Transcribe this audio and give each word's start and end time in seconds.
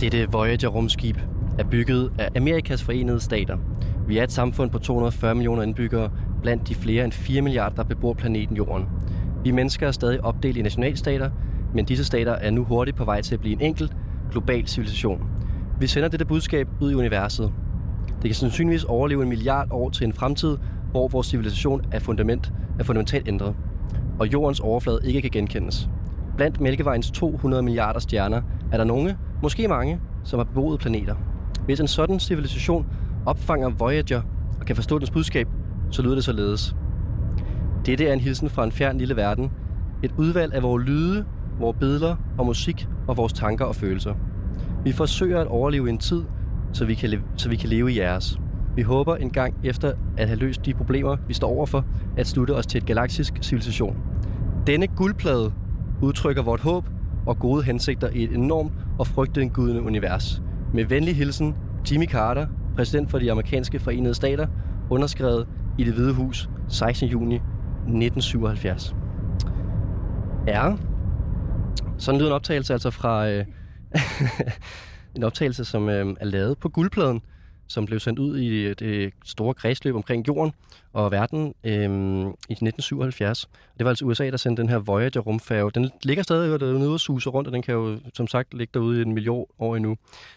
Dette 0.00 0.26
Voyager-rumskib 0.32 1.16
er 1.58 1.64
bygget 1.64 2.12
af 2.18 2.28
Amerikas 2.36 2.82
Forenede 2.82 3.20
Stater. 3.20 3.56
Vi 4.06 4.18
er 4.18 4.24
et 4.24 4.32
samfund 4.32 4.70
på 4.70 4.78
240 4.78 5.34
millioner 5.34 5.62
indbyggere, 5.62 6.10
blandt 6.42 6.68
de 6.68 6.74
flere 6.74 7.04
end 7.04 7.12
4 7.12 7.42
milliarder, 7.42 7.76
der 7.76 7.82
bebor 7.82 8.12
planeten 8.12 8.56
Jorden. 8.56 8.86
Vi 9.44 9.50
mennesker 9.50 9.86
er 9.86 9.90
stadig 9.90 10.24
opdelt 10.24 10.56
i 10.56 10.62
nationalstater, 10.62 11.30
men 11.74 11.84
disse 11.84 12.04
stater 12.04 12.32
er 12.32 12.50
nu 12.50 12.64
hurtigt 12.64 12.96
på 12.96 13.04
vej 13.04 13.22
til 13.22 13.34
at 13.34 13.40
blive 13.40 13.52
en 13.52 13.60
enkelt 13.60 13.92
global 14.30 14.66
civilisation. 14.66 15.26
Vi 15.80 15.86
sender 15.86 16.08
dette 16.08 16.24
budskab 16.24 16.68
ud 16.80 16.90
i 16.90 16.94
universet. 16.94 17.52
Det 18.22 18.28
kan 18.28 18.34
sandsynligvis 18.34 18.84
overleve 18.84 19.22
en 19.22 19.28
milliard 19.28 19.68
år 19.70 19.90
til 19.90 20.06
en 20.06 20.12
fremtid, 20.12 20.56
hvor 20.90 21.08
vores 21.08 21.26
civilisation 21.26 21.82
er, 21.92 21.98
fundament, 21.98 22.52
er 22.78 22.84
fundamentalt 22.84 23.28
ændret, 23.28 23.54
og 24.18 24.32
jordens 24.32 24.60
overflade 24.60 25.00
ikke 25.04 25.20
kan 25.20 25.30
genkendes. 25.30 25.88
Blandt 26.36 26.60
Mælkevejens 26.60 27.10
200 27.10 27.62
milliarder 27.62 28.00
stjerner 28.00 28.42
er 28.72 28.76
der 28.76 28.84
nogle, 28.84 29.16
måske 29.42 29.68
mange, 29.68 30.00
som 30.24 30.38
har 30.38 30.44
beboet 30.44 30.80
planeter. 30.80 31.14
Hvis 31.64 31.80
en 31.80 31.88
sådan 31.88 32.20
civilisation 32.20 32.86
opfanger 33.26 33.68
Voyager 33.68 34.22
og 34.60 34.66
kan 34.66 34.76
forstå 34.76 34.98
dens 34.98 35.10
budskab, 35.10 35.48
så 35.90 36.02
lyder 36.02 36.14
det 36.14 36.24
således. 36.24 36.76
Dette 37.86 38.08
er 38.08 38.12
en 38.12 38.20
hilsen 38.20 38.50
fra 38.50 38.64
en 38.64 38.72
fjern 38.72 38.98
lille 38.98 39.16
verden. 39.16 39.50
Et 40.02 40.14
udvalg 40.18 40.54
af 40.54 40.62
vores 40.62 40.84
lyde, 40.86 41.24
vores 41.58 41.76
billeder 41.80 42.16
og 42.38 42.46
musik 42.46 42.88
og 43.08 43.16
vores 43.16 43.32
tanker 43.32 43.64
og 43.64 43.76
følelser. 43.76 44.14
Vi 44.84 44.92
forsøger 44.92 45.40
at 45.40 45.46
overleve 45.46 45.90
en 45.90 45.98
tid, 45.98 46.22
så 46.72 46.84
vi 46.84 46.94
kan, 46.94 47.22
så 47.36 47.48
vi 47.48 47.56
kan 47.56 47.68
leve 47.68 47.92
i 47.92 47.98
jeres. 47.98 48.40
Vi 48.76 48.82
håber 48.82 49.16
en 49.16 49.30
gang 49.30 49.54
efter 49.64 49.92
at 50.16 50.28
have 50.28 50.38
løst 50.38 50.66
de 50.66 50.74
problemer, 50.74 51.16
vi 51.28 51.34
står 51.34 51.48
overfor, 51.48 51.84
at 52.16 52.26
slutte 52.26 52.54
os 52.54 52.66
til 52.66 52.78
et 52.78 52.86
galaktisk 52.86 53.38
civilisation. 53.42 53.96
Denne 54.66 54.86
guldplade 54.86 55.52
udtrykker 56.02 56.42
vort 56.42 56.60
håb 56.60 56.84
og 57.26 57.38
gode 57.38 57.62
hensigter 57.62 58.10
i 58.10 58.24
et 58.24 58.32
enormt 58.32 58.72
og 58.98 59.06
frygtindgydende 59.06 59.82
univers. 59.82 60.42
Med 60.74 60.84
venlig 60.84 61.16
hilsen, 61.16 61.56
Jimmy 61.90 62.06
Carter, 62.06 62.46
præsident 62.76 63.10
for 63.10 63.18
de 63.18 63.30
amerikanske 63.30 63.78
forenede 63.78 64.14
stater, 64.14 64.46
underskrevet 64.90 65.48
i 65.78 65.84
det 65.84 65.94
hvide 65.94 66.14
hus 66.14 66.48
16. 66.68 67.08
juni 67.08 67.34
1977. 67.34 68.94
Ja, 70.46 70.72
sådan 71.98 72.18
lyder 72.18 72.30
en 72.30 72.34
optagelse 72.34 72.72
altså 72.72 72.90
fra 72.90 73.28
øh, 73.28 73.44
en 75.16 75.22
optagelse, 75.22 75.64
som 75.64 75.88
øh, 75.88 76.16
er 76.20 76.24
lavet 76.24 76.58
på 76.58 76.68
guldpladen, 76.68 77.20
som 77.70 77.86
blev 77.86 78.00
sendt 78.00 78.18
ud 78.18 78.38
i 78.38 78.48
øh, 78.48 78.74
det 78.78 79.12
store 79.24 79.54
kredsløb 79.54 79.94
omkring 79.94 80.28
jorden 80.28 80.52
og 80.92 81.10
verden 81.10 81.54
øh, 81.64 81.72
i 81.72 82.52
1977. 82.52 83.48
Det 83.78 83.84
var 83.84 83.90
altså 83.90 84.04
USA, 84.04 84.30
der 84.30 84.36
sendte 84.36 84.62
den 84.62 84.70
her 84.70 84.78
Voyager-rumfærge. 84.78 85.70
Den 85.70 85.90
ligger 86.02 86.22
stadig 86.22 86.60
derude 86.60 86.92
og 86.92 87.00
suser 87.00 87.30
rundt, 87.30 87.48
og 87.48 87.52
den 87.52 87.62
kan 87.62 87.74
jo 87.74 87.98
som 88.14 88.26
sagt 88.26 88.54
ligge 88.54 88.70
derude 88.74 88.98
i 88.98 89.02
en 89.02 89.12
million 89.12 89.46
år 89.58 89.76
endnu. 89.76 89.96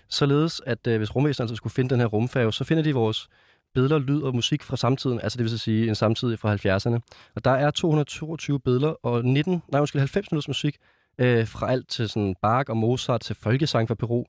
Således, 0.09 0.61
at 0.65 0.87
øh, 0.87 0.97
hvis 0.97 1.15
rumvæsenet 1.15 1.43
altså 1.43 1.55
skulle 1.55 1.73
finde 1.73 1.89
den 1.89 1.99
her 1.99 2.07
rumfærge, 2.07 2.53
så 2.53 2.63
finder 2.63 2.83
de 2.83 2.93
vores 2.93 3.29
billeder, 3.73 3.99
lyd 3.99 4.21
og 4.21 4.35
musik 4.35 4.63
fra 4.63 4.77
samtiden, 4.77 5.19
altså 5.21 5.37
det 5.37 5.43
vil 5.43 5.59
sige 5.59 5.87
en 5.87 5.95
samtid 5.95 6.37
fra 6.37 6.55
70'erne. 6.55 6.99
Og 7.35 7.45
der 7.45 7.51
er 7.51 7.71
222 7.71 8.59
billeder 8.59 9.05
og 9.05 9.25
19, 9.25 9.61
nej, 9.71 9.79
måske 9.79 9.99
90 9.99 10.31
minutters 10.31 10.47
musik, 10.47 10.77
øh, 11.17 11.47
fra 11.47 11.71
alt 11.71 11.89
til 11.89 12.09
sådan 12.09 12.35
Bach 12.41 12.69
og 12.69 12.77
Mozart 12.77 13.21
til 13.21 13.35
folkesang 13.35 13.87
fra 13.87 13.95
Peru. 13.95 14.23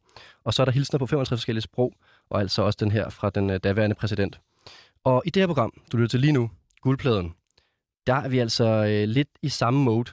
Og 0.45 0.55
så 0.55 0.63
er 0.63 0.65
der 0.65 0.73
hilsner 0.73 0.99
på 0.99 1.07
55 1.07 1.41
forskellige 1.41 1.63
sprog, 1.63 1.93
og 2.31 2.41
altså 2.41 2.63
også 2.63 2.77
den 2.81 2.91
her 2.91 3.09
fra 3.09 3.31
den 3.31 3.51
øh, 3.51 3.61
daværende 3.65 3.97
præsident. 3.97 4.41
Og 5.05 5.23
i 5.27 5.31
det 5.31 5.43
her 5.43 5.47
program, 5.47 5.73
du 5.93 5.97
lytter 5.97 6.09
til 6.09 6.21
lige 6.21 6.33
nu, 6.33 6.51
Guldpladen, 6.81 7.35
der 8.07 8.15
er 8.15 8.29
vi 8.29 8.39
altså 8.39 8.65
øh, 8.65 9.09
lidt 9.09 9.29
i 9.43 9.49
samme 9.49 9.85
mode. 9.85 10.11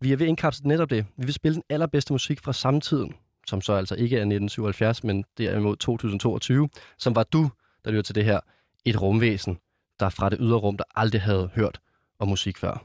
Vi 0.00 0.12
er 0.12 0.16
ved 0.16 0.26
at 0.26 0.28
indkapsle 0.28 0.68
netop 0.68 0.90
det. 0.90 1.06
Vi 1.16 1.24
vil 1.24 1.34
spille 1.34 1.54
den 1.54 1.62
allerbedste 1.70 2.12
musik 2.12 2.40
fra 2.40 2.52
samtiden, 2.52 3.14
som 3.46 3.60
så 3.60 3.72
altså 3.72 3.94
ikke 3.94 4.16
er 4.16 4.20
1977, 4.20 5.04
men 5.04 5.24
derimod 5.38 5.76
2022, 5.76 6.68
som 6.98 7.14
var 7.14 7.22
du, 7.22 7.50
der 7.84 7.90
lytter 7.90 8.02
til 8.02 8.14
det 8.14 8.24
her, 8.24 8.40
et 8.84 9.02
rumvæsen, 9.02 9.58
der 10.00 10.08
fra 10.08 10.28
det 10.28 10.38
ydre 10.40 10.58
rum, 10.58 10.76
der 10.76 10.84
aldrig 10.94 11.22
havde 11.22 11.50
hørt 11.54 11.80
om 12.18 12.28
musik 12.28 12.58
før. 12.58 12.84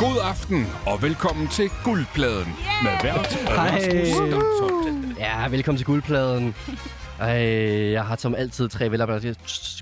God 0.00 0.16
aften 0.24 0.66
og 0.86 1.02
velkommen 1.02 1.48
til 1.48 1.70
Guldpladen 1.84 2.48
yeah! 2.56 2.84
med 2.84 2.92
vært 3.04 3.34
Rasmus 3.48 5.18
Ja, 5.18 5.48
velkommen 5.48 5.76
til 5.76 5.86
Guldpladen. 5.86 6.54
Ej, 7.20 7.28
jeg 7.92 8.04
har 8.04 8.16
som 8.16 8.34
altid 8.34 8.68
tre 8.68 8.90
velarbejdede 8.90 9.34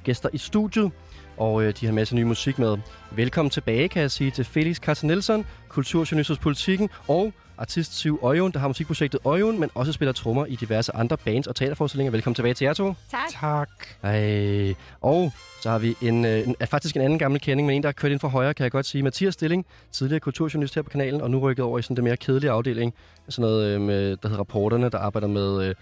gæster 0.04 0.28
i 0.32 0.38
studiet, 0.38 0.90
og 1.38 1.62
øh, 1.62 1.74
de 1.80 1.86
har 1.86 1.92
masser 1.92 2.16
af 2.16 2.20
ny 2.20 2.22
musik 2.22 2.58
med. 2.58 2.78
Velkommen 3.10 3.50
tilbage, 3.50 3.88
kan 3.88 4.02
jeg 4.02 4.10
sige, 4.10 4.30
til 4.30 4.44
Felix 4.44 4.76
Carsten 4.76 5.06
Nielsen, 5.06 5.46
kulturjournalist 5.68 6.28
hos 6.28 6.38
Politikken, 6.38 6.88
og 7.08 7.32
artist 7.58 7.98
Siv 7.98 8.18
Øjun, 8.22 8.52
der 8.52 8.58
har 8.58 8.68
musikprojektet 8.68 9.20
Øjun, 9.24 9.60
men 9.60 9.70
også 9.74 9.92
spiller 9.92 10.12
trommer 10.12 10.46
i 10.46 10.56
diverse 10.56 10.96
andre 10.96 11.16
bands 11.16 11.46
og 11.46 11.56
teaterforestillinger. 11.56 12.10
Velkommen 12.10 12.34
tilbage 12.34 12.54
til 12.54 12.64
jer 12.64 12.72
to. 12.72 12.94
Tak. 13.10 13.20
Tak. 13.40 13.68
Ej. 14.02 14.74
Og 15.00 15.32
så 15.62 15.70
har 15.70 15.78
vi 15.78 15.94
en, 16.02 16.24
øh, 16.24 16.48
en, 16.48 16.56
faktisk 16.66 16.96
en 16.96 17.02
anden 17.02 17.18
gammel 17.18 17.40
kending, 17.40 17.66
men 17.66 17.76
en, 17.76 17.82
der 17.82 17.88
har 17.88 17.92
kørt 17.92 18.12
ind 18.12 18.20
for 18.20 18.28
højre, 18.28 18.54
kan 18.54 18.64
jeg 18.64 18.72
godt 18.72 18.86
sige. 18.86 19.02
Mathias 19.02 19.34
Stilling, 19.34 19.66
tidligere 19.92 20.20
kulturjournalist 20.20 20.74
her 20.74 20.82
på 20.82 20.90
kanalen, 20.90 21.20
og 21.20 21.30
nu 21.30 21.38
rykket 21.38 21.64
over 21.64 21.78
i 21.78 21.82
sådan 21.82 21.96
det 21.96 22.04
mere 22.04 22.16
kedelige 22.16 22.50
afdeling. 22.50 22.94
Sådan 23.28 23.50
noget, 23.50 23.74
øh, 23.74 23.80
med, 23.80 24.16
der 24.16 24.28
hedder 24.28 24.38
Rapporterne, 24.38 24.88
der 24.88 24.98
arbejder 24.98 25.28
med... 25.28 25.68
Øh, 25.68 25.74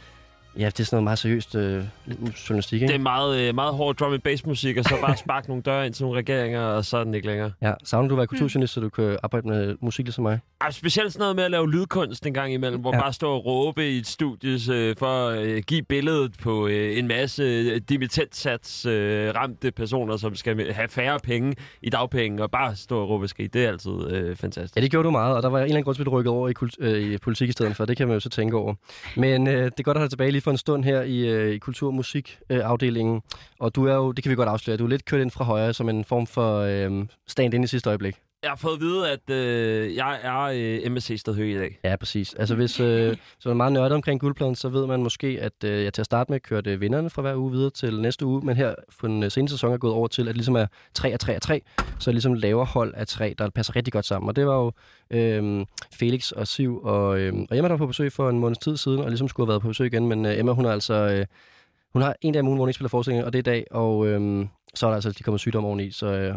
Ja, 0.59 0.67
det 0.67 0.81
er 0.81 0.84
sådan 0.84 0.97
noget 0.97 1.05
meget 1.05 1.19
seriøst 1.19 1.55
øh, 1.55 1.84
journalistik, 2.49 2.83
ikke? 2.83 2.93
Det 2.93 2.99
er 2.99 3.03
meget, 3.03 3.41
øh, 3.41 3.55
meget 3.55 3.75
hård 3.75 3.97
drum 3.97 4.12
and 4.12 4.22
bass 4.22 4.47
musik, 4.47 4.77
og 4.77 4.84
så 4.84 4.94
bare 5.00 5.17
sparke 5.27 5.49
nogle 5.49 5.62
døre 5.62 5.87
ind 5.87 5.94
til 5.94 6.05
nogle 6.05 6.19
regeringer, 6.19 6.61
og 6.61 6.84
så 6.84 6.97
er 6.97 7.05
den 7.05 7.15
ikke 7.15 7.27
længere. 7.27 7.53
Ja, 7.62 7.72
savner 7.84 8.09
du 8.09 8.15
at 8.15 8.19
være 8.19 8.27
kulturjournalist, 8.27 8.72
så 8.72 8.81
du 8.81 8.89
kan 8.89 9.19
arbejde 9.22 9.49
med 9.49 9.77
musik 9.81 10.06
ligesom 10.06 10.22
mig? 10.22 10.41
Ja, 10.65 10.71
specielt 10.71 11.12
sådan 11.12 11.22
noget 11.22 11.37
med 11.37 11.45
at 11.45 11.50
lave 11.50 11.71
lydkunst 11.71 12.27
en 12.27 12.34
gang 12.34 12.53
imellem, 12.53 12.81
hvor 12.81 12.95
ja. 12.95 13.00
bare 13.00 13.12
stå 13.12 13.33
og 13.33 13.47
råbe 13.47 13.91
i 13.91 13.99
et 13.99 14.06
studie 14.06 14.75
øh, 14.75 14.97
for 14.99 15.28
at 15.28 15.39
øh, 15.39 15.62
give 15.66 15.83
billedet 15.83 16.33
på 16.43 16.66
øh, 16.66 16.99
en 16.99 17.09
masse 17.09 17.43
øh, 17.43 17.81
dimittentsats 17.89 18.87
øh, 18.87 19.34
ramte 19.34 19.71
personer, 19.71 20.16
som 20.16 20.34
skal 20.34 20.72
have 20.72 20.89
færre 20.89 21.19
penge 21.19 21.55
i 21.83 21.91
dagpenge, 21.91 22.43
og 22.43 22.50
bare 22.50 22.77
stå 22.77 22.99
og 22.99 23.09
råbe 23.09 23.28
skidt. 23.28 23.55
Det 23.55 23.65
er 23.65 23.69
altid 23.69 24.11
øh, 24.11 24.37
fantastisk. 24.37 24.77
Ja, 24.77 24.81
det 24.81 24.91
gjorde 24.91 25.06
du 25.06 25.11
meget, 25.11 25.37
og 25.37 25.43
der 25.43 25.49
var 25.49 25.59
en 25.59 25.65
eller 25.65 25.75
anden 25.75 25.84
grund 25.84 25.95
til, 25.95 26.03
at 26.03 26.06
du 26.06 26.11
rykkede 26.11 26.34
over 26.34 26.49
i, 26.49 26.55
øh, 26.81 27.12
i 27.15 27.19
politik 27.19 27.49
i 27.49 27.53
stedet 27.53 27.77
for. 27.77 27.84
Det 27.84 27.97
kan 27.97 28.09
man 28.09 28.15
jo 28.15 28.21
så 28.21 28.28
tænke 28.28 28.56
over. 28.56 28.75
Men 29.16 29.47
øh, 29.47 29.65
det 29.65 29.78
er 29.78 29.83
godt 29.83 29.97
at 29.97 30.00
have 30.00 30.09
tilbage 30.09 30.31
lige 30.31 30.43
for 30.47 30.51
en 30.51 30.59
stund 30.59 30.84
her 30.84 31.03
i, 31.03 31.29
øh, 31.29 31.55
i 31.55 31.59
kultur- 31.59 31.87
og 31.87 31.95
musikafdelingen. 31.95 33.17
Øh, 33.17 33.21
og 33.59 33.75
du 33.75 33.87
er 33.87 33.95
jo, 33.95 34.12
det 34.12 34.25
kan 34.25 34.31
vi 34.31 34.37
godt 34.37 34.49
afsløre, 34.49 34.77
du 34.77 34.84
er 34.84 34.89
lidt 34.89 35.05
kørt 35.05 35.21
ind 35.21 35.31
fra 35.31 35.45
højre 35.45 35.75
som 35.75 35.89
en 35.89 36.05
form 36.05 36.27
for 36.27 36.59
øh, 36.59 37.07
stand 37.27 37.55
ind 37.55 37.65
i 37.65 37.67
sidste 37.67 37.91
øjeblik. 37.91 38.17
Jeg 38.42 38.50
har 38.50 38.56
fået 38.56 38.74
at 38.74 38.80
vide, 38.80 39.10
at 39.10 39.30
øh, 39.30 39.97
jeg 39.97 40.20
er 40.22 40.41
øh, 40.41 40.92
MSC 40.92 41.20
Stadhøj 41.20 41.44
i 41.44 41.58
dag. 41.58 41.78
Ja, 41.84 41.97
præcis. 41.97 42.34
Altså 42.34 42.54
hvis 42.54 42.80
øh, 42.80 43.16
så 43.38 43.50
er 43.50 43.54
meget 43.54 43.72
nørdet 43.72 43.92
omkring 43.92 44.20
guldpladen, 44.20 44.54
så 44.54 44.69
ved 44.69 44.86
man 44.86 45.02
måske, 45.02 45.38
at 45.41 45.64
øh, 45.64 45.84
jeg 45.84 45.92
til 45.92 46.02
at 46.02 46.06
starte 46.06 46.32
med 46.32 46.41
kørte 46.41 46.80
vinderne 46.80 47.10
fra 47.10 47.22
hver 47.22 47.34
uge 47.34 47.52
videre 47.52 47.70
til 47.70 48.00
næste 48.00 48.26
uge, 48.26 48.41
men 48.47 48.56
her 48.56 48.74
for 48.91 49.06
den 49.06 49.22
øh, 49.22 49.30
seneste 49.30 49.56
sæson 49.56 49.72
er 49.72 49.78
gået 49.78 49.92
over 49.92 50.08
til, 50.08 50.22
at 50.22 50.26
det 50.26 50.36
ligesom 50.36 50.56
er 50.56 50.66
3 50.94 51.12
af 51.12 51.19
3 51.19 51.34
af 51.34 51.41
3, 51.41 51.62
så 51.98 52.12
ligesom 52.12 52.34
laver 52.34 52.64
hold 52.64 52.94
af 52.97 53.06
3, 53.06 53.34
der 53.38 53.50
passer 53.50 53.76
rigtig 53.76 53.92
godt 53.92 54.06
sammen. 54.06 54.28
Og 54.28 54.36
det 54.36 54.47
var 54.47 54.56
jo 54.56 54.72
øh, 55.10 55.66
Felix 55.94 56.30
og 56.30 56.47
Siv 56.47 56.80
og, 56.84 57.18
øh, 57.18 57.34
og 57.50 57.56
Emma, 57.56 57.68
der 57.68 57.72
var 57.72 57.76
på 57.76 57.86
besøg 57.86 58.12
for 58.12 58.30
en 58.30 58.38
måneds 58.38 58.58
tid 58.58 58.76
siden, 58.76 59.00
og 59.00 59.08
ligesom 59.08 59.28
skulle 59.28 59.47
have 59.47 59.53
været 59.53 59.62
på 59.62 59.68
besøg 59.68 59.86
igen, 59.86 60.08
men 60.08 60.26
øh, 60.26 60.38
Emma, 60.38 60.53
hun 60.53 60.64
har 60.64 60.72
altså... 60.72 60.94
Øh, 60.94 61.26
hun 61.92 62.03
har 62.03 62.16
en 62.20 62.32
dag 62.32 62.41
om 62.41 62.47
ugen, 62.47 62.56
hvor 62.56 62.62
hun 62.62 62.68
ikke 62.68 62.74
spiller 62.74 62.88
forestillingen, 62.88 63.24
og 63.26 63.32
det 63.32 63.38
er 63.38 63.53
i 63.53 63.54
dag, 63.54 63.64
og 63.70 64.06
øh, 64.06 64.47
så 64.74 64.86
er 64.86 64.91
der 64.91 64.94
altså, 64.94 65.12
de 65.12 65.22
kommer 65.22 65.38
sygdom 65.38 65.64
oveni, 65.64 65.91
så 65.91 66.06
øh, 66.06 66.34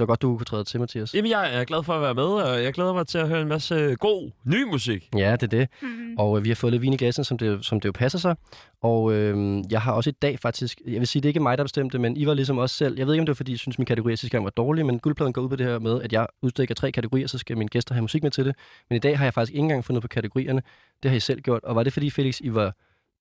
var 0.00 0.06
godt, 0.06 0.22
du 0.22 0.36
kunne 0.36 0.44
træde 0.44 0.64
til, 0.64 0.80
Mathias. 0.80 1.14
Jamen, 1.14 1.30
jeg 1.30 1.60
er 1.60 1.64
glad 1.64 1.82
for 1.82 1.92
at 1.92 2.02
være 2.02 2.14
med, 2.14 2.24
og 2.24 2.62
jeg 2.62 2.72
glæder 2.72 2.92
mig 2.92 3.06
til 3.06 3.18
at 3.18 3.28
høre 3.28 3.42
en 3.42 3.48
masse 3.48 3.96
god, 3.96 4.30
ny 4.44 4.62
musik. 4.62 5.08
Ja, 5.16 5.32
det 5.32 5.42
er 5.42 5.46
det. 5.46 5.68
Mm-hmm. 5.82 6.14
Og 6.18 6.38
øh, 6.38 6.44
vi 6.44 6.48
har 6.48 6.54
fået 6.54 6.72
lidt 6.72 6.82
vin 6.82 6.92
i 6.92 6.96
gassen, 6.96 7.24
som 7.24 7.38
det, 7.38 7.64
som 7.64 7.80
det 7.80 7.86
jo 7.86 7.92
passer 7.92 8.18
sig. 8.18 8.36
Og 8.82 9.12
øh, 9.12 9.62
jeg 9.70 9.80
har 9.80 9.92
også 9.92 10.10
i 10.10 10.16
dag 10.22 10.38
faktisk, 10.38 10.80
jeg 10.86 11.00
vil 11.00 11.06
sige, 11.06 11.22
det 11.22 11.26
er 11.26 11.30
ikke 11.30 11.40
mig, 11.40 11.58
der 11.58 11.64
bestemte, 11.64 11.98
men 11.98 12.16
I 12.16 12.26
var 12.26 12.34
ligesom 12.34 12.58
også 12.58 12.76
selv. 12.76 12.98
Jeg 12.98 13.06
ved 13.06 13.14
ikke, 13.14 13.20
om 13.20 13.26
det 13.26 13.30
var, 13.30 13.34
fordi 13.34 13.52
jeg 13.52 13.58
synes, 13.58 13.78
min 13.78 13.86
kategori 13.86 14.16
sidste 14.16 14.36
gang 14.36 14.44
var 14.44 14.50
dårlig, 14.50 14.86
men 14.86 14.98
guldpladen 14.98 15.32
går 15.32 15.42
ud 15.42 15.48
på 15.48 15.56
det 15.56 15.66
her 15.66 15.78
med, 15.78 16.02
at 16.02 16.12
jeg 16.12 16.26
udstikker 16.42 16.74
tre 16.74 16.92
kategorier, 16.92 17.26
så 17.26 17.38
skal 17.38 17.58
mine 17.58 17.68
gæster 17.68 17.94
have 17.94 18.02
musik 18.02 18.22
med 18.22 18.30
til 18.30 18.44
det. 18.44 18.54
Men 18.90 18.96
i 18.96 18.98
dag 18.98 19.18
har 19.18 19.24
jeg 19.24 19.34
faktisk 19.34 19.52
ikke 19.52 19.62
engang 19.62 19.84
fundet 19.84 20.02
på 20.02 20.08
kategorierne. 20.08 20.62
Det 21.02 21.10
har 21.10 21.16
I 21.16 21.20
selv 21.20 21.40
gjort. 21.40 21.64
Og 21.64 21.74
var 21.76 21.82
det, 21.82 21.92
fordi 21.92 22.10
Felix, 22.10 22.40
I 22.40 22.54
var 22.54 22.74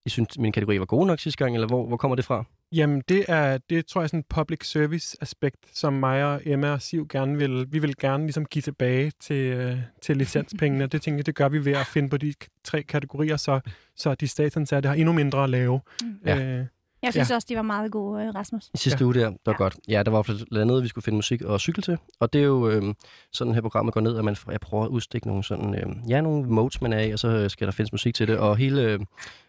I 0.05 0.09
synes, 0.09 0.39
min 0.39 0.51
kategori 0.51 0.79
var 0.79 0.85
god 0.85 1.07
nok 1.07 1.19
sidste 1.19 1.43
gang, 1.43 1.55
eller 1.55 1.67
hvor, 1.67 1.87
hvor 1.87 1.97
kommer 1.97 2.15
det 2.15 2.25
fra? 2.25 2.43
Jamen, 2.71 3.03
det 3.09 3.25
er, 3.27 3.57
det 3.69 3.85
tror 3.85 4.01
jeg, 4.01 4.09
sådan 4.09 4.19
en 4.19 4.25
public 4.29 4.65
service 4.65 5.17
aspekt, 5.21 5.57
som 5.73 5.93
mig 5.93 6.25
og 6.25 6.41
Emma 6.45 6.71
og 6.71 6.81
Siv 6.81 7.07
gerne 7.07 7.37
vil, 7.37 7.67
vi 7.71 7.79
vil 7.79 7.97
gerne 7.97 8.23
ligesom 8.23 8.45
give 8.45 8.61
tilbage 8.61 9.11
til, 9.19 9.35
øh, 9.35 9.77
til 10.01 10.17
licenspengene. 10.17 10.87
Det 10.87 11.01
tænker 11.01 11.17
jeg, 11.17 11.25
det 11.25 11.35
gør 11.35 11.49
vi 11.49 11.65
ved 11.65 11.73
at 11.73 11.85
finde 11.85 12.09
på 12.09 12.17
de 12.17 12.33
tre 12.63 12.83
kategorier, 12.83 13.37
så, 13.37 13.59
så 13.95 14.15
de 14.15 14.27
statsansatte 14.27 14.89
har 14.89 14.95
endnu 14.95 15.13
mindre 15.13 15.43
at 15.43 15.49
lave. 15.49 15.81
Mm. 16.03 16.19
Ja. 16.25 16.39
Øh, 16.39 16.65
jeg 17.03 17.13
synes 17.13 17.29
ja. 17.29 17.35
også, 17.35 17.45
de 17.49 17.55
var 17.55 17.61
meget 17.61 17.91
gode, 17.91 18.23
øh, 18.23 18.35
Rasmus. 18.35 18.69
I 18.73 18.77
sidste 18.77 18.97
ja. 18.99 19.05
uge 19.05 19.13
der, 19.13 19.29
det 19.29 19.39
var 19.45 19.51
ja. 19.51 19.57
godt. 19.57 19.77
Ja, 19.87 20.03
der 20.03 20.11
var 20.11 20.21
blandt 20.21 20.57
andet, 20.57 20.83
vi 20.83 20.87
skulle 20.87 21.03
finde 21.03 21.15
musik 21.15 21.41
og 21.41 21.59
cykel 21.59 21.83
til. 21.83 21.97
Og 22.19 22.33
det 22.33 22.41
er 22.41 22.45
jo 22.45 22.69
øh, 22.69 22.93
sådan 23.33 23.53
her 23.53 23.61
programmet 23.61 23.93
går 23.93 24.01
ned, 24.01 24.17
at 24.17 24.25
man, 24.25 24.35
jeg 24.51 24.59
prøver 24.59 24.83
at 24.83 24.89
udstikke 24.89 25.27
nogle 25.27 25.43
sådan, 25.43 25.75
øh, 25.75 26.09
ja, 26.09 26.21
nogle 26.21 26.49
modes, 26.49 26.81
man 26.81 26.93
er 26.93 26.99
i, 26.99 27.11
og 27.11 27.19
så 27.19 27.49
skal 27.49 27.67
der 27.67 27.71
findes 27.71 27.91
musik 27.91 28.15
til 28.15 28.27
det. 28.27 28.37
Og 28.37 28.57
hele 28.57 28.99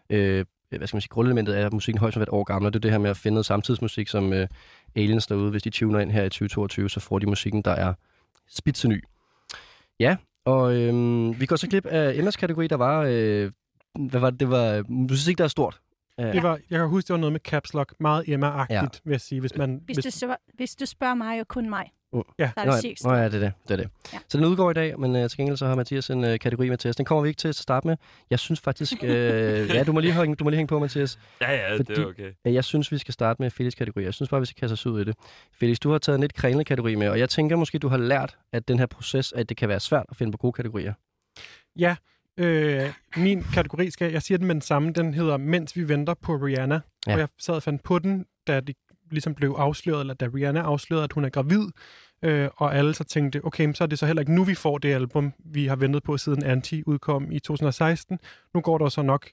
øh, 0.09 0.45
hvad 0.77 0.87
skal 0.87 0.95
man 0.95 1.01
sige, 1.01 1.09
grundelementet 1.09 1.59
er, 1.59 1.65
at 1.65 1.73
musikken 1.73 1.99
højst 1.99 2.15
har 2.15 2.19
været 2.19 2.29
år 2.29 2.43
gammel, 2.43 2.67
og 2.67 2.73
det 2.73 2.79
er 2.79 2.81
det 2.81 2.91
her 2.91 2.97
med 2.97 3.09
at 3.09 3.17
finde 3.17 3.33
noget 3.33 3.45
samtidsmusik, 3.45 4.07
som 4.07 4.33
øh, 4.33 4.47
aliens 4.95 5.27
derude, 5.27 5.51
hvis 5.51 5.63
de 5.63 5.69
tuner 5.69 5.99
ind 5.99 6.11
her 6.11 6.23
i 6.23 6.29
2022, 6.29 6.89
så 6.89 6.99
får 6.99 7.19
de 7.19 7.25
musikken, 7.25 7.61
der 7.61 7.71
er 7.71 7.93
spidse 8.49 8.87
ny. 8.87 9.03
Ja, 9.99 10.15
Og 10.45 10.75
øhm, 10.75 11.39
vi 11.39 11.45
går 11.45 11.55
så 11.55 11.67
glip 11.67 11.85
af 11.85 12.13
Emmas 12.15 12.35
kategori, 12.35 12.67
der 12.67 12.75
var... 12.75 13.05
Øh, 13.09 13.51
hvad 14.09 14.19
var 14.19 14.29
det? 14.29 14.39
Det 14.39 14.49
var 14.49 14.83
musik, 14.89 15.37
der 15.37 15.43
er 15.43 15.47
stort. 15.47 15.79
Ja. 16.21 16.31
Det 16.31 16.43
var, 16.43 16.59
jeg 16.69 16.79
kan 16.79 16.87
huske, 16.87 17.07
det 17.07 17.13
var 17.13 17.19
noget 17.19 17.31
med 17.31 17.39
caps 17.39 17.73
lock. 17.73 17.93
Meget 17.99 18.23
Emma-agtigt, 18.27 18.73
ja. 18.73 18.87
vil 19.03 19.11
jeg 19.11 19.21
sige. 19.21 19.41
Hvis, 19.41 19.55
man, 19.55 19.81
hvis, 19.85 19.95
hvis, 19.95 20.05
du, 20.05 20.19
spørger, 20.19 20.35
hvis 20.53 20.75
du 20.75 20.85
spørger 20.85 21.15
mig 21.15 21.39
og 21.39 21.47
kun 21.47 21.69
mig, 21.69 21.91
uh. 22.11 22.21
ja. 22.39 22.51
så 22.55 22.61
er 22.61 22.81
det 22.81 23.03
Nå, 23.03 23.13
ja, 23.13 23.25
det 23.25 23.33
er 23.33 23.39
det. 23.39 23.53
det, 23.67 23.71
er 23.71 23.75
det. 23.75 23.89
Ja. 24.13 24.17
Så 24.29 24.37
den 24.37 24.45
udgår 24.45 24.71
i 24.71 24.73
dag, 24.73 24.99
men 24.99 25.15
uh, 25.15 25.29
til 25.29 25.37
gengæld 25.37 25.57
så 25.57 25.65
har 25.65 25.75
Mathias 25.75 26.09
en 26.09 26.23
uh, 26.23 26.35
kategori 26.41 26.69
med 26.69 26.77
til 26.77 26.89
os. 26.89 26.95
Den 26.95 27.05
kommer 27.05 27.21
vi 27.21 27.27
ikke 27.27 27.37
til 27.37 27.47
at 27.47 27.55
starte 27.55 27.87
med. 27.87 27.97
Jeg 28.29 28.39
synes 28.39 28.59
faktisk... 28.59 28.93
Uh, 29.03 29.09
ja, 29.75 29.83
du 29.83 29.93
må, 29.93 29.99
lige 29.99 30.13
hænge, 30.13 30.35
du 30.35 30.43
må 30.43 30.49
lige 30.49 30.57
hænge 30.57 30.67
på, 30.67 30.79
Mathias. 30.79 31.19
Ja, 31.41 31.51
ja, 31.51 31.77
fordi, 31.77 31.93
det 31.93 32.01
er 32.01 32.05
okay. 32.05 32.31
Uh, 32.45 32.53
jeg 32.53 32.63
synes, 32.63 32.91
vi 32.91 32.97
skal 32.97 33.13
starte 33.13 33.41
med 33.41 33.49
Felix 33.49 33.73
kategori. 33.73 34.03
Jeg 34.03 34.13
synes 34.13 34.29
bare, 34.29 34.39
vi 34.39 34.45
skal 34.45 34.59
kaste 34.59 34.73
os 34.73 34.85
ud 34.85 35.01
i 35.01 35.03
det. 35.03 35.15
Felix, 35.59 35.79
du 35.79 35.91
har 35.91 35.97
taget 35.97 36.15
en 36.15 36.21
lidt 36.21 36.33
krænende 36.33 36.63
kategori 36.63 36.95
med, 36.95 37.09
og 37.09 37.19
jeg 37.19 37.29
tænker 37.29 37.55
måske, 37.55 37.79
du 37.79 37.87
har 37.87 37.97
lært, 37.97 38.37
at 38.53 38.67
den 38.67 38.79
her 38.79 38.85
proces, 38.85 39.33
at 39.33 39.49
det 39.49 39.57
kan 39.57 39.69
være 39.69 39.79
svært 39.79 40.05
at 40.09 40.15
finde 40.15 40.31
på 40.31 40.37
gode 40.37 40.53
kategorier. 40.53 40.93
Ja, 41.75 41.95
Øh, 42.37 42.93
min 43.15 43.43
kategori, 43.53 43.91
skal 43.91 44.11
jeg 44.11 44.21
siger 44.21 44.37
den 44.37 44.47
med 44.47 44.55
den 44.55 44.61
samme, 44.61 44.93
den 44.93 45.13
hedder 45.13 45.37
Mens 45.37 45.75
vi 45.75 45.87
venter 45.87 46.13
på 46.13 46.33
Rihanna. 46.33 46.79
Ja. 47.07 47.13
Og 47.13 47.19
jeg 47.19 47.27
sad 47.39 47.55
og 47.55 47.63
fandt 47.63 47.83
på 47.83 47.99
den, 47.99 48.25
da 48.47 48.59
det 48.59 48.75
ligesom 49.11 49.35
blev 49.35 49.55
afsløret, 49.57 50.01
eller 50.01 50.13
da 50.13 50.27
Rihanna 50.35 50.61
afslørede, 50.61 51.03
at 51.03 51.13
hun 51.13 51.25
er 51.25 51.29
gravid. 51.29 51.67
Øh, 52.23 52.49
og 52.57 52.75
alle 52.75 52.93
så 52.93 53.03
tænkte, 53.03 53.45
okay, 53.45 53.73
så 53.73 53.83
er 53.83 53.87
det 53.87 53.99
så 53.99 54.05
heller 54.05 54.19
ikke 54.21 54.35
nu, 54.35 54.43
vi 54.43 54.55
får 54.55 54.77
det 54.77 54.93
album, 54.93 55.33
vi 55.39 55.65
har 55.65 55.75
ventet 55.75 56.03
på 56.03 56.17
siden 56.17 56.43
Anti 56.43 56.83
udkom 56.85 57.31
i 57.31 57.39
2016. 57.39 58.19
Nu 58.53 58.61
går 58.61 58.77
der 58.77 58.89
så 58.89 59.01
nok 59.01 59.29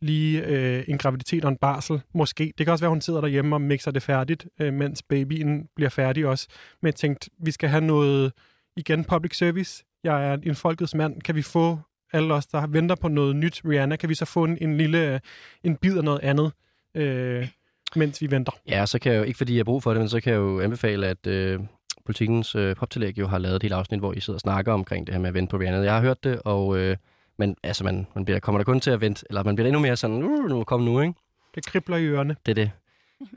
lige 0.00 0.44
øh, 0.46 0.84
en 0.88 0.98
graviditet 0.98 1.44
og 1.44 1.50
en 1.50 1.56
barsel, 1.56 2.00
måske. 2.14 2.52
Det 2.58 2.66
kan 2.66 2.72
også 2.72 2.84
være, 2.84 2.90
hun 2.90 3.00
sidder 3.00 3.20
derhjemme 3.20 3.56
og 3.56 3.60
mixer 3.60 3.90
det 3.90 4.02
færdigt, 4.02 4.46
øh, 4.60 4.74
mens 4.74 5.02
babyen 5.02 5.68
bliver 5.76 5.88
færdig 5.88 6.26
også. 6.26 6.48
Men 6.82 6.86
jeg 6.86 6.94
tænkte, 6.94 7.30
vi 7.38 7.50
skal 7.50 7.68
have 7.68 7.84
noget, 7.84 8.32
igen, 8.76 9.04
public 9.04 9.36
service. 9.36 9.84
Jeg 10.04 10.26
er 10.26 10.36
en 10.42 10.54
folkets 10.54 10.94
mand. 10.94 11.22
Kan 11.22 11.34
vi 11.34 11.42
få 11.42 11.78
alle 12.12 12.34
os, 12.34 12.46
der 12.46 12.66
venter 12.66 12.94
på 12.94 13.08
noget 13.08 13.36
nyt 13.36 13.60
Rihanna, 13.64 13.96
kan 13.96 14.08
vi 14.08 14.14
så 14.14 14.24
få 14.24 14.44
en, 14.44 14.58
en 14.60 14.76
lille 14.76 15.20
en 15.64 15.76
bid 15.76 15.96
af 15.96 16.04
noget 16.04 16.20
andet, 16.20 16.52
øh, 16.94 17.48
mens 17.96 18.22
vi 18.22 18.30
venter. 18.30 18.52
Ja, 18.68 18.86
så 18.86 18.98
kan 18.98 19.12
jeg 19.12 19.18
jo, 19.18 19.24
ikke 19.24 19.36
fordi 19.36 19.52
jeg 19.52 19.58
har 19.58 19.64
brug 19.64 19.82
for 19.82 19.90
det, 19.90 20.00
men 20.00 20.08
så 20.08 20.20
kan 20.20 20.32
jeg 20.32 20.38
jo 20.38 20.60
anbefale, 20.60 21.06
at 21.06 21.26
øh, 21.26 21.60
Politikens 22.06 22.54
øh, 22.54 22.76
poptillæg 22.76 23.18
jo 23.18 23.26
har 23.26 23.38
lavet 23.38 23.56
et 23.56 23.62
helt 23.62 23.74
afsnit, 23.74 24.00
hvor 24.00 24.12
I 24.12 24.20
sidder 24.20 24.36
og 24.36 24.40
snakker 24.40 24.72
omkring 24.72 25.06
det 25.06 25.14
her 25.14 25.20
med 25.20 25.28
at 25.28 25.34
vente 25.34 25.50
på 25.50 25.56
Rihanna. 25.56 25.84
Jeg 25.84 25.94
har 25.94 26.00
hørt 26.00 26.24
det, 26.24 26.42
og 26.44 26.78
øh, 26.78 26.96
men, 27.38 27.56
altså, 27.62 27.84
man, 27.84 28.06
man 28.14 28.24
bliver, 28.24 28.40
kommer 28.40 28.58
der 28.58 28.64
kun 28.64 28.80
til 28.80 28.90
at 28.90 29.00
vente, 29.00 29.26
eller 29.28 29.42
man 29.42 29.56
bliver 29.56 29.68
endnu 29.68 29.80
mere 29.80 29.96
sådan, 29.96 30.22
uh, 30.22 30.48
nu 30.48 30.64
kom 30.64 30.80
nu, 30.80 31.00
ikke? 31.00 31.14
Det 31.54 31.66
kribler 31.66 31.96
i 31.96 32.06
ørerne. 32.06 32.36
Det 32.46 32.58
er 32.58 32.64
det. 32.64 32.70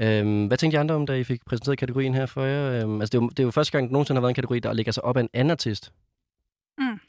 øhm, 0.02 0.48
hvad 0.48 0.58
tænkte 0.58 0.76
I 0.76 0.80
andre 0.80 0.96
om, 0.96 1.06
da 1.06 1.14
I 1.14 1.24
fik 1.24 1.46
præsenteret 1.46 1.78
kategorien 1.78 2.14
her 2.14 2.26
for 2.26 2.44
jer? 2.44 2.84
Øhm, 2.84 3.02
altså, 3.02 3.12
det 3.12 3.18
er, 3.18 3.22
jo, 3.22 3.30
det 3.30 3.40
er 3.40 3.44
jo 3.44 3.52
første 3.52 3.72
gang, 3.72 3.92
nogensinde 3.92 4.18
har 4.18 4.22
været 4.22 4.32
en 4.32 4.36
kategori, 4.36 4.60
der 4.60 4.74
ligger 4.74 4.92
sig 4.92 5.06
op 5.06 5.18
af 5.18 5.22
en 5.22 5.30
anden 5.34 5.52
artist. 5.52 5.94
Mm. 6.78 7.00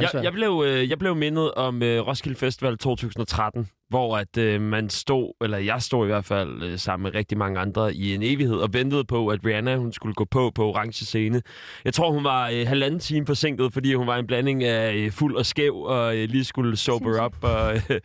Jeg, 0.00 0.24
jeg, 0.24 0.32
blev, 0.32 0.64
øh, 0.66 0.90
jeg 0.90 0.98
blev 0.98 1.16
mindet 1.16 1.54
om 1.54 1.82
øh, 1.82 2.06
Roskilde 2.06 2.38
Festival 2.38 2.78
2013, 2.78 3.68
hvor 3.88 4.16
at 4.16 4.36
øh, 4.38 4.60
man 4.60 4.90
stod, 4.90 5.32
eller 5.40 5.58
jeg 5.58 5.82
stod 5.82 6.06
i 6.06 6.06
hvert 6.06 6.24
fald 6.24 6.62
øh, 6.62 6.78
sammen 6.78 7.02
med 7.02 7.14
rigtig 7.14 7.38
mange 7.38 7.60
andre 7.60 7.94
i 7.94 8.14
en 8.14 8.22
evighed 8.22 8.56
og 8.56 8.74
ventede 8.74 9.04
på, 9.04 9.28
at 9.28 9.40
Rihanna 9.44 9.76
hun 9.76 9.92
skulle 9.92 10.14
gå 10.14 10.24
på 10.24 10.52
på 10.54 10.66
orange 10.68 11.04
scene. 11.04 11.42
Jeg 11.84 11.94
tror, 11.94 12.10
hun 12.10 12.24
var 12.24 12.48
øh, 12.48 12.66
halvanden 12.66 13.00
time 13.00 13.26
forsinket, 13.26 13.72
fordi 13.72 13.94
hun 13.94 14.06
var 14.06 14.16
en 14.16 14.26
blanding 14.26 14.64
af 14.64 14.94
øh, 14.94 15.12
fuld 15.12 15.36
og 15.36 15.46
skæv 15.46 15.76
og 15.76 16.16
øh, 16.16 16.28
lige 16.28 16.44
skulle 16.44 16.76
sober 16.76 17.24
up. 17.26 17.36
Og, 17.42 17.74
øh, 17.74 17.80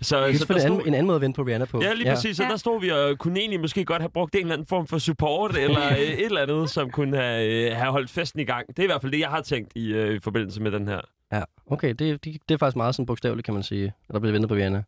så, 0.00 0.26
det 0.26 0.38
så 0.38 0.44
der 0.48 0.58
stod... 0.58 0.86
en 0.86 0.94
anden 0.94 1.06
måde 1.06 1.16
at 1.16 1.22
vente 1.22 1.36
på 1.36 1.42
Rihanna 1.42 1.64
på. 1.64 1.82
Ja, 1.82 1.92
lige 1.92 2.08
ja. 2.08 2.14
præcis. 2.14 2.36
Så 2.36 2.42
ja. 2.42 2.48
der 2.48 2.56
stod 2.56 2.80
vi 2.80 2.88
og 2.88 3.18
kunne 3.18 3.40
egentlig 3.40 3.60
måske 3.60 3.84
godt 3.84 4.02
have 4.02 4.10
brugt 4.10 4.34
en 4.34 4.40
eller 4.40 4.54
anden 4.54 4.66
form 4.66 4.86
for 4.86 4.98
support, 4.98 5.56
eller 5.56 5.88
øh, 5.98 5.98
et 5.98 6.24
eller 6.24 6.40
andet, 6.40 6.70
som 6.70 6.90
kunne 6.90 7.16
have, 7.16 7.70
øh, 7.70 7.76
have 7.76 7.90
holdt 7.90 8.10
festen 8.10 8.40
i 8.40 8.44
gang. 8.44 8.66
Det 8.68 8.78
er 8.78 8.82
i 8.82 8.86
hvert 8.86 9.00
fald 9.00 9.12
det, 9.12 9.20
jeg 9.20 9.28
har 9.28 9.40
tænkt 9.40 9.72
i, 9.74 9.92
øh, 9.92 10.14
i 10.14 10.20
forbindelse 10.20 10.62
med 10.62 10.70
den 10.70 10.88
her. 10.88 11.00
Ja, 11.32 11.42
okay. 11.66 11.88
Det, 11.88 12.24
det, 12.24 12.36
det 12.48 12.54
er 12.54 12.58
faktisk 12.58 12.76
meget 12.76 12.94
sådan 12.94 13.06
bogstaveligt, 13.06 13.44
kan 13.44 13.54
man 13.54 13.62
sige. 13.62 13.92
At 14.08 14.12
der 14.12 14.18
blev 14.20 14.32
ventet 14.32 14.48
på 14.48 14.54
Rihanna. 14.54 14.82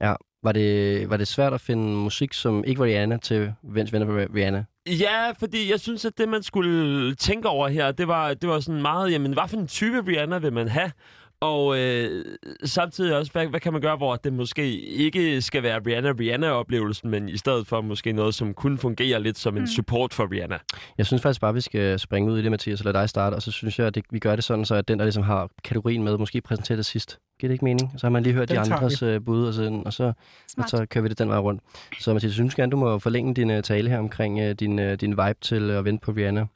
Ja. 0.00 0.14
Var 0.42 0.52
det, 0.52 1.10
var 1.10 1.16
det 1.16 1.28
svært 1.28 1.52
at 1.52 1.60
finde 1.60 1.96
musik, 1.96 2.32
som 2.32 2.64
ikke 2.64 2.78
var 2.78 2.86
Rihanna, 2.86 3.16
til 3.16 3.54
Vens 3.62 3.92
venner 3.92 4.06
på 4.06 4.34
Rihanna? 4.34 4.64
Ja, 4.86 5.30
fordi 5.30 5.70
jeg 5.70 5.80
synes, 5.80 6.04
at 6.04 6.18
det, 6.18 6.28
man 6.28 6.42
skulle 6.42 7.14
tænke 7.14 7.48
over 7.48 7.68
her, 7.68 7.92
det 7.92 8.08
var, 8.08 8.34
det 8.34 8.48
var 8.48 8.60
sådan 8.60 8.82
meget, 8.82 9.12
jamen, 9.12 9.32
hvad 9.32 9.48
for 9.48 9.56
en 9.56 9.66
type 9.66 10.02
Rihanna 10.06 10.38
vil 10.38 10.52
man 10.52 10.68
have? 10.68 10.92
Og 11.40 11.78
øh, 11.78 12.24
samtidig 12.64 13.16
også, 13.16 13.32
hvad, 13.32 13.46
hvad 13.46 13.60
kan 13.60 13.72
man 13.72 13.82
gøre, 13.82 13.96
hvor 13.96 14.16
det 14.16 14.32
måske 14.32 14.80
ikke 14.80 15.42
skal 15.42 15.62
være 15.62 15.80
Rihanna-Rihanna-oplevelsen, 15.86 17.10
men 17.10 17.28
i 17.28 17.36
stedet 17.36 17.66
for 17.66 17.80
måske 17.80 18.12
noget, 18.12 18.34
som 18.34 18.54
kun 18.54 18.78
fungerer 18.78 19.18
lidt 19.18 19.38
som 19.38 19.56
en 19.56 19.62
mm. 19.62 19.66
support 19.66 20.14
for 20.14 20.32
Rihanna? 20.32 20.58
Jeg 20.98 21.06
synes 21.06 21.22
faktisk 21.22 21.40
bare, 21.40 21.54
vi 21.54 21.60
skal 21.60 21.98
springe 21.98 22.32
ud 22.32 22.38
i 22.38 22.42
det, 22.42 22.50
Mathias, 22.50 22.80
og 22.80 22.84
lade 22.84 22.98
dig 22.98 23.08
starte, 23.08 23.34
og 23.34 23.42
så 23.42 23.50
synes 23.50 23.78
jeg, 23.78 23.86
at 23.86 23.94
det, 23.94 24.04
vi 24.10 24.18
gør 24.18 24.34
det 24.34 24.44
sådan, 24.44 24.64
så 24.64 24.74
at 24.74 24.88
den, 24.88 24.98
der 24.98 25.04
ligesom 25.04 25.22
har 25.22 25.50
kategorien 25.64 26.04
med, 26.04 26.18
måske 26.18 26.40
præsenterer 26.40 26.76
det 26.76 26.86
sidst. 26.86 27.18
Giver 27.40 27.48
det 27.48 27.54
ikke 27.54 27.64
mening? 27.64 27.92
Så 27.96 28.06
har 28.06 28.10
man 28.10 28.22
lige 28.22 28.32
hørt 28.32 28.48
den 28.48 28.56
de 28.56 28.60
andres 28.60 29.02
uh, 29.02 29.16
bud, 29.24 29.46
og 29.46 29.54
så, 29.54 29.82
og, 29.84 29.92
så, 29.92 30.12
og 30.58 30.68
så 30.68 30.86
kører 30.90 31.02
vi 31.02 31.08
det 31.08 31.18
den 31.18 31.28
vej 31.28 31.38
rundt. 31.38 31.62
Så 32.00 32.12
Mathias, 32.12 32.30
jeg 32.30 32.34
synes 32.34 32.54
gerne, 32.54 32.70
du 32.70 32.76
må 32.76 32.98
forlænge 32.98 33.34
din 33.34 33.50
uh, 33.50 33.60
tale 33.60 33.90
her 33.90 33.98
omkring 33.98 34.40
uh, 34.40 34.50
din, 34.50 34.96
din 34.96 35.10
vibe 35.10 35.38
til 35.40 35.70
at 35.70 35.84
vente 35.84 36.04
på 36.04 36.12
Rihanna. 36.12 36.46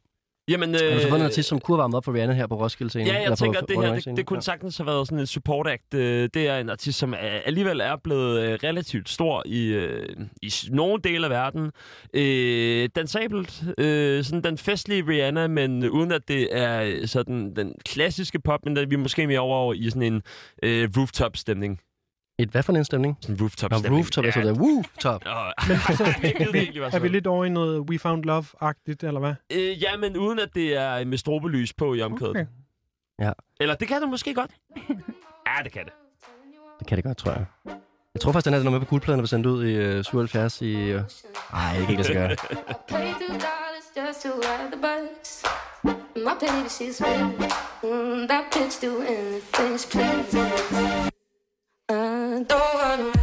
Jamen, 0.49 0.75
øh, 0.75 0.81
har 0.81 0.95
du 0.95 1.01
så 1.01 1.09
fundet 1.09 1.25
en 1.25 1.31
artist, 1.31 1.49
som 1.49 1.61
kunne 1.61 1.77
have 1.77 1.97
op 1.97 2.03
på 2.03 2.13
Rihanna 2.13 2.35
her 2.35 2.47
på 2.47 2.55
Roskilde 2.55 2.91
scene? 2.91 3.05
Ja, 3.05 3.23
jeg 3.23 3.39
tænker, 3.39 3.61
at 3.61 3.69
det 3.69 3.77
her, 3.85 3.95
det, 3.95 4.17
det 4.17 4.27
kunne 4.27 4.43
sagtens 4.43 4.77
have 4.77 4.87
været 4.87 5.07
sådan 5.07 5.19
en 5.19 5.27
support 5.27 5.69
act. 5.69 5.95
Øh, 5.95 6.29
det 6.35 6.49
er 6.49 6.59
en 6.59 6.71
artist, 6.71 6.99
som 6.99 7.15
alligevel 7.19 7.81
er 7.81 7.97
blevet 8.05 8.41
øh, 8.41 8.59
relativt 8.65 9.09
stor 9.09 9.43
i, 9.47 9.67
øh, 9.67 10.09
i 10.43 10.53
nogle 10.71 11.03
dele 11.05 11.27
af 11.27 11.31
verden. 11.31 11.71
Øh, 12.15 12.89
dansabelt, 12.97 13.63
øh, 13.79 14.25
sådan 14.25 14.45
den 14.45 14.59
festlige 14.59 15.05
Rihanna, 15.09 15.47
men 15.49 15.91
uden 15.91 16.13
at 16.13 16.29
det 16.29 16.49
er 16.59 17.07
sådan 17.07 17.57
den 17.57 17.75
klassiske 17.85 18.41
pop, 18.41 18.61
men 18.65 18.77
der 18.77 18.87
vi 18.87 18.95
er 18.95 18.99
måske 18.99 19.27
mere 19.27 19.41
over 19.41 19.75
i 19.75 19.91
sådan 19.91 20.13
en 20.13 20.23
øh, 20.63 20.89
rooftop-stemning. 20.97 21.81
Et 22.43 22.49
hvad 22.49 22.63
for 22.63 22.73
en 22.73 22.85
stemning? 22.85 23.19
Sådan 23.21 23.37
en 23.37 23.41
rooftop-stemning. 23.43 23.95
rooftop, 23.95 24.25
ja. 24.25 24.27
altså 24.27 24.41
det 24.41 24.59
woo-top. 24.59 25.21
men 25.69 25.79
altså, 25.89 26.97
er 26.97 26.99
vi 26.99 27.09
lidt 27.09 27.27
over 27.27 27.45
i 27.45 27.49
noget 27.49 27.81
We 27.81 27.99
Found 27.99 28.25
Love-agtigt, 28.25 29.07
eller 29.07 29.21
hvad? 29.21 29.35
Øh, 29.53 29.83
ja, 29.83 29.97
men 29.97 30.17
uden 30.17 30.39
at 30.39 30.49
det 30.55 30.77
er 30.77 31.05
med 31.05 31.19
strobelys 31.19 31.73
på 31.73 31.95
i 31.95 32.03
omkødet. 32.03 32.31
Okay. 32.31 32.47
Ja. 33.19 33.33
Eller 33.61 33.75
det 33.75 33.89
kan 33.89 34.01
det 34.03 34.09
måske 34.09 34.35
godt. 34.35 34.51
ja, 35.49 35.63
det 35.65 35.73
kan 35.73 35.85
det. 35.85 35.93
Det 36.79 36.87
kan 36.87 36.97
det 36.97 37.05
godt, 37.05 37.17
tror 37.17 37.33
jeg. 37.33 37.45
Jeg 38.15 38.21
tror 38.21 38.33
faktisk, 38.33 38.45
den 38.45 38.55
er 38.55 38.59
noget 38.59 38.73
med 38.73 38.81
på 38.81 38.91
guldpladen, 38.91 39.19
der 39.19 39.23
blev 39.23 39.29
sendt 39.29 39.47
ud 39.47 39.67
i 39.67 39.99
uh, 39.99 40.05
77 40.05 40.63
i... 40.63 40.95
Uh... 40.95 41.01
Ej, 41.53 41.77
det 41.79 41.87
kan 41.87 41.91
ikke 41.91 41.93
lade 41.93 42.05
sig 42.05 42.15
gøre. 42.15 42.37
just 43.95 44.23
to 44.23 44.31
ride 44.35 44.71
the 44.71 44.77
bus. 44.77 45.43
My 46.17 46.35
baby, 46.35 46.69
she's 46.69 47.01
real. 47.01 47.29
Mm, 47.83 48.27
that 48.29 48.51
bitch 48.53 48.81
do 48.81 49.03
anything 49.03 49.79
she 49.79 49.89
pleases. 49.89 51.12
I 52.43 52.45
don't 52.45 52.75
wanna 52.75 53.13
don't 53.13 53.22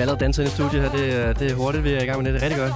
vi 0.00 0.02
allerede 0.02 0.24
danset 0.24 0.44
i 0.44 0.50
studiet 0.50 0.82
her. 0.82 0.90
Det, 0.90 1.38
det 1.38 1.50
er 1.50 1.54
hurtigt, 1.54 1.84
vi 1.84 1.92
er 1.92 2.02
i 2.02 2.04
gang 2.04 2.22
med 2.22 2.32
det. 2.32 2.40
Det 2.40 2.46
er 2.46 2.50
rigtig 2.50 2.62
godt. 2.64 2.72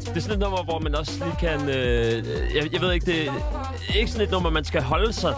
Det 0.00 0.16
er 0.16 0.20
sådan 0.20 0.34
et 0.34 0.38
nummer, 0.38 0.64
hvor 0.64 0.78
man 0.78 0.94
også 0.94 1.12
lige 1.24 1.36
kan... 1.40 1.68
Øh, 1.68 2.24
jeg, 2.56 2.72
jeg 2.72 2.80
ved 2.80 2.92
ikke, 2.92 3.06
det 3.06 3.28
er 3.88 3.98
ikke 3.98 4.10
sådan 4.10 4.26
et 4.26 4.30
nummer, 4.30 4.50
man 4.50 4.64
skal 4.64 4.82
holde 4.82 5.12
sig 5.12 5.34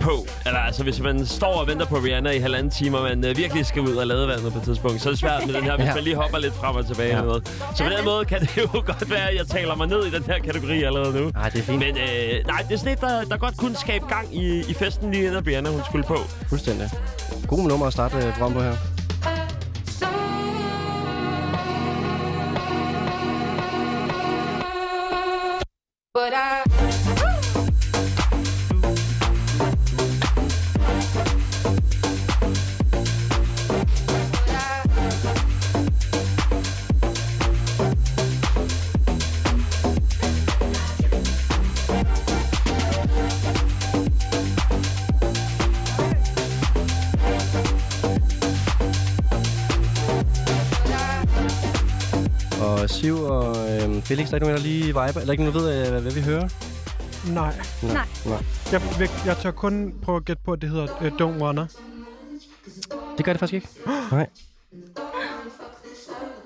på. 0.00 0.26
Eller 0.46 0.58
altså, 0.58 0.82
hvis 0.82 1.00
man 1.00 1.26
står 1.26 1.54
og 1.60 1.66
venter 1.66 1.86
på 1.86 1.96
Rihanna 1.96 2.30
i 2.30 2.38
halvanden 2.38 2.70
time, 2.70 2.98
og 2.98 3.02
man 3.02 3.24
øh, 3.24 3.36
virkelig 3.36 3.66
skal 3.66 3.82
ud 3.82 3.94
og 3.94 4.06
lade 4.06 4.28
vandet 4.28 4.52
på 4.52 4.58
et 4.58 4.64
tidspunkt, 4.64 5.00
så 5.02 5.08
er 5.08 5.12
det 5.12 5.20
svært 5.20 5.46
med 5.46 5.54
den 5.54 5.64
her, 5.64 5.76
hvis 5.76 5.86
ja. 5.86 5.94
man 5.94 6.04
lige 6.04 6.16
hopper 6.16 6.38
lidt 6.38 6.54
frem 6.54 6.76
og 6.76 6.86
tilbage. 6.86 7.16
Ja. 7.16 7.22
Noget. 7.22 7.48
Så 7.76 7.84
på 7.84 7.90
den 7.96 8.04
måde 8.04 8.24
kan 8.24 8.40
det 8.40 8.56
jo 8.56 8.68
godt 8.90 9.10
være, 9.10 9.30
at 9.30 9.36
jeg 9.36 9.46
taler 9.46 9.74
mig 9.74 9.86
ned 9.86 10.06
i 10.06 10.10
den 10.10 10.22
her 10.22 10.38
kategori 10.38 10.82
allerede 10.82 11.20
nu. 11.20 11.30
Nej, 11.30 11.48
det 11.48 11.58
er 11.58 11.62
fint. 11.62 11.78
Men 11.78 11.96
øh, 11.96 12.46
nej, 12.46 12.64
det 12.68 12.74
er 12.74 12.78
sådan 12.78 12.92
et, 12.92 13.00
der, 13.00 13.24
der 13.24 13.36
godt 13.36 13.56
kunne 13.56 13.76
skabe 13.76 14.06
gang 14.06 14.36
i, 14.36 14.58
i 14.70 14.74
festen 14.74 15.10
lige 15.12 15.26
inden 15.26 15.46
Rihanna 15.46 15.70
hun 15.70 15.80
skulle 15.84 16.04
på. 16.04 16.18
Fuldstændig. 16.48 16.90
God 17.48 17.68
nummer 17.68 17.86
at 17.86 17.92
starte 17.92 18.16
øh, 18.16 18.32
programmet 18.32 18.56
på 18.58 18.62
her. 18.62 18.89
but 26.30 26.36
I. 26.36 26.70
og 53.30 53.59
Felix, 54.10 54.26
der 54.28 54.32
er 54.32 54.36
ikke 54.36 54.46
nogen, 54.46 54.56
der 54.56 54.62
lige 54.62 54.84
viber? 54.86 55.02
Eller 55.02 55.30
ikke 55.32 55.44
nogen, 55.44 55.58
der 55.58 55.62
ved, 55.62 55.94
øh, 55.94 56.02
hvad, 56.02 56.12
vi 56.12 56.20
hører? 56.20 56.48
Nej. 57.34 57.54
Nej. 57.82 58.06
Nej. 58.26 58.38
Jeg, 58.72 58.82
jeg, 59.00 59.08
jeg 59.26 59.36
tør 59.36 59.50
kun 59.50 59.94
prøve 60.02 60.16
at 60.16 60.24
gætte 60.24 60.42
på, 60.44 60.52
at 60.52 60.62
det 60.62 60.70
hedder 60.70 60.86
uh, 61.00 61.06
Don't 61.06 61.42
Wanna. 61.42 61.66
Det 63.16 63.24
gør 63.24 63.32
det 63.32 63.40
faktisk 63.40 63.52
ikke. 63.54 63.68
Nej. 64.12 64.26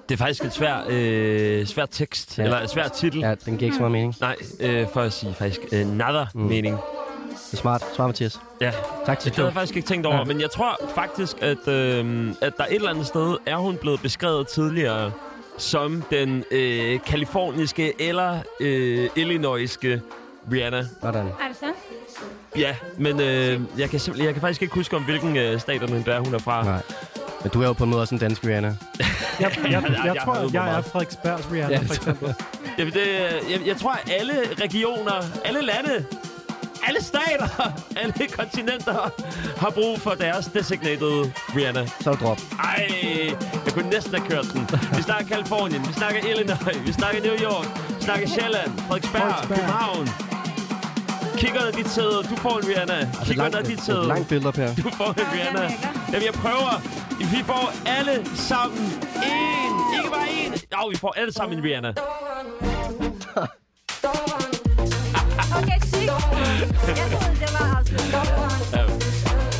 Det 0.09 0.15
er 0.15 0.19
faktisk 0.19 0.45
et 0.45 0.53
svær, 0.53 0.77
øh, 0.89 1.67
svær 1.67 1.87
tekst, 1.87 2.39
Ja. 2.39 2.43
eller 2.45 2.59
en 2.61 2.69
svær 2.69 2.89
titel. 2.89 3.21
Ja. 3.21 3.35
Den 3.35 3.57
giver 3.57 3.67
ikke 3.67 3.75
så 3.77 3.81
meget 3.81 3.93
mening. 3.93 4.15
Nej, 4.21 4.37
øh, 4.61 4.87
for 4.93 5.01
at 5.01 5.13
sige 5.13 5.35
faktisk 5.35 5.61
øh, 5.73 5.87
nada 5.97 6.27
Mm. 6.35 6.41
mening. 6.41 6.77
Det 6.77 7.53
er 7.53 7.57
smart. 7.57 7.83
Smart, 7.95 8.09
Mathias. 8.09 8.41
Ja, 8.61 8.73
Tak 9.07 9.19
til 9.19 9.31
det 9.31 9.37
havde 9.37 9.47
dig. 9.47 9.55
jeg 9.55 9.55
faktisk 9.55 9.77
ikke 9.77 9.89
tænkt 9.89 10.07
over, 10.07 10.17
Ja. 10.17 10.25
men 10.25 10.41
jeg 10.41 10.51
tror 10.51 10.81
faktisk, 10.95 11.37
at, 11.43 11.69
øh, 11.69 12.29
at 12.41 12.53
der 12.59 12.65
et 12.65 12.75
eller 12.75 12.91
andet 12.91 13.07
sted 13.07 13.37
er 13.47 13.57
hun 13.57 13.77
blevet 13.77 14.01
beskrevet 14.03 14.49
tidligere 14.49 15.13
som 15.59 16.03
den 16.11 16.45
øh, 16.51 17.01
kaliforniske 17.07 17.93
eller 18.03 18.39
øh, 18.61 19.09
illinoiske 19.17 20.01
Rihanna. 20.53 20.87
Sådan. 21.03 21.27
Er 21.27 21.49
det 21.49 21.57
sandt? 21.61 21.77
Ja, 22.57 22.77
men 22.99 23.21
øh, 23.21 23.61
jeg, 23.79 23.91
kan 23.91 24.01
simpelthen, 24.01 24.27
jeg 24.27 24.35
kan 24.35 24.41
faktisk 24.41 24.63
ikke 24.63 24.75
huske, 24.75 24.97
om 24.97 25.03
hvilken 25.05 25.37
øh, 25.37 25.61
stat 25.61 25.91
hun 25.91 26.05
er, 26.07 26.21
hun 26.21 26.35
er 26.35 26.39
fra. 26.39 26.65
Nej. 26.65 26.81
Men 27.43 27.51
du 27.51 27.63
er 27.63 27.67
jo 27.67 27.73
på 27.73 27.85
en 27.85 27.91
måde 27.91 28.03
også 28.03 28.15
en 28.15 28.19
dansk 28.19 28.45
Rihanna. 28.45 28.69
Jeg, 29.41 29.51
jeg, 29.65 29.73
jeg, 29.73 29.83
jeg 29.83 30.15
jeg 30.15 30.23
tror, 30.25 30.43
mig 30.43 30.55
jeg 30.55 30.79
er. 30.79 30.83
Frederiksbergs 30.83 31.49
Rihanna, 31.53 31.75
Ja, 31.75 31.79
for 31.81 31.87
det- 31.95 31.97
eksempel. 31.97 32.35
Jamen, 32.79 32.93
det, 32.93 33.01
øh, 33.01 33.53
jeg, 33.53 33.61
jeg 33.67 33.77
tror, 33.77 33.91
at 33.93 34.13
alle 34.21 34.33
regioner, 34.63 35.13
alle 35.45 35.61
lande, 35.63 36.05
alle 36.89 37.03
stater, 37.03 37.49
alle 38.03 38.29
kontinenter 38.39 39.11
har 39.57 39.71
brug 39.71 40.01
for 40.01 40.11
deres 40.11 40.47
designated 40.55 41.31
Rihanna. 41.57 41.87
Så 42.01 42.11
det 42.11 42.21
drop. 42.21 42.41
Ej, 42.59 42.89
jeg 43.65 43.73
kunne 43.73 43.91
næsten 43.91 44.15
have 44.15 44.31
kørt 44.31 44.47
den. 44.53 44.69
Vi 44.97 45.03
snakker 45.03 45.27
Kalifornien, 45.27 45.89
vi 45.89 45.93
snakker 45.93 46.21
Illinois, 46.31 46.87
vi 46.87 46.93
snakker 46.93 47.23
New 47.23 47.37
York, 47.49 47.67
vi 47.99 48.05
snakker 48.05 48.29
Sjælland, 48.29 48.79
Frederiksberg, 48.79 49.23
Frederiksberg. 49.23 49.59
København. 49.59 50.09
Kigger 51.37 51.61
under 51.61 51.73
dit 51.73 51.89
sæde, 51.91 52.23
du 52.31 52.37
får 52.37 52.59
en 52.59 52.69
Rihanna. 52.69 52.95
Altså, 52.95 53.25
Kigger 53.25 53.43
langt, 53.43 53.57
under 53.57 53.69
dit 53.71 53.85
sæde, 53.85 54.07
langt 54.07 54.29
billede 54.29 54.49
op 54.49 54.57
her. 54.57 54.75
du 54.75 54.91
får 54.91 55.11
en 55.11 55.27
Rihanna. 55.33 55.63
Jamen, 56.13 56.27
jeg 56.27 56.35
prøver. 56.35 56.75
Vi 57.19 57.43
får 57.47 57.73
alle 57.87 58.27
sammen 58.37 58.85
en. 59.17 59.73
Ikke 59.97 60.11
bare 60.11 60.29
en. 60.31 60.53
Jo, 60.53 60.87
vi 60.89 60.97
får 60.97 61.15
alle 61.17 61.33
sammen 61.33 61.59
en 61.59 61.65
Rihanna. 61.65 61.93
Okay. 65.59 65.84
Jeg 66.61 66.69
troede, 66.71 67.41
det 67.41 67.51
var 67.61 67.83
uh, 67.83 68.85
quirky. 68.85 69.55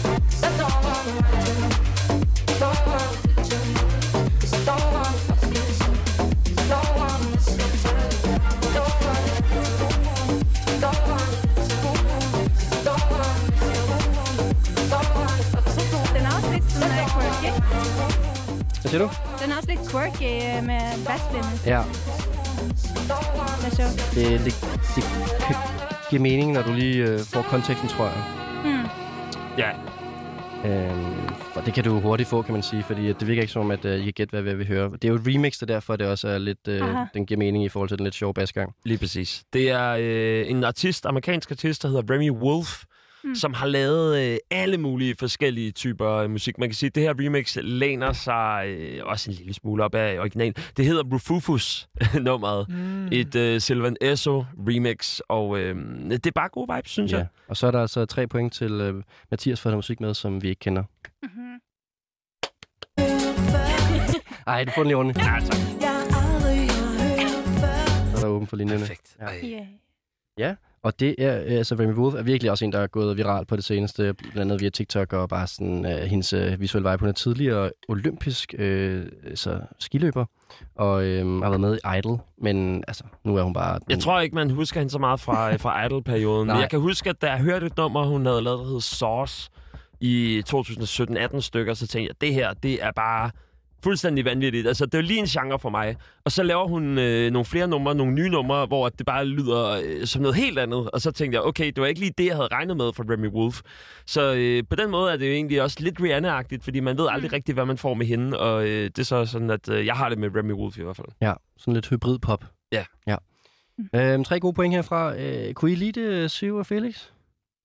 Hvad 18.83 18.91
siger 18.91 18.99
du? 18.99 19.11
Den 19.43 19.53
er 19.53 19.57
også 19.57 19.69
lidt 19.69 19.91
quirky 19.91 20.59
uh, 20.59 20.65
med 20.67 20.81
basslinjen. 21.07 21.61
Ja, 21.67 21.83
Det 23.61 23.73
er 23.73 23.77
sjovt. 23.77 24.15
det, 24.15 24.45
det, 24.45 24.55
det 24.97 25.74
kan 26.15 26.23
give 26.25 26.37
mening, 26.37 26.53
når 26.53 26.63
du 26.63 26.73
lige 26.73 27.05
øh, 27.11 27.19
får 27.19 27.43
konteksten, 27.43 27.89
tror 27.89 28.05
jeg. 28.05 28.25
Hmm. 28.63 28.89
Ja, 29.59 29.71
Øhm, 30.67 31.29
og 31.55 31.67
det 31.67 31.75
kan 31.75 31.85
du 31.85 32.01
hurtigt 32.01 32.29
få, 32.29 32.43
kan 32.43 32.53
man 32.53 32.63
sige, 32.63 32.83
fordi 32.83 33.09
at 33.09 33.21
det 33.21 33.29
virker 33.29 33.43
ikke 33.43 33.53
som 33.53 33.63
om, 33.63 33.71
at 33.71 33.85
øh, 33.85 34.01
I 34.01 34.05
kan 34.05 34.13
gætte, 34.13 34.31
hvad, 34.31 34.43
hvad 34.43 34.55
vi 34.55 34.65
hører. 34.65 34.89
Det 34.89 35.05
er 35.05 35.09
jo 35.09 35.15
et 35.15 35.23
remix, 35.27 35.53
det 35.53 35.63
er 35.63 35.75
derfor, 35.75 35.97
det 35.97 36.07
også 36.07 36.29
er 36.29 36.39
lidt, 36.39 36.69
øh, 36.69 36.83
Aha. 36.83 37.05
den 37.15 37.27
giver 37.27 37.39
mening 37.39 37.65
i 37.65 37.69
forhold 37.69 37.89
til 37.89 37.99
den 37.99 38.05
lidt 38.05 38.15
sjove 38.15 38.35
basgang. 38.35 38.75
lige 38.85 38.99
præcis. 38.99 39.45
Det 39.53 39.71
er 39.71 39.97
øh, 40.01 40.51
en 40.51 40.65
artist, 40.65 41.07
amerikansk 41.07 41.51
artist, 41.51 41.83
der 41.83 41.89
hedder 41.89 42.15
Remy 42.15 42.31
Wolf, 42.31 42.83
Mm. 43.25 43.35
som 43.35 43.55
har 43.55 43.67
lavet 43.67 44.33
øh, 44.33 44.37
alle 44.51 44.79
mulige 44.79 45.15
forskellige 45.19 45.71
typer 45.73 46.11
øh, 46.11 46.31
musik. 46.31 46.59
Man 46.59 46.69
kan 46.69 46.75
sige, 46.75 46.89
at 46.89 46.95
det 46.95 47.03
her 47.03 47.15
remix 47.19 47.57
læner 47.63 48.13
sig 48.13 48.65
øh, 48.69 49.01
også 49.05 49.31
en 49.31 49.37
lille 49.37 49.55
smule 49.55 49.85
op 49.85 49.95
af 49.95 50.19
originalen. 50.19 50.55
Det 50.77 50.85
hedder 50.85 51.03
Rufufus, 51.13 51.89
nummeret. 52.21 52.69
Mm. 52.69 53.07
Et 53.13 53.35
øh, 53.35 53.61
Sylvan 53.61 53.97
Esso 54.01 54.45
remix, 54.69 55.21
og 55.29 55.59
øh, 55.59 55.77
det 56.11 56.27
er 56.27 56.31
bare 56.35 56.49
gode 56.49 56.75
vibes, 56.77 56.91
synes 56.91 57.13
Ja. 57.13 57.17
jeg. 57.17 57.27
Og 57.49 57.57
så 57.57 57.67
er 57.67 57.71
der 57.71 57.81
altså 57.81 58.07
tre 58.07 58.27
point 58.27 58.53
til 58.53 58.73
øh, 58.73 59.03
Mathias 59.31 59.61
for 59.61 59.69
at 59.69 59.73
have 59.73 59.79
musik 59.79 60.01
med, 60.01 60.15
som 60.15 60.43
vi 60.43 60.49
ikke 60.49 60.61
kender. 60.61 60.83
Mhm. 61.23 61.61
Ej, 64.47 64.65
du 64.65 64.71
får 64.75 64.83
den 64.83 64.87
lige 64.89 64.97
ordentligt. 64.97 65.19
Ja, 65.27 65.41
tak. 65.41 65.55
Så 68.11 68.17
er 68.17 68.21
der 68.21 68.27
åben 68.27 68.47
for 68.47 68.57
linjerne. 68.57 68.81
Perfekt. 68.81 69.17
Ja. 69.21 69.49
Yeah. 70.41 70.57
Og 70.85 71.01
det 71.01 71.15
er, 71.19 71.41
øh, 71.45 71.53
altså 71.53 71.75
Remy 71.75 71.93
Wolf 71.93 72.15
er 72.15 72.23
virkelig 72.23 72.51
også 72.51 72.65
en, 72.65 72.73
der 72.73 72.79
er 72.79 72.87
gået 72.87 73.17
viral 73.17 73.47
på 73.47 73.57
det 73.57 73.65
seneste, 73.65 74.15
blandt 74.15 74.39
andet 74.39 74.61
via 74.61 74.69
TikTok, 74.71 75.13
og 75.13 75.29
bare 75.29 75.47
sådan, 75.47 75.87
øh, 75.87 75.99
hendes 75.99 76.33
øh, 76.33 76.61
visuelle 76.61 76.91
vibe. 76.91 77.01
Hun 77.01 77.09
er 77.09 77.13
tidligere 77.13 77.71
olympisk 77.89 78.55
øh, 78.59 79.07
så 79.35 79.61
skiløber, 79.79 80.25
og 80.75 81.05
øh, 81.05 81.43
har 81.43 81.49
været 81.49 81.61
med 81.61 81.79
i 81.85 81.99
Idol, 81.99 82.19
men 82.39 82.85
altså, 82.89 83.05
nu 83.25 83.37
er 83.37 83.43
hun 83.43 83.53
bare... 83.53 83.79
Jeg 83.89 83.99
tror 83.99 84.21
ikke, 84.21 84.35
man 84.35 84.51
husker 84.51 84.81
hende 84.81 84.93
så 84.93 84.99
meget 84.99 85.21
fra, 85.21 85.53
øh, 85.53 85.61
fra 85.61 85.87
Idol-perioden. 85.87 86.47
Men 86.47 86.57
jeg 86.57 86.71
kan 86.71 86.81
huske, 86.81 87.11
at 87.11 87.23
da 87.23 87.31
jeg 87.31 87.39
hørte 87.39 87.67
et 87.67 87.77
nummer, 87.77 88.07
hun 88.07 88.27
havde 88.27 88.43
lavet, 88.43 88.59
der 88.59 88.73
hed 88.73 88.81
Sauce 88.81 89.51
i 90.01 90.43
2017-18 90.49 91.41
stykker, 91.41 91.75
så 91.75 91.87
tænkte 91.87 92.01
jeg, 92.01 92.11
at 92.11 92.21
det 92.21 92.35
her, 92.35 92.53
det 92.53 92.85
er 92.85 92.93
bare 92.97 93.31
fuldstændig 93.85 94.25
vanvittigt. 94.25 94.67
Altså, 94.67 94.87
det 94.87 94.95
er 94.95 94.99
jo 94.99 95.07
lige 95.07 95.21
en 95.21 95.27
genre 95.27 95.59
for 95.59 95.71
mig. 95.71 95.97
Og 96.25 96.33
så 96.33 96.43
laver 96.43 96.69
hun 96.69 96.99
øh, 96.99 97.31
nogle 97.31 97.45
flere 97.45 97.69
numre, 97.69 97.95
nogle 97.95 98.15
nye 98.15 98.29
numre, 98.29 98.67
hvor 98.67 98.89
det 98.89 99.07
bare 99.07 99.25
lyder 99.25 99.81
øh, 99.85 100.07
som 100.07 100.23
noget 100.23 100.37
helt 100.37 100.59
andet. 100.59 100.91
Og 100.91 101.01
så 101.01 101.11
tænkte 101.11 101.37
jeg, 101.37 101.43
okay, 101.43 101.67
det 101.67 101.81
var 101.81 101.87
ikke 101.87 102.01
lige 102.01 102.13
det, 102.19 102.27
jeg 102.27 102.35
havde 102.35 102.49
regnet 102.53 102.77
med 102.77 102.93
for 102.97 103.13
Remy 103.13 103.29
Wolf. 103.29 103.61
Så 104.07 104.35
øh, 104.35 104.63
på 104.71 104.77
den 104.77 104.91
måde 104.91 105.13
er 105.13 105.17
det 105.17 105.27
jo 105.27 105.33
egentlig 105.33 105.63
også 105.63 105.77
lidt 105.81 106.01
Rihanna-agtigt, 106.01 106.65
fordi 106.65 106.81
man 106.81 106.99
ved 106.99 107.07
aldrig 107.11 107.33
rigtigt, 107.33 107.57
hvad 107.57 107.67
man 107.67 107.79
får 107.79 107.95
med 107.95 108.07
hende. 108.07 108.39
Og 108.39 108.65
øh, 108.69 108.85
det 108.85 108.99
er 108.99 109.03
så 109.03 109.27
sådan, 109.27 109.51
at 109.51 109.69
øh, 109.69 109.87
jeg 109.87 109.95
har 109.95 110.09
det 110.09 110.19
med 110.19 110.37
Remy 110.37 110.53
Wolf 110.53 110.79
i 110.79 110.83
hvert 110.83 110.97
fald. 110.97 111.09
Ja, 111.21 111.33
sådan 111.59 111.75
lidt 111.75 111.89
hybrid-pop. 111.89 112.45
Ja. 112.73 112.85
ja. 113.07 113.17
Øhm, 113.95 114.25
tre 114.25 114.41
gode 114.41 114.55
point 114.55 114.75
herfra. 114.75 115.17
Øh, 115.21 115.55
kunne 115.55 115.73
I 115.73 115.75
lide 115.75 116.01
det, 116.01 116.31
Siv 116.31 116.55
og 116.55 116.67
Felix? 116.67 117.09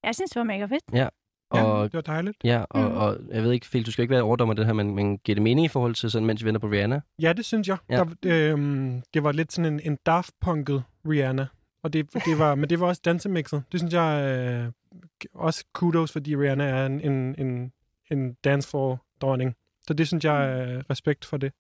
Jeg 0.04 0.16
synes, 0.16 0.32
det 0.32 0.40
var 0.40 0.44
mega 0.44 0.66
fedt. 0.66 0.84
Ja, 0.94 1.08
Og, 1.50 1.84
det 1.84 1.94
var 1.94 2.02
dejligt. 2.02 2.38
ja, 2.44 2.64
og, 2.70 2.82
Mm. 2.92 2.98
og 2.98 3.18
jeg 3.32 3.44
ved 3.44 3.52
ikke, 3.52 3.66
Felix, 3.68 3.86
du 3.86 3.92
skal 3.92 4.02
ikke 4.04 4.12
være 4.14 4.22
overdommer 4.22 4.52
af 4.52 4.56
det 4.56 4.66
her, 4.66 4.74
men, 4.74 4.96
men 4.96 5.18
giver 5.18 5.36
det 5.36 5.42
mening 5.44 5.66
i 5.66 5.68
forhold 5.68 5.96
til 5.96 6.12
sådan, 6.12 6.26
mens 6.26 6.42
vi 6.42 6.46
venter 6.46 6.60
på 6.60 6.68
Rihanna? 6.68 7.02
Ja, 7.22 7.34
det 7.34 7.46
synes 7.46 7.68
jeg. 7.68 7.78
Ja. 7.90 8.04
Der, 8.24 8.52
øhm, 8.54 9.02
det 9.14 9.24
var 9.24 9.32
lidt 9.32 9.54
sådan 9.54 9.74
en, 9.74 9.80
en 9.84 9.98
Daft 10.06 10.32
Punk'et 10.46 10.82
Rihanna. 11.10 11.48
Og 11.84 11.94
det, 11.94 12.14
det 12.26 12.40
var, 12.40 12.56
men 12.56 12.70
det 12.70 12.80
var 12.80 12.88
også 12.88 13.02
dansemixet. 13.06 13.64
Det 13.72 13.80
synes 13.80 13.94
jeg 13.94 14.24
øh, 14.24 14.72
også 15.36 15.66
kudos, 15.74 16.12
fordi 16.12 16.36
Rihanna 16.36 16.64
er 16.66 16.86
en, 16.86 17.02
en, 17.12 17.36
en, 17.38 17.72
en 18.12 18.34
dancefloor-dronning. 18.44 19.56
Så 19.88 19.94
det 19.94 20.08
synes 20.08 20.26
jeg 20.26 20.60
er 20.60 20.82
respekt 20.90 21.26
for 21.26 21.38
det. 21.38 21.52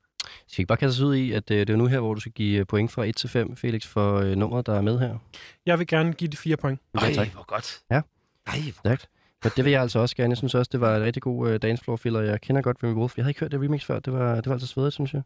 Skal 0.47 0.57
vi 0.57 0.61
ikke 0.61 0.67
bare 0.67 0.77
kaste 0.77 0.97
os 0.97 1.01
ud 1.01 1.15
i, 1.15 1.31
at 1.31 1.51
øh, 1.51 1.57
det 1.57 1.69
er 1.69 1.75
nu 1.77 1.85
her, 1.85 1.99
hvor 1.99 2.13
du 2.13 2.19
skal 2.19 2.31
give 2.31 2.59
øh, 2.59 2.65
point 2.65 2.91
fra 2.91 3.05
1 3.05 3.15
til 3.15 3.29
5, 3.29 3.55
Felix, 3.55 3.87
for 3.87 4.15
øh, 4.19 4.35
nummeret, 4.35 4.65
der 4.65 4.73
er 4.73 4.81
med 4.81 4.99
her? 4.99 5.17
Jeg 5.65 5.79
vil 5.79 5.87
gerne 5.87 6.13
give 6.13 6.29
det 6.29 6.39
fire 6.39 6.57
point. 6.57 6.79
Ja, 7.01 7.13
tak. 7.13 7.27
hvor 7.33 7.45
godt. 7.47 7.79
Ja. 7.91 8.01
Ej, 8.47 8.59
hvor 8.61 8.71
Stærkt. 8.79 9.09
Men 9.43 9.51
det 9.55 9.65
vil 9.65 9.71
jeg 9.71 9.81
altså 9.81 9.99
også 9.99 10.15
gerne. 10.15 10.29
Jeg 10.31 10.37
synes 10.37 10.55
også, 10.55 10.69
det 10.71 10.81
var 10.81 10.95
et 10.95 11.01
rigtig 11.01 11.21
god 11.21 11.49
øh, 11.49 11.59
dancefloor-filler. 11.61 12.21
Jeg 12.21 12.41
kender 12.41 12.61
godt 12.61 12.77
Remy 12.83 12.93
Wolf. 12.93 13.17
Jeg 13.17 13.23
havde 13.23 13.29
ikke 13.31 13.39
hørt 13.39 13.51
det 13.51 13.61
remix 13.61 13.83
før. 13.85 13.99
Det 13.99 14.13
var, 14.13 14.35
det 14.35 14.45
var 14.45 14.51
altså 14.53 14.67
svedigt, 14.67 14.93
synes 14.93 15.13
jeg. 15.13 15.21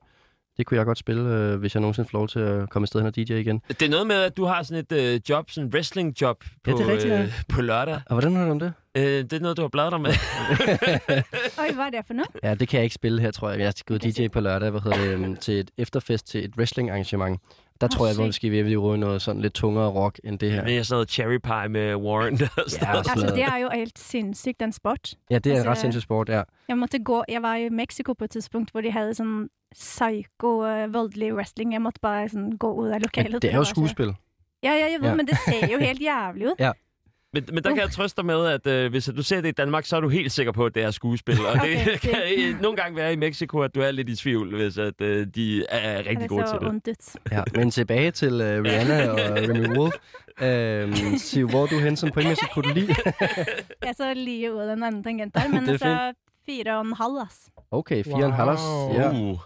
Det 0.57 0.65
kunne 0.65 0.77
jeg 0.77 0.85
godt 0.85 0.97
spille, 0.97 1.29
øh, 1.29 1.59
hvis 1.59 1.75
jeg 1.75 1.81
nogensinde 1.81 2.09
får 2.09 2.17
lov 2.17 2.27
til 2.27 2.39
at 2.39 2.69
komme 2.69 2.83
afsted 2.83 2.99
hen 2.99 3.07
og 3.07 3.15
DJ 3.15 3.33
igen. 3.33 3.61
Det 3.67 3.81
er 3.81 3.89
noget 3.89 4.07
med, 4.07 4.15
at 4.15 4.37
du 4.37 4.45
har 4.45 4.63
sådan 4.63 4.85
et 4.89 5.13
øh, 5.13 5.19
job, 5.29 5.49
sådan 5.51 5.67
en 5.67 5.73
wrestling-job 5.73 6.43
på, 6.63 6.71
Ja, 6.71 6.71
det 6.71 6.81
er 6.81 6.91
rigtigt, 6.91 7.13
ja. 7.13 7.21
øh, 7.23 7.31
på 7.49 7.61
lørdag. 7.61 7.95
Og 7.95 8.13
hvordan 8.13 8.35
har 8.35 8.45
du 8.45 8.51
om 8.51 8.59
det? 8.59 8.73
Øh, 8.97 9.03
det 9.03 9.33
er 9.33 9.39
noget, 9.39 9.57
du 9.57 9.61
har 9.61 9.69
bladet 9.69 9.91
dig 9.91 10.01
med. 10.01 10.11
Oj, 11.63 11.71
hvad 11.73 11.85
er 11.85 11.89
det 11.89 11.99
for 12.07 12.13
noget? 12.13 12.29
Ja, 12.43 12.55
det 12.55 12.67
kan 12.67 12.77
jeg 12.77 12.83
ikke 12.83 12.93
spille 12.93 13.21
her, 13.21 13.31
tror 13.31 13.49
jeg. 13.49 13.59
Jeg 13.59 13.73
skal 13.75 13.99
gå 13.99 14.09
DJ 14.09 14.27
på 14.27 14.39
lørdag 14.39 14.69
hvad 14.69 14.81
hedder 14.81 14.97
det, 14.97 15.07
øhm, 15.07 15.35
til 15.35 15.59
et 15.59 15.71
efterfest 15.77 16.27
til 16.27 16.45
et 16.45 16.51
wrestling-arrangement. 16.57 17.39
Der 17.83 17.95
tror 17.97 18.05
jeg, 18.07 18.19
at 18.19 18.25
måske 18.25 18.49
vi 18.49 18.61
vil 18.61 18.79
ryge 18.79 18.97
noget 18.97 19.21
sådan 19.21 19.41
lidt 19.41 19.53
tungere 19.53 19.89
rock 19.89 20.19
end 20.23 20.39
det 20.39 20.51
her. 20.51 20.63
Men 20.63 20.73
jeg 20.75 20.85
sådan 20.85 20.95
noget 20.95 21.09
cherry 21.11 21.37
pie 21.43 21.69
med 21.69 21.95
Warren. 21.95 22.37
Der 22.37 22.47
og 22.57 22.63
sådan 22.71 22.87
Ja, 22.93 22.97
Altså, 22.97 23.15
noget. 23.15 23.35
det 23.35 23.43
er 23.43 23.57
jo 23.57 23.69
helt 23.73 23.99
sindssygt, 23.99 24.59
den 24.59 24.71
sport. 24.71 25.13
Ja, 25.31 25.35
det 25.39 25.45
er 25.45 25.51
en 25.51 25.57
Altså, 25.57 25.69
ret 25.71 25.77
sindssyg 25.77 26.01
sport, 26.01 26.29
ja. 26.29 26.41
Jeg 26.67 26.77
måtte 26.77 26.99
gå, 26.99 27.23
jeg 27.29 27.41
var 27.41 27.55
i 27.55 27.69
Mexico 27.69 28.13
på 28.13 28.23
et 28.23 28.29
tidspunkt, 28.29 28.71
hvor 28.71 28.81
de 28.81 28.91
havde 28.91 29.13
sådan 29.13 29.49
psycho, 29.71 30.83
uh, 30.83 30.93
voldelig 30.93 31.33
wrestling. 31.35 31.73
Jeg 31.73 31.81
måtte 31.81 31.99
bare 32.01 32.29
sådan 32.29 32.51
gå 32.51 32.73
ud 32.73 32.87
af 32.87 33.01
lokalet. 33.01 33.31
Men 33.31 33.41
det 33.41 33.51
er 33.53 33.57
jo 33.57 33.63
skuespil. 33.63 34.05
Ja, 34.63 34.71
ja, 34.71 34.75
jeg 34.91 34.97
ved, 35.01 35.09
Ja. 35.09 35.15
men 35.15 35.27
det 35.27 35.37
ser 35.37 35.67
jo 35.73 35.79
helt 35.79 36.01
jævligt 36.01 36.45
ud. 36.45 36.55
Men, 37.33 37.43
men 37.53 37.63
der 37.63 37.69
kan 37.69 37.79
jeg 37.79 37.91
trøste 37.91 38.17
dig 38.17 38.25
med, 38.25 38.45
at 38.45 38.67
øh, 38.67 38.89
hvis 38.91 39.09
du 39.17 39.23
ser 39.23 39.41
det 39.41 39.49
i 39.49 39.51
Danmark, 39.51 39.85
så 39.85 39.95
er 39.95 39.99
du 40.01 40.09
helt 40.09 40.31
sikker 40.31 40.51
på, 40.51 40.65
at 40.65 40.75
det 40.75 40.83
er 40.83 40.91
skuespil. 40.91 41.37
Og 41.45 41.53
det 41.53 41.61
Okay, 41.81 41.97
kan 41.97 42.15
øh, 42.37 42.61
nogle 42.61 42.77
gange 42.77 42.95
være 42.97 43.13
i 43.13 43.15
Mexico, 43.15 43.59
at 43.59 43.75
du 43.75 43.81
er 43.81 43.91
lidt 43.91 44.09
i 44.09 44.15
tvivl, 44.15 44.55
hvis 44.55 44.77
at, 44.77 45.01
øh, 45.01 45.27
de 45.35 45.65
er 45.69 45.97
rigtig 45.97 46.19
det 46.19 46.29
gode 46.29 46.47
så 46.47 46.81
til 46.83 46.95
det. 46.95 47.15
Ja, 47.31 47.43
men 47.55 47.71
tilbage 47.71 48.11
til 48.11 48.33
uh, 48.33 48.39
Rihanna 48.41 49.09
og 49.09 49.17
Remy 49.37 49.77
Wolf. 49.77 49.93
Øhm, 50.41 51.17
Siv, 51.17 51.49
hvor 51.49 51.63
er 51.63 51.67
du 51.67 51.79
hen 51.79 51.95
som 51.97 52.11
pointmæssigt? 52.11 52.51
Kunne 52.51 52.63
du 52.63 52.73
lide? 52.73 52.87
Jeg 53.85 53.93
så 53.97 54.13
lige 54.13 54.53
ud 54.53 54.59
af 54.59 54.75
den 54.75 54.83
anden 54.83 55.03
tangent 55.03 55.35
der, 55.35 55.47
men 55.47 55.61
Det 55.61 55.67
er 55.67 55.71
altså 55.71 56.13
fire 56.45 56.75
og 56.77 56.81
en 56.85 56.93
halv, 56.93 57.17
ass. 57.27 57.49
Okay, 57.71 58.03
fire 58.03 58.15
og 58.15 58.25
en 58.25 58.31
halv. 58.33 58.49
Wow. 58.49 58.93
Ja. 58.93 59.11
Uh. 59.11 59.37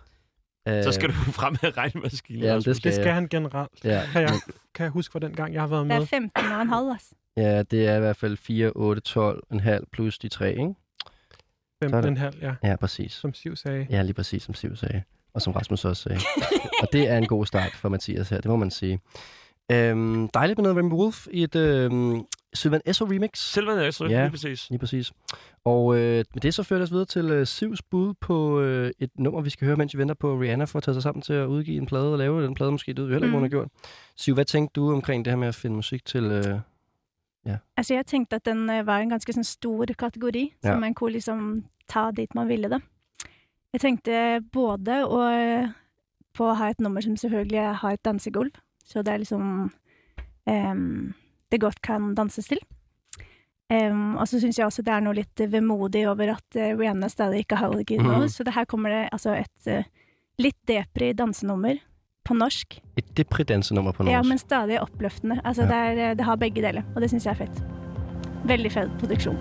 Så 0.83 0.91
skal 0.91 1.09
Øh, 1.09 1.15
du 1.25 1.31
frem 1.31 1.55
med 1.61 1.77
regnmaskinen. 1.77 2.43
Ja, 2.43 2.55
det 2.55 2.63
skal 2.63 2.73
Det 2.83 2.93
skal 2.93 3.05
jeg. 3.05 3.13
han 3.13 3.27
generelt. 3.27 3.71
Ja, 3.83 4.01
Kan 4.11 4.21
jeg, 4.21 4.31
kan 4.75 4.83
jeg 4.83 4.89
huske, 4.91 5.11
hvordan 5.11 5.31
gang 5.33 5.53
jeg 5.53 5.61
har 5.61 5.67
været 5.67 5.85
Det 5.85 5.95
er 5.95 5.99
med? 5.99 6.07
15 6.07 6.51
og 6.51 6.61
en 6.61 6.69
halv, 6.69 6.89
altså. 6.91 7.15
Ja, 7.37 7.63
det 7.63 7.87
er 7.87 7.95
i 7.95 7.99
hvert 7.99 8.17
fald 8.17 8.37
4, 8.37 8.71
8, 8.75 9.01
12, 9.01 9.43
en 9.51 9.59
halv 9.59 9.83
plus 9.91 10.17
de 10.19 10.27
tre, 10.29 10.49
ikke? 10.51 10.73
15,5, 11.85 12.39
ja, 12.41 12.55
Ja, 12.63 12.75
præcis. 12.75 13.13
som 13.13 13.33
Siv 13.33 13.55
sagde. 13.55 13.87
Ja, 13.89 14.01
lige 14.01 14.13
præcis, 14.13 14.43
som 14.43 14.53
Siv 14.53 14.75
sagde. 14.75 15.03
Og 15.33 15.41
som 15.41 15.53
Rasmus 15.53 15.85
også 15.85 16.03
sagde. 16.03 16.19
og 16.81 16.87
det 16.93 17.09
er 17.09 17.17
en 17.17 17.25
god 17.27 17.45
start 17.45 17.71
for 17.75 17.89
Mathias 17.89 18.29
her, 18.29 18.37
det 18.41 18.45
må 18.51 18.55
man 18.55 18.71
sige. 18.71 18.99
Øhm, 19.71 20.27
dejligt 20.29 20.57
med 20.59 20.63
noget 20.63 20.75
Rainbow 20.77 20.99
Wolf 20.99 21.27
i 21.31 21.43
et 21.43 21.55
øhm, 21.55 22.21
Sylvan 22.53 22.81
Esso 22.85 23.05
remix. 23.05 23.37
Silvan 23.39 23.77
er 23.79 23.91
så 23.91 24.05
Ja. 24.05 24.21
lige 24.21 24.31
præcis. 24.31 24.69
Lige 24.69 24.79
præcis. 24.79 25.11
Og 25.65 25.95
øh, 25.97 26.25
med 26.33 26.41
det 26.41 26.53
så 26.53 26.63
fører 26.63 26.79
det 26.79 26.83
os 26.83 26.91
videre 26.91 27.05
til 27.05 27.25
øh, 27.31 27.47
Sivs 27.47 27.81
bud 27.81 28.13
på 28.21 28.61
øh, 28.61 28.91
et 28.99 29.09
nummer, 29.17 29.41
vi 29.41 29.49
skal 29.49 29.65
høre, 29.65 29.75
mens 29.75 29.93
vi 29.93 29.99
venter 29.99 30.15
på 30.15 30.35
Rihanna 30.39 30.65
for 30.65 30.77
at 30.79 30.83
tage 30.83 30.95
sig 30.95 31.03
sammen 31.03 31.21
til 31.21 31.33
at 31.33 31.45
udgive 31.45 31.77
en 31.77 31.85
plade 31.85 32.11
og 32.11 32.17
lave 32.17 32.43
den 32.45 32.53
plade 32.55 32.71
måske. 32.71 32.93
Det 32.93 32.97
ved 32.99 33.05
vi 33.07 33.13
heller 33.13 33.25
ikke, 33.27 33.31
mm. 33.31 33.33
hun 33.33 33.43
har 33.43 33.49
gjort. 33.49 33.67
Siv, 34.15 34.33
hvad 34.33 34.45
tænkte 34.45 34.73
du 34.73 34.93
omkring 34.93 35.25
det 35.25 35.31
her 35.31 35.37
med 35.37 35.47
at 35.47 35.55
finde 35.55 35.75
musik 35.75 36.05
til... 36.05 36.23
Øh, 36.23 36.59
Altså, 37.77 37.93
jeg 37.95 38.05
tenkte 38.09 38.35
at 38.41 38.43
den 38.49 38.69
eh, 38.69 38.83
var 38.83 38.99
en 39.03 39.09
ganske 39.13 39.33
sånn 39.33 39.45
stor 39.47 39.85
kategori, 39.97 40.45
Ja. 40.63 40.71
som 40.73 40.81
man 40.81 40.93
kunne 40.93 41.13
liksom 41.17 41.63
ta 41.87 42.11
dit 42.11 42.33
man 42.35 42.47
ville 42.47 42.67
det. 42.69 42.81
Jeg 43.73 43.81
tenkte 43.81 44.41
både 44.51 45.03
å, 45.05 45.19
på 46.33 46.43
å 46.47 46.55
ha 46.57 46.69
et 46.69 46.79
nummer 46.79 47.01
som 47.03 47.15
selvfølgelig 47.15 47.75
har 47.81 47.91
et 47.97 48.03
dansegulv, 48.03 48.51
så 48.83 49.03
det 49.03 49.13
er 49.13 49.19
liksom 49.23 49.71
em, 50.47 51.13
det 51.51 51.59
godt 51.61 51.81
kan 51.81 52.13
danses 52.15 52.47
til. 52.47 52.59
Em, 53.69 54.15
og 54.15 54.23
så 54.27 54.39
syns 54.39 54.57
jeg 54.57 54.65
også 54.67 54.83
det 54.87 54.93
er 54.95 55.01
noe 55.03 55.13
litt 55.17 55.35
vemodig 55.51 56.05
over 56.07 56.29
at 56.37 56.55
eh, 56.55 56.71
Rihanna 56.77 57.09
stadig 57.11 57.43
ikke 57.43 57.57
har 57.59 57.73
utgitt 57.75 57.99
noe, 58.01 58.21
Mhm. 58.23 58.29
så 58.31 58.43
det 58.47 58.53
her 58.55 58.65
kommer 58.65 58.89
det 58.89 59.09
altså 59.11 59.35
et 59.35 59.67
eh, 59.67 59.83
litt 60.39 60.57
depri 60.65 61.13
dansenummer 61.13 61.79
på 62.27 62.35
norsk. 62.37 62.77
et 62.99 63.09
depri-dansenummer 63.17 63.95
på 63.95 64.03
norsk. 64.05 64.13
Ja, 64.13 64.21
men 64.27 64.37
stadig 64.41 64.79
oppløftende. 64.83 65.39
Altså, 65.45 65.63
Ja. 65.63 65.67
det, 65.95 66.01
er, 66.09 66.13
det 66.19 66.25
har 66.27 66.35
begge 66.37 66.61
deler, 66.65 66.83
og 66.95 67.01
det 67.01 67.09
syns 67.13 67.25
jeg 67.25 67.31
er 67.37 67.45
fett. 67.45 67.63
Veldig 68.47 68.71
fet 68.71 68.91
produksjon. 69.01 69.37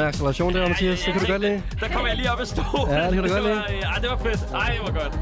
Noget 0.00 0.08
acceleration 0.08 0.54
der, 0.54 0.68
Mathias. 0.68 1.00
Det 1.00 1.12
kan 1.12 1.22
du 1.22 1.26
godt 1.32 1.42
lide. 1.42 1.62
Der 1.80 1.88
kom 1.88 2.06
jeg 2.06 2.16
lige 2.16 2.32
op 2.32 2.40
af 2.40 2.46
stå. 2.46 2.62
Ja, 2.90 3.04
det 3.04 3.14
kan 3.14 3.22
du 3.24 3.28
godt 3.28 3.42
lide. 3.42 3.54
var, 3.56 3.66
Ja, 3.70 4.00
det 4.02 4.10
var 4.10 4.16
fedt. 4.16 4.40
Ej, 4.54 4.70
det 4.74 4.80
var 4.86 4.92
godt. 5.00 5.14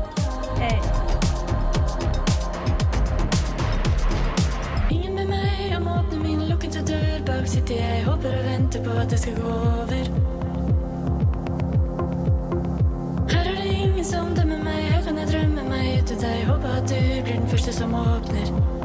Ingen 4.90 5.14
med 5.14 5.26
meg, 5.26 5.68
jeg 5.70 5.82
må 5.82 5.90
åpne 5.98 6.18
min 6.22 6.40
lukkede 6.48 6.82
dør 6.86 7.24
Bak 7.26 7.46
sitter 7.46 7.74
jeg, 7.74 8.04
håper 8.04 8.28
og 8.38 8.44
venter 8.44 8.84
på 8.84 8.90
at 8.90 9.10
det 9.10 9.18
skal 9.18 9.34
gå 9.40 9.48
over 9.48 9.86
Her 13.30 13.44
er 13.50 13.62
det 13.62 13.64
ingen 13.64 14.04
som 14.04 14.34
dømmer 14.36 14.62
meg 14.64 14.82
Her 14.92 15.02
kan 15.04 15.18
jeg 15.18 15.28
drømme 15.32 15.62
meg 15.70 15.98
ut 16.00 16.06
til 16.06 16.16
deg 16.20 16.44
Håper 16.46 16.68
at 16.68 16.82
du 16.90 16.94
blir 17.24 17.34
den 17.34 17.48
første 17.48 17.72
som 17.72 17.94
åpner 17.94 18.77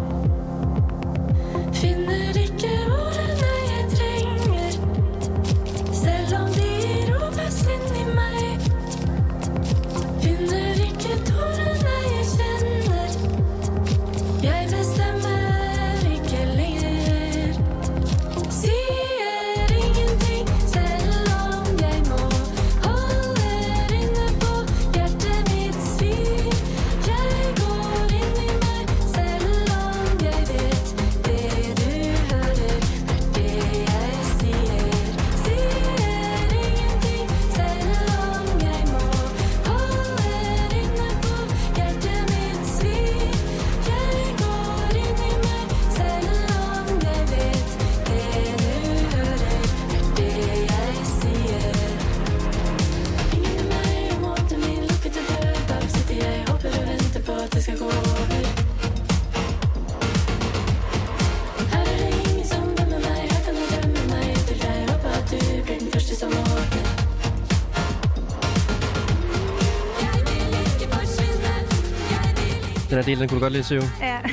her 73.04 73.12
del, 73.12 73.20
den 73.20 73.28
kunne 73.30 73.40
du 73.40 73.44
godt 73.44 73.54
lide, 73.54 73.64
Siv. 73.64 73.82
ja. 74.02 74.18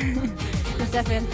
Det 0.92 0.98
er 0.98 1.02
fint. 1.02 1.28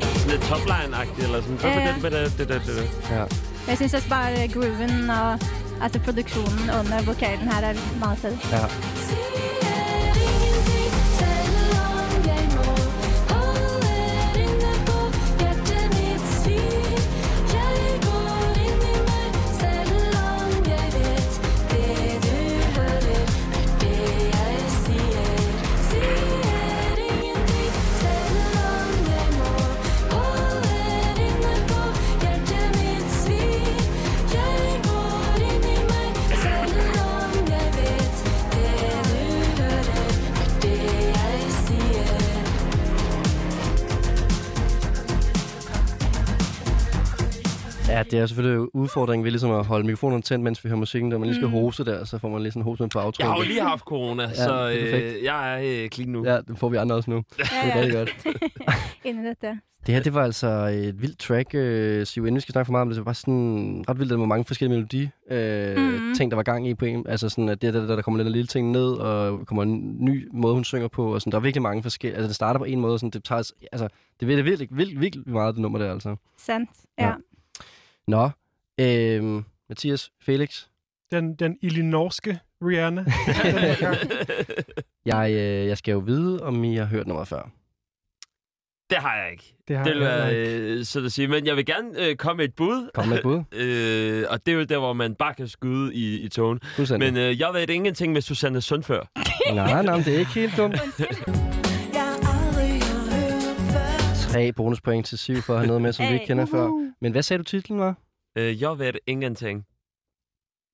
Sådan 0.00 0.30
lidt 0.30 0.42
topline-agtigt, 0.42 1.24
eller 1.24 1.42
sådan. 1.42 1.58
Ja, 1.62 1.96
med 2.02 2.10
ja. 2.10 2.24
det, 2.24 2.38
det, 2.38 2.48
det, 2.48 2.62
det, 2.66 2.76
det. 2.76 2.90
Ja. 3.10 3.24
Jeg 3.68 3.76
syns 3.76 3.94
også 3.94 4.08
bare 4.08 4.48
grooven 4.48 5.10
og 5.10 5.38
altså 5.82 5.98
produksjonen 6.00 6.70
under 6.80 7.02
vokalen 7.06 7.48
her 7.52 7.60
er 7.62 7.74
meget 8.00 8.18
fed. 8.18 8.36
ja. 8.52 8.91
Ja, 47.96 48.02
det 48.02 48.18
er 48.18 48.26
selvfølgelig 48.26 48.74
udfordringen 48.74 49.24
ved 49.24 49.30
ligesom 49.30 49.50
at 49.50 49.64
holde 49.64 49.86
mikrofonen 49.86 50.22
tændt, 50.22 50.44
mens 50.44 50.64
vi 50.64 50.68
hører 50.68 50.78
musikken. 50.78 51.10
Der 51.10 51.18
man 51.18 51.28
lige 51.28 51.36
skal 51.36 51.48
hose 51.48 51.84
der, 51.84 52.04
så 52.04 52.18
får 52.18 52.28
man 52.28 52.42
lige 52.42 52.52
sådan 52.52 52.60
en 52.60 52.64
hose 52.64 52.82
med 52.82 52.90
på 52.90 52.98
aftryk. 52.98 53.24
Jeg 53.24 53.30
har 53.32 53.36
jo 53.38 53.42
lige 53.44 53.62
haft 53.62 53.84
corona, 53.84 54.22
Ja, 54.22 54.34
så 54.34 54.70
øh, 54.80 55.24
jeg 55.24 55.54
er 55.60 55.82
øh, 55.84 55.88
clean 55.90 56.10
nu. 56.10 56.24
Ja, 56.24 56.36
det 56.40 56.58
får 56.58 56.68
vi 56.68 56.76
andre 56.76 56.96
også 56.96 57.10
nu. 57.10 57.16
Det 57.16 57.46
er 57.52 57.66
Ja, 57.76 57.80
rigtig 57.80 57.92
ja. 57.92 57.98
godt. 57.98 58.16
Inn 59.04 59.24
i 59.24 59.28
dette. 59.28 59.58
Det 59.86 59.94
her, 59.94 60.02
det 60.02 60.14
var 60.14 60.22
altså 60.24 60.46
et 60.48 61.02
vildt 61.02 61.18
track, 61.18 61.54
øh, 61.54 62.06
Siv, 62.06 62.22
inden 62.22 62.34
vi 62.34 62.40
skal 62.40 62.52
snakke 62.52 62.66
for 62.66 62.72
meget 62.72 62.82
om 62.82 62.88
det, 62.88 62.96
så 62.96 63.00
var 63.00 63.04
bare 63.04 63.14
sådan 63.14 63.84
ret 63.88 63.98
vildt, 63.98 64.12
at 64.12 64.14
der 64.16 64.20
var 64.20 64.26
mange 64.26 64.44
forskellige 64.44 64.76
melodi, 64.78 65.08
øh, 65.30 65.76
Mhm. 65.76 66.14
ting, 66.14 66.30
der 66.30 66.36
var 66.36 66.42
gang 66.42 66.68
i 66.68 66.74
på 66.74 66.84
en. 66.84 67.06
Altså 67.08 67.28
sådan, 67.28 67.48
at 67.48 67.62
det 67.62 67.74
der, 67.74 67.86
der, 67.86 67.94
der 67.96 68.02
kommer 68.02 68.22
lidt 68.22 68.32
lille 68.32 68.46
ting 68.46 68.70
ned, 68.70 68.92
og 68.92 69.46
kommer 69.46 69.62
en 69.62 69.96
ny 70.04 70.28
måde, 70.32 70.54
hun 70.54 70.64
synger 70.64 70.88
på, 70.88 71.14
og 71.14 71.20
sådan, 71.20 71.30
der 71.32 71.38
er 71.38 71.42
virkelig 71.42 71.62
mange 71.62 71.82
forskellige, 71.82 72.16
altså 72.16 72.28
det 72.28 72.34
starter 72.36 72.58
på 72.58 72.64
en 72.64 72.80
måde, 72.80 72.92
og 72.94 72.98
sådan, 73.00 73.10
det 73.10 73.24
tager, 73.24 73.50
altså, 73.72 73.88
det 74.20 74.38
er 74.38 74.42
virkelig, 74.42 74.68
virkelig, 74.70 75.00
virkelig 75.00 75.28
meget, 75.30 75.54
det 75.54 75.62
nummer 75.62 75.78
der, 75.78 75.92
altså. 75.92 76.16
Sant. 76.38 76.70
Ja. 76.98 77.06
Ja. 77.06 77.12
Nå, 78.08 78.30
øh, 78.80 79.42
Mathias, 79.68 80.10
Felix, 80.22 80.64
Den, 81.10 81.34
den 81.34 81.58
illinoiske 81.62 82.38
Rihanna. 82.62 83.04
jeg, 85.12 85.30
øh, 85.30 85.66
jeg 85.66 85.78
skal 85.78 85.92
jo 85.92 85.98
vide, 85.98 86.42
om 86.42 86.64
I 86.64 86.76
har 86.76 86.84
hørt 86.84 87.06
nummeret 87.06 87.28
før. 87.28 87.50
Det 88.90 88.98
har 89.00 89.16
jeg 89.16 89.32
ikke. 89.32 89.54
Det 89.68 89.76
har 89.76 89.84
Det 89.84 89.94
vil 89.94 90.02
jeg 90.02 90.10
være 90.10 90.34
øh, 90.34 90.84
sådan 90.84 91.06
at 91.06 91.12
sige. 91.12 91.28
Men 91.28 91.46
jeg 91.46 91.56
vil 91.56 91.66
gerne 91.66 91.88
øh, 91.98 92.16
komme 92.16 92.36
med 92.36 92.44
et 92.44 92.54
bud. 92.54 92.90
Kom 92.94 93.08
med 93.08 93.16
et 93.16 93.22
bud. 93.22 93.42
øh, 93.62 94.24
og 94.30 94.46
det 94.46 94.52
er 94.52 94.56
jo 94.56 94.64
der, 94.64 94.78
hvor 94.78 94.92
man 94.92 95.14
bare 95.14 95.34
kan 95.34 95.48
skyde 95.48 95.94
i, 95.94 96.20
i 96.20 96.28
togen. 96.28 96.60
Fuldstændig. 96.76 97.12
Men 97.12 97.22
øh, 97.22 97.40
jeg 97.40 97.50
ved 97.54 97.68
ingenting 97.68 98.12
med 98.12 98.22
Susanne 98.22 98.60
Sundfør. 98.60 99.02
Nej, 99.54 99.82
nej, 99.82 99.96
det 99.96 100.14
er 100.14 100.18
ikke 100.18 100.34
helt 100.34 100.56
dumt. 100.56 100.80
Tre 104.32 104.52
bonuspoint 104.52 105.06
til 105.06 105.18
Siv 105.18 105.36
for 105.36 105.52
at 105.52 105.58
have 105.58 105.66
noget 105.66 105.82
med, 105.82 105.92
som 105.92 106.06
vi 106.08 106.12
ikke 106.14 106.26
kender 106.26 106.46
før. 106.46 106.92
Men 107.00 107.12
hvad 107.12 107.22
sagde 107.22 107.38
du 107.38 107.44
titlen 107.44 107.78
var? 107.78 107.94
Øh, 108.38 108.62
jeg 108.62 108.78
ved 108.78 108.92
ingenting. 109.06 109.66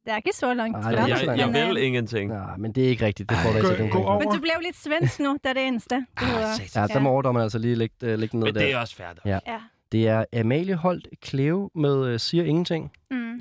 Det 0.04 0.12
er 0.12 0.16
ikke 0.16 0.32
så 0.34 0.54
langt 0.54 0.76
Ej, 0.76 0.82
Jeg, 0.90 1.08
langt. 1.08 1.40
jeg 1.40 1.50
men, 1.50 1.68
vil 1.68 1.76
øh, 1.76 1.86
ingenting. 1.86 2.30
Nej, 2.30 2.56
men 2.56 2.72
det 2.72 2.84
er 2.84 2.88
ikke 2.88 3.06
rigtigt. 3.06 3.30
Det 3.30 3.38
får 3.38 3.50
du 3.50 3.56
altså 3.56 3.72
ikke 3.72 3.88
gå 3.90 3.98
over. 3.98 4.18
Men 4.18 4.28
du 4.28 4.40
blev 4.40 4.52
lidt 4.62 4.76
svensk 4.76 5.20
nu, 5.20 5.32
det 5.44 5.50
er 5.50 5.52
det 5.52 5.66
eneste. 5.66 5.94
Det 5.94 6.06
hedder. 6.26 6.80
Ja, 6.80 6.86
der 6.86 6.98
må 6.98 7.10
overdommeren 7.10 7.42
altså 7.42 7.58
lige 7.58 7.74
lægge, 7.74 7.94
uh, 8.02 8.08
lægge 8.08 8.26
den 8.32 8.40
ned 8.40 8.46
Men 8.46 8.54
der. 8.54 8.60
det 8.60 8.72
er 8.72 8.78
også 8.78 8.96
færdigt. 8.96 9.26
Ja. 9.26 9.38
Ja. 9.46 9.58
Det 9.92 10.08
er 10.08 10.24
Amalie 10.40 10.74
Holt 10.74 11.08
Kleve 11.22 11.70
med 11.74 12.14
uh, 12.14 12.20
Siger 12.20 12.44
Ingenting. 12.44 12.92
Mm. 13.10 13.38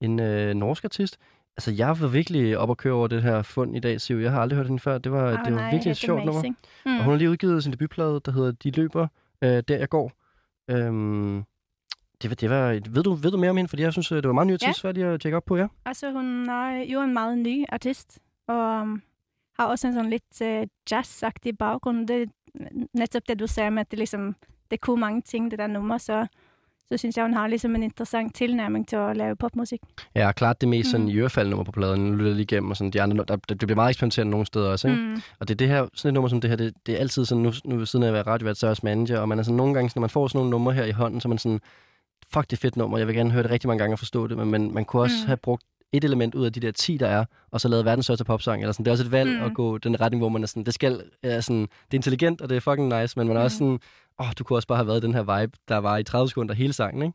En 0.00 0.20
uh, 0.20 0.26
norsk 0.56 0.84
artist. 0.84 1.18
Altså, 1.56 1.70
jeg 1.70 2.00
var 2.00 2.06
virkelig 2.08 2.58
op 2.58 2.70
at 2.70 2.76
køre 2.76 2.92
over 2.94 3.06
det 3.06 3.22
her 3.22 3.42
fund 3.42 3.76
i 3.76 3.80
dag, 3.80 4.00
Siv. 4.00 4.16
Jeg 4.16 4.30
har 4.32 4.40
aldrig 4.40 4.56
hørt 4.56 4.66
hende 4.66 4.80
før. 4.80 4.98
Det 4.98 5.12
var, 5.12 5.24
Ah, 5.38 5.44
det 5.44 5.54
var 5.54 5.60
nej, 5.60 5.70
virkelig 5.70 5.90
et 5.90 5.96
sjovt 5.96 6.24
nummer. 6.24 6.42
Mm. 6.86 6.96
Og 6.98 7.04
hun 7.04 7.10
har 7.12 7.16
lige 7.18 7.30
udgivet 7.30 7.62
sin 7.62 7.72
debutplade, 7.72 8.20
der 8.24 8.32
hedder 8.32 8.52
De 8.52 8.70
løber, 8.70 9.06
uh, 9.44 9.60
der 9.68 9.76
jeg 9.76 9.88
går. 9.88 10.12
Um, 10.72 11.44
det, 12.22 12.30
var, 12.30 12.34
det 12.34 12.50
var, 12.50 12.68
ved, 12.90 13.02
du, 13.02 13.14
ved 13.14 13.30
du 13.30 13.36
mere 13.36 13.50
om 13.50 13.56
hende? 13.56 13.68
Fordi 13.68 13.82
jeg 13.82 13.92
synes, 13.92 14.12
øh, 14.12 14.16
det 14.16 14.26
var 14.26 14.32
meget 14.32 14.46
ny 14.46 14.52
artist, 14.52 14.84
ja. 14.84 15.14
at 15.14 15.20
tjekke 15.20 15.36
op 15.36 15.44
på, 15.44 15.56
ja. 15.56 15.66
Altså, 15.84 16.12
hun 16.12 16.48
er 16.48 16.84
jo 16.84 17.00
en 17.00 17.12
meget 17.12 17.38
ny 17.38 17.64
artist, 17.68 18.18
og 18.46 18.80
um, 18.80 19.02
har 19.58 19.66
også 19.66 19.88
en 19.88 19.94
sånn 19.94 20.10
litt 20.10 20.42
uh, 20.42 20.66
jazzaktig 20.90 21.58
bakgrunn. 21.58 22.06
Det 22.08 22.28
nettopp 22.94 23.28
det 23.28 23.38
du 23.40 23.46
ser 23.46 23.70
med 23.70 23.80
at 23.80 23.90
det 23.90 23.98
liksom 23.98 24.34
Det 24.70 24.80
kunne 24.80 25.00
mange 25.00 25.22
ting, 25.22 25.50
det 25.50 25.58
der 25.58 25.66
nummer, 25.66 25.98
så, 25.98 26.26
så 26.92 26.96
syns 26.96 27.16
jeg 27.16 27.24
hun 27.24 27.34
har 27.34 27.46
liksom 27.46 27.74
en 27.74 27.82
interessant 27.82 28.34
tilnærming 28.34 28.88
til 28.88 28.98
å 28.98 29.12
lave 29.12 29.36
popmusikk. 29.36 29.80
Ja, 30.14 30.32
klart 30.32 30.60
det 30.60 30.68
mest 30.68 30.90
sådan 30.90 31.04
Mm. 31.06 31.10
i 31.12 31.16
ørefald 31.18 31.48
nummer 31.48 31.64
på 31.64 31.72
pladen. 31.72 32.00
Nu 32.04 32.10
lytter 32.12 32.26
jeg 32.26 32.34
lige 32.36 32.42
igennem, 32.44 32.70
og 32.70 32.76
sådan 32.76 32.90
de 32.90 33.02
andre, 33.02 33.24
der, 33.28 33.36
det 33.36 33.58
bliver 33.58 33.74
meget 33.74 33.90
eksperimenterende 33.90 34.30
nogle 34.30 34.46
steder 34.46 34.70
også, 34.70 34.88
ikke? 34.88 35.00
Mm. 35.00 35.22
Og 35.40 35.48
det 35.48 35.54
er 35.54 35.56
det 35.56 35.68
her, 35.68 35.86
sådan 35.94 36.08
et 36.08 36.14
nummer 36.14 36.28
som 36.28 36.40
det 36.40 36.50
her, 36.50 36.56
det, 36.56 36.74
det 36.86 36.94
er 36.94 36.98
altid 36.98 37.24
sådan, 37.24 37.42
nu, 37.42 37.52
nu 37.64 37.76
ved 37.76 37.86
siden 37.86 38.02
af 38.02 38.08
at 38.08 38.14
være 38.14 38.22
radiovært, 38.22 38.56
så 38.56 38.66
er 38.66 38.70
også 38.70 38.82
manager, 38.84 39.18
og 39.18 39.28
man 39.28 39.38
er 39.38 39.42
sådan 39.42 39.56
nogle 39.56 39.74
gange, 39.74 39.92
når 39.94 40.00
man 40.00 40.10
får 40.10 40.28
sådan 40.28 40.38
nogle 40.38 40.50
numre 40.50 40.72
her 40.74 40.84
i 40.84 40.90
hånden, 40.90 41.20
så 41.20 41.28
er 41.28 41.30
man 41.30 41.38
sådan, 41.38 41.60
fuck 42.32 42.50
det 42.50 42.56
er 42.56 42.60
fedt 42.60 42.76
nummer, 42.76 42.98
jeg 42.98 43.06
vil 43.06 43.16
gerne 43.16 43.30
høre 43.30 43.42
det 43.42 43.50
rigtig 43.50 43.68
mange 43.68 43.78
gange 43.78 43.94
og 43.94 43.98
forstå 43.98 44.26
det, 44.26 44.36
men 44.36 44.50
man, 44.50 44.70
man 44.74 44.84
kunne 44.84 45.02
også 45.02 45.16
Mm. 45.22 45.26
have 45.26 45.36
brugt 45.36 45.64
et 45.92 46.04
element 46.04 46.34
ud 46.34 46.44
af 46.44 46.52
de 46.52 46.60
der 46.60 46.70
10, 46.70 46.96
der 46.96 47.06
er, 47.08 47.24
og 47.50 47.60
så 47.60 47.68
lavet 47.68 47.84
verdens 47.84 48.06
største 48.06 48.24
popsang, 48.24 48.62
eller 48.62 48.72
sådan. 48.72 48.84
Det 48.84 48.90
er 48.90 48.92
også 48.92 49.04
et 49.04 49.12
valg 49.12 49.38
Mm. 49.38 49.44
at 49.44 49.54
gå 49.54 49.78
den 49.78 50.00
retning, 50.00 50.20
hvor 50.20 50.28
man 50.28 50.42
er 50.42 50.46
sådan, 50.46 50.64
det 50.64 50.74
skal, 50.74 51.02
er 51.22 51.40
sådan, 51.40 51.60
det 51.60 51.68
er 51.92 51.94
intelligent, 51.94 52.40
og 52.40 52.48
det 52.48 52.56
er 52.56 52.60
fucking 52.60 53.00
nice, 53.00 53.18
men 53.18 53.28
man 53.28 53.36
er 53.36 53.40
også 53.40 53.56
sådan, 53.58 53.78
åh, 54.20 54.26
oh, 54.26 54.32
du 54.38 54.44
kunne 54.44 54.56
også 54.56 54.68
bare 54.68 54.78
have 54.78 54.86
været 54.86 55.02
den 55.02 55.14
her 55.14 55.40
vibe, 55.40 55.52
der 55.68 55.76
var 55.76 55.96
i 55.98 56.04
30 56.04 56.28
sekunder 56.28 56.54
hele 56.54 56.72
sangen, 56.72 57.02
ikke? 57.02 57.14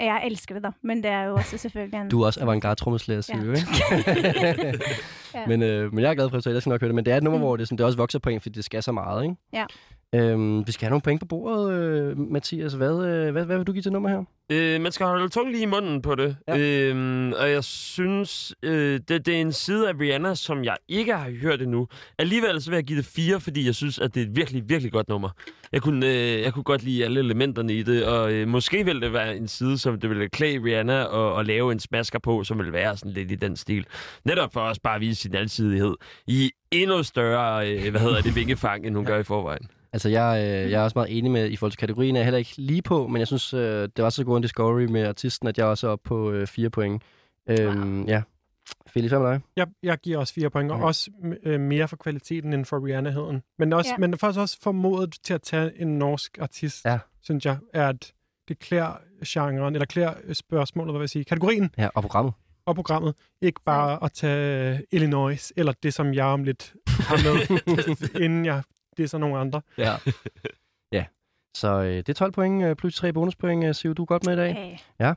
Jeg 0.00 0.22
elsker 0.26 0.54
det, 0.54 0.64
da, 0.64 0.70
men 0.82 0.96
det 1.02 1.10
er 1.10 1.22
jo 1.22 1.34
også 1.34 1.58
selvfølgelig 1.58 2.00
en 2.00 2.08
Du 2.08 2.22
er 2.22 2.26
også 2.26 2.40
avantgarde 2.40 2.74
trommeslager, 2.80 3.16
Ja. 3.34 3.40
Silje, 3.40 3.56
ikke? 3.56 4.84
Ja. 5.34 5.46
men, 5.50 5.62
øh, 5.62 5.94
men 5.94 6.04
jeg 6.04 6.10
er 6.10 6.14
glad 6.14 6.30
for, 6.30 6.36
at 6.36 6.46
jeg 6.46 6.62
skal 6.62 6.70
nok 6.70 6.80
høre 6.80 6.88
det. 6.88 6.94
Men 6.94 7.04
det 7.04 7.12
er 7.12 7.16
et 7.16 7.22
nummer, 7.22 7.38
Mm. 7.38 7.44
hvor 7.44 7.56
det, 7.56 7.68
sådan, 7.68 7.78
det 7.78 7.86
også 7.86 7.96
vokser 7.98 8.18
point, 8.18 8.42
fordi 8.42 8.54
det 8.56 8.64
skal 8.64 8.82
så 8.82 8.92
meget, 8.92 9.22
ikke? 9.22 9.34
Ja. 9.52 9.64
Øhm, 10.14 10.66
vi 10.66 10.72
skal 10.72 10.86
have 10.86 10.90
nogle 10.90 11.02
point 11.02 11.20
på 11.20 11.26
bordet, 11.26 11.72
øh, 11.72 12.18
Mathias. 12.18 12.72
Hvad, 12.72 13.06
øh, 13.06 13.32
hvad, 13.32 13.44
hvad 13.44 13.56
vil 13.56 13.66
du 13.66 13.72
give 13.72 13.82
til 13.82 13.92
nummer 13.92 14.08
her? 14.08 14.24
Øh, 14.52 14.80
man 14.80 14.92
skal 14.92 15.06
holde 15.06 15.28
tungen 15.28 15.52
lige 15.52 15.62
i 15.62 15.66
munden 15.66 16.02
på 16.02 16.14
det. 16.14 16.36
Ja. 16.48 16.56
Ja. 16.56 16.88
Øhm, 16.88 17.32
og 17.32 17.50
jeg 17.50 17.64
synes, 17.64 18.54
øh, 18.62 19.00
det, 19.08 19.26
det 19.26 19.36
er 19.36 19.40
en 19.40 19.52
side 19.52 19.88
af 19.88 19.92
Rihanna, 20.00 20.34
som 20.34 20.64
jeg 20.64 20.76
ikke 20.88 21.14
har 21.14 21.30
hørt 21.30 21.62
endnu. 21.62 21.88
Alligevel 22.18 22.62
så 22.62 22.70
vil 22.70 22.76
jeg 22.76 22.84
give 22.84 22.98
det 22.98 23.06
fire, 23.06 23.40
fordi 23.40 23.66
jeg 23.66 23.74
synes, 23.74 23.98
at 23.98 24.14
det 24.14 24.22
er 24.22 24.26
et 24.26 24.36
virkelig, 24.36 24.68
virkelig 24.68 24.92
godt 24.92 25.08
nummer. 25.08 25.28
Jeg 25.72 25.82
kunne, 25.82 26.06
øh, 26.06 26.42
jeg 26.42 26.52
kunne 26.52 26.62
godt 26.62 26.82
lide 26.82 27.04
alle 27.04 27.20
elementerne 27.20 27.74
i 27.74 27.82
det, 27.82 28.04
og 28.04 28.32
øh, 28.32 28.48
måske 28.48 28.84
ville 28.84 29.00
det 29.00 29.12
være 29.12 29.36
en 29.36 29.48
side, 29.48 29.78
som 29.78 30.00
det 30.00 30.10
ville 30.10 30.28
klæde 30.28 30.64
Rihanna 30.64 31.32
at, 31.32 31.40
at 31.40 31.46
lave 31.46 31.72
en 31.72 31.80
smasker 31.80 32.18
på, 32.18 32.44
som 32.44 32.58
ville 32.58 32.72
være 32.72 32.96
sådan 32.96 33.12
lidt 33.12 33.32
i 33.32 33.34
den 33.34 33.56
stil. 33.56 33.86
Netop 34.24 34.52
for 34.52 34.60
også 34.60 34.80
bare 34.82 34.94
at 34.94 35.00
vise 35.00 35.22
sin 35.22 35.34
alsidighed 35.34 35.94
i 36.26 36.50
endnu 36.70 37.02
større, 37.02 37.70
øh, 37.70 37.90
hvad 37.90 38.00
hedder 38.00 38.20
det, 38.20 38.36
vingefang, 38.36 38.86
end 38.86 38.96
hun 38.96 39.04
gør 39.04 39.18
i 39.18 39.22
forvejen. 39.22 39.68
Altså, 39.94 40.08
jeg, 40.08 40.38
øh, 40.64 40.70
jeg 40.70 40.80
er 40.80 40.84
også 40.84 40.98
meget 40.98 41.18
enig 41.18 41.30
med, 41.30 41.50
i 41.50 41.56
forhold 41.56 41.72
til 41.72 41.78
kategorien, 41.78 42.16
er 42.16 42.20
jeg 42.20 42.24
heller 42.26 42.38
ikke 42.38 42.54
lige 42.56 42.82
på, 42.82 43.06
men 43.06 43.18
jeg 43.18 43.26
synes, 43.26 43.54
øh, 43.54 43.88
det 43.96 44.04
var 44.04 44.10
så 44.10 44.24
god 44.24 44.36
en 44.36 44.42
discovery 44.42 44.82
med 44.84 45.06
artisten, 45.06 45.48
at 45.48 45.58
jeg 45.58 45.66
også 45.66 45.86
er 45.86 45.90
oppe 45.90 46.08
på 46.08 46.30
øh, 46.32 46.46
fire 46.46 46.70
point. 46.70 47.02
Øhm, 47.50 48.04
Ja. 48.04 48.22
Felix, 48.86 49.10
hvad 49.10 49.20
med 49.20 49.28
dig? 49.30 49.40
Jeg, 49.56 49.66
jeg 49.82 49.98
giver 49.98 50.18
også 50.18 50.34
fire 50.34 50.50
point, 50.50 50.70
og 50.70 50.76
Okay. 50.76 50.86
også 50.86 51.10
øh, 51.42 51.60
mere 51.60 51.88
for 51.88 51.96
kvaliteten 51.96 52.52
end 52.52 52.64
for 52.64 52.86
Rihanna-heden. 52.86 53.42
Men, 53.58 53.72
også, 53.72 53.90
Ja. 53.90 53.96
men 53.98 54.18
faktisk 54.18 54.40
også 54.40 54.58
formodet 54.62 55.16
til 55.24 55.34
at 55.34 55.42
tage 55.42 55.80
en 55.80 55.98
norsk 55.98 56.38
artist, 56.40 56.84
Ja. 56.84 56.98
synes 57.22 57.46
jeg, 57.46 57.56
er, 57.74 57.88
at 57.88 58.12
det 58.48 58.58
klæder 58.58 58.92
genren, 59.26 59.74
eller 59.74 59.86
klæder 59.86 60.12
spørgsmålet, 60.32 60.92
hvad 60.92 60.98
vil 60.98 61.02
jeg 61.04 61.10
sige, 61.10 61.24
kategorien 61.24 61.70
Ja, 61.78 61.88
og 61.94 62.02
programmet. 62.02 62.32
og 62.66 62.74
programmet. 62.74 63.14
Ikke 63.42 63.60
bare 63.66 64.04
at 64.04 64.12
tage 64.12 64.72
øh, 64.74 64.78
Illinois, 64.92 65.52
eller 65.56 65.72
det, 65.82 65.94
som 65.94 66.14
jeg 66.14 66.24
om 66.24 66.44
lidt 66.44 66.74
har 66.88 67.16
med, 67.16 68.20
inden 68.24 68.44
jeg 68.46 68.62
det 68.96 69.04
er 69.04 69.08
så 69.08 69.18
nogle 69.18 69.38
andre. 69.38 69.60
Ja. 69.78 69.92
ja. 70.98 71.04
Så 71.56 71.68
øh, 71.68 71.96
det 71.96 72.08
er 72.08 72.12
12 72.12 72.32
point 72.32 72.64
øh, 72.64 72.76
plus 72.76 72.96
3 72.96 73.12
bonuspoint, 73.12 73.64
øh, 73.64 73.74
Siv, 73.74 73.94
du 73.94 74.02
er 74.02 74.06
godt 74.06 74.26
med 74.26 74.32
i 74.32 74.36
dag. 74.36 74.80
Okay. 75.00 75.14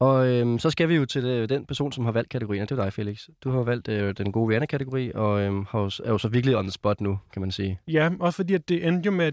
Og 0.00 0.28
øhm, 0.28 0.58
så 0.58 0.70
skal 0.70 0.88
vi 0.88 0.96
jo 0.96 1.06
til 1.06 1.24
øh, 1.24 1.48
den 1.48 1.66
person, 1.66 1.92
som 1.92 2.04
har 2.04 2.12
valgt 2.12 2.30
kategorien, 2.30 2.62
og 2.62 2.68
det 2.68 2.78
er 2.78 2.82
dig, 2.82 2.92
Felix. 2.92 3.28
Du 3.44 3.50
har 3.50 3.62
valgt 3.62 3.88
øh, 3.88 4.14
den 4.16 4.32
gode 4.32 4.48
Rihanna-kategori, 4.48 5.12
og 5.14 5.38
har 5.70 5.78
jo, 5.80 5.90
er 6.04 6.10
jo 6.10 6.18
så 6.18 6.28
virkelig 6.28 6.56
on 6.56 6.64
the 6.64 6.72
spot 6.72 7.00
nu, 7.00 7.18
kan 7.32 7.40
man 7.42 7.50
sige. 7.50 7.80
Ja, 7.88 8.10
også 8.20 8.36
fordi 8.36 8.54
at 8.54 8.68
det 8.68 8.86
endte 8.86 9.06
jo 9.06 9.10
med, 9.10 9.32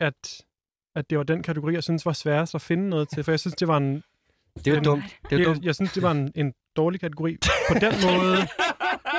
at, 0.00 0.42
at 0.96 1.10
det 1.10 1.18
var 1.18 1.24
den 1.24 1.42
kategori, 1.42 1.74
jeg 1.74 1.82
synes 1.82 2.06
var 2.06 2.12
sværest 2.12 2.54
at 2.54 2.60
finde 2.60 2.88
noget 2.88 3.08
til, 3.08 3.24
for 3.24 3.32
jeg 3.32 3.40
synes, 3.40 3.54
det 3.54 3.68
var 3.68 3.76
en 3.76 4.02
Det 4.54 4.66
er 4.66 4.74
jo 4.74 4.80
dumt. 4.80 5.04
Det 5.30 5.32
er 5.32 5.36
jo 5.36 5.38
jeg, 5.38 5.46
dumt. 5.46 5.64
jeg 5.64 5.74
synes, 5.74 5.92
det 5.92 6.02
var 6.02 6.10
en, 6.10 6.32
en 6.34 6.52
dårlig 6.76 7.00
kategori 7.00 7.36
på 7.68 7.74
den 7.74 7.92
måde. 8.04 8.36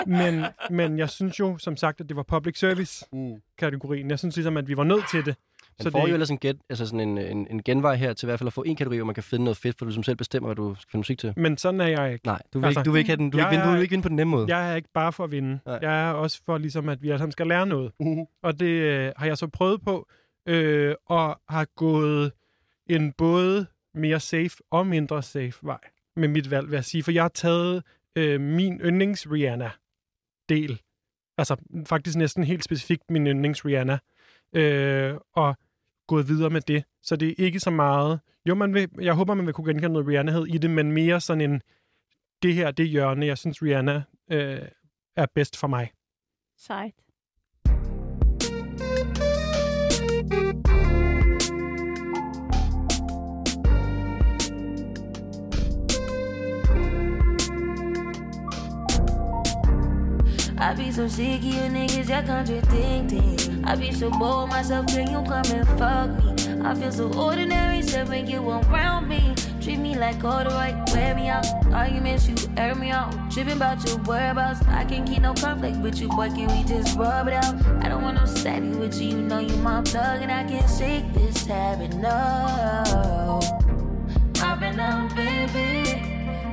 Men, 0.08 0.46
men 0.70 1.00
jeg 1.00 1.10
synes 1.10 1.39
jo, 1.39 1.58
som 1.58 1.78
sagt, 1.78 2.02
at 2.02 2.10
det 2.10 2.15
var 2.18 2.24
public 2.24 2.60
service-kategorien. 2.60 4.10
Jeg 4.10 4.20
synes 4.20 4.36
ligesom, 4.36 4.58
at 4.58 4.68
vi 4.68 4.78
var 4.78 4.84
nødt 4.84 5.04
til 5.12 5.26
det. 5.26 5.36
Man 5.80 5.84
Så 5.84 5.92
får 5.92 6.00
det- 6.02 6.08
jo 6.10 6.13
ellers 6.13 6.30
en, 6.30 6.38
get, 6.38 6.58
altså 6.70 6.86
sådan 6.86 7.00
en, 7.00 7.18
en, 7.18 7.48
en 7.50 7.63
genvej 7.63 7.96
her 7.96 8.13
til 8.13 8.26
i 8.26 8.28
hvert 8.28 8.39
fald 8.39 8.48
at 8.48 8.54
få 8.54 8.63
en 8.63 8.76
kategori, 8.76 8.98
hvor 8.98 9.06
man 9.06 9.15
kan 9.15 9.24
finde 9.24 9.44
noget 9.46 9.58
fedt, 9.58 9.78
for 9.78 9.86
du 9.86 9.92
som 9.92 10.04
selv 10.04 10.15
bestemmer, 10.18 10.48
hvad 10.48 10.56
du 10.56 10.76
skal 10.80 10.92
finde 10.92 11.00
musik 11.00 11.20
til. 11.20 11.34
Men 11.38 11.58
sådan 11.58 11.82
er 11.82 11.88
jeg 11.88 12.13
ikke. 12.13 12.26
Nej, 12.26 12.42
du 12.54 12.60
vil, 12.60 12.65
Altså, 12.65 12.80
ikke, 12.80 12.86
du 12.88 12.92
vil 12.92 13.00
ikke 13.00 13.10
have 13.10 13.18
den. 13.18 13.30
Du 13.30 13.38
vil, 13.38 13.44
ikke 13.44 13.50
vinde, 13.52 13.65
du 13.65 13.72
vil 13.72 13.82
ikke 13.82 13.92
vinde 13.92 14.04
på 14.04 14.10
den 14.10 14.15
nemme 14.15 14.32
måde. 14.32 14.56
Jeg 14.58 14.72
er 14.72 14.76
ikke 14.76 14.89
bare 14.94 15.13
for 15.13 15.24
at 15.24 15.32
vinde. 15.32 15.60
Nej. 15.65 15.80
Jeg 15.82 16.10
er 16.10 16.12
også 16.13 16.42
for, 16.46 16.58
ligesom, 16.58 16.89
at 16.89 17.02
vi 17.02 17.10
alle 17.10 17.18
sammen 17.20 17.32
skal 17.32 17.48
lære 17.48 17.65
noget. 17.65 17.92
Mhm. 18.00 18.26
Og 18.44 18.60
det 18.60 18.65
øh, 18.65 19.12
har 19.18 19.26
jeg 19.26 19.38
så 19.38 19.48
prøvet 19.48 19.82
på, 19.82 20.08
øh, 20.46 20.96
og 21.06 21.39
har 21.50 21.65
gået 21.76 22.32
en 22.89 23.12
både 23.12 23.65
mere 23.94 24.20
safe 24.20 24.50
og 24.72 24.88
mindre 24.88 25.24
safe 25.24 25.54
vej 25.62 25.80
med 26.15 26.28
mit 26.28 26.52
valg, 26.52 26.68
vil 26.70 26.76
jeg 26.76 26.86
sige. 26.86 27.04
For 27.04 27.12
jeg 27.12 27.24
har 27.24 27.30
taget 27.30 27.84
øh, 28.15 28.41
min 28.41 28.80
yndlings 28.82 29.32
Rihanna-del. 29.32 30.82
Altså 31.38 31.56
faktisk 31.86 32.17
næsten 32.17 32.43
helt 32.43 32.63
specifikt 32.63 33.12
min 33.12 33.28
yndlings 33.28 33.65
Rihanna. 33.65 34.00
Øh, 34.54 35.15
og 35.34 35.58
gået 36.08 36.28
videre 36.28 36.50
med 36.50 36.62
det. 36.62 36.84
Så 37.02 37.15
det 37.15 37.30
er 37.30 37.34
ikke 37.38 37.60
så 37.60 37.69
meget... 37.69 38.19
Jo, 38.45 38.56
man 38.56 38.74
vil, 38.74 38.89
jeg 39.02 39.13
håber, 39.13 39.34
man 39.34 39.45
vil 39.45 39.54
kunne 39.54 39.67
genkende 39.67 39.93
noget 39.93 40.08
Rihanna 40.08 40.43
i 40.43 40.58
det, 40.58 40.69
men 40.69 40.91
mere 40.91 41.22
sådan 41.22 41.52
en... 41.52 41.62
Det 42.43 42.54
her, 42.54 42.72
det 42.72 42.88
hjørne, 42.88 43.26
jeg 43.26 43.38
synes, 43.38 43.63
Rihanna 43.63 44.04
øh, 44.32 44.62
er 45.15 45.26
bedst 45.36 45.58
for 45.58 45.67
mig. 45.67 45.91
Sejt. 46.58 46.93
I 60.69 60.73
be 60.75 60.91
so 60.91 61.08
sick 61.08 61.39
of 61.39 61.45
you 61.45 61.62
niggas, 61.62 62.10
you're 62.10 62.21
contradicting. 62.21 63.65
I 63.65 63.75
be 63.75 63.91
so 63.91 64.12
bold 64.12 64.49
myself, 64.49 64.86
can 64.86 65.10
you 65.10 65.23
come 65.23 65.43
and 65.45 65.67
fuck 65.79 66.12
me? 66.23 66.62
I 66.63 66.75
feel 66.75 66.91
so 66.91 67.12
ordinary, 67.19 67.82
said 67.82 68.08
when 68.08 68.27
you 68.27 68.47
around 68.47 69.08
me. 69.08 69.34
Treat 69.60 69.79
me 69.79 69.97
like 69.97 70.23
all 70.23 70.43
the 70.43 70.51
right, 70.51 70.75
wear 70.93 71.15
me 71.15 71.27
out. 71.27 71.47
Arguments, 71.73 72.27
you 72.29 72.36
air 72.55 72.75
me 72.75 72.91
out. 72.91 73.12
Tripping 73.32 73.53
about 73.53 73.84
your 73.89 73.97
whereabouts. 74.03 74.62
I 74.67 74.86
can't 74.86 75.10
keep 75.10 75.23
no 75.23 75.34
conflict 75.34 75.77
with 75.77 75.99
you, 75.99 76.08
boy, 76.08 76.29
can 76.29 76.45
we 76.55 76.63
just 76.63 76.95
rub 76.95 77.27
it 77.27 77.34
out? 77.34 77.55
I 77.84 77.89
don't 77.89 78.03
want 78.03 78.17
no 78.17 78.25
static 78.25 78.77
with 78.77 79.01
you, 79.01 79.10
you 79.10 79.21
know 79.23 79.39
you 79.39 79.55
my 79.58 79.82
plug, 79.82 80.21
and 80.21 80.32
I 80.32 80.43
can't 80.43 80.69
shake 80.69 81.12
this 81.15 81.47
habit, 81.47 81.95
no. 81.95 83.39
I've 84.39 84.60
been 84.60 84.79
out, 84.79 85.15
baby. 85.15 85.97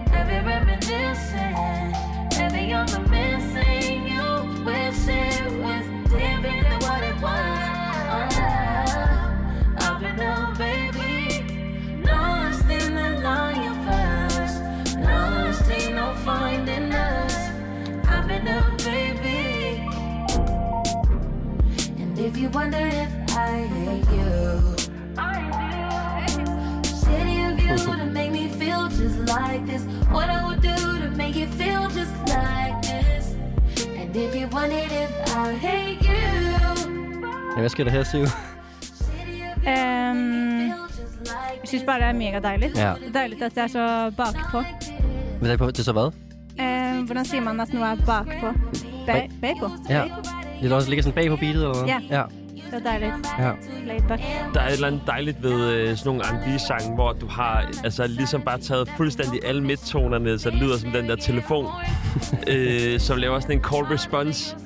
Heavy 0.08 0.46
reminiscing. 0.46 2.05
you 22.46 22.52
wondered 22.52 22.92
if 22.92 23.12
I 23.36 23.66
hate 23.76 24.08
you. 24.18 24.76
I 25.18 26.26
do. 26.34 26.44
Shitty 27.00 27.38
of 27.48 27.54
you 27.64 27.76
to 27.76 28.06
make 28.18 28.30
me 28.30 28.48
feel 28.48 28.88
just 28.88 29.18
like 29.34 29.62
this. 29.66 29.82
What 30.14 30.28
I 30.30 30.44
would 30.46 30.62
do 30.62 30.76
to 31.02 31.08
make 31.16 31.34
you 31.34 31.48
feel 31.60 31.82
just 31.98 32.14
like 32.36 32.76
this. 32.82 33.24
And 34.00 34.16
if 34.16 34.34
you 34.36 34.46
wondered 34.48 34.92
if 35.04 35.12
I 35.36 35.54
hate 35.66 36.02
you. 36.02 36.22
Ja, 37.54 37.60
hvad 37.60 37.68
sker 37.68 37.84
der 37.84 37.90
her, 37.90 38.02
Siv? 38.02 38.20
Øhm, 39.68 40.60
jeg 40.60 40.74
synes 41.64 41.84
bare, 41.84 41.98
det 41.98 42.06
er 42.06 42.12
mega 42.12 42.38
dejligt. 42.38 42.76
Ja. 42.76 42.94
Det 43.00 43.08
er 43.08 43.12
dejligt, 43.12 43.42
at 43.42 43.54
det 43.54 43.62
er 43.62 43.66
så 43.66 44.12
bakpå. 44.16 44.62
Men 45.40 45.50
det 45.50 45.58
på, 45.58 45.66
det 45.66 45.78
er 45.78 45.82
så 45.82 45.92
hvad? 45.92 46.10
Øhm, 46.60 47.04
hvordan 47.04 47.24
siger 47.24 47.40
man, 47.40 47.60
at 47.60 47.72
nu 47.72 47.82
er 47.82 47.96
bakpå? 48.06 48.46
Bag, 49.06 49.56
på? 49.60 49.70
Ja. 49.88 50.02
Det 50.62 50.72
er 50.72 50.76
også 50.76 50.88
ligger 50.88 51.02
sådan 51.02 51.14
bag 51.14 51.28
på 51.28 51.36
beatet, 51.36 51.62
eller 51.62 51.84
hvad? 51.84 51.94
Ja. 52.10 52.16
Ja. 52.18 52.22
Det 52.70 52.74
er 52.74 52.78
dejligt. 52.90 53.12
ja. 53.38 53.50
Laid 53.86 54.00
back. 54.08 54.22
Der 54.54 54.60
er 54.60 54.66
et 54.68 54.72
eller 54.72 54.86
andet 54.86 55.02
dejligt 55.06 55.42
ved 55.42 55.70
øh, 55.72 55.96
sådan 55.96 56.08
nogle 56.08 56.22
R&B-sange, 56.24 56.94
hvor 56.94 57.12
du 57.12 57.26
har 57.26 57.70
altså, 57.84 58.06
ligesom 58.06 58.42
bare 58.42 58.58
taget 58.58 58.88
fuldstændig 58.96 59.40
alle 59.44 59.62
midttonerne, 59.64 60.38
så 60.38 60.50
det 60.50 60.58
lyder 60.58 60.78
som 60.78 60.90
den 60.90 61.08
der 61.08 61.16
telefon, 61.16 61.66
øh, 62.52 63.00
som 63.00 63.18
laver 63.18 63.40
sådan 63.40 63.56
en 63.58 63.64
call 63.64 63.84
response. 63.84 64.56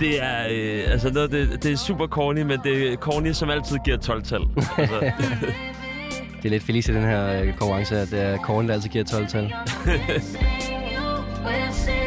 Det 0.00 0.22
er, 0.22 0.46
øh, 0.50 0.84
altså 0.92 1.10
noget, 1.12 1.30
det, 1.32 1.62
det 1.62 1.72
er 1.72 1.76
super 1.76 2.06
corny, 2.06 2.42
men 2.42 2.58
det 2.64 2.92
er 2.92 2.96
corny, 2.96 3.32
som 3.32 3.50
altid 3.50 3.76
giver 3.84 3.96
12-tal. 3.98 4.40
Altså, 4.78 5.12
Det 6.42 6.44
er 6.44 6.48
lidt 6.50 6.62
felice 6.62 6.92
i 6.92 6.94
den 6.94 7.04
her 7.04 7.42
øh, 7.42 7.48
konkurrence, 7.48 7.98
at 7.98 8.10
det 8.10 8.22
er 8.22 8.36
Korn, 8.36 8.68
der 8.68 8.74
altid 8.74 8.90
giver 8.90 9.04
12-tal. 9.04 9.52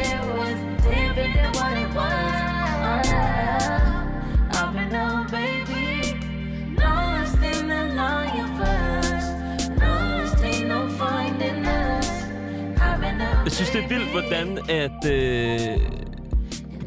synes, 13.66 13.70
det 13.70 13.84
er 13.84 13.88
vildt, 13.88 14.10
hvordan 14.10 14.58
at 14.68 15.10
øh, 15.12 15.60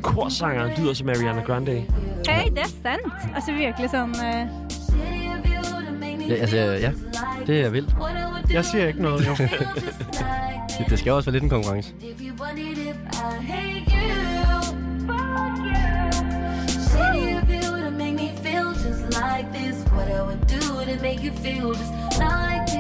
korsanger 0.02 0.70
lyder 0.78 0.94
som 0.94 1.10
Ariana 1.10 1.42
Grande. 1.42 1.72
Hey, 2.28 2.50
det 2.50 2.60
er 2.60 2.72
sandt. 2.84 3.14
Altså 3.36 3.52
virkelig 3.52 3.90
make 6.00 6.18
me 6.18 6.24
Ja, 6.28 6.34
altså, 6.34 6.58
ja. 6.58 6.92
Det 7.48 7.62
er 7.62 7.70
vildt. 7.70 7.96
Jeg 8.54 8.66
siger 8.66 8.88
ikke 8.88 9.02
noget, 9.02 9.28
jo. 9.28 9.36
Det, 10.78 10.90
det 10.90 11.00
skal 11.00 11.12
også 11.12 11.32
være 11.32 11.34
lidt 11.34 11.44
en 11.44 11.50
konkurrence. 11.50 11.94
Like 19.22 19.54
this. 19.54 19.76
What 19.96 20.10
I 20.10 20.22
would 20.22 20.48
do 20.48 20.86
to 20.86 21.02
make 21.02 21.24
you 21.24 21.32
feel 21.32 21.68
just 21.68 21.94
like 22.20 22.73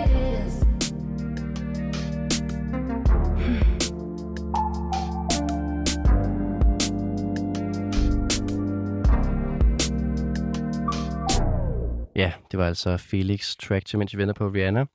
Ja, 12.15 12.33
det 12.51 12.59
var 12.59 12.67
altså 12.67 12.97
Felix 12.97 13.55
track 13.55 13.85
til, 13.85 13.99
mens 13.99 14.13
vi 14.13 14.17
venter 14.17 14.33
på 14.33 14.47
Rihanna, 14.47 14.85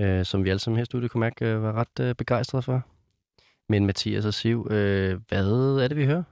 øh, 0.00 0.24
som 0.24 0.44
vi 0.44 0.50
alle 0.50 0.58
sammen 0.58 0.76
her 0.76 0.82
i 0.82 0.84
studiet 0.84 1.10
kunne 1.10 1.20
mærke 1.20 1.44
øh, 1.46 1.62
var 1.62 1.72
ret 1.72 2.00
øh, 2.00 2.14
begejstrede 2.14 2.62
for. 2.62 2.82
Men 3.68 3.86
Mathias 3.86 4.24
og 4.24 4.34
Siv, 4.34 4.68
øh, 4.70 5.20
hvad 5.28 5.46
er 5.82 5.88
det, 5.88 5.96
vi 5.96 6.06
hører? 6.06 6.22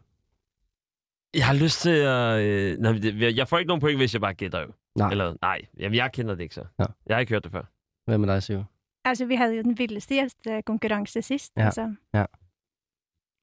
Jeg 1.34 1.46
har 1.46 1.54
lyst 1.54 1.80
til 1.80 1.90
at... 1.90 2.40
Øh, 2.40 2.78
nej, 2.78 3.36
jeg 3.36 3.48
får 3.48 3.58
ikke 3.58 3.68
nogen 3.68 3.80
point, 3.80 3.98
hvis 3.98 4.12
jeg 4.14 4.20
bare 4.20 4.34
gætter 4.34 4.60
jo. 4.60 4.72
Nej. 4.96 5.10
Eller, 5.10 5.34
nej, 5.42 5.60
jamen, 5.78 5.96
jeg 5.96 6.12
kender 6.12 6.34
det 6.34 6.42
ikke 6.42 6.54
så. 6.54 6.64
Ja. 6.78 6.84
Jeg 7.06 7.16
har 7.16 7.20
ikke 7.20 7.32
hørt 7.32 7.44
det 7.44 7.52
før. 7.52 7.62
Hvad 8.04 8.18
med 8.18 8.28
dig, 8.28 8.42
Siv? 8.42 8.64
Altså, 9.04 9.26
vi 9.26 9.34
havde 9.34 9.56
jo 9.56 9.62
den 9.62 9.78
vildeste 9.78 10.14
gjestekonkurrence 10.14 11.22
sidst. 11.22 11.52
Ja. 11.56 11.64
Altså. 11.64 11.94
Men 12.12 12.26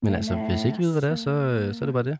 Men, 0.02 0.14
altså, 0.14 0.34
øh, 0.34 0.46
hvis 0.46 0.64
ikke 0.64 0.78
vi 0.78 0.84
ved, 0.84 0.92
hvad 0.92 1.02
det 1.02 1.10
er, 1.10 1.14
så, 1.16 1.30
øh, 1.30 1.74
så 1.74 1.84
er 1.84 1.86
det 1.86 1.92
bare 1.92 2.02
det. 2.02 2.18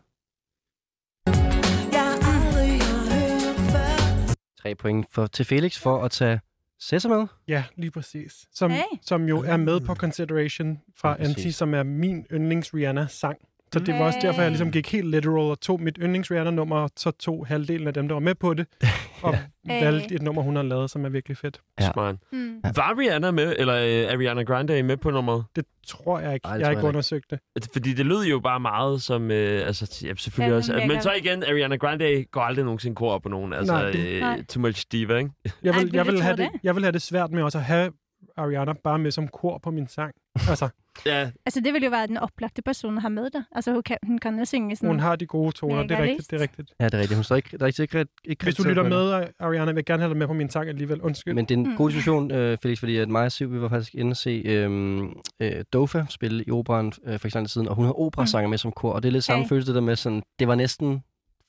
Tre 4.61 4.75
point 4.75 5.05
for, 5.11 5.27
til 5.27 5.45
Felix 5.45 5.79
for 5.79 6.03
at 6.03 6.11
tage 6.11 6.39
Sessa 6.79 7.09
med. 7.09 7.27
Ja, 7.47 7.63
lige 7.77 7.91
præcis. 7.91 8.33
Som, 8.53 8.71
Hey. 8.71 8.81
som 9.01 9.25
jo 9.27 9.43
er 9.43 9.57
med 9.57 9.79
på 9.81 9.95
Consideration 9.95 10.81
fra 10.97 11.15
Ja. 11.19 11.23
Anti, 11.23 11.51
som 11.51 11.73
er 11.73 11.83
min 11.83 12.25
yndlings 12.33 12.73
Rihanna-sang. 12.73 13.37
Så 13.73 13.79
det 13.79 13.93
var 13.93 13.99
også 14.05 14.19
derfor, 14.21 14.41
jeg 14.41 14.51
ligesom 14.51 14.71
gik 14.71 14.91
helt 14.91 15.07
literal 15.07 15.51
og 15.51 15.59
tog 15.61 15.81
mit 15.81 15.97
yndlings 16.01 16.31
Rihanna-nummer, 16.31 16.75
og 16.75 16.89
så 16.97 17.11
tog 17.11 17.47
halvdelen 17.47 17.87
af 17.87 17.93
dem, 17.93 18.07
der 18.07 18.15
var 18.15 18.19
med 18.19 18.35
på 18.35 18.53
det, 18.53 18.65
og 19.23 19.35
Hey. 19.65 19.83
valgte 19.83 20.15
et 20.15 20.21
nummer, 20.21 20.41
hun 20.41 20.55
har 20.55 20.63
lavet, 20.63 20.89
som 20.91 21.05
er 21.05 21.09
virkelig 21.09 21.37
fedt. 21.37 21.61
Ja. 21.79 21.91
Smart. 21.93 22.15
Mm. 22.31 22.61
Var 22.75 22.95
Rihanna 22.99 23.31
med, 23.31 23.55
eller 23.57 23.75
øh, 23.75 24.13
Ariana 24.13 24.43
Grande 24.43 24.83
med 24.83 24.97
på 24.97 25.11
nummeret? 25.11 25.43
Det 25.55 25.65
tror 25.87 26.19
jeg 26.19 26.33
ikke. 26.33 26.45
Ej, 26.47 26.53
jeg 26.53 26.65
har 26.65 26.71
ikke 26.71 26.83
undersøgt 26.83 27.25
det. 27.31 27.39
Fordi 27.73 27.93
det 27.93 28.05
lød 28.05 28.23
jo 28.25 28.39
bare 28.39 28.59
meget 28.59 29.01
som... 29.01 29.31
Øh, 29.31 29.67
altså, 29.67 30.01
ja, 30.07 30.13
selvfølgelig 30.15 30.51
Ja, 30.51 30.57
også. 30.57 30.73
mega. 30.73 30.87
Men 30.87 31.01
så 31.01 31.11
igen, 31.11 31.43
Ariana 31.43 31.75
Grande 31.75 32.25
går 32.31 32.41
aldrig 32.41 32.65
nogensinde 32.65 32.95
kor 32.95 33.17
på 33.19 33.29
nogen. 33.29 33.53
Altså, 33.53 33.73
Nej, 33.73 33.91
det- 33.91 34.07
øh, 34.07 34.19
Nej. 34.21 34.43
too 34.49 34.61
much 34.61 34.85
diva, 34.91 35.17
ikke? 35.17 35.29
Jeg 35.63 35.69
Ej, 35.73 35.79
vil, 35.79 35.85
vil 35.91 35.93
jeg, 35.97 36.05
vil 36.07 36.21
have 36.21 36.37
det, 36.37 36.49
det? 36.53 36.59
jeg 36.63 36.75
vil 36.75 36.83
have 36.83 36.91
det 36.91 37.01
svært 37.01 37.31
med 37.31 37.43
også 37.43 37.57
at 37.57 37.63
have 37.63 37.91
Ariana 38.37 38.73
bare 38.83 38.99
med 38.99 39.11
som 39.11 39.27
kor 39.27 39.57
på 39.57 39.71
min 39.71 39.87
sang. 39.87 40.13
Altså, 40.49 40.69
Ja, 41.05 41.31
Altså, 41.45 41.59
det 41.61 41.73
vil 41.73 41.83
jo 41.83 41.89
være 41.89 42.07
den 42.07 42.17
oplagte 42.17 42.61
person 42.61 42.95
at 42.97 43.01
have 43.01 43.09
med 43.09 43.29
det. 43.29 43.45
Altså, 43.51 43.71
hun 43.73 43.83
kan, 43.83 43.97
hun 44.07 44.17
kan 44.17 44.39
jo 44.39 44.45
synge 44.45 44.75
sådan... 44.75 44.89
hun 44.89 44.99
har 44.99 45.15
de 45.15 45.25
gode 45.25 45.51
toner, 45.51 45.81
det 45.83 45.91
er 45.91 46.01
rigtigt, 46.01 46.31
det 46.31 46.37
er 46.37 46.41
rigtigt. 46.41 46.73
Ja, 46.79 46.85
det 46.85 46.93
er 46.93 46.97
rigtigt. 46.99 47.15
Hun 47.17 47.23
står 47.23 47.35
ikke, 47.35 47.57
der 47.57 47.63
er 47.63 47.67
ikke, 47.67 47.81
ikke, 47.83 48.05
ikke 48.25 48.43
Hvis 48.43 48.55
du 48.55 48.63
lytter 48.63 48.83
med, 48.83 49.27
Ariana, 49.39 49.65
vil 49.71 49.75
jeg 49.75 49.85
gerne 49.85 50.01
have 50.01 50.09
dig 50.09 50.17
med 50.17 50.27
på 50.27 50.33
min 50.33 50.49
sang 50.49 50.69
alligevel. 50.69 51.01
Undskyld. 51.01 51.33
Men 51.33 51.45
det 51.45 51.55
er 51.55 51.59
en 51.59 51.69
Mm. 51.69 51.75
god 51.75 51.89
diskussion, 51.89 52.31
øh, 52.31 52.57
Felix, 52.61 52.79
fordi 52.79 52.97
at 52.97 53.09
mig 53.09 53.25
og 53.25 53.31
Siv, 53.31 53.51
vi 53.53 53.61
var 53.61 53.69
faktisk 53.69 53.95
inde 53.95 54.11
og 54.11 54.17
se 54.17 54.29
øh, 54.45 55.01
øh, 55.39 55.63
Dofa 55.73 56.05
spille 56.09 56.43
i 56.47 56.51
operan 56.51 56.91
øh, 57.05 57.19
for 57.19 57.27
ikke 57.27 57.47
siden, 57.49 57.67
og 57.67 57.75
hun 57.75 57.85
havde 57.85 57.95
operasanger 57.95 58.49
med 58.49 58.57
som 58.57 58.71
kor, 58.71 58.91
og 58.93 59.03
det 59.03 59.09
er 59.09 59.13
lidt 59.13 59.23
samme 59.23 59.39
Okay. 59.41 59.49
følelse 59.49 59.67
det 59.67 59.75
der 59.75 59.81
med 59.81 59.95
sådan, 59.95 60.23
det 60.39 60.47
var 60.47 60.55
næsten 60.55 61.03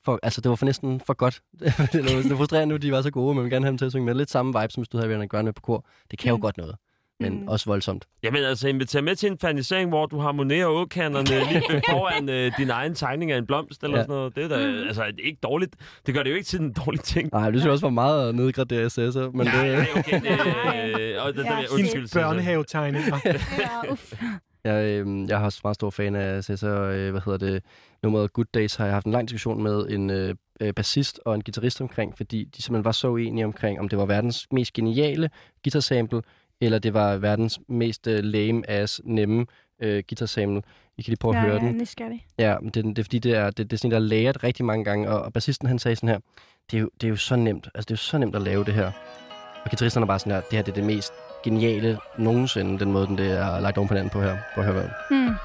for, 0.05 0.19
altså 0.23 0.41
det 0.41 0.49
var 0.49 0.55
for 0.55 0.65
næsten 0.65 1.01
for 1.05 1.13
godt. 1.13 1.41
det 1.59 2.31
er 2.31 2.35
frustrerende 2.37 2.73
nu, 2.73 2.77
de 2.77 2.91
var 2.91 3.01
så 3.01 3.11
gode, 3.11 3.27
men 3.27 3.35
man 3.35 3.43
vil 3.43 3.51
gerne 3.51 3.65
have 3.65 3.69
dem 3.71 3.77
til 3.77 3.85
at 3.85 3.91
synge 3.91 4.05
med. 4.05 4.15
Lidt 4.15 4.31
samme 4.31 4.59
vibe, 4.61 4.73
som 4.73 4.81
hvis 4.81 4.89
du 4.89 4.97
havde 4.97 5.07
Ariana 5.09 5.25
Grande 5.25 5.45
med 5.47 5.53
på 5.53 5.61
kor. 5.61 5.85
Det 6.11 6.19
kan 6.19 6.29
jo 6.29 6.35
Mm. 6.35 6.41
godt 6.41 6.57
noget, 6.57 6.75
men 7.21 7.41
Mm. 7.41 7.47
også 7.47 7.65
voldsomt. 7.69 8.05
Jamen 8.23 8.43
altså, 8.43 8.67
inviter 8.67 9.01
med 9.01 9.15
til 9.15 9.31
en 9.31 9.37
fanisering, 9.37 9.89
hvor 9.89 10.05
du 10.05 10.19
harmonerer 10.19 10.67
åkanderne 10.67 11.27
lige 11.69 11.81
foran 11.89 12.29
øh, 12.29 12.51
din 12.57 12.69
egen 12.69 12.95
tegning 12.95 13.31
af 13.31 13.37
en 13.37 13.45
blomst 13.45 13.83
eller 13.83 13.97
Ja. 13.97 13.99
ja. 13.99 14.03
sådan 14.03 14.15
noget. 14.15 14.35
Det 14.35 14.43
er 14.43 14.47
da, 14.47 14.71
Mm. 14.81 14.87
altså, 14.87 15.03
ikke 15.23 15.39
dårligt. 15.43 15.75
Det 16.05 16.13
gør 16.13 16.23
det 16.23 16.29
jo 16.29 16.35
ikke 16.35 16.45
til 16.47 16.59
en 16.61 16.73
dårlig 16.73 16.99
ting. 17.01 17.29
Nej, 17.33 17.45
det 17.45 17.53
synes 17.53 17.63
jeg 17.65 17.71
også 17.71 17.85
var 17.85 17.89
meget 17.91 18.35
nedgraderet 18.35 18.97
SS'er, 18.97 19.19
men 19.31 19.45
nej, 19.47 19.67
det, 19.67 19.77
nej, 19.77 19.87
okay. 19.95 20.21
Det, 20.21 20.31
øh, 21.01 21.25
og 21.25 21.33
det, 21.33 21.45
Ja, 21.45 21.49
der, 21.49 21.63
undskyld. 21.73 22.13
Børnehavetegninger. 22.13 23.17
Ja, 23.59 23.91
uff. 23.91 24.13
Jeg, 24.63 24.85
øh, 24.85 25.29
jeg 25.29 25.37
har 25.37 25.45
også 25.45 25.59
meget 25.63 25.75
stor 25.75 25.89
fan 25.89 26.15
af 26.15 26.43
Cesar, 26.43 26.81
øh, 26.81 27.11
hvad 27.11 27.21
hedder 27.25 27.37
det, 27.37 27.63
nummeret 28.03 28.33
Good 28.33 28.45
Days 28.53 28.75
har 28.75 28.85
jeg 28.85 28.93
haft 28.93 29.05
en 29.05 29.11
lang 29.11 29.27
diskussion 29.27 29.63
med 29.63 29.85
en 29.89 30.09
øh, 30.09 30.35
øh, 30.61 30.73
bassist 30.73 31.19
og 31.25 31.35
en 31.35 31.41
guitarist 31.43 31.81
omkring, 31.81 32.17
fordi 32.17 32.43
de 32.43 32.61
simpelthen 32.61 32.85
var 32.85 32.91
så 32.91 33.07
uenige 33.07 33.45
omkring, 33.45 33.79
om 33.79 33.89
det 33.89 33.99
var 33.99 34.05
verdens 34.05 34.47
mest 34.51 34.73
geniale 34.73 35.29
guitarsample, 35.63 36.21
eller 36.61 36.79
det 36.79 36.93
var 36.93 37.17
verdens 37.17 37.59
mest 37.67 38.07
øh, 38.07 38.19
lame-ass 38.23 39.01
nemme 39.03 39.45
øh, 39.79 40.03
guitarsample. 40.09 40.61
I 40.97 41.01
kan 41.01 41.11
lige 41.11 41.17
prøve 41.17 41.35
at 41.35 41.41
Ja, 41.41 41.47
høre 41.47 41.55
jeg 41.59 41.63
er 41.65 41.67
den. 41.71 41.77
nysgerrig. 41.77 42.25
Ja, 42.37 42.55
men 42.61 42.69
det, 42.69 42.85
det 42.85 42.99
er 42.99 43.03
fordi, 43.03 43.19
det 43.19 43.35
er, 43.35 43.45
det, 43.49 43.57
det 43.57 43.73
er 43.73 43.77
sådan, 43.77 43.91
der 43.91 43.97
er 43.97 44.01
laget 44.01 44.43
rigtig 44.43 44.65
mange 44.65 44.85
gange, 44.85 45.09
og, 45.09 45.21
og 45.21 45.33
bassisten 45.33 45.67
han 45.67 45.79
sagde 45.79 45.95
sådan 45.95 46.09
her, 46.09 46.19
det 46.71 46.77
er, 46.77 46.81
jo, 46.81 46.89
det 47.01 47.07
er 47.07 47.09
jo 47.09 47.15
så 47.15 47.35
nemt, 47.35 47.67
altså 47.75 47.85
det 47.85 47.91
er 47.91 47.93
jo 47.93 47.97
så 47.97 48.17
nemt 48.17 48.35
at 48.35 48.41
lave 48.41 48.63
det 48.65 48.73
her. 48.73 48.91
Og 49.63 49.69
guitaristerne 49.69 50.03
er 50.03 50.07
bare 50.07 50.19
sådan 50.19 50.31
her, 50.33 50.41
det 50.41 50.53
her 50.53 50.61
det 50.63 50.71
er 50.71 50.75
det 50.75 50.83
mest 50.83 51.13
geniale 51.43 51.97
nogensinde, 52.17 52.79
den 52.79 52.91
måde, 52.91 53.07
den 53.07 53.17
det 53.17 53.31
er 53.31 53.59
lagt 53.59 53.77
oven 53.77 53.87
på 53.87 53.93
hinanden 53.93 54.09
på 54.09 54.21
her. 54.21 54.37
Prøv 54.55 54.63
at 54.65 54.73
høre, 54.73 54.81
hvad. 54.81 55.17
Hmm. 55.19 55.35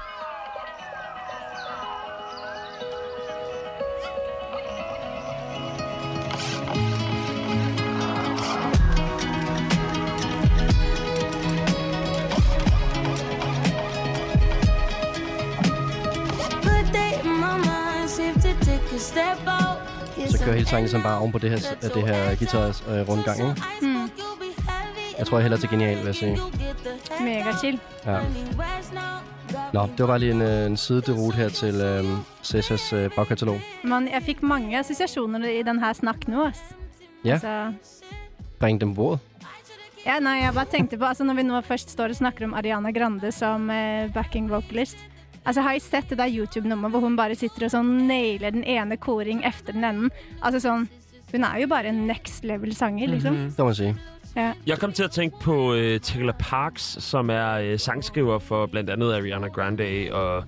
Sangen 20.67 20.83
ligesom 20.83 21.01
bare 21.01 21.19
oven 21.19 21.31
på 21.31 21.37
det 21.37 21.49
her, 21.49 21.57
det 21.81 22.03
her 22.07 22.35
guitar 22.35 22.67
øh, 22.89 23.09
rundgang, 23.09 23.39
ikke? 23.39 23.61
Hmm. 23.81 24.09
Jeg 25.17 25.27
tror, 25.27 25.37
jeg 25.37 25.43
hellere 25.43 25.59
til 25.59 25.69
genial, 25.69 25.97
vil 25.97 26.05
jeg 26.05 26.15
sige. 26.15 26.37
Mega 27.21 27.51
chill. 27.57 27.79
Ja. 28.05 28.19
Nå, 29.73 29.81
det 29.81 29.99
var 29.99 30.07
bare 30.07 30.19
lige 30.19 30.31
en, 30.31 30.41
øh, 30.41 30.65
en 30.65 30.77
siderute 30.77 31.35
her 31.35 31.49
til 31.49 31.75
øh, 31.81 32.05
Cæsars 32.43 32.93
øh, 32.93 33.09
bagkatalog. 33.15 33.59
Men 33.83 34.09
jeg 34.13 34.21
fikk 34.23 34.43
mange 34.43 34.79
assosiasjoner 34.79 35.49
i 35.49 35.63
denne 35.63 35.93
snakk 35.93 36.27
nå. 36.27 36.45
ass. 36.45 36.59
Ja. 37.25 37.33
Altså, 37.33 37.73
Bring 38.59 38.81
dem 38.81 38.95
på 38.95 39.19
ja, 40.07 40.21
nei, 40.23 40.39
jeg 40.39 40.53
bare 40.55 40.71
tenkte 40.71 40.97
på, 40.97 41.05
altså 41.05 41.25
Når 41.27 41.33
vi 41.33 41.43
nå 41.43 41.61
først 41.61 41.89
står 41.91 42.13
og 42.13 42.15
snakker 42.15 42.45
om 42.47 42.53
Ariana 42.53 42.91
Grande 42.95 43.31
som 43.31 43.69
eh, 43.69 44.13
backing 44.13 44.49
vocalist 44.49 44.97
Altså, 45.47 45.61
Har 45.63 45.71
jeg 45.77 45.81
sett 45.81 46.09
det 46.09 46.17
der 46.19 46.27
YouTube-nummeret 46.27 46.91
hvor 46.91 46.99
hun 46.99 47.15
bare 47.17 47.35
sitter 47.39 47.65
og 47.65 47.71
sånn 47.71 47.93
nailer 48.09 48.51
den 48.51 48.63
ene 48.67 48.97
koring 48.99 49.45
efter 49.47 49.71
den 49.73 49.83
enden? 49.87 50.09
Altså 50.43 50.59
sånn, 50.59 50.87
Hun 51.31 51.43
er 51.43 51.57
jo 51.59 51.67
bare 51.67 51.87
en 51.89 52.05
next 52.07 52.43
level-sanger, 52.47 53.07
liksom. 53.07 53.35
Det 53.35 53.59
må 53.59 53.65
man 53.65 53.75
sige. 53.75 53.95
Jeg 54.67 54.77
kom 54.79 54.91
til 54.93 55.03
at 55.03 55.11
tænke 55.11 55.39
på 55.41 55.73
øh, 55.73 55.99
Taylor 55.99 56.35
Parks, 56.39 56.97
som 57.03 57.29
er 57.29 57.53
øh, 57.59 57.79
sangskriver 57.79 58.39
for 58.39 58.65
blandt 58.65 58.89
andet 58.89 59.13
Ariana 59.13 59.47
Grande 59.47 60.07
og 60.11 60.43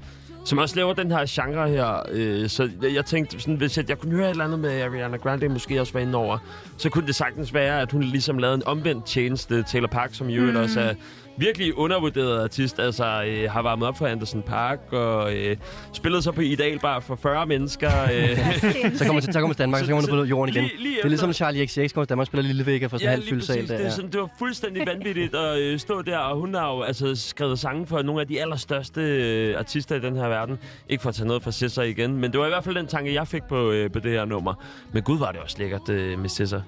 som 0.45 0.57
også 0.57 0.75
laver 0.75 0.93
den 0.93 1.12
her 1.12 1.25
genre 1.27 1.69
her. 1.69 2.03
Øh, 2.12 2.49
så 2.49 2.69
jeg, 2.83 2.93
jeg 2.93 3.05
tænkte, 3.05 3.39
sådan, 3.39 3.55
hvis 3.55 3.77
jeg, 3.77 3.89
jeg 3.89 3.97
kunne 3.99 4.12
høre 4.15 4.25
et 4.25 4.29
eller 4.31 4.45
andet 4.45 4.59
med 4.59 4.81
Ariana 4.81 5.17
Grande 5.17 5.49
måske 5.49 5.81
også 5.81 5.93
var 5.93 5.99
inde 5.99 6.15
over, 6.15 6.38
så 6.77 6.89
kunne 6.89 7.07
det 7.07 7.15
sagtens 7.15 7.53
være, 7.53 7.81
at 7.81 7.91
hun 7.91 8.03
ligesom 8.03 8.38
lavede 8.38 8.55
en 8.55 8.63
omvendt 8.65 9.05
tjeneste. 9.05 9.63
Taylor 9.63 9.88
Park, 9.88 10.13
som 10.13 10.29
øvrigt 10.29 10.53
Mm. 10.57 10.63
også 10.63 10.79
er 10.79 10.93
virkelig 11.39 11.78
undervurderet 11.78 12.43
artist. 12.43 12.80
Altså 12.80 13.23
øh, 13.28 13.52
har 13.52 13.62
varmet 13.62 13.88
op 13.88 13.97
for 13.97 14.08
Anderson 14.08 14.41
Park 14.41 14.80
og 14.93 15.36
øh, 15.36 15.58
spillet 15.93 16.23
så 16.23 16.32
på 16.32 16.41
Ideal 16.41 16.80
Bar 16.80 16.99
for 16.99 17.15
40 17.15 17.45
mennesker. 17.45 17.89
Øh, 18.13 18.38
Så 18.97 19.06
kommer 19.06 19.21
til, 19.21 19.34
så 19.34 19.39
kommer 19.39 19.54
til 19.54 19.60
Danmark, 19.62 19.80
så, 19.80 19.86
så 19.86 19.91
kommer 19.91 20.08
du 20.08 20.15
på 20.15 20.23
jorden 20.23 20.56
igen. 20.56 20.63
Lige, 20.63 20.84
lige 20.84 20.95
det 20.95 21.04
er 21.04 21.08
ligesom 21.08 21.34
Charlie 21.34 21.67
XCX 21.67 21.93
kommer 21.93 22.06
til 22.06 22.10
Danmark 22.10 22.23
og 22.23 22.28
spiller 22.28 22.47
Lille 22.47 22.65
Vega 22.65 22.86
for 22.86 22.97
sådan 22.97 23.08
en 23.08 23.12
halv 23.12 23.30
fyldt 23.30 23.45
sal. 23.45 23.67
Det, 23.67 23.69
ja. 23.69 23.75
er 23.75 23.89
sådan, 23.89 24.12
det 24.12 24.19
var 24.19 24.30
fuldstændig 24.39 24.88
vanvittigt 24.88 25.36
at 25.36 25.60
øh, 25.60 25.80
stå 25.80 26.02
der, 26.02 26.17
og 26.17 26.39
hun 26.39 26.54
har 26.54 26.75
jo 26.75 26.82
altså 26.82 27.15
skrevet 27.15 27.60
sange 27.60 27.88
for 27.88 28.02
nogle 28.02 28.21
af 28.21 28.28
de 28.28 28.41
allerstørste 28.41 29.02
øh, 29.02 29.60
artister 29.60 29.95
i 29.95 29.99
den 29.99 30.15
her 30.15 30.28
verden. 30.28 30.58
Ikke 30.89 31.02
for 31.02 31.10
at 31.10 31.15
tage 31.15 31.28
noget 31.28 31.43
fra 31.43 31.52
Scissor 31.52 31.82
igen, 31.82 32.17
men 32.17 32.32
det 32.32 32.39
var 32.39 32.45
i 32.45 32.49
hvert 32.49 32.63
fald 32.63 32.75
den 32.75 32.88
tanke, 32.88 33.13
jeg 33.13 33.28
fik 33.28 33.43
på, 33.49 33.71
øh, 33.71 33.91
på 33.91 33.99
det 33.99 34.12
her 34.12 34.25
nummer. 34.25 34.54
Men 34.91 35.04
gud 35.04 35.19
var 35.19 35.32
det 35.32 35.41
også 35.41 35.56
lækkert 35.60 35.89
øh, 35.89 36.19
med 36.19 36.30
Scissor. 36.30 36.63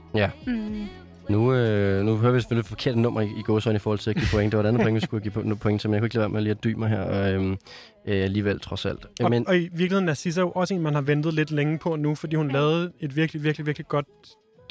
Mm. 0.47 0.87
Nu, 1.31 1.53
øh, 1.53 2.05
nu 2.05 2.15
hører 2.17 2.31
vi 2.33 2.39
selvfølgelig 2.39 2.61
et 2.61 2.67
forkert 2.67 2.97
nummer 2.97 3.21
i, 3.21 3.25
i 3.25 3.41
gåsøjne 3.41 3.75
i 3.75 3.79
forhold 3.79 3.99
til 3.99 4.09
at 4.09 4.15
give 4.15 4.27
point. 4.33 4.51
Det 4.51 4.57
var 4.57 4.63
et 4.63 4.67
andet 4.67 4.81
point, 4.81 4.95
vi 4.95 4.99
skulle 4.99 5.23
give 5.29 5.33
po- 5.33 5.55
point 5.55 5.81
til, 5.81 5.89
men 5.89 5.93
jeg 5.93 6.01
kunne 6.01 6.05
ikke 6.05 6.15
lade 6.15 6.23
være 6.23 6.29
med 6.33 6.41
lige 6.41 6.51
at 6.51 6.63
dybe 6.63 6.79
mig 6.79 6.89
her. 6.89 7.01
Og, 7.01 7.31
øhm, 7.33 7.51
øh, 7.51 7.57
alligevel, 8.05 8.59
trods 8.59 8.85
alt. 8.85 9.05
Og, 9.23 9.29
Men, 9.29 9.47
og 9.47 9.57
i 9.57 9.61
virkeligheden 9.61 10.09
er 10.09 10.33
jo 10.37 10.51
også 10.51 10.73
en, 10.73 10.81
man 10.81 10.93
har 10.93 11.01
ventet 11.01 11.33
lidt 11.33 11.51
længe 11.51 11.77
på 11.77 11.95
nu, 11.95 12.15
fordi 12.15 12.35
hun 12.35 12.51
lavede 12.51 12.91
et 12.99 13.15
virkelig, 13.15 13.43
virkelig, 13.43 13.65
virkelig 13.65 13.87
godt 13.87 14.05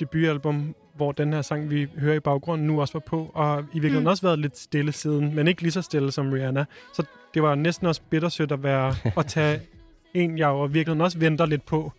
debutalbum, 0.01 0.75
hvor 0.97 1.13
den 1.13 1.33
her 1.33 1.43
sang, 1.43 1.71
vi 1.71 1.87
hører 1.99 2.15
i 2.17 2.21
baggrunden, 2.21 2.67
nu 2.67 2.81
også 2.81 2.93
var 2.93 3.01
på, 3.07 3.31
og 3.35 3.59
i 3.61 3.65
virkeligheden 3.73 4.05
Mm. 4.05 4.11
også 4.11 4.23
været 4.27 4.39
lidt 4.39 4.59
stille 4.59 4.93
siden, 4.93 5.35
men 5.35 5.49
ikke 5.49 5.63
lige 5.63 5.73
så 5.73 5.83
stille 5.83 6.13
som 6.13 6.31
Rihanna. 6.31 6.65
Så 6.95 7.03
det 7.35 7.43
var 7.43 7.55
næsten 7.55 7.87
også 7.87 8.01
bittersødt 8.11 8.53
at, 8.53 8.63
være, 8.63 8.95
at 9.17 9.27
tage 9.27 9.61
en, 10.15 10.39
jeg 10.39 10.49
jo 10.49 10.67
i 10.69 10.71
virkeligheden 10.71 11.01
også 11.01 11.19
venter 11.19 11.47
lidt 11.47 11.67
på, 11.67 11.93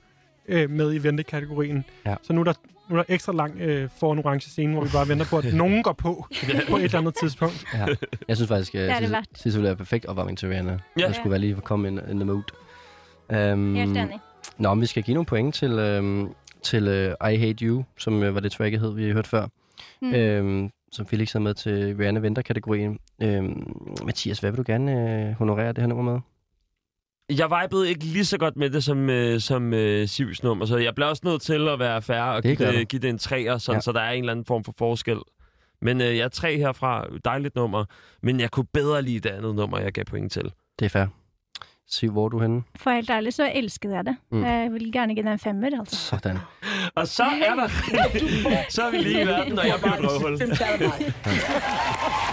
øh, 0.48 0.70
med 0.70 0.94
i 0.94 0.98
ventekategorien. 1.04 1.86
Ja. 2.06 2.16
Så 2.24 2.34
nu 2.34 2.40
er 2.40 2.44
der, 2.46 2.54
nu 2.92 2.98
er 2.98 3.04
der 3.04 3.14
ekstra 3.14 3.34
lang 3.34 3.60
øh, 3.60 3.90
for 4.00 4.14
en 4.14 4.20
orange 4.20 4.50
scene, 4.50 4.74
hvor 4.74 4.84
vi 4.84 4.90
bare 4.94 5.08
venter 5.08 5.26
på, 5.26 5.38
at 5.38 5.54
nogen 5.54 5.84
går 5.84 5.94
på 5.94 6.26
på 6.70 6.78
et 6.78 6.84
eller 6.84 6.98
andet 6.98 7.16
tidspunkt. 7.22 7.66
ja, 7.74 7.86
jeg 8.28 8.38
synes 8.38 8.48
faktisk, 8.48 8.76
at 8.76 8.82
Det 8.82 8.90
er 8.90 9.00
det 9.00 9.08
Sissel-. 9.08 9.42
Sissel 9.42 9.66
er 9.66 9.76
perfekt 9.76 10.06
opvarmning 10.06 10.38
til 10.38 10.50
Rihanna. 10.50 10.80
Ja. 11.00 11.06
Jeg 11.06 11.16
skulle 11.16 11.32
være 11.32 11.40
lige 11.40 11.56
komme 11.56 11.88
in, 11.88 12.00
in 12.10 12.16
the 12.16 12.26
mood. 12.26 12.44
Um, 13.54 13.76
Helt 13.76 13.98
enig. 13.98 14.20
Nå, 14.58 14.74
men 14.74 14.82
vi 14.82 14.86
skal 14.86 15.04
give 15.04 15.14
nogle 15.14 15.26
point 15.26 15.56
til, 15.56 15.72
øhm, 15.72 16.30
til 16.64 16.88
uh, 17.22 17.32
I 17.32 17.36
Hate 17.38 17.66
You, 17.66 17.84
som 17.98 18.24
øh, 18.24 18.36
var 18.36 18.40
det 18.40 18.52
tracket 18.52 18.80
hed, 18.80 18.94
vi 18.96 19.12
hørte 19.12 19.30
før. 19.30 19.46
Mm. 20.02 20.08
Mm. 20.08 20.14
Øhm, 20.14 20.70
som 20.92 21.06
Felix 21.06 21.34
havde 21.34 21.44
med 21.44 21.54
til 21.54 21.96
Rihanna 22.00 22.20
Venter-kategorien. 22.20 22.98
Øhm, 23.22 23.74
Mathias, 24.06 24.40
hvad 24.40 24.52
vil 24.52 24.58
du 24.58 24.64
gerne 24.68 24.92
øh, 25.30 25.32
honorere 25.34 25.68
det 25.68 25.78
her 25.78 25.88
nummer 25.88 26.12
med? 26.12 26.22
Jeg 27.38 27.50
vibede 27.62 27.90
ikke 27.90 28.04
lige 28.06 28.26
så 28.26 28.38
godt 28.38 28.56
med 28.58 28.70
det 28.70 28.84
som, 28.84 29.10
øh, 29.10 29.40
som 29.40 29.74
øh, 29.74 30.08
Sivs 30.08 30.44
nummer, 30.44 30.66
så 30.66 30.78
jeg 30.78 30.96
bliver 30.96 31.08
også 31.08 31.22
nødt 31.26 31.42
til 31.42 31.68
at 31.68 31.80
være 31.80 32.02
færre 32.02 32.36
og 32.36 32.44
Det 32.44 32.58
give 32.58 32.72
det, 32.72 32.88
give 32.88 33.00
det 33.02 33.10
en 33.10 33.18
træer, 33.18 33.58
sådan, 33.58 33.78
Ja. 33.78 33.82
så 33.82 33.92
der 33.92 34.02
er 34.02 34.12
en 34.12 34.20
eller 34.24 34.32
anden 34.32 34.46
form 34.46 34.64
for 34.64 34.74
forskel. 34.78 35.18
Men 35.82 36.02
øh, 36.02 36.18
jeg 36.18 36.24
er 36.24 36.28
tre 36.30 36.58
herfra. 36.58 37.06
Dejligt 37.26 37.56
nummer. 37.56 37.86
Men 38.24 38.40
jeg 38.40 38.52
kunne 38.52 38.66
bedre 38.74 39.02
lide 39.02 39.20
det 39.20 39.30
andet 39.30 39.56
nummer, 39.56 39.80
jeg 39.80 39.92
gav 39.92 40.06
point 40.06 40.32
til. 40.32 40.52
Det 40.80 40.86
er 40.86 40.90
fair. 40.90 41.06
Siv, 41.88 42.12
hvor 42.12 42.26
er 42.26 42.30
du 42.30 42.40
henne? 42.40 42.62
For 42.76 42.92
helt 42.92 43.10
ærlig 43.10 43.34
så 43.34 43.52
elskede 43.56 43.96
jeg 43.96 44.06
det. 44.06 44.16
Mm. 44.32 44.44
Jeg 44.44 44.70
vil 44.72 44.92
gerne 44.92 45.16
give 45.16 45.24
den 45.24 45.32
en 45.32 45.40
femmer, 45.40 45.80
altså. 45.80 45.96
Sådan. 45.96 46.38
Og 46.96 47.08
så 47.08 47.24
er 47.24 47.56
der... 47.56 47.68
så 48.76 48.82
er 48.84 48.92
vi 48.92 48.98
lige 48.98 49.22
i 49.24 49.28
verden, 49.28 49.60
og 49.60 49.68
jeg 49.68 49.76
bliver 49.82 49.94
et 49.94 50.04
røvhul. 50.04 50.38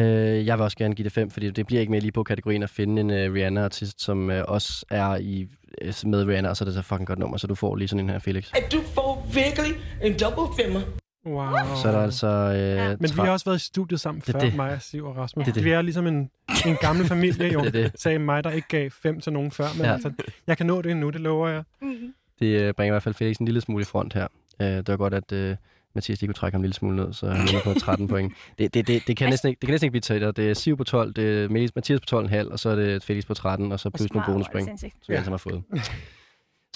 Øh, 0.00 0.46
jeg 0.46 0.58
vil 0.58 0.62
også 0.64 0.76
gerne 0.76 0.94
give 0.94 1.04
det 1.04 1.12
5, 1.12 1.30
fordi 1.30 1.50
det 1.50 1.66
bliver 1.66 1.80
ikke 1.80 1.90
mere 1.90 2.00
lige 2.00 2.12
på 2.12 2.22
kategorien 2.22 2.62
at 2.62 2.70
finde 2.70 3.00
en 3.00 3.10
uh, 3.10 3.34
Rihanna-artist, 3.34 4.02
som 4.02 4.28
uh, 4.28 4.34
også 4.48 4.84
er 4.90 5.16
i 5.16 5.48
øh, 5.82 5.92
med 6.06 6.24
Rihanna, 6.26 6.48
og 6.48 6.56
så 6.56 6.64
er 6.64 6.66
det 6.66 6.74
så 6.74 6.82
fucking 6.82 7.06
godt 7.06 7.18
nummer, 7.18 7.36
så 7.36 7.46
du 7.46 7.54
får 7.54 7.76
lige 7.76 7.88
sådan 7.88 8.04
en 8.04 8.10
her, 8.10 8.18
Felix. 8.18 8.50
at 8.54 8.72
du 8.72 8.80
får 8.94 9.28
virkelig 9.34 9.72
en 10.02 10.12
double 10.18 10.64
femmer. 10.64 10.80
Wow. 11.26 11.46
Så 11.82 11.88
er 11.88 11.92
der 11.92 12.02
altså... 12.02 12.26
Øh, 12.26 12.96
Men 13.00 13.10
vi 13.16 13.20
har 13.20 13.30
også 13.30 13.44
været 13.44 13.56
i 13.56 13.64
studiet 13.64 14.00
sammen 14.00 14.20
Det 14.26 14.28
er 14.28 14.32
før, 14.32 14.38
det. 14.40 14.56
mig 14.56 14.72
og 14.74 14.82
Siv 14.82 15.04
og 15.06 15.16
Rasmus. 15.16 15.44
Det 15.44 15.50
er 15.50 15.54
det. 15.54 15.64
Vi 15.64 15.70
er 15.70 15.82
ligesom 15.82 16.06
en, 16.06 16.30
en 16.66 16.76
gammel 16.80 17.06
familie, 17.06 17.52
jo. 17.52 17.60
Det 17.64 17.66
er 17.66 17.70
det. 17.70 17.92
Sagde 18.00 18.18
mig, 18.18 18.44
der 18.44 18.50
ikke 18.50 18.68
gav 18.68 18.90
fem 18.90 19.20
til 19.20 19.32
nogen 19.32 19.50
før. 19.50 19.64
Men 19.76 19.82
Ja. 19.82 19.86
ja. 19.88 19.92
altså, 19.94 20.12
jeg 20.46 20.56
kan 20.56 20.66
nå 20.66 20.82
det 20.82 20.90
endnu, 20.90 21.10
det 21.10 21.20
lover 21.20 21.48
jeg. 21.48 21.62
Mm. 21.82 22.14
Det 22.38 22.46
øh, 22.46 22.74
bringer 22.74 22.92
i 22.92 22.94
hvert 22.94 23.02
fald 23.02 23.14
Felix 23.14 23.36
en 23.36 23.44
lille 23.46 23.60
smule 23.60 23.82
i 23.82 23.84
front 23.84 24.12
her. 24.14 24.26
Øh, 24.62 24.66
det 24.68 24.88
var 24.88 24.96
godt, 24.96 25.14
at 25.14 25.32
øh, 25.32 25.56
Mathias 25.94 26.20
lige 26.20 26.28
kunne 26.28 26.34
trække 26.34 26.54
ham 26.54 26.60
en 26.60 26.62
lille 26.62 26.74
smule 26.74 26.96
ned, 26.96 27.12
så 27.12 27.26
han 27.30 27.48
er 27.56 27.60
på 27.64 27.74
13 27.80 28.08
point. 28.08 28.32
Det, 28.58 28.74
det, 28.74 28.86
det, 28.86 29.02
det, 29.06 29.16
kan 29.16 29.28
næsten 29.30 29.48
ikke, 29.48 29.60
det 29.60 29.66
kan 29.66 29.72
næsten 29.72 29.86
ikke 29.86 29.92
blive 29.92 30.00
tættere. 30.00 30.32
Det 30.32 30.50
er 30.50 30.54
Siv 30.54 30.76
på 30.76 30.84
12, 30.84 31.12
det 31.12 31.44
er 31.44 31.48
Mathias- 31.48 31.98
på 32.10 32.20
12,5, 32.46 32.52
og 32.52 32.58
så 32.58 32.68
er 32.68 32.74
det 32.74 33.04
Felix 33.04 33.26
på 33.26 33.34
13, 33.34 33.72
og 33.72 33.80
så 33.80 33.90
plus 33.90 34.12
nogle 34.12 34.26
bonuspoint, 34.26 34.80
som 34.80 34.90
vi 35.08 35.14
alle 35.14 35.24
sammen 35.24 35.32
har 35.32 35.36
fået. 35.38 35.62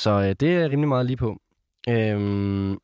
Så 0.00 0.10
øh, 0.10 0.34
det 0.40 0.54
er 0.56 0.68
rimelig 0.70 0.88
meget 0.88 1.06
lige 1.06 1.16
på. 1.16 1.40
Øhm, 1.88 2.78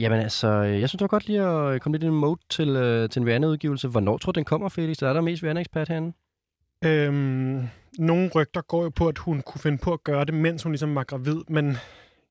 jamen 0.00 0.20
altså, 0.20 0.48
øh, 0.48 0.80
jeg 0.80 0.88
synes, 0.88 0.98
det 0.98 1.00
var 1.00 1.06
godt 1.06 1.26
lige 1.26 1.42
at 1.42 1.80
komme 1.82 1.94
lidt 1.98 2.02
i 2.02 2.06
en 2.06 2.12
mode 2.12 2.40
til, 2.50 2.68
øh, 2.68 3.08
til 3.10 3.22
en 3.22 3.28
Rihanna-udgivelse. 3.28 3.88
Hvornår 3.88 4.18
tror 4.18 4.32
du, 4.32 4.38
den 4.38 4.44
kommer, 4.44 4.68
Felix? 4.68 4.96
Der 4.96 5.08
er 5.08 5.12
der 5.12 5.20
mest 5.20 5.42
Rihanna-ekspert 5.42 5.88
herinde. 5.88 6.12
Øhm, 6.84 7.68
nogle 7.98 8.30
rygter 8.34 8.60
går 8.60 8.82
jo 8.82 8.88
på, 8.88 9.08
at 9.08 9.18
hun 9.18 9.42
kunne 9.42 9.60
finde 9.60 9.78
på 9.78 9.92
at 9.92 10.04
gøre 10.04 10.24
det, 10.24 10.34
mens 10.34 10.62
hun 10.62 10.72
ligesom 10.72 10.94
var 10.94 11.04
gravid, 11.04 11.40
men 11.48 11.76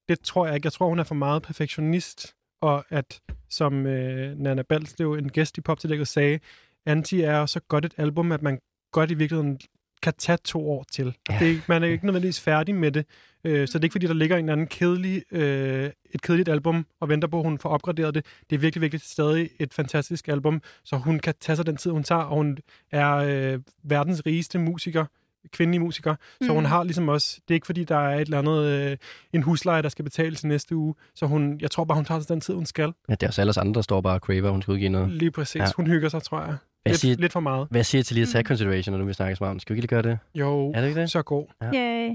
det 0.10 0.20
tror 0.20 0.46
jeg 0.46 0.56
ikke. 0.56 0.65
Jeg 0.65 0.74
tror, 0.74 0.88
hun 0.89 1.00
er 1.00 1.04
for 1.04 1.15
meget 1.15 1.41
perfektionist, 1.41 2.35
og 2.62 2.86
at, 2.89 3.22
som 3.50 3.86
øh, 3.86 4.38
Nana 4.38 4.62
Balslev, 4.62 5.13
en 5.13 5.30
gæst 5.30 5.58
i 5.58 5.62
Poptillægget, 5.62 6.08
sagde, 6.08 6.39
Anti 6.86 7.22
er 7.22 7.46
så 7.46 7.60
godt 7.60 7.86
et 7.86 7.94
album, 7.98 8.32
at 8.32 8.41
man 8.41 8.60
godt 8.91 9.12
i 9.12 9.13
virkeligheden 9.13 9.60
kan 10.02 10.13
tage 10.18 10.38
to 10.44 10.72
år 10.72 10.86
til. 10.91 11.15
Ja. 11.30 11.38
Det 11.39 11.52
er, 11.52 11.62
man 11.68 11.84
er 11.84 11.88
ikke 11.88 12.06
nødvendigvis 12.06 12.41
færdig 12.41 12.76
med 12.76 12.91
det, 12.91 13.06
øh, 13.44 13.68
så 13.68 13.78
det 13.78 13.84
er 13.84 13.86
ikke 13.86 13.94
fordi, 13.94 14.08
der 14.08 14.13
ligger 14.13 14.38
en 14.38 14.50
anden 14.50 14.68
kedelig, 14.68 15.24
øh, 15.32 15.91
et 16.12 16.22
kedeligt 16.22 16.50
album 16.50 16.86
og 17.00 17.10
venter 17.10 17.28
på, 17.28 17.38
at 17.38 17.44
hun 17.44 17.60
får 17.60 17.70
opgraderet 17.70 18.15
det. 18.15 18.26
Det 18.50 18.56
er 18.56 18.60
virkelig, 18.60 18.82
virkelig 18.82 19.02
stadig 19.02 19.50
et 19.60 19.74
fantastisk 19.74 20.28
album, 20.28 20.62
så 20.84 20.98
hun 20.98 21.20
kan 21.20 21.34
tage 21.39 21.56
sig 21.56 21.65
den 21.65 21.78
tid, 21.78 21.91
hun 21.91 22.04
tager, 22.04 22.22
og 22.22 22.36
hun 22.36 22.58
er 22.91 23.13
øh, 23.15 23.60
verdens 23.84 24.26
rigeste 24.26 24.60
musiker, 24.60 25.06
kvindelige 25.51 25.79
musiker, 25.81 26.15
så 26.41 26.47
hun 26.53 26.60
Mm. 26.63 26.65
har 26.69 26.84
ligesom 26.84 27.08
også, 27.10 27.36
det 27.47 27.53
er 27.53 27.55
ikke 27.55 27.65
fordi, 27.65 27.84
der 27.84 27.95
er 27.97 28.15
et 28.15 28.21
eller 28.21 28.39
andet, 28.39 28.63
øh, 28.65 28.97
en 29.34 29.41
husleje, 29.43 29.81
der 29.81 29.89
skal 29.89 30.03
betales 30.05 30.43
i 30.43 30.47
næste 30.47 30.75
uge, 30.75 30.95
så 31.15 31.25
hun, 31.25 31.58
jeg 31.62 31.71
tror 31.71 31.84
bare, 31.84 31.95
hun 31.95 32.05
tager 32.05 32.19
sig 32.19 32.29
den 32.29 32.41
tid, 32.41 32.53
hun 32.53 32.65
skal. 32.65 32.93
Ja, 33.10 33.13
det 33.15 33.23
er 33.23 33.27
også 33.27 33.41
alle 33.41 33.53
andre, 33.60 33.73
der 33.73 33.81
står 33.81 34.01
bare 34.01 34.13
og 34.13 34.19
craver, 34.19 34.49
hun 34.49 34.62
skal 34.62 34.71
udgive 34.71 34.89
noget. 34.89 35.10
Lige 35.12 35.31
præcis. 35.31 35.55
Ja. 35.60 35.63
Ja. 35.63 35.69
Hun 35.75 35.88
hygger 35.88 36.10
sig, 36.10 36.23
tror 36.23 36.39
jeg. 36.39 36.47
Hvad 36.47 36.93
Lidt, 36.93 36.99
siger, 36.99 37.15
lidt 37.15 37.31
for 37.34 37.39
meget. 37.39 37.67
hvad 37.71 37.84
siger 37.84 38.03
til 38.03 38.13
lige 38.13 38.23
at 38.23 38.29
tage 38.29 38.43
consideration, 38.43 38.91
når 38.91 38.99
nu 38.99 39.05
vi 39.05 39.13
snakker 39.13 39.36
så 39.36 39.43
meget 39.43 39.51
om? 39.51 39.60
Skal 39.60 39.73
vi 39.73 39.77
ikke 39.77 39.81
lige 39.93 40.01
gøre 40.01 40.12
det? 40.12 40.19
Jo, 40.36 40.71
Er 40.71 40.81
det 40.81 40.88
ikke 40.88 41.01
det? 41.01 41.12
så 41.12 41.21
god. 41.21 41.45
Yay. 41.73 42.10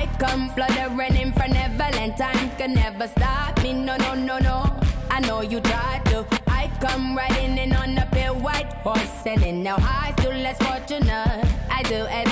I 0.00 0.06
come 0.18 0.50
fluttering 0.54 1.14
in 1.22 1.32
for 1.32 1.46
Neverland. 1.48 2.12
Time 2.16 2.50
can 2.58 2.70
never 2.70 3.06
stop 3.16 3.62
me. 3.62 3.72
No, 3.72 3.94
no, 3.96 4.14
no, 4.14 4.38
no. 4.38 4.58
I 5.10 5.20
know 5.20 5.40
you 5.42 5.60
tried 5.60 6.01
come 6.92 7.16
riding 7.16 7.56
in 7.56 7.72
on 7.72 7.96
a 7.96 8.06
pale 8.12 8.34
white 8.34 8.70
horse, 8.84 9.26
and 9.26 9.42
in 9.42 9.62
now 9.62 9.78
high, 9.78 10.12
still 10.18 10.36
less 10.46 10.58
fortunate. 10.58 11.46
I 11.70 11.82
do 11.84 11.94
advise 11.94 12.31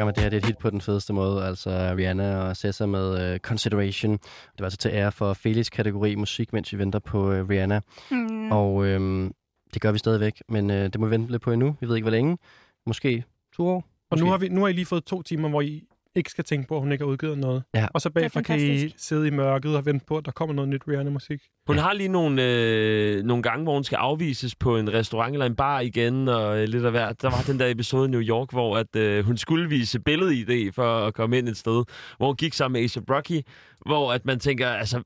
snakker 0.00 0.04
om, 0.04 0.08
at 0.08 0.16
det 0.16 0.22
her 0.22 0.30
det 0.30 0.36
er 0.36 0.40
et 0.40 0.46
hit 0.46 0.58
på 0.58 0.70
den 0.70 0.80
fedeste 0.80 1.12
måde. 1.12 1.44
Altså 1.44 1.94
Rihanna 1.98 2.36
og 2.36 2.56
Sessa 2.56 2.86
med 2.86 3.34
uh, 3.34 3.38
Consideration. 3.38 4.12
Det 4.12 4.58
var 4.58 4.64
altså 4.64 4.78
til 4.78 4.90
ære 4.90 5.12
for 5.12 5.32
Felix 5.34 5.70
kategori 5.70 6.14
musik, 6.14 6.52
mens 6.52 6.72
vi 6.72 6.78
venter 6.78 6.98
på 6.98 7.18
uh, 7.18 7.48
Rihanna. 7.48 7.80
Mm. 8.10 8.52
Og 8.52 8.86
øhm, 8.86 9.32
det 9.74 9.82
gør 9.82 9.92
vi 9.92 9.98
stadigvæk, 9.98 10.42
men 10.48 10.70
øh, 10.70 10.84
det 10.84 11.00
må 11.00 11.06
vi 11.06 11.10
vente 11.10 11.30
lidt 11.30 11.42
på 11.42 11.52
endnu. 11.52 11.76
Vi 11.80 11.88
ved 11.88 11.96
ikke, 11.96 12.04
hvor 12.04 12.10
længe. 12.10 12.38
Måske 12.86 13.24
to 13.56 13.68
år. 13.68 13.84
Og 14.10 14.18
nu 14.18 14.24
Måske. 14.24 14.30
har, 14.30 14.38
vi, 14.38 14.48
nu 14.48 14.60
har 14.60 14.68
I 14.68 14.72
lige 14.72 14.86
fået 14.86 15.04
to 15.04 15.22
timer, 15.22 15.48
hvor 15.48 15.60
I 15.60 15.82
ikke 16.16 16.30
skal 16.30 16.44
tænke 16.44 16.68
på, 16.68 16.74
at 16.76 16.80
hun 16.80 16.92
ikke 16.92 17.04
har 17.04 17.10
udgivet 17.10 17.38
noget. 17.38 17.62
Ja. 17.74 17.86
Og 17.94 18.00
så 18.00 18.10
bagefter 18.10 18.42
kan 18.42 18.60
I 18.60 18.94
sidde 18.96 19.28
i 19.28 19.30
mørket 19.30 19.76
og 19.76 19.86
vente 19.86 20.04
på, 20.08 20.16
at 20.16 20.24
der 20.24 20.32
kommer 20.32 20.54
noget 20.54 20.68
nyt 20.68 20.82
Rihanna-musik. 20.88 21.40
Hun 21.66 21.78
har 21.78 21.92
lige 21.92 22.08
nogle, 22.08 22.42
øh, 22.44 23.22
nogle 23.24 23.42
gange, 23.42 23.62
hvor 23.62 23.74
hun 23.74 23.84
skal 23.84 23.96
afvises 23.96 24.54
på 24.54 24.76
en 24.76 24.92
restaurant 24.92 25.32
eller 25.32 25.46
en 25.46 25.56
bar 25.56 25.80
igen, 25.80 26.28
og 26.28 26.58
øh, 26.62 26.68
lidt 26.68 26.84
af 26.84 26.90
hvert. 26.90 27.22
Der 27.22 27.30
var 27.30 27.42
den 27.46 27.58
der 27.58 27.66
episode 27.70 28.08
i 28.08 28.10
New 28.10 28.20
York, 28.20 28.52
hvor 28.52 28.76
at, 28.76 28.96
øh, 28.96 29.24
hun 29.24 29.36
skulle 29.36 29.68
vise 29.68 30.00
billed-ID 30.00 30.72
for 30.74 30.98
at 31.06 31.14
komme 31.14 31.38
ind 31.38 31.48
et 31.48 31.56
sted, 31.56 31.84
hvor 32.16 32.26
hun 32.26 32.36
gik 32.36 32.54
sammen 32.54 32.82
med 32.82 32.96
A$AP 32.96 33.10
Rocky, 33.10 33.40
hvor 33.86 34.12
at 34.12 34.24
man 34.26 34.38
tænker, 34.38 34.68
altså, 34.68 35.02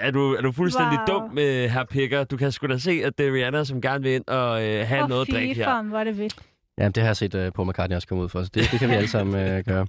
er 0.00 0.10
du, 0.10 0.34
er 0.34 0.40
du 0.40 0.52
fuldstændig 0.52 0.98
Wow. 1.08 1.18
dum 1.20 1.30
med 1.34 1.68
her 1.68 1.84
Picker? 1.84 2.24
Du 2.24 2.36
kan 2.36 2.52
sgu 2.52 2.66
da 2.66 2.78
se, 2.78 3.00
at 3.04 3.18
det 3.18 3.28
er 3.28 3.32
Rihanna, 3.34 3.64
som 3.64 3.80
gerne 3.80 4.02
vil 4.02 4.12
ind 4.12 4.28
og 4.28 4.64
øh, 4.68 4.86
have 4.86 5.02
Åh, 5.02 5.08
noget 5.08 5.28
at 5.28 5.34
drikke 5.34 5.54
her. 5.54 5.82
hvor 5.82 5.98
er 5.98 6.04
det 6.04 6.18
vildt. 6.18 6.36
Ja, 6.78 6.88
det 6.88 6.96
har 6.96 7.08
jeg 7.08 7.16
set 7.16 7.34
uh, 7.34 7.52
Paul 7.54 7.68
McCartney 7.68 7.96
også 7.96 8.08
komme 8.08 8.24
ud 8.24 8.28
for, 8.28 8.42
så 8.42 8.50
det, 8.54 8.68
det 8.70 8.78
kan 8.78 8.88
vi 8.88 8.94
alle 8.94 9.08
sammen 9.08 9.34
uh, 9.34 9.64
gøre. 9.72 9.86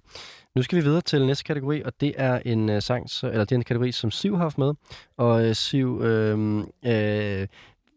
Nu 0.55 0.63
skal 0.63 0.77
vi 0.77 0.83
videre 0.83 1.01
til 1.01 1.25
næste 1.25 1.43
kategori, 1.43 1.81
og 1.81 1.93
det 2.01 2.13
er 2.17 2.39
en 2.45 2.69
uh, 2.69 2.79
sang, 2.79 3.09
så, 3.09 3.27
eller 3.27 3.45
det 3.45 3.51
er 3.51 3.55
en 3.55 3.63
kategori, 3.63 3.91
som 3.91 4.11
Siv 4.11 4.36
har 4.36 4.43
haft 4.43 4.57
med. 4.57 4.73
Og 5.17 5.43
uh, 5.43 5.53
Siv, 5.53 6.01
øh, 6.03 6.57
øh, 6.86 7.47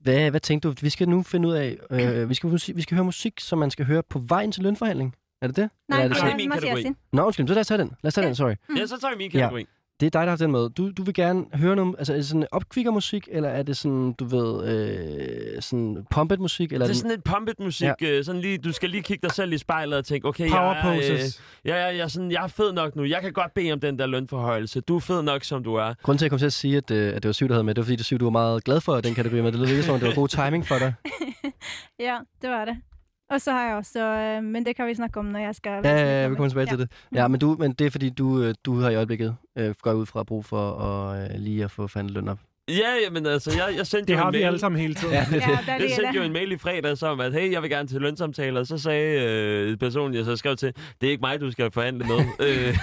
hvad, 0.02 0.30
hvad 0.30 0.40
tænkte 0.40 0.68
du? 0.68 0.74
Vi 0.80 0.90
skal 0.90 1.08
nu 1.08 1.22
finde 1.22 1.48
ud 1.48 1.54
af, 1.54 1.76
øh, 1.90 2.28
vi, 2.28 2.34
skal, 2.34 2.52
vi 2.52 2.82
skal 2.82 2.94
høre 2.94 3.04
musik, 3.04 3.40
som 3.40 3.58
man 3.58 3.70
skal 3.70 3.84
høre 3.84 4.02
på 4.02 4.22
vejen 4.28 4.52
til 4.52 4.62
lønforhandling. 4.62 5.14
Er 5.42 5.46
det 5.46 5.56
det? 5.56 5.70
Nej, 5.88 6.02
Eller 6.02 6.16
er 6.16 6.20
det 6.20 6.24
det 6.24 6.32
er 6.32 6.36
min 6.36 6.50
kategori. 6.50 6.94
Nå, 7.12 7.22
undskyld, 7.22 7.48
så 7.48 7.54
lad 7.54 7.60
os 7.60 7.66
tage 7.66 7.78
den. 7.78 7.92
Lad 8.02 8.08
os 8.08 8.14
tage 8.14 8.26
den, 8.26 8.34
sorry. 8.34 8.54
Ja, 8.76 8.86
så 8.86 9.00
tager 9.00 9.12
vi 9.12 9.18
min 9.18 9.30
kategori. 9.30 9.66
Det 10.00 10.06
er 10.06 10.10
dig, 10.10 10.22
der 10.22 10.28
har 10.28 10.36
den 10.36 10.52
med. 10.52 10.70
Du, 10.70 10.90
du 10.90 11.02
vil 11.02 11.14
gerne 11.14 11.44
høre 11.54 11.76
noget, 11.76 11.94
altså 11.98 12.12
er 12.12 12.16
det 12.16 12.26
sådan 12.26 12.46
opkvikker 12.52 12.90
musik, 12.90 13.28
eller 13.30 13.48
er 13.48 13.62
det 13.62 13.76
sådan, 13.76 14.12
du 14.12 14.24
ved, 14.24 14.68
øh, 14.68 15.62
sådan 15.62 16.06
pumpet 16.10 16.40
musik? 16.40 16.72
Eller 16.72 16.86
Det 16.86 16.92
er 16.92 16.96
sådan 16.96 17.10
et 17.10 17.24
pumpet 17.24 17.60
musik. 17.60 17.88
Ja. 18.00 18.22
Sådan 18.22 18.40
lige, 18.40 18.58
du 18.58 18.72
skal 18.72 18.90
lige 18.90 19.02
kigge 19.02 19.26
dig 19.26 19.34
selv 19.34 19.52
i 19.52 19.58
spejlet 19.58 19.98
og 19.98 20.04
tænke, 20.04 20.28
okay, 20.28 20.48
Power 20.50 20.62
jeg, 20.62 20.80
er, 20.84 20.90
øh, 20.90 20.96
poses. 20.96 21.42
Ja, 21.64 21.76
ja, 21.76 21.86
jeg, 21.86 21.98
er 21.98 22.08
sådan, 22.08 22.30
jeg 22.30 22.42
er 22.44 22.48
fed 22.48 22.72
nok 22.72 22.96
nu. 22.96 23.04
Jeg 23.04 23.22
kan 23.22 23.32
godt 23.32 23.54
bede 23.54 23.72
om 23.72 23.80
den 23.80 23.98
der 23.98 24.06
lønforhøjelse. 24.06 24.80
Du 24.80 24.96
er 24.96 25.00
fed 25.00 25.22
nok, 25.22 25.44
som 25.44 25.64
du 25.64 25.74
er. 25.74 25.94
Grunden 26.02 26.18
til, 26.18 26.24
at 26.24 26.26
jeg 26.26 26.30
kom 26.30 26.38
til 26.38 26.46
at 26.46 26.52
sige, 26.52 26.76
at, 26.76 26.90
øh, 26.90 27.08
at 27.16 27.22
det 27.22 27.28
var 27.28 27.32
Siv, 27.32 27.48
der 27.48 27.54
havde 27.54 27.64
med, 27.64 27.74
det 27.74 27.80
var 27.80 27.84
fordi, 27.84 27.96
det 27.96 28.06
Siv, 28.06 28.18
du 28.18 28.24
var 28.24 28.30
meget 28.30 28.64
glad 28.64 28.80
for 28.80 29.00
den 29.00 29.14
kategori 29.14 29.40
med. 29.40 29.52
Det 29.52 29.60
lød 29.60 29.66
virkelig 29.66 29.84
som 29.84 29.94
om, 29.94 30.00
det 30.00 30.08
var 30.08 30.14
god 30.14 30.28
timing 30.28 30.66
for 30.66 30.78
dig. 30.78 30.94
Ja, 32.00 32.16
det 32.42 32.50
var 32.50 32.64
det. 32.64 32.76
Og 33.30 33.40
så 33.40 33.52
har 33.52 33.66
jeg 33.66 33.76
også, 33.76 34.00
øh, 34.00 34.44
men 34.44 34.66
det 34.66 34.76
kan 34.76 34.86
vi 34.86 34.94
snakke 34.94 35.20
om, 35.20 35.24
når 35.24 35.38
jeg 35.38 35.54
skal... 35.54 35.80
Ja, 35.84 35.96
ja, 35.96 36.22
ja, 36.22 36.28
vi 36.28 36.34
kommer 36.34 36.48
tilbage 36.48 36.66
ja. 36.70 36.76
til 36.76 36.78
det. 36.78 36.90
Ja, 37.14 37.28
men, 37.28 37.40
du, 37.40 37.56
men 37.58 37.72
det 37.72 37.86
er 37.86 37.90
fordi, 37.90 38.10
du, 38.10 38.42
øh, 38.42 38.54
du 38.64 38.80
har 38.80 38.90
i 38.90 38.94
øjeblikket 38.94 39.36
øh, 39.56 39.74
går 39.82 39.92
ud 39.92 40.06
fra 40.06 40.22
brug 40.22 40.44
for 40.44 40.70
at 40.70 41.30
øh, 41.30 41.40
lige 41.40 41.64
at 41.64 41.70
få 41.70 41.86
fandt 41.86 42.10
løn 42.10 42.28
op. 42.28 42.38
Ja, 42.68 42.88
jamen 43.04 43.26
altså, 43.26 43.50
jeg, 43.56 43.76
jeg 43.76 43.86
sendte 43.86 44.06
Det 44.12 44.18
jo 44.18 44.18
har 44.22 44.26
en 44.28 44.32
vi 44.32 44.38
mail. 44.38 44.46
alle 44.46 44.58
sammen 44.58 44.80
hele 44.80 44.94
tiden. 44.94 45.14
Ja, 45.14 45.26
det, 45.30 45.34
Ja, 45.34 45.58
der 45.66 45.72
Jeg 45.72 45.90
sendte 45.90 46.12
jo 46.14 46.20
det. 46.20 46.26
en 46.26 46.32
mail 46.32 46.52
i 46.52 46.58
fredags 46.58 47.02
om, 47.02 47.20
at 47.20 47.32
hey, 47.32 47.52
jeg 47.52 47.62
vil 47.62 47.70
gerne 47.70 47.88
til 47.88 48.00
lønsamtaler. 48.00 48.64
Så 48.64 48.78
sagde 48.78 49.22
øh, 49.22 49.76
personen, 49.76 50.14
jeg 50.14 50.24
så 50.24 50.36
skrev 50.36 50.56
til, 50.56 50.72
det 51.00 51.06
er 51.06 51.10
ikke 51.10 51.20
mig, 51.20 51.40
du 51.40 51.50
skal 51.50 51.70
forhandle 51.70 52.04
med. 52.06 52.18
øh, 52.48 52.78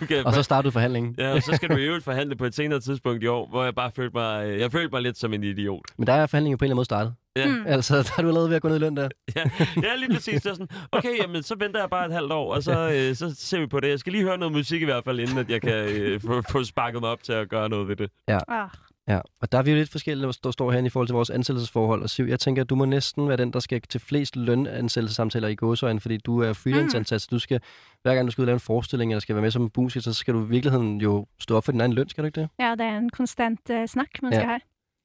du 0.00 0.06
kan 0.06 0.26
og 0.26 0.34
så 0.34 0.42
startede 0.42 0.66
du 0.66 0.70
forhandlingen. 0.72 1.14
Ja, 1.18 1.32
og 1.32 1.42
så 1.42 1.52
skal 1.56 1.68
du 1.68 1.76
i 1.76 1.82
øvrigt 1.90 2.04
forhandle 2.04 2.36
på 2.36 2.44
et 2.44 2.54
senere 2.54 2.80
tidspunkt 2.80 3.22
i 3.22 3.26
år, 3.26 3.46
hvor 3.48 3.64
jeg 3.64 3.74
bare 3.74 3.90
følte 3.96 4.12
mig, 4.16 4.58
jeg 4.60 4.72
følte 4.72 4.88
mig 4.92 5.02
lidt 5.02 5.18
som 5.18 5.34
en 5.34 5.44
idiot. 5.44 5.82
Men 5.98 6.06
der 6.06 6.12
er 6.12 6.26
forhandlingen 6.26 6.52
jo 6.52 6.56
på 6.56 6.64
en 6.64 6.66
eller 6.66 6.72
anden 6.72 6.76
måde 6.76 6.84
startet. 6.84 7.14
Ja. 7.36 7.46
Mm. 7.46 7.64
Altså, 7.66 7.96
der 7.96 8.10
er 8.18 8.22
du 8.22 8.28
allerede 8.28 8.48
ved 8.48 8.56
at 8.56 8.62
gå 8.62 8.68
ned 8.68 8.76
i 8.76 8.78
løn 8.78 8.96
der. 8.96 9.08
Ja, 9.36 9.42
ja 9.82 9.94
lige 9.96 10.14
præcis. 10.14 10.42
Det 10.42 10.50
er 10.50 10.54
sådan, 10.54 10.68
okay, 10.92 11.18
jamen, 11.22 11.42
så 11.42 11.54
venter 11.58 11.80
jeg 11.80 11.90
bare 11.90 12.06
et 12.06 12.12
halvt 12.12 12.32
år, 12.32 12.54
og 12.54 12.62
så, 12.62 12.90
øh, 12.94 13.14
så 13.16 13.34
ser 13.38 13.60
vi 13.60 13.66
på 13.66 13.80
det. 13.80 13.88
Jeg 13.88 13.98
skal 13.98 14.12
lige 14.12 14.24
høre 14.24 14.38
noget 14.38 14.52
musik 14.54 14.82
i 14.82 14.84
hvert 14.84 15.04
fald, 15.04 15.20
inden 15.20 15.38
at 15.38 15.50
jeg 15.50 15.60
kan 15.60 15.72
øh, 15.74 16.20
få, 16.20 16.42
få 16.50 16.64
sparket 16.64 17.00
mig 17.00 17.10
op 17.10 17.22
til 17.22 17.32
at 17.32 17.48
gøre 17.48 17.68
noget 17.68 17.88
ved 17.88 17.96
det. 17.96 18.10
Ah, 18.28 18.68
Ja, 19.10 19.20
og 19.40 19.52
der 19.52 19.58
er 19.58 19.62
vi 19.62 19.70
jo 19.70 19.76
lidt 19.76 19.90
forskellige, 19.90 20.32
der 20.44 20.50
står 20.50 20.70
herinde 20.70 20.86
i 20.86 20.90
forhold 20.90 21.08
til 21.08 21.14
vores 21.14 21.30
ansættelsesforhold. 21.30 22.02
Og 22.02 22.10
Siv, 22.10 22.24
jeg 22.24 22.40
tænker, 22.40 22.62
at 22.62 22.70
du 22.70 22.74
må 22.74 22.84
næsten 22.84 23.28
være 23.28 23.36
den, 23.36 23.52
der 23.52 23.60
skal 23.60 23.80
til 23.82 24.00
flest 24.00 24.36
lønansættelsessamtaler 24.36 25.48
i 25.48 25.54
gåsøjne, 25.54 26.00
fordi 26.00 26.16
du 26.16 26.38
er 26.38 26.52
freelance-ansat, 26.52 27.20
så 27.22 27.28
du 27.30 27.38
skal, 27.38 27.60
hver 28.02 28.14
gang 28.14 28.26
du 28.26 28.32
skal 28.32 28.42
ud 28.42 28.44
og 28.44 28.46
lave 28.46 28.54
en 28.56 28.60
forestilling, 28.60 29.12
eller 29.12 29.20
skal 29.20 29.34
være 29.34 29.42
med 29.42 29.50
som 29.50 29.70
musiker, 29.78 30.02
så 30.02 30.12
skal 30.14 30.34
du 30.34 30.44
i 30.44 30.48
virkeligheden 30.48 31.00
jo 31.00 31.26
stå 31.38 31.56
op 31.56 31.64
for 31.64 31.72
din 31.72 31.80
egen 31.80 31.92
løn, 31.92 32.08
skal 32.08 32.24
du 32.24 32.26
ikke 32.26 32.40
det? 32.40 32.48
ja, 32.58 32.70
det 32.70 32.86
er 32.86 32.98
en 32.98 33.10
konstant 33.10 33.60
uh, 33.70 33.84
snakk 33.86 34.22
man 34.22 34.32
Ja. 34.32 34.38
skal 34.38 34.48
ha. 34.48 34.58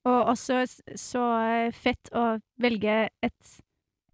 Og 0.05 0.23
også 0.25 0.81
så 0.95 1.23
eh, 1.41 1.73
fett 1.73 2.09
å 2.13 2.37
velge 2.61 3.07
et, 3.23 3.61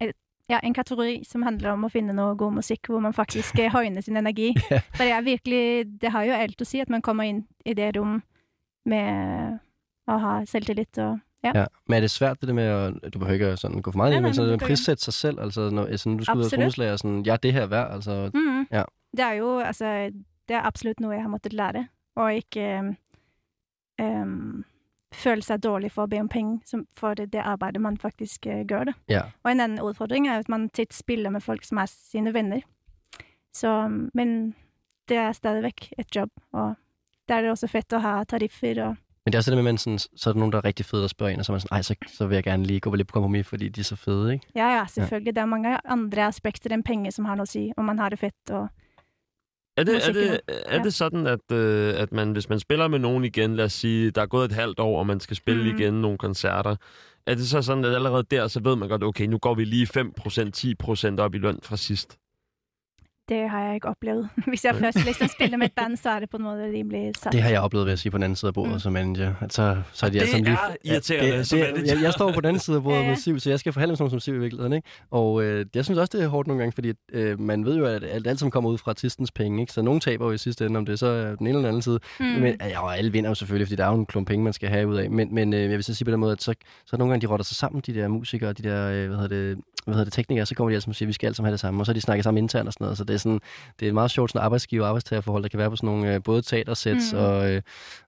et, 0.00 0.14
ja, 0.48 0.58
en 0.64 0.74
kategori 0.74 1.18
som 1.28 1.42
handler 1.42 1.70
om 1.74 1.84
å 1.84 1.90
finne 1.92 2.14
noe 2.16 2.36
god 2.36 2.52
musikk, 2.52 2.86
hvor 2.88 3.00
man 3.04 3.12
faktisk 3.12 3.58
eh, 3.58 3.68
høyner 3.72 4.00
sin 4.00 4.16
energi. 4.16 4.54
Ja. 4.70 4.78
For 4.94 5.04
det 5.04 5.12
er 5.12 5.20
virkelig, 5.26 5.86
det 6.00 6.10
har 6.14 6.24
jo 6.24 6.32
alt 6.32 6.62
å 6.64 6.64
si 6.64 6.80
at 6.80 6.88
man 6.88 7.02
kommer 7.02 7.24
inn 7.28 7.42
i 7.66 7.74
det 7.74 7.90
rom 7.98 8.22
med 8.86 9.58
å 10.08 10.16
ha 10.18 10.44
selvtillit 10.44 10.98
og 10.98 11.18
ja. 11.44 11.52
Ja. 11.54 11.64
Men 11.88 11.96
er 11.96 12.00
det 12.00 12.10
svært 12.10 12.40
det 12.40 12.48
der 12.48 12.54
med, 12.54 12.98
at 13.02 13.14
du 13.14 13.18
behøver 13.18 13.34
ikke 13.34 13.46
at 13.46 13.58
sådan 13.58 13.82
gå 13.82 13.90
for 13.90 13.96
meget 13.96 14.10
Nej, 14.10 14.16
ind, 14.18 14.24
men 14.26 14.34
sådan 14.34 14.52
at 14.52 14.60
gør 14.60 14.66
prissætte 14.66 15.02
sig 15.04 15.14
selv, 15.14 15.40
altså 15.40 15.70
når, 15.70 15.96
sådan, 15.96 16.16
du 16.18 16.24
skal 16.24 16.36
ud 16.36 16.40
og 16.40 16.44
Absolut. 16.44 16.58
trommeslager, 16.60 16.96
sådan, 16.96 17.26
jeg 17.26 17.32
er 17.32 17.36
det 17.36 17.52
her 17.52 17.66
værd, 17.66 17.92
altså, 17.94 18.30
Mm. 18.34 18.66
Ja. 18.72 18.82
Det 19.12 19.20
er 19.20 19.32
jo 19.32 19.58
altså 19.58 20.10
Det 20.48 20.56
er 20.56 20.62
absolutt 20.66 21.00
noe 21.00 21.12
jeg 21.14 21.22
har 21.22 21.28
måttet 21.28 21.52
lære. 21.52 21.88
Og 22.16 22.34
ikke 22.34 22.78
um, 22.78 22.96
um, 24.02 24.64
føle 25.14 25.42
seg 25.42 25.62
dårlig 25.62 25.90
for 25.92 26.02
å 26.02 26.06
be 26.10 26.20
om 26.20 26.28
penger 26.28 26.58
som- 26.64 26.86
for 26.96 27.14
det, 27.14 27.32
det 27.32 27.40
arbeidet 27.44 27.80
man 27.80 27.96
faktisk 27.98 28.46
uh, 28.46 28.60
gjør. 28.66 28.84
det. 28.84 28.94
ja. 29.08 29.20
Og 29.44 29.50
en 29.52 29.60
annen 29.60 29.80
utfordring 29.80 30.28
er 30.28 30.38
at 30.38 30.48
man 30.48 30.68
titt 30.68 30.94
spiller 30.94 31.30
med 31.30 31.40
folk 31.42 31.64
som 31.64 31.78
er 31.78 31.86
sine 31.86 32.34
venner. 32.34 32.60
Så, 33.54 33.88
men 34.14 34.54
det 35.08 35.16
er 35.16 35.32
stadig 35.32 35.62
vekk 35.62 35.92
et 35.98 36.16
jobb, 36.16 36.30
og 36.52 36.74
der 37.28 37.34
er 37.34 37.40
det 37.42 37.50
også 37.50 37.66
fett 37.68 37.92
å 37.92 37.98
ha 37.98 38.24
tariffer 38.24 38.78
og 38.88 38.96
Men 39.24 39.32
det 39.32 39.34
er 39.34 39.38
også 39.38 39.50
det 39.50 39.56
med, 39.56 39.60
at 39.62 39.64
man 39.64 39.78
sådan, 39.78 39.98
så 39.98 40.30
er 40.30 40.32
der 40.32 40.38
nogen, 40.38 40.52
der 40.52 40.58
er 40.58 40.64
rigtig 40.64 40.86
fede, 40.86 41.02
der 41.02 41.08
spørger 41.08 41.32
en, 41.32 41.38
og 41.38 41.44
så 41.44 41.52
er 41.52 41.54
man 41.54 41.60
sådan, 41.60 41.76
ej, 41.76 41.82
så, 41.82 41.94
så 42.06 42.26
vil 42.26 42.34
jeg 42.34 42.44
gerne 42.44 42.64
lige 42.64 42.80
gå 42.80 42.94
lidt 42.94 43.08
på 43.08 43.12
kompromis, 43.12 43.46
fordi 43.46 43.68
de 43.68 43.80
er 43.80 43.84
så 43.84 43.96
fede, 43.96 44.32
ikke? 44.32 44.46
Ja, 44.56 44.68
ja, 44.78 44.84
selvfølgelig. 44.86 45.34
Det 45.36 45.40
er 45.42 45.46
mange 45.46 45.78
andre 45.84 46.22
aspekter 46.26 46.70
enn 46.74 46.82
penger 46.82 47.10
som 47.10 47.24
har 47.24 47.34
noe 47.38 47.46
å 47.46 47.50
si, 47.50 47.72
om 47.76 47.84
man 47.84 47.98
har 47.98 48.08
det 48.08 48.18
fett 48.18 48.50
og 48.50 48.68
Er 49.76 49.84
det, 49.84 49.94
er 49.94 49.98
Musikken. 49.98 50.22
det, 50.22 50.40
er 50.66 50.76
Ja. 50.76 50.82
det 50.82 50.94
sådan, 50.94 51.26
at, 51.26 51.52
øh, 51.52 51.94
at 52.00 52.12
man, 52.12 52.32
hvis 52.32 52.48
man 52.48 52.60
spiller 52.60 52.88
med 52.88 52.98
nogen 52.98 53.24
igen, 53.24 53.56
lad 53.56 53.64
os 53.64 53.72
sige, 53.72 54.10
der 54.10 54.22
er 54.22 54.26
gået 54.26 54.44
et 54.44 54.52
halvt 54.52 54.80
år, 54.80 54.98
og 54.98 55.06
man 55.06 55.20
skal 55.20 55.36
spille 55.36 55.62
Mm. 55.72 55.78
igen 55.78 55.94
nogle 55.94 56.18
koncerter, 56.18 56.76
er 57.26 57.34
det 57.34 57.48
så 57.48 57.62
sådan, 57.62 57.84
at 57.84 57.94
allerede 57.94 58.22
der, 58.30 58.48
så 58.48 58.60
ved 58.60 58.76
man 58.76 58.88
godt, 58.88 59.02
okay, 59.04 59.26
nu 59.26 59.38
går 59.38 59.54
vi 59.54 59.64
lige 59.64 59.86
5%, 59.86 60.52
10% 60.52 61.20
op 61.20 61.34
i 61.34 61.38
løn 61.38 61.58
fra 61.62 61.76
sidst? 61.76 62.18
Det 63.32 63.50
har 63.50 63.64
jeg 63.64 63.74
ikke 63.74 63.88
oplevet. 63.88 64.28
Hvis 64.48 64.64
jeg 64.64 64.74
først 64.74 65.04
liksom 65.04 65.28
spiller 65.28 65.56
med 65.56 65.66
et 65.66 65.72
band, 65.72 65.96
så 65.96 66.10
er 66.10 66.20
det 66.20 66.30
på 66.30 66.36
en 66.36 66.42
måte 66.42 66.64
rimelig 66.64 67.12
satt. 67.18 67.32
Det 67.32 67.42
har 67.42 67.50
jeg 67.50 67.60
oplevet, 67.60 67.86
vil 67.86 67.90
jeg 67.90 67.98
sige, 67.98 68.12
på 68.12 68.18
den 68.18 68.22
anden 68.24 68.36
side 68.36 68.48
af 68.48 68.54
bordet 68.54 68.72
Mm. 68.72 68.78
som 68.78 68.92
manager. 68.92 69.34
At 69.40 69.52
så, 69.52 69.76
så 69.92 70.06
er 70.06 70.10
de 70.10 70.14
Det 70.14 70.20
altså 70.20 70.36
lige... 70.36 70.50
er 70.50 70.56
irriterende 70.84 71.36
det, 71.38 71.46
som 71.46 71.58
manager. 71.58 71.94
jeg, 71.94 72.02
jeg, 72.02 72.12
står 72.12 72.32
på 72.32 72.40
den 72.40 72.48
anden 72.48 72.60
side 72.60 72.76
af 72.76 72.82
bordet 72.82 72.98
Ja, 72.98 73.02
ja. 73.04 73.08
med 73.08 73.16
Siv, 73.16 73.40
så 73.40 73.50
jeg 73.50 73.58
skal 73.58 73.72
forhandle 73.72 73.90
med 73.92 73.96
sådan 73.96 74.02
nogen 74.04 74.10
som 74.10 74.20
Siv 74.20 74.34
i 74.34 74.38
virkeligheden. 74.38 74.72
Ikke? 74.72 74.88
Og 75.10 75.42
øh, 75.44 75.66
jeg 75.74 75.84
synes 75.84 75.98
også, 75.98 76.10
det 76.18 76.24
er 76.24 76.28
hårdt 76.28 76.48
nogle 76.48 76.60
gange, 76.62 76.72
fordi 76.72 76.92
øh, 77.12 77.40
man 77.40 77.64
ved 77.64 77.76
jo, 77.78 77.84
at 77.86 78.04
alt, 78.04 78.26
alt 78.26 78.40
som 78.40 78.50
kommer 78.50 78.70
ud 78.70 78.78
fra 78.78 78.90
artistens 78.90 79.30
penge. 79.30 79.60
Ikke? 79.60 79.72
Så 79.72 79.82
nogen 79.82 80.00
taber 80.00 80.26
jo 80.26 80.32
i 80.32 80.38
sidste 80.38 80.66
ende, 80.66 80.78
om 80.78 80.86
det 80.86 80.98
så 80.98 81.06
er 81.06 81.24
den 81.24 81.46
ene 81.46 81.48
eller 81.48 81.58
den 81.60 81.66
anden 81.66 81.82
side. 81.82 81.98
Mm. 82.20 82.26
Men 82.26 82.54
ja, 82.60 82.82
og 82.82 82.98
alle 82.98 83.12
vinder 83.12 83.30
jo 83.30 83.34
selvfølgelig, 83.34 83.66
fordi 83.68 83.76
der 83.76 83.84
er 83.84 83.88
jo 83.90 83.98
en 83.98 84.06
klump 84.06 84.28
penge, 84.28 84.44
man 84.44 84.52
skal 84.52 84.68
have 84.68 84.88
ud 84.88 84.96
af. 84.96 85.10
Men, 85.10 85.34
men 85.34 85.54
øh, 85.54 85.60
jeg 85.60 85.70
vil 85.70 85.84
så 85.84 85.94
sige 85.94 86.04
på 86.04 86.10
den 86.10 86.20
måde, 86.20 86.32
at 86.32 86.42
så, 86.42 86.54
så 86.86 86.96
nogle 86.96 87.12
gange 87.12 87.26
de 87.26 87.32
rotter 87.32 87.44
sig 87.44 87.56
sammen, 87.56 87.82
de 87.86 87.94
der 87.94 88.08
musikere 88.08 88.50
og 88.50 88.58
de 88.58 88.62
der, 88.62 88.88
øh, 88.90 89.06
hvad 89.08 89.16
hedder 89.18 89.28
det, 89.28 89.58
hvad 89.84 89.94
hedder 89.94 90.04
det, 90.04 90.12
teknikere, 90.12 90.46
så 90.46 90.54
kommer 90.54 90.68
de 90.70 90.74
altså 90.74 90.90
og 90.90 90.94
siger, 90.96 91.06
at 91.06 91.08
vi 91.08 91.12
skal 91.12 91.26
alle 91.26 91.36
sammen 91.36 91.46
have 91.48 91.52
det 91.52 91.60
samme, 91.60 91.82
og 91.82 91.86
så 91.86 91.92
har 91.92 91.94
de 91.94 92.00
snakket 92.00 92.24
sammen 92.24 92.44
internt 92.44 92.66
og 92.66 92.72
sådan 92.72 92.84
noget. 92.84 92.98
Så 92.98 93.04
det 93.04 93.14
er, 93.14 93.18
sådan, 93.18 93.40
det 93.80 93.86
er 93.86 93.90
et 93.90 93.94
meget 93.94 94.10
sjovt 94.10 94.30
sådan 94.30 94.44
arbejdsgiver- 94.46 94.82
og 94.82 94.88
arbejdstagerforhold, 94.88 95.42
der 95.42 95.48
kan 95.48 95.58
være 95.58 95.70
på 95.70 95.76
sådan 95.76 95.86
nogle 95.86 96.14
øh, 96.14 96.22
både 96.22 96.42
teatersæts 96.42 97.12
Mm. 97.12 97.18
og, 97.18 97.50
øh, 97.50 97.62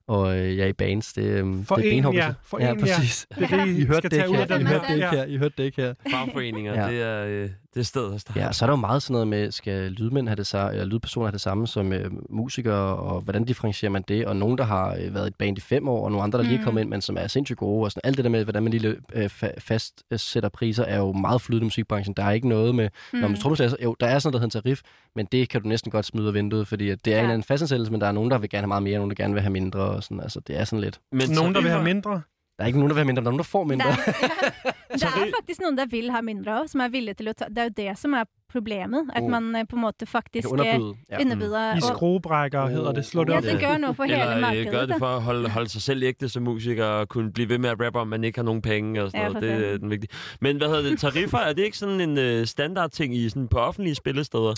og 0.07 0.37
øh, 0.37 0.57
ja, 0.57 0.65
i 0.67 0.73
bands. 0.73 1.13
Det, 1.13 1.23
øh, 1.23 1.65
For 1.65 1.75
det 1.75 1.85
er 1.87 1.89
en, 1.91 1.95
benhårdt. 1.97 2.17
ja. 2.17 2.33
For 2.43 2.59
ja, 2.59 2.71
en, 2.71 2.79
ja. 2.79 2.85
præcis. 2.97 3.27
Det 3.39 3.43
er 3.51 3.65
det, 3.65 3.67
I 3.67 3.81
I 3.81 3.85
hørte 3.85 4.09
det 4.09 4.17
ikke 4.17 4.35
her. 4.35 4.57
I 4.59 4.63
hørte 4.63 4.87
det 4.87 4.93
ikke 4.95 5.09
her. 5.09 5.25
I 5.25 5.37
hørte 5.37 5.53
det 5.57 5.63
ikke 5.63 5.81
her. 5.81 5.93
Fagforeninger, 6.11 6.81
ja. 6.83 6.91
det, 6.91 7.01
er, 7.01 7.25
øh, 7.25 7.49
det 7.75 7.81
er 7.81 7.85
stedet 7.85 8.13
at 8.13 8.21
starte. 8.21 8.39
Ja, 8.39 8.51
så 8.51 8.65
er 8.65 8.67
der 8.67 8.71
jo 8.73 8.77
meget 8.81 9.03
sådan 9.03 9.13
noget 9.13 9.27
med, 9.27 9.51
skal 9.51 9.91
lydmænd 9.91 10.27
have 10.27 10.35
det 10.35 10.47
samme, 10.47 10.71
eller 10.71 10.85
lydpersoner 10.85 11.27
have 11.27 11.31
det 11.31 11.41
samme 11.41 11.67
som 11.67 11.93
øh, 11.93 12.11
musikere, 12.29 12.95
og 12.95 13.21
hvordan 13.21 13.45
differentierer 13.45 13.91
man 13.91 14.03
det? 14.07 14.25
Og 14.25 14.35
nogen, 14.35 14.57
der 14.57 14.63
har 14.63 14.97
øh, 15.01 15.13
været 15.13 15.25
i 15.25 15.27
et 15.27 15.35
band 15.35 15.57
i 15.57 15.61
fem 15.61 15.87
år, 15.87 16.05
og 16.05 16.11
nogle 16.11 16.23
andre, 16.23 16.37
der 16.39 16.43
lige 16.43 16.55
er 16.55 16.59
Mm. 16.59 16.63
kommet 16.63 16.81
ind, 16.81 16.89
men 16.89 17.01
som 17.01 17.17
er 17.17 17.27
sindssygt 17.27 17.59
gode, 17.59 17.85
og 17.85 17.91
sådan 17.91 18.01
alt 18.03 18.17
det 18.17 18.25
der 18.25 18.31
med, 18.31 18.43
hvordan 18.43 18.63
man 18.63 18.71
lige 18.73 18.95
øh, 19.13 19.25
fa- 19.43 19.59
fastsætter 19.59 20.49
priser, 20.49 20.83
er 20.83 20.97
jo 20.97 21.11
meget 21.11 21.41
flydende 21.41 21.63
i 21.63 21.67
musikbranchen. 21.67 22.13
Der 22.17 22.23
er 22.23 22.31
ikke 22.31 22.47
noget 22.49 22.75
med, 22.75 22.89
mm. 23.13 23.19
når 23.19 23.27
man 23.27 23.37
trommeslager, 23.37 23.69
så- 23.69 23.77
jo, 23.83 23.95
der 23.99 24.07
er 24.07 24.19
sådan 24.19 24.31
noget, 24.33 24.41
der 24.41 24.47
hedder 24.47 24.59
en 24.59 24.63
tarif, 24.63 24.81
men 25.15 25.25
det 25.31 25.49
kan 25.49 25.61
du 25.61 25.67
næsten 25.67 25.91
godt 25.91 26.05
smide 26.05 26.23
ud 26.23 26.27
af 26.27 26.33
vinduet, 26.33 26.67
fordi 26.67 26.89
at 26.89 27.05
det 27.05 27.11
er 27.13 27.15
Ja. 27.15 27.19
en 27.21 27.25
eller 27.25 27.33
anden 27.33 27.45
fastansættelse, 27.47 27.91
men 27.91 28.01
der 28.01 28.07
er 28.07 28.11
nogen, 28.11 28.31
der 28.31 28.37
vil 28.37 28.49
gerne 28.49 28.61
have 28.61 28.67
meget 28.67 28.83
mere, 28.83 28.95
og 28.95 28.99
nogen, 28.99 29.09
der 29.09 29.23
gerne 29.23 29.33
vil 29.33 29.41
have 29.41 29.51
mindre, 29.53 29.79
og 29.79 30.03
sådan, 30.03 30.19
altså 30.19 30.39
det 30.39 30.59
er 30.59 30.63
sådan 30.63 30.81
lidt. 30.81 30.99
Men 31.11 31.29
Nogen, 31.29 31.55
der 31.55 31.61
vil 31.61 31.71
have 31.71 31.83
mindre. 31.83 32.21
Der 32.57 32.63
er 32.63 32.67
ikke 32.67 32.79
nogen, 32.79 32.89
der 32.89 32.93
vil 32.93 32.99
have 32.99 33.05
mindre, 33.05 33.21
men 33.21 33.25
der 33.25 33.31
er 33.31 33.33
nogen, 33.33 33.39
der 33.39 33.43
får 33.43 33.63
mindre. 33.63 33.89
Er, 33.89 34.71
det 34.99 35.27
er 35.27 35.31
faktisk 35.39 35.61
noen 35.61 35.77
der 35.77 35.85
vil 35.91 36.11
ha 36.11 36.21
mindre 36.21 36.59
av, 36.61 36.67
som 36.67 36.81
er 36.81 36.87
villige 36.89 37.13
til 37.13 37.27
å 37.27 37.33
ta 37.33 37.45
Det 37.49 37.57
er 37.57 37.63
jo 37.63 37.75
det 37.77 37.97
som 37.99 38.13
er 38.13 38.23
problemet. 38.51 39.09
At 39.15 39.23
Mm. 39.23 39.29
man 39.29 39.55
eh, 39.55 39.65
på 39.69 39.75
en 39.75 39.81
måte 39.81 39.95
Det 39.99 40.07
faktisk 40.09 40.47
kan 40.49 40.59
underbyde. 40.59 40.93
Ja. 41.11 41.19
underbyder 41.21 41.73
I 41.75 41.77
og, 41.77 41.81
skruebrækker 41.81 42.67
hedder 42.67 42.91
det. 42.91 43.05
Slå 43.05 43.23
det 43.23 43.31
Ja, 43.31 43.37
op. 43.37 43.43
det 43.43 43.59
gør 43.59 43.77
noget 43.77 43.95
for 43.95 44.03
hele 44.03 44.21
Eller 44.21 44.35
øh, 44.35 44.41
markedet. 44.41 44.71
gør 44.71 44.85
det 44.85 44.95
for 44.99 45.07
at 45.15 45.21
holde, 45.21 45.49
holde 45.49 45.69
sig 45.69 45.81
selv 45.81 46.03
ægte 46.03 46.29
som 46.29 46.43
musiker 46.43 46.85
og 46.85 47.09
kunne 47.09 47.31
blive 47.31 47.49
ved 47.49 47.57
med 47.57 47.69
at 47.69 47.81
rappe 47.85 47.99
om, 47.99 48.07
man 48.07 48.23
ikke 48.23 48.37
har 48.39 48.43
nogen 48.43 48.61
penge 48.61 49.03
og 49.03 49.11
sådan 49.11 49.21
Ja, 49.25 49.33
noget. 49.33 49.43
Det 49.59 49.73
er 49.73 49.77
den 49.77 49.89
vigtige. 49.89 50.09
Men 50.41 50.57
hvad 50.57 50.67
hedder 50.67 50.89
det? 50.89 50.99
Tariffer, 50.99 51.37
er 51.37 51.53
det 51.53 51.63
ikke 51.63 51.77
sådan 51.77 52.01
en 52.01 52.17
øh, 52.17 52.45
standard 52.45 52.89
ting 52.91 53.15
i 53.15 53.29
sådan 53.29 53.47
på 53.47 53.57
offentlige 53.59 53.95
spillesteder? 53.95 54.53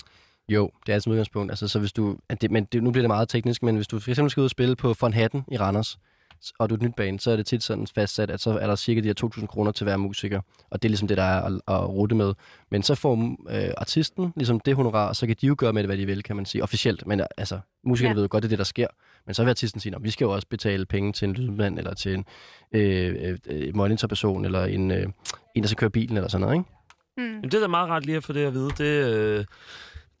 Jo, 0.48 0.70
det 0.86 0.92
er 0.92 0.94
altså 0.94 1.08
med 1.10 1.14
udgangspunkt. 1.14 1.52
Altså, 1.52 1.68
så 1.68 1.78
hvis 1.78 1.92
du, 1.92 2.16
at 2.28 2.42
det, 2.42 2.50
men 2.50 2.64
det, 2.64 2.82
nu 2.82 2.90
bliver 2.90 3.02
det 3.02 3.08
meget 3.08 3.28
teknisk, 3.28 3.62
men 3.62 3.76
hvis 3.76 3.86
du 3.88 4.00
for 4.00 4.10
eksempel 4.10 4.30
skal 4.30 4.40
ud 4.40 4.44
og 4.44 4.50
spille 4.50 4.76
på 4.76 4.94
Von 5.00 5.12
Hatten 5.12 5.44
i 5.52 5.56
Randers, 5.56 5.98
og 6.58 6.70
du 6.70 6.74
er 6.74 6.76
et 6.78 6.82
nyt 6.82 6.94
band, 6.96 7.20
så 7.20 7.30
er 7.30 7.36
det 7.36 7.46
tit 7.46 7.62
sådan 7.62 7.86
fastsat, 7.94 8.30
at 8.30 8.40
så 8.40 8.50
er 8.58 8.66
der 8.66 8.76
cirka 8.76 9.00
de 9.00 9.06
her 9.06 9.30
2.000 9.36 9.46
kroner 9.46 9.72
til 9.72 9.84
hver 9.84 9.96
musiker. 9.96 10.40
Og 10.70 10.82
det 10.82 10.88
er 10.88 10.90
ligesom 10.90 11.08
det, 11.08 11.16
der 11.16 11.22
er 11.22 11.42
at, 11.42 11.52
at 11.68 11.88
rute 11.88 12.14
med. 12.14 12.34
Men 12.70 12.82
så 12.82 12.94
får 12.94 13.36
øh, 13.50 13.70
artisten 13.76 14.32
ligesom 14.36 14.60
det 14.60 14.74
honorar, 14.76 15.08
og 15.08 15.16
så 15.16 15.26
kan 15.26 15.36
de 15.40 15.46
jo 15.46 15.54
gøre 15.58 15.72
med 15.72 15.82
det, 15.82 15.88
hvad 15.88 15.96
de 15.96 16.06
vil, 16.06 16.22
kan 16.22 16.36
man 16.36 16.46
sige, 16.46 16.62
officielt. 16.62 17.06
Men 17.06 17.20
altså, 17.36 17.58
musikerne 17.84 18.10
Ja. 18.12 18.14
ved 18.14 18.22
jo 18.22 18.28
godt, 18.30 18.42
det 18.42 18.48
er 18.48 18.50
det, 18.50 18.58
der 18.58 18.64
sker. 18.64 18.86
Men 19.26 19.34
så 19.34 19.42
vil 19.42 19.50
artisten 19.50 19.80
sige, 19.80 19.94
at 19.96 20.02
vi 20.04 20.10
skal 20.10 20.24
jo 20.24 20.30
også 20.30 20.46
betale 20.48 20.86
penge 20.86 21.12
til 21.12 21.28
en 21.28 21.34
lydmand, 21.34 21.78
eller 21.78 21.94
til 21.94 22.14
en 22.14 22.24
øh, 22.72 23.16
øh, 23.20 23.38
øh, 23.46 23.76
monitorperson, 23.76 24.44
eller 24.44 24.64
en, 24.64 24.90
øh, 24.90 25.06
en, 25.54 25.62
der 25.62 25.68
skal 25.68 25.76
køre 25.76 25.90
bilen, 25.90 26.16
eller 26.16 26.28
sådan 26.28 26.40
noget, 26.40 26.54
ikke? 26.54 26.70
Mm. 27.16 27.24
Jamen, 27.24 27.42
det 27.50 27.54
er 27.54 27.60
da 27.60 27.66
meget 27.66 27.88
rart 27.88 28.06
lige 28.06 28.16
at 28.16 28.24
få 28.24 28.32
det 28.32 28.44
at 28.46 28.54
vide. 28.54 28.70
Det, 28.78 29.14
øh, 29.14 29.44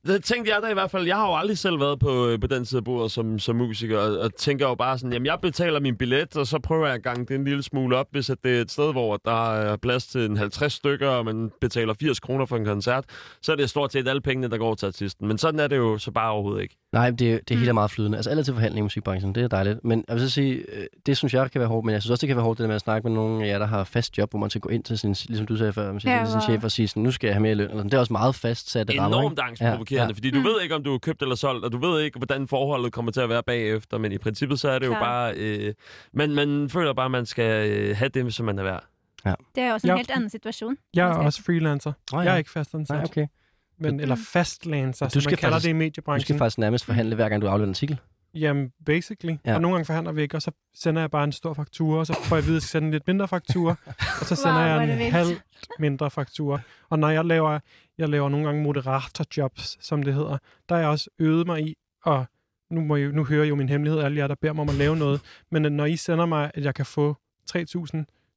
det 0.06 0.24
tænkte 0.24 0.52
jeg 0.54 0.62
da 0.62 0.68
i 0.68 0.72
hvert 0.74 0.90
fald. 0.90 1.06
Jeg 1.06 1.16
har 1.16 1.26
jo 1.28 1.36
aldrig 1.36 1.58
selv 1.58 1.80
været 1.80 1.98
på, 1.98 2.28
øh, 2.28 2.40
på 2.40 2.46
den 2.46 2.64
side 2.64 2.78
af 2.78 2.84
bordet 2.84 3.12
som, 3.12 3.38
som 3.38 3.56
musiker, 3.56 3.98
og, 3.98 4.18
og 4.18 4.34
tænker 4.34 4.68
jo 4.68 4.74
bare 4.74 4.98
sådan, 4.98 5.12
jamen 5.12 5.26
jeg 5.26 5.38
betaler 5.42 5.80
min 5.80 5.96
billet, 5.96 6.36
og 6.36 6.46
så 6.46 6.58
prøver 6.58 6.86
jeg 6.86 6.94
at 6.94 7.02
gange 7.02 7.26
det 7.26 7.34
en 7.34 7.44
lille 7.44 7.62
smule 7.62 7.96
op, 7.96 8.06
hvis 8.10 8.30
at 8.30 8.38
det 8.44 8.56
er 8.56 8.60
et 8.60 8.70
sted, 8.70 8.92
hvor 8.92 9.16
der 9.24 9.52
er 9.52 9.76
plads 9.76 10.06
til 10.06 10.24
en 10.24 10.36
50 10.36 10.72
stykker, 10.72 11.08
og 11.08 11.24
man 11.24 11.50
betaler 11.60 11.94
80 12.00 12.20
kroner 12.20 12.46
for 12.46 12.56
en 12.56 12.64
koncert, 12.64 13.04
så 13.42 13.52
er 13.52 13.56
det 13.56 13.70
stort 13.70 13.92
set 13.92 14.08
alle 14.08 14.20
pengene, 14.20 14.48
der 14.48 14.58
går 14.58 14.74
til 14.74 14.86
artisten. 14.86 15.28
Men 15.28 15.38
sådan 15.38 15.60
er 15.60 15.66
det 15.66 15.76
jo 15.76 15.98
så 15.98 16.10
bare 16.10 16.30
overhovedet 16.30 16.62
ikke. 16.62 16.76
Nej, 16.92 17.10
det, 17.10 17.18
det 17.20 17.50
Mm. 17.50 17.58
hele 17.58 17.68
er 17.68 17.72
meget 17.72 17.90
flydende. 17.90 18.18
Altså 18.18 18.30
alt 18.30 18.38
er 18.40 18.42
til 18.44 18.54
forhandling 18.54 18.78
i 18.78 18.82
musikbranchen, 18.82 19.34
det 19.34 19.42
er 19.42 19.48
dejligt. 19.48 19.84
Men 19.84 20.04
jeg 20.08 20.14
vil 20.16 20.22
så 20.22 20.30
sige, 20.30 20.54
øh, 20.54 20.86
det 21.06 21.16
synes 21.16 21.34
jeg 21.34 21.50
kan 21.50 21.58
være 21.58 21.68
hårdt, 21.68 21.84
men 21.86 21.92
jeg 21.92 22.02
synes 22.02 22.10
også, 22.10 22.20
det 22.20 22.26
kan 22.28 22.36
være 22.36 22.44
hårdt, 22.44 22.58
det 22.58 22.62
der 22.62 22.68
med 22.68 22.74
at 22.74 22.80
snakke 22.80 23.08
med 23.08 23.14
nogen 23.16 23.42
af 23.42 23.46
jer, 23.46 23.58
der 23.58 23.66
har 23.66 23.84
fast 23.84 24.18
job, 24.18 24.30
hvor 24.30 24.38
man 24.38 24.50
skal 24.50 24.60
gå 24.60 24.68
ind 24.68 24.84
til 24.84 24.98
sin, 24.98 25.14
ligesom 25.28 25.46
du 25.46 25.56
sagde 25.56 25.72
før, 25.72 25.92
man 25.92 26.00
skal 26.00 26.10
Ja, 26.10 26.16
ja, 26.18 26.24
til 26.24 26.32
sin 26.32 26.40
chef 26.40 26.64
og 26.64 26.70
sige 26.70 26.88
sådan, 26.88 27.02
nu 27.02 27.10
skal 27.10 27.26
jeg 27.28 27.34
have 27.34 27.42
mere 27.42 27.54
løn. 27.54 27.64
Eller 27.66 27.76
sådan. 27.78 27.90
Det 27.90 27.96
er 27.96 28.00
også 28.00 28.12
meget 28.12 28.34
fastsatte 28.34 29.00
rammer, 29.00 29.18
Enormt 29.18 29.38
angstprovokerende, 29.38 30.02
ja, 30.02 30.08
ja. 30.08 30.12
fordi 30.14 30.30
du 30.30 30.38
Mm. 30.38 30.44
ved 30.44 30.60
ikke, 30.62 30.74
om 30.74 30.82
du 30.84 30.94
er 30.94 30.98
købt 30.98 31.22
eller 31.22 31.34
solgt, 31.34 31.64
og 31.64 31.72
du 31.72 31.78
ved 31.78 32.00
ikke, 32.02 32.18
hvordan 32.18 32.48
forholdet 32.48 32.92
kommer 32.92 33.12
til 33.12 33.20
at 33.20 33.28
være 33.28 33.42
bagefter, 33.42 33.98
men 33.98 34.12
i 34.12 34.18
princippet 34.18 34.60
så 34.60 34.68
er 34.68 34.78
det 34.78 34.86
jo 34.86 34.92
bare... 34.92 35.34
Øh, 35.36 35.74
man, 36.12 36.30
man 36.34 36.70
føler 36.70 36.92
bare, 36.94 37.04
at 37.04 37.10
man 37.10 37.26
skal 37.26 37.70
øh, 37.70 37.96
have 37.96 38.08
det, 38.08 38.34
som 38.34 38.46
man 38.46 38.58
er 38.58 38.62
værd. 38.62 38.84
Det 39.54 39.62
er 39.62 39.72
også 39.72 39.86
en 39.86 39.90
Ja. 39.90 39.96
helt 39.96 40.10
anden 40.10 40.30
situation. 40.30 40.76
Jeg 40.94 41.08
er 41.10 41.14
også 41.14 41.42
freelancer. 41.42 41.92
Oh, 42.12 42.24
Jeg 42.24 42.32
er 42.34 42.36
ikke 42.38 42.50
fastansat, 42.50 42.96
Nej, 42.96 43.04
okay. 43.04 43.26
Men, 43.78 44.00
eller 44.00 44.16
fastlancer, 44.32 45.06
Du 45.06 45.10
som 45.12 45.20
skal 45.20 45.30
man 45.32 45.38
kalder 45.38 45.54
faktisk- 45.54 45.64
det 45.64 45.70
i 45.70 45.72
Du 45.72 45.78
mediebranchen. 45.78 46.24
skal 46.24 46.38
faktisk 46.38 46.58
nærmest 46.58 46.84
forhandle, 46.84 47.14
hver 47.14 47.28
gang 47.28 47.42
du 47.42 47.46
afleverer 47.46 47.66
en 47.66 47.70
artikel. 47.70 47.98
Jamen, 48.34 48.72
basically. 48.86 49.36
Ja. 49.46 49.54
Og 49.54 49.60
nogle 49.60 49.74
gange 49.74 49.84
forhandler 49.84 50.12
vi 50.12 50.22
ikke, 50.22 50.36
og 50.36 50.42
så 50.42 50.50
sender 50.74 51.02
jeg 51.02 51.10
bare 51.10 51.24
en 51.24 51.32
stor 51.32 51.54
faktura, 51.54 51.98
og 51.98 52.06
så 52.06 52.18
får 52.24 52.36
jeg 52.36 52.42
at 52.42 52.46
vide, 52.46 52.52
at 52.52 52.56
jeg 52.56 52.62
skal 52.62 52.70
sende 52.70 52.86
en 52.86 52.92
lidt 52.92 53.06
mindre 53.06 53.28
faktura, 53.28 53.74
og 54.20 54.26
så 54.26 54.34
sender 54.44 54.56
Wow, 54.76 54.80
jeg 54.86 55.06
en 55.06 55.12
halv 55.12 55.36
mindre 55.78 56.10
faktura. 56.10 56.60
Og 56.88 56.98
når 56.98 57.08
jeg 57.08 57.24
laver, 57.24 57.58
jeg 57.98 58.08
laver 58.08 58.28
nogle 58.28 58.46
gange 58.46 58.62
moderatorjobs, 58.62 59.86
som 59.86 60.02
det 60.02 60.14
hedder, 60.14 60.38
der 60.68 60.74
er 60.74 60.78
jeg 60.78 60.88
også 60.88 61.10
øvet 61.18 61.46
mig 61.46 61.62
i, 61.68 61.74
og 62.04 62.26
nu, 62.70 62.80
må 62.80 62.96
I, 62.96 63.06
nu 63.12 63.24
hører 63.24 63.44
I 63.44 63.48
jo 63.48 63.54
min 63.54 63.68
hemmelighed, 63.68 64.00
alle 64.00 64.16
jer, 64.18 64.26
der 64.26 64.34
beder 64.34 64.52
mig 64.52 64.62
om 64.62 64.68
at 64.68 64.74
lave 64.74 64.96
noget, 64.96 65.20
men 65.50 65.62
når 65.72 65.84
I 65.86 65.96
sender 65.96 66.26
mig, 66.26 66.50
at 66.54 66.64
jeg 66.64 66.74
kan 66.74 66.86
få 66.86 67.16
3.000, 67.50 67.64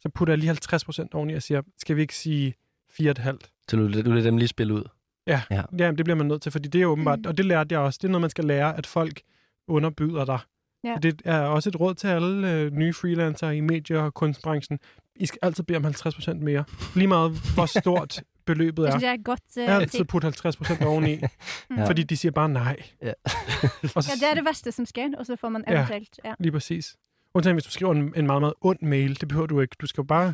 så 0.01 0.09
putter 0.15 0.31
jeg 0.33 0.37
lige 0.39 0.51
50% 0.51 1.07
oveni 1.13 1.33
og 1.33 1.41
siger, 1.41 1.61
skal 1.77 1.95
vi 1.95 2.01
ikke 2.01 2.15
sige 2.15 2.53
4,5? 2.89 3.37
Så 3.67 3.77
du, 3.77 3.81
du 4.01 4.11
lader 4.11 4.21
dem 4.21 4.37
lige 4.37 4.47
spille 4.47 4.73
ud. 4.73 4.83
Ja, 5.27 5.41
Ja. 5.51 5.61
ja. 5.79 5.91
Det 5.91 6.05
bliver 6.05 6.15
man 6.17 6.25
nødt 6.27 6.41
til, 6.41 6.51
fordi 6.51 6.69
det 6.69 6.81
er 6.81 6.85
åbenbart, 6.85 7.19
Mm. 7.19 7.25
og 7.27 7.37
det 7.37 7.45
lærte 7.45 7.73
jeg 7.73 7.79
også, 7.81 7.99
det 8.01 8.07
er 8.07 8.11
noget, 8.11 8.21
man 8.21 8.29
skal 8.29 8.45
lære, 8.45 8.77
at 8.77 8.87
folk 8.87 9.21
underbyder 9.67 10.25
dig. 10.25 10.39
Ja. 10.83 10.93
Så 10.95 10.99
Det 10.99 11.21
er 11.25 11.39
også 11.39 11.69
et 11.69 11.79
råd 11.79 11.93
til 11.95 12.07
alle 12.07 12.51
øh, 12.53 12.71
nye 12.71 12.93
freelancere 12.93 13.57
i 13.57 13.61
medie- 13.61 13.99
og 13.99 14.13
kunstbranchen. 14.13 14.79
I 15.15 15.25
skal 15.25 15.39
altid 15.41 15.63
bede 15.63 15.77
om 15.77 15.85
50% 15.85 16.33
mere. 16.43 16.63
Lige 16.95 17.07
meget, 17.07 17.31
hvor 17.53 17.65
stort 17.81 18.23
beløbet 18.45 18.77
Det 18.77 18.87
er. 18.87 18.91
synes 18.91 19.03
jeg 19.03 19.13
er 19.13 19.23
godt 19.23 19.41
uh, 19.57 19.75
Altid 19.75 20.05
putte 20.05 20.27
50% 20.27 20.85
oveni, 20.85 21.15
Mm. 21.69 21.77
fordi 21.85 22.03
de 22.03 22.17
siger 22.17 22.31
bare 22.31 22.49
nej. 22.49 22.77
Ja. 23.01 23.13
og 23.95 24.03
så, 24.03 24.11
Ja, 24.21 24.25
det 24.25 24.31
er 24.31 24.35
det 24.35 24.45
værste, 24.45 24.71
som 24.71 24.85
sker, 24.85 25.09
og 25.17 25.25
så 25.25 25.35
får 25.35 25.49
man 25.49 25.63
Ja. 25.67 25.73
eventuelt... 25.75 26.19
Ja. 26.25 26.33
Lige 26.39 26.51
præcis. 26.51 26.95
Undtagen 27.33 27.55
hvis 27.55 27.63
du 27.63 27.71
skriver 27.71 27.91
en, 27.91 28.13
en 28.15 28.27
meget, 28.27 28.41
meget 28.41 28.53
ond 28.61 28.79
mail, 28.81 29.19
det 29.21 29.27
behøver 29.27 29.47
du 29.47 29.59
ikke. 29.61 29.75
Du 29.81 29.87
skal 29.87 30.01
jo 30.01 30.05
bare 30.05 30.33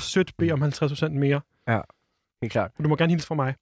sødt 0.00 0.36
bede 0.36 0.52
om 0.52 0.62
50% 0.62 1.08
mere. 1.08 1.40
Helt 2.42 2.52
klart. 2.52 2.70
Og 2.78 2.84
du 2.84 2.88
må 2.88 2.96
gerne 2.96 3.12
hilse 3.12 3.26
fra 3.26 3.34
mig. 3.34 3.54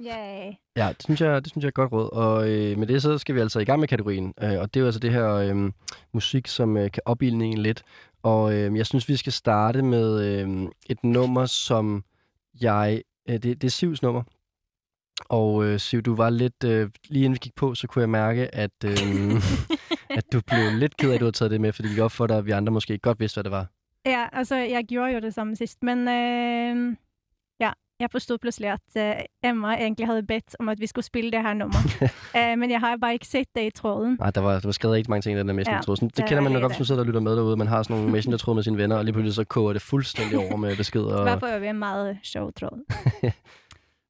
Yay. 0.00 0.52
Ja, 0.76 0.88
det 0.88 1.02
synes 1.04 1.20
jeg, 1.20 1.44
det 1.44 1.50
synes 1.50 1.62
jeg 1.62 1.66
er 1.66 1.68
et 1.68 1.74
godt 1.74 1.92
råd. 1.92 2.12
Og 2.12 2.50
øh, 2.50 2.78
med 2.78 2.86
det 2.86 3.02
så 3.02 3.18
skal 3.18 3.34
vi 3.34 3.40
altså 3.40 3.60
i 3.60 3.64
gang 3.64 3.80
med 3.80 3.88
kategorien. 3.88 4.34
Øh, 4.42 4.60
og 4.60 4.74
det 4.74 4.80
er 4.80 4.80
jo 4.80 4.86
altså 4.86 5.00
det 5.00 5.12
her 5.12 5.30
øh, 5.34 5.72
musik, 6.12 6.46
som 6.46 6.76
øh, 6.76 6.90
kan 6.90 7.02
opildne 7.04 7.44
en 7.44 7.58
lidt. 7.58 7.82
Og 8.22 8.54
øh, 8.54 8.76
jeg 8.76 8.86
synes, 8.86 9.08
vi 9.08 9.16
skal 9.16 9.32
starte 9.32 9.82
med 9.82 10.24
øh, 10.24 10.68
et 10.86 11.04
nummer, 11.04 11.46
som 11.46 12.04
jeg... 12.60 13.02
Øh, 13.28 13.34
det, 13.34 13.42
det 13.42 13.64
er 13.64 13.70
Sivs 13.70 14.02
nummer. 14.02 14.22
Og 15.28 15.64
øh, 15.64 15.80
Siv, 15.80 16.02
du 16.02 16.14
var 16.14 16.30
lidt... 16.30 16.64
Øh, 16.64 16.90
lige 17.08 17.24
inden 17.24 17.34
vi 17.34 17.38
gik 17.38 17.54
på, 17.54 17.74
så 17.74 17.86
kunne 17.86 18.00
jeg 18.00 18.10
mærke, 18.10 18.54
at, 18.54 18.84
øh, 18.84 18.92
at 20.18 20.24
du 20.32 20.40
blev 20.46 20.72
lidt 20.72 20.96
ked 20.96 21.10
af, 21.10 21.14
at 21.14 21.20
du 21.20 21.24
havde 21.24 21.36
taget 21.36 21.50
det 21.50 21.60
med, 21.60 21.72
fordi 21.72 21.88
det 21.88 21.94
gik 21.94 22.04
op 22.04 22.12
for 22.12 22.26
dig, 22.26 22.38
at 22.38 22.46
vi 22.46 22.50
andre 22.50 22.72
måske 22.72 22.98
godt 22.98 23.20
vidste, 23.20 23.36
hvad 23.36 23.44
det 23.44 23.52
var. 23.52 23.66
Ja, 24.06 24.26
altså, 24.32 24.56
jeg 24.56 24.84
gjorde 24.84 25.12
jo 25.12 25.20
det 25.20 25.34
samme 25.34 25.56
sist, 25.56 25.82
men 25.82 26.08
øh, 26.08 26.96
jeg 28.04 28.10
forstod 28.10 28.38
pludselig, 28.38 28.70
at 28.70 28.80
øh, 29.18 29.50
Emma 29.50 29.68
egentlig 29.74 30.06
havde 30.06 30.22
bedt 30.22 30.56
om, 30.60 30.68
at 30.68 30.80
vi 30.80 30.86
skulle 30.86 31.04
spille 31.04 31.30
det 31.30 31.42
her 31.42 31.54
nummer. 31.54 31.78
øh, 32.38 32.58
men 32.58 32.70
jeg 32.70 32.80
har 32.80 32.96
bare 32.96 33.12
ikke 33.12 33.26
set 33.26 33.46
det 33.56 33.62
i 33.66 33.70
tråden. 33.70 34.16
Nej, 34.20 34.30
der 34.30 34.40
var, 34.40 34.52
der 34.52 34.68
var 34.68 34.72
skrevet 34.72 34.94
rigtig 34.96 35.10
mange 35.10 35.22
ting 35.22 35.36
i 35.36 35.38
den 35.38 35.48
der 35.48 35.54
messenger-tråd. 35.54 35.96
Sådan, 35.96 36.08
det, 36.08 36.16
det 36.16 36.26
kender 36.26 36.42
man 36.42 36.52
nok 36.52 36.60
godt, 36.62 36.72
hvis 36.72 36.78
man 36.78 36.86
sidder 36.86 37.00
og 37.00 37.06
lytter 37.06 37.20
med 37.20 37.36
derude. 37.36 37.56
Man 37.56 37.66
har 37.66 37.82
sådan 37.82 37.96
nogle 37.96 38.12
messenger-tråd 38.16 38.54
med 38.54 38.62
sine 38.62 38.76
venner, 38.78 38.96
og 38.96 39.04
lige 39.04 39.12
pludselig 39.12 39.34
så 39.34 39.44
koger 39.44 39.72
det 39.72 39.82
fuldstændig 39.82 40.38
over 40.38 40.56
med 40.56 40.76
beskeder. 40.76 41.16
Det 41.24 41.32
var 41.32 41.38
for 41.38 41.46
øvrigt 41.46 41.70
en 41.70 41.78
meget 41.78 42.18
sjov 42.22 42.52
tråd. 42.52 42.84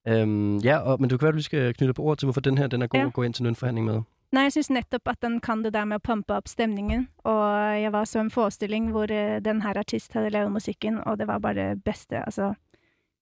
Øhm, 0.08 0.56
ja, 0.58 0.78
og, 0.78 1.00
men 1.00 1.10
du 1.10 1.16
kan 1.16 1.24
være, 1.26 1.32
at 1.32 1.38
du 1.38 1.42
skal 1.42 1.74
knytte 1.74 1.94
på 1.94 2.02
ord 2.02 2.16
til, 2.16 2.26
hvorfor 2.26 2.40
den 2.40 2.58
her 2.58 2.66
den 2.66 2.82
er 2.82 2.86
god 2.86 3.00
Ja. 3.00 3.06
at 3.06 3.12
gå 3.12 3.22
ind 3.22 3.34
til 3.34 3.44
lønforhandling 3.44 3.86
med. 3.86 4.00
Nej, 4.32 4.42
jeg 4.42 4.52
synes 4.52 4.70
netop 4.70 5.00
at 5.06 5.22
den 5.22 5.40
kan 5.40 5.64
det 5.64 5.74
der 5.74 5.84
med 5.84 5.94
at 5.94 6.02
pumpe 6.02 6.34
op 6.34 6.48
stemningen. 6.48 7.08
Og 7.18 7.50
jeg 7.82 7.92
var 7.92 8.04
så 8.04 8.18
en 8.20 8.30
forestilling 8.30 8.90
hvor 8.90 9.02
eh, 9.02 9.40
den 9.44 9.62
her 9.62 9.78
artist 9.78 10.12
havde 10.12 10.30
lavet 10.30 10.52
musikken, 10.52 10.98
og 11.06 11.18
det 11.18 11.26
var 11.26 11.38
bare 11.38 11.54
det 11.54 11.84
bedste. 11.84 12.16
Altså, 12.16 12.54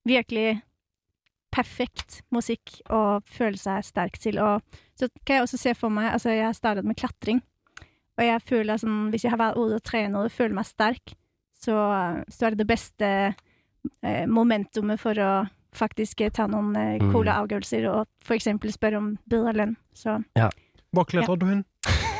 virkelig 0.04 0.60
perfekt 1.52 2.22
musik 2.30 2.60
og 2.86 3.22
føle 3.26 3.56
sig 3.58 3.84
stærk 3.84 4.18
til. 4.20 4.38
Og 4.38 4.62
så 4.96 5.08
kan 5.26 5.34
jeg 5.34 5.42
også 5.42 5.56
se 5.56 5.74
for 5.74 5.88
mig, 5.88 6.12
altså 6.12 6.30
jeg 6.30 6.44
har 6.44 6.52
startet 6.52 6.84
med 6.84 6.94
klatring, 6.94 7.42
og 8.18 8.26
jeg 8.26 8.42
føler 8.42 8.76
sådan, 8.76 9.08
hvis 9.08 9.24
jeg 9.24 9.32
har 9.32 9.36
været 9.36 9.56
ude 9.56 9.74
og 9.74 9.82
træne 9.82 10.18
og 10.18 10.30
føler 10.30 10.54
mig 10.54 10.64
stærk, 10.66 10.96
så, 11.60 11.74
så 12.28 12.46
er 12.46 12.50
det 12.50 12.58
det 12.58 12.66
bedste 12.66 13.34
eh, 14.04 14.28
momentumet 14.28 15.00
for 15.00 15.10
at 15.10 15.46
faktisk 15.72 16.20
ta 16.34 16.46
nogle 16.46 16.94
eh, 16.94 17.02
Mm. 17.02 17.12
coole 17.12 17.32
afgørelser 17.32 17.88
og 17.88 18.06
for 18.22 18.34
eksempel 18.34 18.72
spørge 18.72 18.96
om 18.96 19.18
bedre 19.30 19.52
løn. 19.52 19.76
Så 19.94 20.22
Hvor 20.92 21.04
klatrer 21.04 21.34
du 21.34 21.46
hen? 21.46 21.64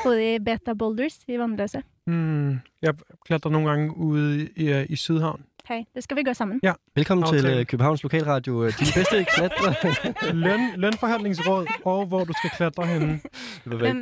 både 0.05 0.35
i 0.35 0.39
Beta 0.39 0.72
Boulders 0.74 1.18
i 1.28 1.39
Vandløse. 1.39 1.83
Hmm, 2.07 2.59
jeg 2.83 2.95
klatrer 3.24 3.51
nogle 3.51 3.68
gange 3.68 3.97
ude 3.97 4.43
i, 4.43 4.49
i, 4.57 4.85
i 4.89 4.97
Sydhavn. 4.97 5.45
Hej, 5.68 5.84
det 5.94 6.02
skal 6.04 6.16
vi 6.16 6.22
gøre 6.22 6.34
sammen. 6.34 6.60
Velkommen 6.94 7.26
til 7.26 7.36
Aftale. 7.36 7.58
øh, 7.60 7.66
Københavns 7.66 8.02
Lokalradio. 8.02 8.64
Øh, 8.64 8.72
Din 8.78 8.86
bedste 8.96 9.24
klatre. 9.36 9.74
Løn, 10.46 10.60
lønforhandlingsråd, 10.76 11.66
og 11.84 12.06
hvor 12.06 12.24
du 12.24 12.32
skal 12.32 12.50
klatre 12.56 12.86
henne. 12.86 13.20
Men, 13.64 13.96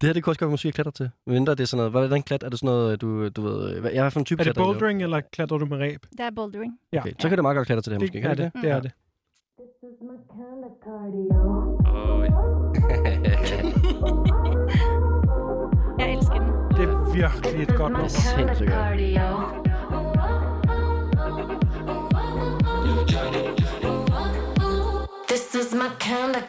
det 0.00 0.06
her, 0.06 0.12
det 0.12 0.22
kunne 0.22 0.30
også 0.30 0.38
godt 0.46 0.64
at 0.68 0.74
klatre 0.74 0.90
til. 0.92 1.10
Mindre 1.26 1.54
det 1.54 1.60
er 1.60 1.66
sådan 1.66 1.76
noget. 1.92 2.06
Hvordan 2.08 2.22
klat? 2.22 2.42
Er 2.42 2.48
det 2.48 2.58
sådan 2.58 2.66
noget, 2.74 3.00
du, 3.00 3.28
du 3.28 3.42
ved... 3.42 3.80
Hvad, 3.80 3.90
jeg 3.90 4.06
er 4.06 4.10
for 4.10 4.18
en 4.20 4.24
type 4.26 4.40
Er 4.40 4.44
det 4.44 4.54
bouldering, 4.56 5.02
eller 5.02 5.20
klatrer 5.32 5.58
du 5.58 5.66
med 5.66 5.78
ræb? 5.78 6.00
det 6.12 6.20
er 6.20 6.30
bouldering. 6.36 6.78
Ja. 6.92 7.00
Okay, 7.00 7.12
så 7.18 7.28
kan 7.28 7.38
det 7.38 7.42
meget 7.42 7.56
godt 7.56 7.66
klatre 7.66 7.82
til 7.82 7.92
det, 7.92 8.00
Det, 8.00 8.06
måske. 8.08 8.14
det 8.14 8.22
Kan 8.22 8.30
er 8.30 8.34
det 8.34 8.52
det. 8.54 8.62
Det 8.62 8.70
er 8.70 8.80
det. 8.80 8.92
Jeg 15.98 16.12
elsker 16.14 16.34
den. 16.34 16.52
Det 16.76 16.84
er 16.88 17.14
virkelig 17.14 17.62
et 17.62 17.68
godt 17.76 17.78
Det 17.78 17.82
er 17.82 17.88
nummer. 17.88 18.08
sindssygt 18.08 19.65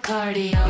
cardio. 0.08 0.64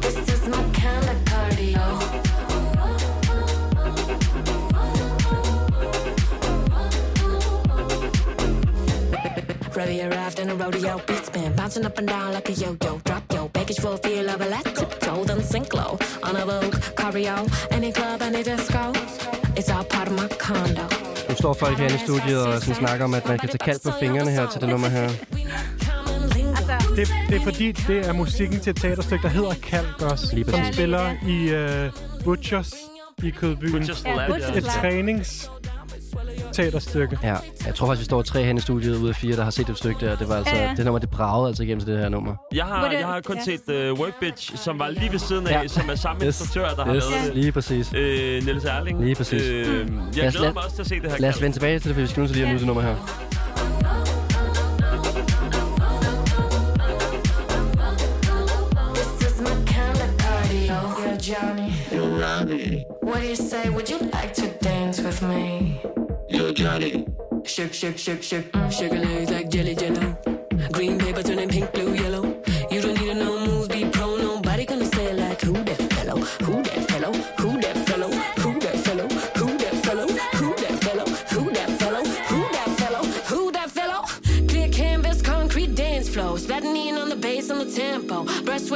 This 0.00 0.16
is 0.32 0.48
my 0.48 0.62
kind 0.72 1.08
of 1.12 1.18
cardio. 1.28 1.84
Rodeo 9.76 10.08
arrived 10.08 10.38
in 10.38 10.48
a 10.48 10.54
rodeo 10.54 10.98
beat 11.06 11.26
spin, 11.26 11.54
bouncing 11.54 11.84
up 11.84 11.98
and 11.98 12.08
down 12.08 12.32
like 12.32 12.48
a 12.48 12.52
yo-yo. 12.52 12.98
Drop 13.04 13.30
yo, 13.30 13.48
package 13.50 13.78
full 13.78 13.98
feel 13.98 14.30
of 14.30 14.40
a 14.40 14.46
let 14.46 14.64
tiptoe, 14.74 15.24
then 15.24 15.42
sink 15.42 15.74
low 15.74 15.98
on 16.22 16.36
a 16.36 16.46
Vogue 16.46 16.76
choreo. 16.96 17.46
Any 17.70 17.92
club, 17.92 18.22
any 18.22 18.42
disco, 18.42 18.92
it's 19.54 19.68
all 19.68 19.84
part 19.84 20.08
of 20.08 20.14
my 20.14 20.28
condo. 20.28 21.13
Nu 21.28 21.34
står 21.34 21.52
folk 21.52 21.78
herinde 21.78 21.96
i 21.96 21.98
studiet 21.98 22.46
og 22.46 22.60
sådan 22.60 22.74
snakker 22.74 23.04
om, 23.04 23.14
at 23.14 23.28
man 23.28 23.38
kan 23.38 23.48
tage 23.48 23.58
kald 23.58 23.80
på 23.84 23.90
fingrene 24.00 24.30
her 24.30 24.50
til 24.50 24.60
det 24.60 24.68
nummer 24.68 24.88
her. 24.88 25.02
Altså, 25.02 26.72
Det, 26.96 27.08
det 27.28 27.36
er 27.40 27.44
fordi, 27.44 27.72
det 27.72 28.08
er 28.08 28.12
musikken 28.12 28.60
til 28.60 28.70
et 28.70 28.76
teaterstykke, 28.76 29.22
der 29.22 29.28
hedder 29.28 29.54
Kalk 29.62 30.02
også, 30.02 30.34
Lige 30.34 30.44
som 30.44 30.54
præcis. 30.58 30.74
spiller 30.74 31.10
i 31.28 31.38
uh, 31.86 32.24
Butchers 32.24 32.72
i 33.22 33.30
Kødbyen. 33.30 33.82
Ja, 33.82 34.14
lab, 34.16 34.30
Butchers 34.30 34.56
Et 34.56 34.62
Lab. 34.62 34.72
trænings 34.82 35.50
teaterstykke. 36.54 37.18
Ja, 37.22 37.36
jeg 37.66 37.74
tror 37.74 37.86
faktisk, 37.86 38.00
vi 38.00 38.04
står 38.04 38.22
tre 38.22 38.42
hen 38.44 38.56
i 38.56 38.60
studiet 38.60 38.96
ude 38.96 39.08
af 39.08 39.16
fire, 39.16 39.36
der 39.36 39.44
har 39.44 39.50
set 39.50 39.66
det 39.66 39.78
stykke 39.78 40.06
der. 40.06 40.16
Det 40.16 40.28
var 40.28 40.36
altså, 40.36 40.54
Ja, 40.56 40.62
ja. 40.68 40.74
det 40.76 40.84
nummer, 40.84 40.98
det 40.98 41.10
bragede 41.10 41.48
altså 41.48 41.62
igennem 41.62 41.84
til 41.84 41.92
det 41.92 42.00
her 42.00 42.08
nummer. 42.08 42.34
Jeg 42.54 42.64
har, 42.64 42.90
jeg 42.90 43.06
har 43.06 43.20
kun 43.20 43.36
ja. 43.36 43.42
set 43.44 43.90
uh, 43.92 44.00
Work 44.00 44.12
Bitch, 44.20 44.56
som 44.56 44.78
var 44.78 44.88
lige 44.90 45.12
ved 45.12 45.18
siden 45.18 45.46
af, 45.46 45.50
Ja. 45.50 45.60
ja. 45.60 45.68
som 45.68 45.90
er 45.90 45.94
samme 45.94 46.26
Yes. 46.26 46.40
instruktør, 46.40 46.74
der 46.74 46.84
har 46.84 46.94
Yes, 46.94 47.04
lavet 47.10 47.26
det. 47.26 47.34
lige 47.34 47.52
præcis. 47.52 47.92
Øh, 47.94 48.44
Niels 48.44 48.64
Erling. 48.64 49.04
Lige 49.04 49.14
præcis. 49.14 49.42
Øh, 49.42 49.66
jeg 49.66 49.66
Lad 49.66 50.26
os- 50.28 50.32
glæder 50.34 50.40
lad- 50.42 50.52
mig 50.52 50.64
også 50.64 50.76
til 50.76 50.82
at 50.82 50.88
se 50.88 50.94
det 51.00 51.10
her. 51.10 51.18
Lad 51.18 51.28
os 51.30 51.42
vende 51.42 51.56
tilbage 51.56 51.78
til 51.78 51.88
det, 51.88 51.94
for 51.94 52.00
vi 52.02 52.06
skal 52.06 52.20
nu 52.20 52.26
til 52.26 52.36
lige 52.36 52.44
at 52.46 52.50
nyde 52.50 52.58
det 52.58 52.66
nummer 52.66 52.82
her. 52.82 52.94
Johnny. 61.20 61.70
What 63.02 63.22
do 63.22 63.28
you 63.28 63.34
say? 63.36 63.68
Would 63.70 63.88
you 63.90 63.98
like 63.98 64.34
to 64.34 64.46
dance 64.62 65.02
with 65.02 65.22
me? 65.22 66.03
Shake, 66.30 67.72
shake, 67.74 67.98
shake, 67.98 68.22
shake, 68.22 68.52
mm, 68.52 68.72
shake 68.72 68.92
your 68.92 69.00
legs 69.04 69.30
like 69.30 69.50
jelly 69.50 69.74
jello. 69.74 70.16
Green 70.72 70.98
paper 70.98 71.22
turning 71.22 71.48
pink, 71.48 71.72
blue, 71.72 71.94
yellow. 71.94 72.13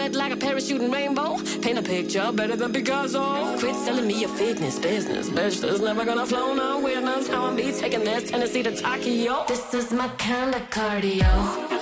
Sweat 0.08 0.16
like 0.16 0.32
a 0.32 0.36
parachuting 0.36 0.90
rainbow. 0.90 1.36
Paint 1.60 1.78
a 1.78 1.82
picture 1.82 2.32
better 2.32 2.56
than 2.56 2.72
Picasso. 2.72 3.58
Quit 3.58 3.76
selling 3.76 4.06
me 4.06 4.20
your 4.20 4.30
fitness 4.30 4.78
business, 4.78 5.28
bitch. 5.28 5.60
There's 5.60 5.82
never 5.82 6.04
gonna 6.06 6.24
flow 6.24 6.54
no 6.54 6.80
witness. 6.80 7.28
How 7.28 7.44
I'm 7.44 7.56
be 7.56 7.72
taking 7.72 8.04
this 8.04 8.30
Tennessee 8.30 8.62
to 8.62 8.74
Tokyo. 8.74 9.44
This 9.48 9.74
is 9.74 9.92
my 9.92 10.08
kind 10.16 10.54
of 10.54 10.62
cardio. 10.70 11.77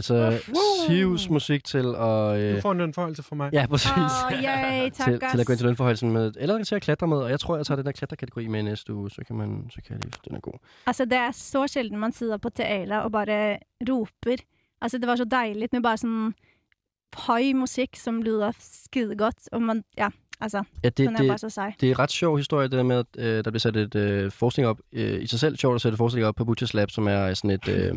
Altså 0.00 0.52
Sivs 0.88 1.30
musik 1.30 1.64
til 1.64 1.78
at... 1.78 1.84
Du 1.84 2.34
Øh, 2.34 2.62
får 2.62 2.72
en 2.72 2.78
lønforholdelse 2.78 3.22
fra 3.22 3.36
mig. 3.36 3.50
ja, 3.52 3.66
præcis. 3.66 3.88
Åh, 3.96 4.42
jeg 4.44 4.90
til, 4.94 5.04
takker. 5.04 5.30
til 5.30 5.40
at 5.40 5.46
gå 5.46 5.52
ind 5.52 5.58
til 5.58 5.66
lønforholdelsen 5.66 6.12
med, 6.12 6.32
eller 6.38 6.64
til 6.64 6.74
at 6.74 6.82
klatre 6.82 7.06
med, 7.06 7.16
og 7.16 7.30
jeg 7.30 7.40
tror, 7.40 7.56
jeg 7.56 7.66
tager 7.66 7.76
den 7.76 7.86
der 7.86 7.92
klatrekategori 7.92 8.46
med 8.46 8.62
næste 8.62 8.94
uge, 8.94 9.10
så 9.10 9.22
kan 9.26 9.36
man, 9.36 9.66
så 9.70 9.80
kan 9.86 9.94
jeg 9.96 10.04
lige, 10.04 10.12
den 10.28 10.36
er 10.36 10.40
god. 10.40 10.52
Altså, 10.86 11.04
det 11.04 11.12
er 11.12 11.30
så 11.30 11.66
sjelden 11.66 11.98
man 11.98 12.12
sitter 12.12 12.36
på 12.36 12.48
teater 12.48 12.98
og 12.98 13.12
bare 13.12 13.58
roper. 13.90 14.36
Altså, 14.82 14.98
det 14.98 15.06
var 15.08 15.16
så 15.16 15.24
dejligt 15.24 15.72
med 15.72 15.82
bare 15.82 15.96
sådan 15.96 16.34
høj 17.16 17.42
musik, 17.54 17.96
som 17.96 18.22
lyder 18.22 18.52
skide 18.58 19.16
godt. 19.16 19.34
Og 19.52 19.62
man, 19.62 19.84
ja, 19.98 20.08
altså, 20.40 20.62
Ja, 20.84 20.88
det, 20.88 20.98
den 20.98 21.08
er 21.16 21.18
bare 21.18 21.28
det, 21.28 21.40
så 21.40 21.50
sej. 21.50 21.72
det 21.80 21.86
er 21.86 21.90
en 21.90 21.98
ret 21.98 22.10
sjov 22.10 22.36
historie, 22.36 22.68
det 22.68 22.72
der 22.76 22.82
med, 22.82 22.96
at 22.96 23.06
øh, 23.18 23.44
der 23.44 23.50
bliver 23.50 23.58
sat 23.58 23.76
et 23.76 23.94
øh, 23.94 24.30
forskning 24.30 24.68
op. 24.68 24.78
Øh, 24.92 25.22
I 25.22 25.26
sig 25.26 25.40
selv 25.40 25.56
sjovt 25.56 25.74
at 25.74 25.80
sætte 25.80 25.96
forskning 25.98 26.26
op 26.26 26.34
på 26.34 26.44
Butchers 26.44 26.74
Lab, 26.74 26.90
som 26.90 27.06
er 27.08 27.34
sådan 27.34 27.50
et 27.50 27.68
øh, 27.68 27.94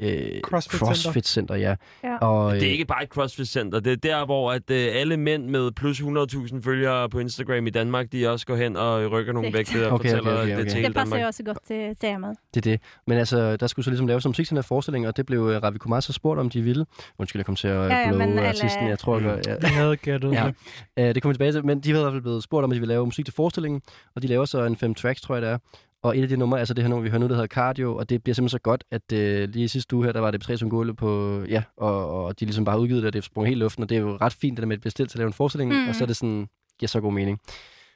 øh, 0.00 0.40
CrossFit 0.40 0.78
CrossFit 0.80 1.26
center, 1.26 1.54
ja. 1.54 1.74
Ja. 2.04 2.16
Og, 2.16 2.54
øh, 2.54 2.60
Det 2.60 2.68
er 2.68 2.72
ikke 2.72 2.84
bare 2.84 3.02
et 3.02 3.08
CrossFit-center. 3.08 3.80
Det 3.80 3.92
er 3.92 3.96
der, 3.96 4.24
hvor 4.24 4.52
at, 4.52 4.70
øh, 4.70 4.88
alle 4.94 5.16
mænd 5.16 5.46
med 5.48 5.70
plus 5.72 6.00
100.000 6.00 6.62
følgere 6.62 7.08
på 7.08 7.18
Instagram 7.18 7.66
i 7.66 7.70
Danmark, 7.70 8.12
de 8.12 8.28
også 8.30 8.46
går 8.46 8.56
hen 8.56 8.76
og 8.76 9.10
rykker 9.12 9.32
nogle 9.32 9.52
vægte 9.52 9.86
og 9.86 9.92
Okay, 9.92 10.08
fortæller 10.10 10.32
okay, 10.32 10.42
okay, 10.42 10.50
det 10.50 10.58
okay. 10.60 10.64
til 10.70 10.74
hele 10.74 10.86
Det 10.88 10.94
passer 10.94 11.04
Danmark. 11.04 11.20
jo 11.20 11.26
også 11.26 11.42
godt 11.42 11.58
til 11.66 11.96
temaet. 12.00 12.36
Det 12.54 12.66
er 12.66 12.70
det. 12.70 12.80
Men 13.06 13.18
altså, 13.18 13.56
der 13.56 13.66
skulle 13.66 13.84
så 13.84 13.90
ligesom 13.90 14.06
laves 14.06 14.24
til 14.24 14.48
den 14.48 14.56
her 14.56 14.62
forestilling, 14.62 15.08
og 15.08 15.16
det 15.16 15.26
blev 15.26 15.40
uh, 15.40 15.48
Ravi 15.50 15.78
Kumar 15.78 16.00
så 16.00 16.12
spurgt, 16.12 16.40
om 16.40 16.50
de 16.50 16.62
ville. 16.62 16.86
Undskyld, 17.18 17.40
jeg 17.40 17.46
kom 17.46 17.56
til 17.56 17.68
at 17.68 17.74
Ja, 17.74 17.98
ja, 17.98 18.08
blow 18.08 18.20
alle- 18.20 18.48
artisten. 18.48 18.88
Jeg 18.88 18.98
tror, 18.98 19.18
jeg, 19.18 19.40
ja. 19.46 19.54
Jeg 19.62 19.70
havde 19.70 19.96
gættet 19.96 20.32
Ja. 20.32 20.50
det. 20.96 21.08
Uh, 21.08 21.14
det 21.14 21.22
kommer 21.22 21.32
tilbage 21.34 21.52
til, 21.52 21.66
men 21.66 21.80
de 21.80 21.90
havde 21.90 22.00
i 22.00 22.04
hvert 22.04 22.12
fald 22.12 22.22
blevet 22.22 22.42
spurgt, 22.42 22.64
om 22.64 22.70
de 22.70 22.78
ville 22.80 22.94
lave 22.94 23.04
musik 23.06 23.24
til 23.24 23.34
forestillingen, 23.34 23.82
og 24.16 24.22
de 24.22 24.26
laver 24.26 24.44
så 24.44 24.64
en 24.64 24.76
fem 24.76 24.94
tracks, 24.94 25.20
tror 25.20 25.34
jeg 25.34 25.42
det 25.42 25.50
er. 25.50 25.58
Og 26.04 26.18
et 26.18 26.22
af 26.22 26.28
de 26.28 26.36
numre, 26.36 26.58
altså 26.58 26.74
det 26.74 26.84
her 26.84 26.88
nummer, 26.88 27.02
vi 27.02 27.08
hører 27.08 27.20
nu, 27.20 27.28
der 27.28 27.34
hedder 27.34 27.46
Cardio, 27.46 27.96
og 27.96 28.08
det 28.10 28.22
bliver 28.22 28.34
simpelthen 28.34 28.58
så 28.58 28.62
godt, 28.62 28.84
at 28.90 29.02
uh, 29.12 29.50
lige 29.54 29.68
sidste 29.68 29.96
uge 29.96 30.04
her, 30.04 30.12
der 30.12 30.20
var 30.20 30.30
det 30.30 30.50
P3 30.50 30.68
Gulve 30.68 30.94
på, 30.94 31.40
ja, 31.48 31.62
og, 31.76 32.24
og 32.24 32.40
de 32.40 32.44
ligesom 32.44 32.64
bare 32.64 32.80
udgivet 32.80 33.02
det, 33.02 33.06
og 33.06 33.12
det 33.12 33.24
sprunget 33.24 33.48
helt 33.48 33.58
luften, 33.58 33.82
og 33.82 33.88
det 33.88 33.96
er 33.96 34.00
jo 34.00 34.16
ret 34.20 34.32
fint, 34.32 34.56
det 34.56 34.62
der 34.62 34.66
med 34.66 34.76
at 34.76 34.80
blive 34.80 34.90
stillet 34.90 35.10
til 35.10 35.18
at 35.18 35.20
lave 35.20 35.26
en 35.26 35.32
forestilling, 35.32 35.72
mm. 35.72 35.88
og 35.88 35.94
så 35.94 36.04
er 36.04 36.06
det 36.06 36.16
sådan, 36.16 36.46
giver 36.78 36.88
så 36.88 37.00
god 37.00 37.12
mening. 37.12 37.40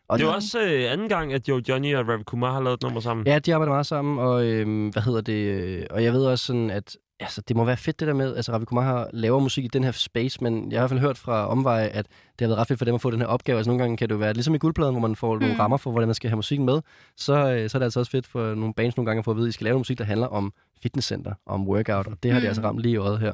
Og 0.09 0.19
Det 0.19 0.25
er 0.25 0.29
jo 0.29 0.35
også 0.35 0.61
øh, 0.61 0.93
anden 0.93 1.09
gang, 1.09 1.33
at 1.33 1.49
Joe 1.49 1.63
Johnny 1.69 1.95
og 1.97 2.09
Ravi 2.09 2.23
Kumar 2.23 2.53
har 2.53 2.61
lavet 2.63 2.75
et 2.77 2.83
nummer 2.83 3.01
sammen. 3.01 3.27
Ja, 3.27 3.39
de 3.39 3.55
arbejder 3.55 3.73
meget 3.73 3.87
sammen, 3.87 4.19
og 4.19 4.45
øhm, 4.47 4.89
hvad 4.89 5.03
hedder 5.03 5.21
det? 5.21 5.33
øh, 5.33 5.83
Og 5.91 6.05
jeg 6.05 6.13
ved 6.13 6.25
også 6.25 6.47
sådan, 6.47 6.71
at 6.71 6.97
altså, 7.21 7.43
det 7.49 7.57
må 7.57 7.65
være 7.65 7.77
fedt 7.77 8.01
det 8.01 8.09
der 8.09 8.15
med, 8.15 8.37
altså 8.37 8.53
Ravi 8.53 8.65
Kumar 8.65 8.83
har 8.83 9.11
laver 9.13 9.39
musik 9.41 9.65
i 9.65 9.69
den 9.69 9.85
her 9.85 9.91
space, 9.93 10.39
men 10.43 10.73
jeg 10.73 10.81
har 10.81 10.81
i 10.81 10.89
hvert 10.89 10.91
fald 10.91 11.01
hørt 11.01 11.19
fra 11.19 11.47
omveje, 11.49 11.87
at 11.89 12.07
det 12.39 12.41
har 12.41 12.49
været 12.49 12.59
ret 12.59 12.69
fedt 12.69 12.79
for 12.79 12.85
dem 12.85 12.95
at 12.95 13.01
få 13.01 13.11
den 13.11 13.21
her 13.21 13.27
opgave. 13.27 13.59
Altså 13.59 13.71
nogle 13.71 13.83
gange 13.83 13.97
kan 13.97 14.09
det 14.09 14.15
jo 14.15 14.19
være 14.19 14.35
ligesom 14.35 14.55
i 14.55 14.59
guldpladen, 14.59 14.93
hvor 14.95 15.01
man 15.09 15.17
får 15.17 15.35
mm. 15.35 15.41
nogle 15.41 15.55
Mm. 15.55 15.61
rammer 15.61 15.77
for, 15.77 15.91
hvordan 15.91 16.09
man 16.09 16.15
skal 16.15 16.31
have 16.31 16.37
musikken 16.37 16.67
med. 16.67 16.81
Så, 17.17 17.33
øh, 17.35 17.71
så 17.71 17.77
er 17.77 17.79
det 17.79 17.85
altså 17.85 18.01
også 18.01 18.11
fedt 18.13 18.27
for 18.27 18.55
nogle 18.55 18.75
bands 18.75 18.97
nogle 18.97 19.07
gange 19.07 19.19
at 19.19 19.25
få 19.25 19.31
at 19.31 19.37
vide, 19.37 19.47
at 19.47 19.49
I 19.49 19.53
skal 19.53 19.65
lave 19.65 19.73
noget 19.73 19.81
musik, 19.81 19.99
der 19.99 20.05
handler 20.05 20.27
om 20.27 20.53
fitnesscenter, 20.83 21.33
om 21.47 21.69
workout, 21.69 22.07
og 22.07 22.23
det 22.23 22.31
har 22.33 22.39
mm. 22.39 22.43
de 22.43 22.47
altså 22.49 22.63
ramt 22.63 22.81
lige 22.81 22.93
i 22.93 22.97
øjet 22.97 23.19
her 23.19 23.33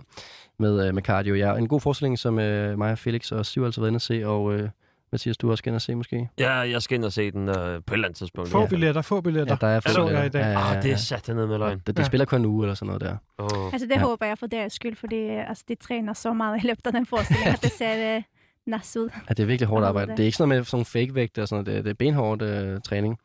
med, 0.58 0.88
øh, 0.88 0.94
med 0.94 1.02
cardio. 1.02 1.34
Ja, 1.34 1.54
en 1.56 1.68
god 1.68 1.80
forestilling, 1.80 2.18
som 2.18 2.38
øh, 2.38 2.78
mig 2.78 2.92
og 2.92 2.98
Felix 2.98 3.32
og 3.32 3.46
Siv 3.46 3.64
altså 3.64 3.80
været 3.80 3.88
inde 3.90 3.96
at 3.96 4.02
se, 4.02 4.26
og 4.26 4.54
øh, 4.54 4.68
Mathias, 5.14 5.36
du 5.36 5.50
også 5.50 5.58
skal 5.60 5.70
ind 5.70 5.74
og 5.76 5.82
se 5.82 5.94
måske? 5.94 6.28
Ja, 6.38 6.50
jeg 6.52 6.82
skal 6.82 6.94
ind 6.96 7.04
og 7.04 7.12
se 7.12 7.30
den 7.30 7.48
øh, 7.48 7.54
på 7.54 7.60
et 7.60 7.82
eller 7.92 8.06
andet 8.08 8.16
tidspunkt. 8.16 8.50
Få 8.50 8.66
billetter, 8.66 9.02
få 9.02 9.20
billetter. 9.20 9.56
Ja, 9.62 9.66
der 9.66 9.72
er 9.76 9.80
Så 9.80 9.88
flere 9.92 10.06
jeg 10.06 10.26
i 10.26 10.28
dag. 10.28 10.40
Ja, 10.40 10.46
ja, 10.48 10.58
ja, 10.58 10.76
Ah, 10.76 10.82
det 10.82 10.88
ja. 10.88 10.92
er 10.92 10.96
sat 10.96 11.28
ned 11.28 11.46
med 11.46 11.58
løgn. 11.58 11.78
Det, 11.78 11.86
det 11.86 11.98
Ja. 11.98 12.04
spiller 12.04 12.24
kun 12.24 12.40
en 12.40 12.46
uge 12.46 12.64
eller 12.64 12.74
sådan 12.74 12.86
noget 12.86 13.00
der. 13.00 13.16
Oh. 13.38 13.72
Altså, 13.72 13.86
det 13.86 13.94
Ja. 13.94 14.00
håber 14.00 14.26
jeg 14.26 14.38
for 14.38 14.46
deres 14.46 14.72
skyld, 14.72 14.96
fordi 14.96 15.28
altså, 15.28 15.64
de 15.68 15.74
træner 15.74 16.12
så 16.12 16.32
meget 16.32 16.64
i 16.64 16.66
løbet 16.66 16.86
af 16.86 16.92
den 16.92 17.06
forestilling, 17.06 17.46
at 17.46 17.62
det 17.62 17.72
ser 17.78 18.16
uh, 18.16 18.22
nas 18.66 18.96
ud. 18.96 19.08
Ja, 19.28 19.34
det 19.34 19.40
er 19.42 19.46
virkelig 19.46 19.68
hårdt 19.68 19.84
arbejde. 19.86 20.10
det. 20.10 20.16
Det 20.16 20.22
er 20.22 20.26
ikke 20.26 20.36
sådan 20.38 20.48
noget 20.48 20.58
med 20.60 20.64
sådan 20.64 20.76
nogle 20.76 21.06
fake-vægte 21.06 21.42
og 21.42 21.48
sådan 21.48 21.64
noget. 21.64 21.66
Det, 21.66 21.78
er- 21.78 21.82
det 21.82 21.90
er 21.90 21.94
benhårdt 21.94 22.42
øh, 22.42 22.80
træning. 22.80 23.18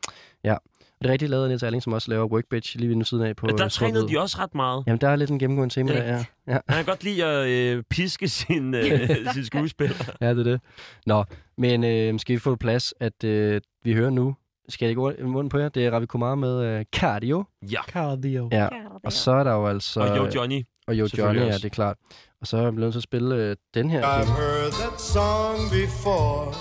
Ja. 0.44 0.56
Og 1.00 1.04
det 1.04 1.10
er 1.10 1.12
rigtig 1.12 1.30
lavet 1.30 1.44
af 1.44 1.50
Niels 1.50 1.64
Erling, 1.64 1.84
som 1.84 1.94
også 1.94 2.12
laver 2.12 2.26
Workbench 2.26 2.78
lige 2.78 2.98
ved 2.98 3.06
siden 3.06 3.24
af 3.24 3.36
på 3.36 3.46
Men 3.46 3.58
der 3.58 3.68
trænede 3.68 4.08
de 4.08 4.20
også 4.20 4.38
ret 4.40 4.56
meget. 4.56 4.84
Jamen, 4.88 5.02
der 5.02 5.10
er 5.10 5.16
lidt 5.16 5.30
en 5.30 5.40
gennemgående 5.40 5.74
tema 5.74 5.94
der, 5.94 6.04
ja. 6.04 6.26
ja. 6.48 6.58
Han 6.70 6.78
kan 6.78 6.86
godt 6.86 7.04
lide 7.04 7.26
at 7.26 7.48
øh, 7.48 7.84
piske 7.90 8.28
sin, 8.28 8.76
øh, 8.76 9.10
sin 9.34 9.46
skuespiller. 9.46 9.96
Ja, 10.22 10.30
det 10.30 10.40
er 10.40 10.44
det. 10.44 10.62
Nå, 11.06 11.24
men 11.58 11.84
øh, 11.84 12.20
skal 12.20 12.34
vi 12.34 12.40
få 12.40 12.56
plads, 12.56 12.94
at 13.00 13.24
øh, 13.24 13.62
vi 13.84 13.94
hører 13.94 14.10
nu, 14.10 14.36
skal 14.70 14.86
jeg 14.86 14.90
ikke 14.90 15.26
munden 15.26 15.50
på 15.50 15.58
jer, 15.58 15.70
det 15.70 15.86
er 15.86 15.92
Ravi 15.92 16.06
Kumar 16.06 16.36
med 16.36 16.64
øh, 16.66 16.86
Cardio. 16.96 17.44
Ja. 17.72 17.82
Cardio. 17.88 18.50
Ja, 18.52 18.68
og 19.04 19.14
så 19.14 19.32
er 19.32 19.44
der 19.44 19.54
jo 19.54 19.68
altså... 19.68 20.00
Og 20.00 20.18
Joe 20.18 20.30
Johnny. 20.36 20.64
Og 20.88 20.96
selvfølgelig 20.96 21.40
Johnny, 21.40 21.52
ja, 21.52 21.58
det 21.58 21.66
er 21.66 21.70
klart. 21.70 21.98
Og 22.42 22.48
så 22.48 22.58
er 22.58 22.62
jeg 22.62 22.74
blevet 22.74 22.86
nødt 22.86 22.94
til 22.94 23.00
at 23.00 23.04
spille 23.04 23.36
øh, 23.36 23.56
den 23.74 23.90
her. 23.90 24.02
I've 24.02 24.26
heard 24.26 24.72
that 24.72 25.02
song 25.02 25.58
before. 25.72 26.54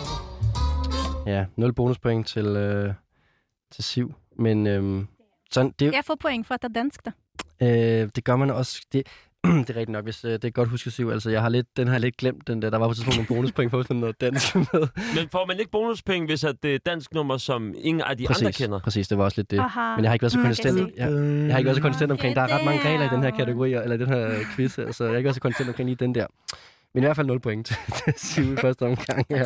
Ja, 1.27 1.45
0 1.57 1.73
bonuspoint 1.73 2.27
til, 2.27 2.47
øh, 2.47 2.95
til 3.73 3.85
Siv. 3.85 4.15
Men 4.39 4.67
øh, 4.67 5.05
sådan, 5.51 5.75
det, 5.79 5.93
Jeg 5.93 6.03
får 6.07 6.15
point 6.21 6.47
for 6.47 6.55
at 6.55 6.63
det 6.63 6.69
er 6.69 6.73
dansk, 6.73 7.01
da. 7.07 7.11
Øh, 7.63 8.09
det 8.17 8.25
gør 8.25 8.37
man 8.37 8.51
også. 8.51 8.87
Det, 8.93 9.03
det 9.45 9.71
er 9.71 9.77
rigtigt 9.77 9.89
nok, 9.89 10.05
hvis 10.05 10.25
øh, 10.25 10.33
det 10.33 10.45
er 10.45 10.51
godt 10.51 10.69
husket 10.69 10.93
Siv. 10.93 11.09
Altså, 11.11 11.31
jeg 11.31 11.43
har 11.43 11.49
lidt, 11.49 11.67
den 11.77 11.87
har 11.87 11.95
jeg 11.95 12.01
lidt 12.01 12.17
glemt, 12.17 12.47
den 12.47 12.63
der. 12.63 12.71
Der 12.71 12.79
var 12.79 12.87
på 12.87 12.91
et 12.91 12.97
tidspunkt 12.97 13.17
nogle 13.17 13.27
bonuspoint 13.29 13.71
på 13.71 13.83
sådan 13.83 13.97
noget 13.97 14.21
dansk 14.21 14.55
med. 14.73 14.89
Men 15.15 15.29
får 15.33 15.47
man 15.47 15.59
ikke 15.59 15.71
bonuspenge, 15.71 16.27
hvis 16.27 16.45
at 16.45 16.57
det 16.63 16.75
er 16.75 16.79
dansk 16.87 17.15
nummer, 17.15 17.37
som 17.37 17.75
ingen 17.79 18.01
af 18.01 18.17
de 18.17 18.27
præcis, 18.27 18.43
andre 18.43 18.53
kender? 18.53 18.79
præcis, 18.81 19.09
det 19.09 19.19
var 19.19 19.25
også 19.25 19.39
lidt 19.39 19.51
det. 19.51 19.59
Aha. 19.59 19.95
Men 19.97 20.05
jeg 20.05 20.11
har 20.11 20.15
ikke 20.15 20.23
været 20.23 20.33
så 20.33 20.39
Mm, 20.39 20.45
konsistent. 20.45 20.81
okay, 20.81 20.93
Jeg, 20.97 21.13
jeg 21.47 21.53
har 21.55 21.59
ikke 21.59 21.67
været 21.67 21.77
så 21.77 21.83
konsistent 21.83 22.13
omkring. 22.13 22.37
Der 22.37 22.43
er 22.43 22.59
ret 22.59 22.65
mange 22.65 22.81
regler 22.89 23.07
i 23.13 23.15
den 23.15 23.23
her 23.23 23.31
kategori, 23.31 23.73
eller 23.73 23.97
den 23.97 24.07
her 24.09 24.31
quiz, 24.57 24.79
altså 24.79 25.05
jeg 25.05 25.11
har 25.13 25.17
ikke 25.17 25.27
været 25.27 25.35
så 25.35 25.41
konsistent 25.41 25.69
omkring 25.69 25.89
lige 25.89 25.97
den 25.97 26.15
der. 26.15 26.27
Men 26.95 27.03
i 27.03 27.07
hvert 27.07 27.17
fald 27.17 27.27
0 27.27 27.41
point 27.41 27.67
til, 27.67 27.77
Siv 28.17 28.53
i 28.53 28.57
første 28.57 28.83
omgang. 28.87 29.27
Ja. 29.31 29.45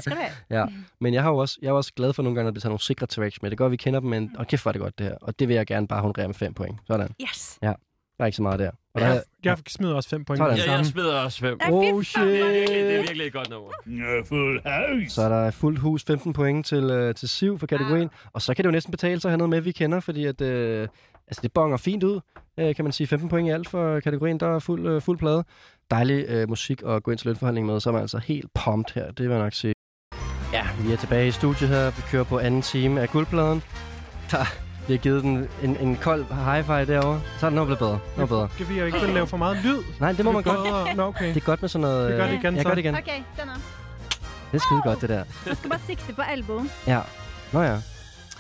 Ja. 0.51 0.65
Men 1.01 1.15
jeg 1.15 1.23
har 1.23 1.31
jo 1.31 1.37
også, 1.37 1.59
jeg 1.63 1.69
er 1.69 1.73
også 1.73 1.93
glad 1.97 2.13
for 2.13 2.23
nogle 2.23 2.35
gange, 2.37 2.45
når 2.47 2.53
det 2.53 2.63
tager 2.63 2.71
nogle 2.71 2.81
sikre 2.81 3.07
tracks 3.07 3.43
med. 3.43 3.51
Det 3.51 3.59
gør, 3.59 3.65
at 3.67 3.71
vi 3.73 3.77
kender 3.77 4.01
dem, 4.01 4.09
men 4.11 4.31
og 4.39 4.47
kæft, 4.47 4.65
var 4.65 4.73
det 4.73 4.81
godt 4.81 4.99
det 4.99 5.07
her. 5.07 5.15
Og 5.21 5.39
det 5.39 5.49
vil 5.49 5.55
jeg 5.57 5.67
gerne 5.67 5.89
bare 5.89 6.01
honorere 6.01 6.27
med 6.29 6.35
5 6.35 6.55
point. 6.55 6.79
Sådan. 6.87 7.09
Yes. 7.23 7.59
Ja, 7.63 7.67
Der 7.69 7.75
er 8.19 8.27
ikke 8.27 8.37
så 8.37 8.43
meget 8.43 8.59
der. 8.59 8.71
Og 8.95 9.01
Jeg, 9.01 9.11
der, 9.15 9.21
jeg 9.45 9.59
smider 9.69 9.95
også 9.95 10.09
fem 10.09 10.25
point. 10.25 10.39
Sådan. 10.39 10.57
Ja, 10.57 10.73
jeg 10.73 10.87
smider 10.87 11.21
også 11.21 11.39
fem. 11.41 11.59
Ej, 11.61 11.67
fy 11.69 11.73
Oh 11.73 11.85
faen. 11.85 12.05
shit! 12.05 12.23
Det 12.23 12.41
er 12.41 12.45
virkelig, 12.53 12.69
det 12.85 12.95
er 12.95 13.01
virkelig 13.01 13.27
et 13.27 13.33
godt 13.33 13.51
nummer. 13.51 13.71
Så 15.09 15.23
er 15.23 15.29
der 15.29 15.51
fuldt 15.51 15.79
hus 15.79 16.05
15 16.05 16.33
point 16.33 16.67
til, 16.67 16.85
øh, 16.85 17.15
til 17.15 17.29
Siv 17.29 17.59
for 17.59 17.67
kategorien. 17.67 18.11
Og 18.33 18.43
så 18.43 18.55
kan 18.55 18.63
det 18.65 18.67
jo 18.67 18.73
næsten 18.73 18.91
betale 18.91 19.21
sig 19.21 19.29
at 19.29 19.31
have 19.33 19.39
noget 19.39 19.51
med, 19.51 19.61
vi 19.61 19.73
kender, 19.73 20.01
fordi 20.01 20.25
at, 20.25 20.41
øh, 20.41 20.89
altså, 21.27 21.41
det 21.43 21.53
bonger 21.53 21.77
fint 21.77 22.03
ud, 22.05 22.21
øh, 22.59 22.75
kan 22.75 22.85
man 22.85 22.93
sige. 22.93 23.07
15 23.07 23.29
point 23.29 23.49
i 23.49 23.51
alt 23.51 23.69
for 23.69 24.01
kategorien. 24.01 24.41
Der 24.41 24.55
er 24.55 24.59
fuld, 24.59 24.87
øh, 24.87 25.03
fuld 25.03 25.19
plade. 25.19 25.45
Dejlig 25.93 26.25
øh, 26.29 26.49
musik 26.49 26.83
at 26.87 27.03
gå 27.03 27.11
ind 27.11 27.19
til 27.19 27.27
lønforhandling 27.27 27.67
med, 27.67 27.81
så 27.81 27.89
er 27.91 27.93
man 27.93 28.03
altså 28.03 28.19
helt 28.19 28.47
pumped 28.65 28.95
her. 28.95 29.07
Det 29.07 29.21
vil 29.29 29.31
jeg 29.35 29.43
nok 29.43 29.53
sige. 29.53 29.75
Ja, 30.53 30.63
vi 30.81 30.93
er 30.93 30.97
tilbage 30.97 31.29
i 31.29 31.31
studiet 31.31 31.71
her. 31.71 31.91
Vi 31.91 32.03
kører 32.11 32.25
på 32.25 32.39
anden 32.39 32.63
time 32.63 33.01
af 33.01 33.09
guldpladen. 33.09 33.63
Der 34.31 34.45
vi 34.89 34.93
har 34.93 34.99
givet 34.99 35.23
den 35.23 35.49
en, 35.63 35.77
en 35.77 35.97
kold 35.97 36.25
high 36.25 36.65
five 36.65 36.85
derovre. 36.87 37.21
Så 37.39 37.47
er 37.47 37.51
den 37.51 37.57
nu 37.59 37.65
blevet 37.65 37.79
bedre. 37.79 37.99
Nu 38.19 38.27
bedre. 38.27 38.49
Kan 38.57 38.69
vi 38.69 38.79
jo 38.79 38.85
ikke 38.85 39.01
vil 39.01 39.09
lave 39.11 39.27
for 39.27 39.37
meget 39.37 39.57
lyd? 39.65 39.79
Nej, 40.01 40.13
det 40.13 40.25
må 40.25 40.33
man 40.33 40.43
godt. 40.43 40.57
bedre- 40.57 40.95
Nå, 40.95 41.03
okay. 41.03 41.29
Det 41.29 41.37
er 41.37 41.41
godt 41.41 41.61
med 41.63 41.69
sådan 41.69 41.81
noget... 41.83 42.09
Vi 42.13 42.17
gør 42.17 42.25
det 42.27 42.33
øh, 42.33 42.39
igen, 42.41 42.55
Jeg 42.55 42.63
så. 42.63 42.69
gør 42.69 42.75
det 42.75 42.83
igen. 42.85 42.95
Okay, 42.95 43.17
den 43.41 43.49
er. 43.49 43.55
Det 44.53 44.59
er 44.59 44.59
skide 44.59 44.81
godt, 44.85 45.01
det 45.01 45.09
der. 45.09 45.25
Man 45.47 45.57
skal 45.57 45.71
bare 45.71 45.81
sigte 45.87 46.13
på 46.15 46.23
albuen. 46.23 46.71
Ja. 46.87 47.01
Nå 47.53 47.63
ja. 47.63 47.77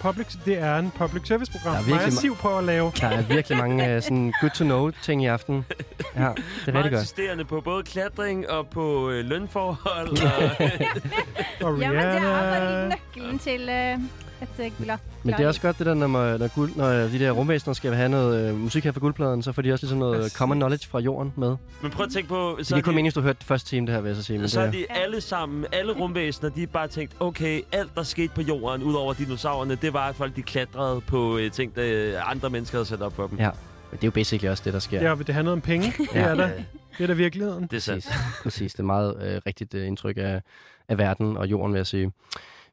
Public, 0.02 0.26
det 0.44 0.58
er 0.58 0.76
en 0.78 0.90
public 0.90 1.26
service 1.28 1.52
program. 1.52 1.72
Der 1.72 1.80
er 1.80 1.84
virkelig 1.86 2.14
Maja 2.22 2.34
ma- 2.34 2.40
prøver 2.40 2.58
at 2.58 2.64
lave. 2.64 2.92
Der 3.00 3.06
er 3.08 3.22
virkelig 3.22 3.58
mange 3.58 3.96
uh, 3.96 4.02
sådan 4.02 4.32
good 4.40 4.50
to 4.50 4.64
know 4.64 4.90
ting 5.02 5.22
i 5.22 5.26
aften. 5.26 5.64
Ja, 5.74 5.80
det 5.80 6.18
er 6.18 6.22
Meget 6.22 6.36
rigtig 6.66 6.74
godt. 6.82 6.92
insisterende 6.92 7.44
på 7.44 7.60
både 7.60 7.82
klatring 7.82 8.50
og 8.50 8.66
på 8.68 9.10
øh, 9.10 9.24
lønforhold. 9.24 10.08
Og, 10.10 11.66
Og 11.72 11.78
Ja, 11.80 11.88
men 11.90 11.98
det 11.98 12.06
er 12.06 12.88
nøkkelen 12.88 13.38
til 13.38 13.68
øh, 13.68 13.98
et 14.42 14.48
øh, 14.64 14.72
glatt 14.84 15.02
Men 15.22 15.34
det 15.34 15.40
er 15.44 15.48
også 15.48 15.60
godt 15.60 15.78
det 15.78 15.86
der, 15.86 15.94
når, 15.94 16.06
man, 16.06 16.40
når, 16.40 16.54
guld, 16.54 16.76
når 16.76 16.88
de 16.92 17.18
der 17.18 17.30
rumvæsener 17.30 17.74
skal 17.74 17.94
have 17.94 18.08
noget 18.08 18.48
øh, 18.48 18.58
musik 18.58 18.84
her 18.84 18.92
for 18.92 19.00
guldpladen, 19.00 19.42
så 19.42 19.52
får 19.52 19.62
de 19.62 19.72
også 19.72 19.84
ligesom 19.84 19.98
noget 19.98 20.20
Præcis. 20.20 20.38
common 20.38 20.58
knowledge 20.58 20.88
fra 20.88 20.98
jorden 20.98 21.32
med. 21.36 21.56
men 21.82 21.90
prøv 21.90 22.06
at 22.06 22.12
tænke 22.12 22.28
på... 22.28 22.58
Så 22.62 22.74
det 22.74 22.80
er 22.80 22.84
kun 22.84 22.90
de, 22.92 22.94
meningen, 22.94 23.06
hvis 23.06 23.14
du 23.14 23.20
har 23.20 23.26
hørt 23.26 23.38
det 23.38 23.46
første 23.46 23.68
time, 23.68 23.86
det 23.86 23.94
her, 23.94 24.02
vil 24.02 24.08
jeg 24.08 24.16
så 24.16 24.22
sige. 24.22 24.38
Men 24.38 24.48
så 24.48 24.60
det 24.60 24.68
er 24.68 24.70
de 24.70 24.86
alle 24.90 25.20
sammen, 25.20 25.66
alle 25.72 25.92
rumvæsener, 25.92 26.50
de 26.50 26.60
har 26.60 26.66
bare 26.66 26.88
tænkt, 26.88 27.16
okay, 27.20 27.60
alt 27.72 27.94
der 27.94 28.02
skete 28.02 28.34
på 28.34 28.40
jorden, 28.42 28.82
udover 28.82 29.12
dinosaurerne, 29.12 29.74
det 29.74 29.92
var, 29.92 30.08
at 30.08 30.14
folk 30.14 30.36
de 30.36 30.42
klatrede 30.42 31.00
på 31.00 31.38
øh, 31.38 31.50
ting, 31.50 31.76
der 31.76 31.82
øh, 31.86 32.30
andre 32.30 32.50
mennesker 32.50 32.78
havde 32.78 32.88
sat 32.88 33.02
op 33.02 33.16
for 33.16 33.26
dem. 33.26 33.38
Ja. 33.38 33.50
Men 33.90 33.96
det 33.96 34.04
er 34.04 34.06
jo 34.06 34.10
basically 34.10 34.50
også 34.50 34.62
det, 34.64 34.72
der 34.72 34.78
sker. 34.78 35.02
Ja, 35.02 35.14
vil 35.14 35.26
det 35.26 35.34
handle 35.34 35.52
om 35.52 35.60
penge? 35.60 35.92
Det 35.98 36.08
er 36.20 36.34
der. 36.34 36.50
Det 36.98 37.02
er 37.04 37.06
der 37.06 37.14
virkeligheden. 37.14 37.62
Det 37.66 37.76
er 37.76 37.80
sandt. 37.80 38.04
Præcis. 38.04 38.42
Præcis. 38.42 38.72
Det 38.72 38.78
er 38.80 38.84
meget 38.84 39.16
øh, 39.22 39.40
rigtigt 39.46 39.74
øh, 39.74 39.86
indtryk 39.86 40.16
af, 40.16 40.42
af 40.88 40.98
verden 40.98 41.36
og 41.36 41.46
jorden, 41.46 41.72
vil 41.72 41.78
jeg 41.78 41.86
sige. 41.86 42.12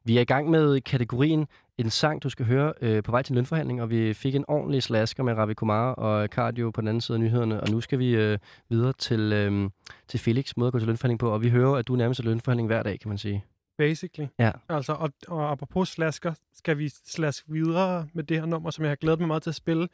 Vi 0.04 0.18
er 0.18 0.22
i 0.22 0.26
gang 0.26 0.50
med 0.50 0.82
kategorien 0.82 1.48
en 1.78 1.90
sang, 1.90 2.24
du 2.24 2.30
skal 2.30 2.46
høre 2.46 2.74
øh, 2.82 3.04
på 3.04 3.12
vej 3.12 3.22
til 3.22 3.34
en 3.34 3.36
lønforhandling, 3.36 3.82
og 3.82 3.90
vi 3.90 4.14
fik 4.14 4.36
en 4.36 4.46
ordentlig 4.48 4.84
slasker 4.84 5.24
med 5.24 5.34
Ravi 5.34 5.54
Kumar 5.54 5.92
og 5.92 6.28
Cardio 6.28 6.72
på 6.72 6.82
den 6.82 6.88
anden 6.88 7.02
side 7.02 7.16
af 7.16 7.20
nyhederne, 7.20 7.62
og 7.62 7.70
nu 7.70 7.82
skal 7.82 8.00
vi 8.00 8.16
øh, 8.16 8.38
videre 8.70 8.94
til, 8.94 9.34
øh, 9.34 9.70
til 10.08 10.20
Felix 10.20 10.58
måde 10.58 10.68
at 10.68 10.72
gå 10.72 10.80
til 10.80 10.88
lønforhandling 10.88 11.20
på, 11.20 11.32
og 11.32 11.44
vi 11.44 11.50
hører, 11.50 11.76
at 11.76 11.88
du 11.88 11.94
er 11.94 11.98
nærmest 11.98 12.18
til 12.18 12.26
lønforhandling 12.26 12.68
hver 12.68 12.84
dag, 12.84 13.00
kan 13.00 13.10
man 13.10 13.18
sige. 13.18 13.46
Basically. 13.78 14.28
Ja. 14.40 14.52
Altså, 14.70 14.94
og, 14.94 15.10
og 15.28 15.52
apropos 15.52 15.90
slasker, 15.90 16.34
skal 16.54 16.78
vi 16.78 16.90
slaske 16.90 17.52
videre 17.52 18.08
med 18.14 18.24
det 18.24 18.40
her 18.40 18.46
nummer, 18.46 18.70
som 18.70 18.84
jeg 18.84 18.92
har 18.92 18.96
glædet 18.96 19.20
mig 19.20 19.28
meget 19.28 19.44
til 19.44 19.50
at 19.50 19.56
spille. 19.56 19.88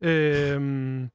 Øhm, 0.00 1.10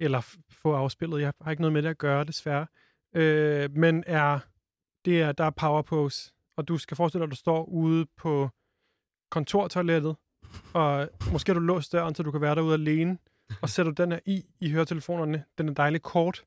eller 0.00 0.36
få 0.50 0.72
afspillet. 0.72 1.20
Jeg 1.20 1.32
har 1.42 1.50
ikke 1.50 1.62
noget 1.62 1.72
med 1.72 1.82
det 1.82 1.88
at 1.88 1.98
gøre, 1.98 2.24
desværre. 2.24 2.66
Øh, 3.14 3.76
men 3.76 4.04
er, 4.06 4.38
det 5.04 5.22
er, 5.22 5.32
der 5.32 5.44
er 5.44 5.50
power 5.50 5.82
pose, 5.82 6.32
og 6.56 6.68
du 6.68 6.78
skal 6.78 6.96
forestille 6.96 7.20
dig, 7.20 7.26
at 7.26 7.30
du 7.30 7.36
står 7.36 7.64
ude 7.64 8.06
på 8.16 8.50
kontortoilettet, 9.30 10.16
og 10.74 11.08
måske 11.32 11.52
har 11.52 11.54
du 11.54 11.66
låst 11.66 11.92
døren, 11.92 12.14
så 12.14 12.22
du 12.22 12.30
kan 12.30 12.40
være 12.40 12.54
derude 12.54 12.74
alene, 12.74 13.18
og 13.62 13.68
sætter 13.68 13.92
du 13.92 14.02
den 14.02 14.12
her 14.12 14.20
i, 14.26 14.44
i 14.60 14.70
høretelefonerne. 14.70 15.44
Den 15.58 15.68
er 15.68 15.72
dejligt 15.74 16.02
kort, 16.02 16.44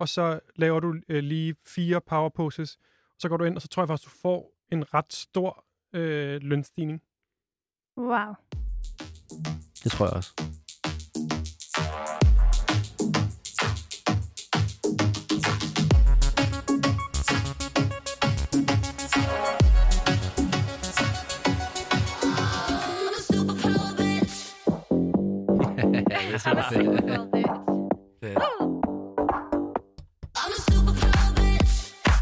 og 0.00 0.08
så 0.08 0.40
laver 0.56 0.80
du 0.80 0.94
øh, 1.08 1.22
lige 1.22 1.56
fire 1.66 2.00
power 2.00 2.28
poses, 2.28 2.76
og 3.14 3.16
så 3.18 3.28
går 3.28 3.36
du 3.36 3.44
ind, 3.44 3.56
og 3.56 3.62
så 3.62 3.68
tror 3.68 3.82
jeg 3.82 3.88
faktisk, 3.88 4.10
du 4.10 4.18
får 4.22 4.52
en 4.72 4.94
ret 4.94 5.12
stor 5.12 5.64
øh, 5.92 6.42
lønstigning. 6.42 7.02
Wow. 7.96 8.34
Det 9.84 9.92
tror 9.92 10.06
jeg 10.06 10.14
også. 10.14 10.32
Det 26.36 26.42
så 26.42 26.50
fedt. 26.50 26.88
Fedt. 28.22 28.38
I'm 30.38 30.52
a 30.52 30.60
superpower 30.70 31.32
bitch. 31.40 31.74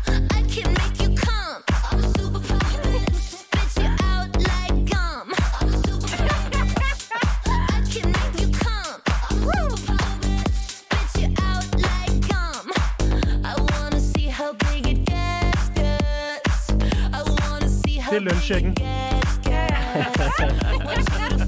I 0.06 0.40
can 0.54 0.68
make 0.80 0.96
you 1.02 1.10
come. 1.26 1.60
I'm 1.90 1.98
a 1.98 2.08
superpower 2.18 2.78
bitch. 2.84 3.16
Spit 3.40 3.70
you 3.82 3.90
out 4.10 4.30
like 4.50 4.76
gum. 4.92 5.26
I'm 5.60 5.68
a 5.68 5.76
superpower 5.86 6.46
bitch. 6.54 7.02
I 7.46 7.80
can 7.92 8.06
make 8.16 8.36
you 8.42 8.48
come. 8.64 8.98
I'm 9.30 9.42
a 9.42 9.52
superpower 9.56 10.16
bitch. 10.24 10.54
Spit 10.78 11.10
you 11.22 11.28
out 11.48 11.66
like 11.86 12.16
gum. 12.30 12.64
I 13.44 13.52
wanna 13.70 14.00
see 14.00 14.28
how 14.38 14.52
big 14.64 14.86
it 14.92 15.00
gets. 15.10 15.68
gets. 15.78 16.70
I 17.18 17.20
wanna 17.40 17.68
see 17.68 17.96
how 17.98 18.10
Det 18.12 18.16
er 18.16 18.20
big 18.20 18.32
lønchecken. 18.32 18.70
it 18.70 18.78
gets. 18.78 19.38
gets. 19.48 20.38
Want 20.86 20.98
you 20.98 21.38
to 21.38 21.43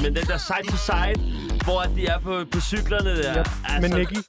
Igen, 0.00 0.12
men 0.12 0.22
den 0.22 0.26
der 0.32 0.38
side 0.38 0.70
to 0.70 0.76
side, 0.76 1.16
hvor 1.64 1.82
de 1.96 2.06
er 2.06 2.18
på, 2.18 2.44
på 2.52 2.60
cyklerne 2.60 3.22
der. 3.22 3.38
Yep. 3.38 3.48
Altså, 3.64 3.80
Men 3.80 3.90
Nicky, 3.98 4.20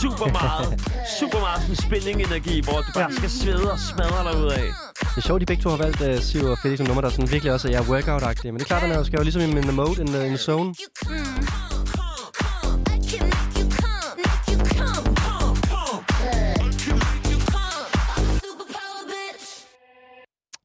super 0.00 0.28
meget, 0.32 0.80
super 1.20 1.40
meget 1.40 1.60
sådan 1.62 1.76
spinning-energi, 1.76 2.60
hvor 2.60 2.78
du 2.86 2.90
bare 2.94 3.12
skal 3.12 3.30
svede 3.30 3.72
og 3.72 3.78
smadre 3.78 4.32
dig 4.32 4.40
ud 4.42 4.50
af. 4.50 4.66
Det 5.00 5.16
er 5.16 5.20
sjovt, 5.20 5.40
de 5.40 5.46
begge 5.46 5.62
to 5.62 5.70
har 5.70 5.76
valgt 5.76 6.00
uh, 6.00 6.22
Siv 6.22 6.44
og 6.44 6.58
Felix 6.62 6.78
som 6.78 6.86
nummer, 6.86 7.02
der 7.02 7.10
sådan 7.10 7.30
virkelig 7.30 7.52
også 7.52 7.68
er 7.68 7.72
ja, 7.72 7.80
workout-agtige. 7.80 8.50
Men 8.52 8.54
det 8.54 8.62
er 8.62 8.66
klart, 8.66 8.82
at 8.82 8.88
man 8.88 9.04
skal 9.04 9.16
jo 9.16 9.22
ligesom 9.22 9.42
in 9.42 9.62
the 9.62 9.72
mode, 9.72 10.00
in 10.00 10.06
the, 10.06 10.22
in 10.26 10.28
the 10.28 10.38
zone. 10.38 10.74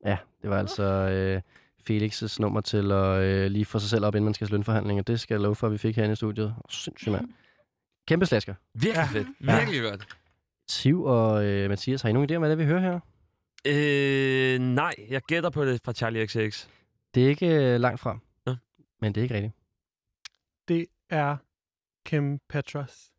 Ja, 0.05 0.17
det 0.41 0.49
var 0.49 0.59
altså 0.59 0.83
øh, 0.83 1.41
Felix' 1.89 2.37
nummer 2.39 2.61
til 2.61 2.91
at 2.91 3.21
øh, 3.23 3.51
lige 3.51 3.65
få 3.65 3.79
sig 3.79 3.89
selv 3.89 4.05
op, 4.05 4.15
inden 4.15 4.25
man 4.25 4.33
skal 4.33 4.47
til 4.47 4.51
lønforhandlinger. 4.53 5.03
Det 5.03 5.19
skal 5.19 5.35
jeg 5.35 5.41
love 5.41 5.55
for, 5.55 5.67
at 5.67 5.73
vi 5.73 5.77
fik 5.77 5.95
herinde 5.95 6.13
i 6.13 6.15
studiet. 6.15 6.47
Oh, 6.47 6.69
sindssygt, 6.69 7.11
mand. 7.11 7.29
Kæmpe 8.07 8.25
slasker. 8.25 8.53
Virkelig 8.73 9.07
fedt. 9.11 9.27
Virkelig 9.39 9.81
godt. 9.81 10.07
Siv 10.69 11.03
og 11.03 11.45
øh, 11.45 11.69
Mathias, 11.69 12.01
har 12.01 12.09
I 12.09 12.13
nogen 12.13 12.29
idé 12.31 12.35
om, 12.35 12.41
hvad 12.41 12.49
det 12.49 12.53
er, 12.53 12.57
vi 12.57 12.65
hører 12.65 12.81
her? 12.81 12.99
Øh, 13.67 14.59
nej, 14.59 14.93
jeg 15.09 15.21
gætter 15.21 15.49
på 15.49 15.65
det 15.65 15.81
fra 15.85 15.93
Charlie 15.93 16.27
XX. 16.27 16.67
Det 17.15 17.25
er 17.25 17.27
ikke 17.29 17.73
øh, 17.73 17.79
langt 17.79 17.99
fra. 17.99 18.17
Nå. 18.45 18.55
Men 19.01 19.15
det 19.15 19.21
er 19.21 19.23
ikke 19.23 19.35
rigtigt. 19.35 19.53
det 20.67 20.85
er 21.09 21.37
Kim 22.05 22.39
Petras. 22.49 23.11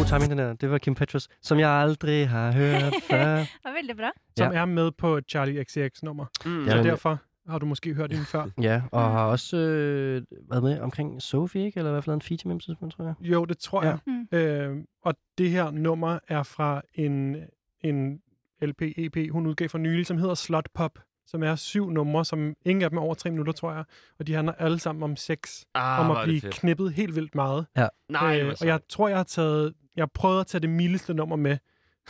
God 0.00 0.06
timing, 0.08 0.30
den 0.30 0.38
der. 0.38 0.52
Det 0.52 0.70
var 0.70 0.78
Kim 0.78 0.94
Petras, 0.94 1.28
som 1.42 1.58
jeg 1.58 1.70
aldrig 1.70 2.28
har 2.28 2.52
hørt 2.52 2.94
før. 3.10 3.36
Det 3.36 3.48
var 3.64 3.74
veldig 3.74 3.96
bra. 3.96 4.10
som 4.38 4.52
Ja. 4.52 4.58
er 4.60 4.64
med 4.64 4.90
på 4.92 5.20
Charlie 5.28 5.64
XCX-nummer. 5.64 6.26
Mm. 6.44 6.64
Så 6.68 6.76
Ja, 6.76 6.82
derfor 6.82 7.18
har 7.48 7.58
du 7.58 7.66
måske 7.66 7.94
hørt 7.94 8.12
hende 8.12 8.26
før. 8.26 8.44
Ja, 8.62 8.82
og 8.92 9.00
har 9.02 9.24
også 9.26 9.56
øh, 9.56 10.22
været 10.50 10.62
med 10.62 10.80
omkring 10.80 11.22
Sophie, 11.22 11.64
ikke? 11.66 11.78
Eller 11.78 11.90
i 11.90 11.92
hvert 11.92 12.04
fald 12.04 12.14
en 12.14 12.22
feature 12.22 12.52
med 12.54 12.60
tidspunkt, 12.60 12.94
tror 12.94 13.04
jeg. 13.04 13.14
Jo, 13.20 13.44
det 13.44 13.58
tror 13.58 13.82
jeg. 13.84 13.98
Mm. 14.06 14.28
Øh, 14.38 14.76
og 15.04 15.14
det 15.38 15.50
her 15.50 15.70
nummer 15.70 16.18
er 16.28 16.42
fra 16.42 16.82
en, 16.94 17.36
en 17.80 18.18
LP-EP, 18.62 19.30
hun 19.32 19.46
udgav 19.46 19.68
for 19.68 19.78
nylig, 19.78 20.06
som 20.06 20.18
hedder 20.18 20.34
Slot 20.34 20.68
Pop, 20.74 20.98
som 21.30 21.42
er 21.42 21.54
syv 21.54 21.90
numre, 21.90 22.24
som 22.24 22.54
ingen 22.64 22.82
af 22.82 22.90
dem 22.90 22.96
er 22.98 23.02
over 23.02 23.14
tre 23.14 23.30
minutter, 23.30 23.52
tror 23.52 23.72
jeg. 23.72 23.84
Og 24.18 24.26
de 24.26 24.34
handler 24.34 24.52
alle 24.54 24.78
sammen 24.80 25.02
om 25.02 25.16
sex, 25.16 25.62
Ah, 25.74 26.00
om 26.10 26.16
at 26.16 26.24
blive 26.24 26.40
fedt. 26.40 26.54
knippet 26.54 26.92
helt 26.92 27.14
vildt 27.16 27.34
meget. 27.34 27.66
Nej, 28.08 28.40
øh, 28.40 28.54
og 28.60 28.66
jeg 28.66 28.80
tror, 28.88 29.08
jeg 29.08 29.16
har 29.16 29.24
taget... 29.24 29.74
Jeg 29.96 30.02
har 30.02 30.10
prøvet 30.14 30.40
at 30.40 30.46
tage 30.46 30.60
det 30.60 30.70
mildeste 30.70 31.14
nummer 31.14 31.36
med. 31.36 31.50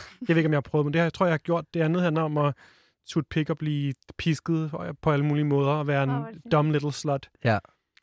Jeg 0.01 0.27
ved 0.27 0.37
ikke, 0.37 0.47
om 0.47 0.51
jeg 0.53 0.57
har 0.57 0.61
prøvet, 0.61 0.85
men 0.85 0.93
det 0.93 0.99
har, 0.99 1.05
jeg 1.05 1.13
tror, 1.13 1.25
jeg 1.25 1.33
har 1.33 1.37
gjort. 1.37 1.65
Det 1.73 1.81
andet 1.81 2.01
handler 2.01 2.21
om 2.21 2.37
at 2.37 2.53
sutte 3.05 3.27
pik 3.29 3.49
og 3.49 3.57
blive 3.57 3.93
pisket 4.17 4.71
på 5.01 5.11
alle 5.11 5.25
mulige 5.25 5.45
måder, 5.45 5.71
og 5.71 5.87
være 5.87 6.03
en 6.03 6.11
fint. 6.31 6.51
dumb 6.51 6.71
little 6.71 6.91
slut. 6.91 7.29
Ja. 7.43 7.57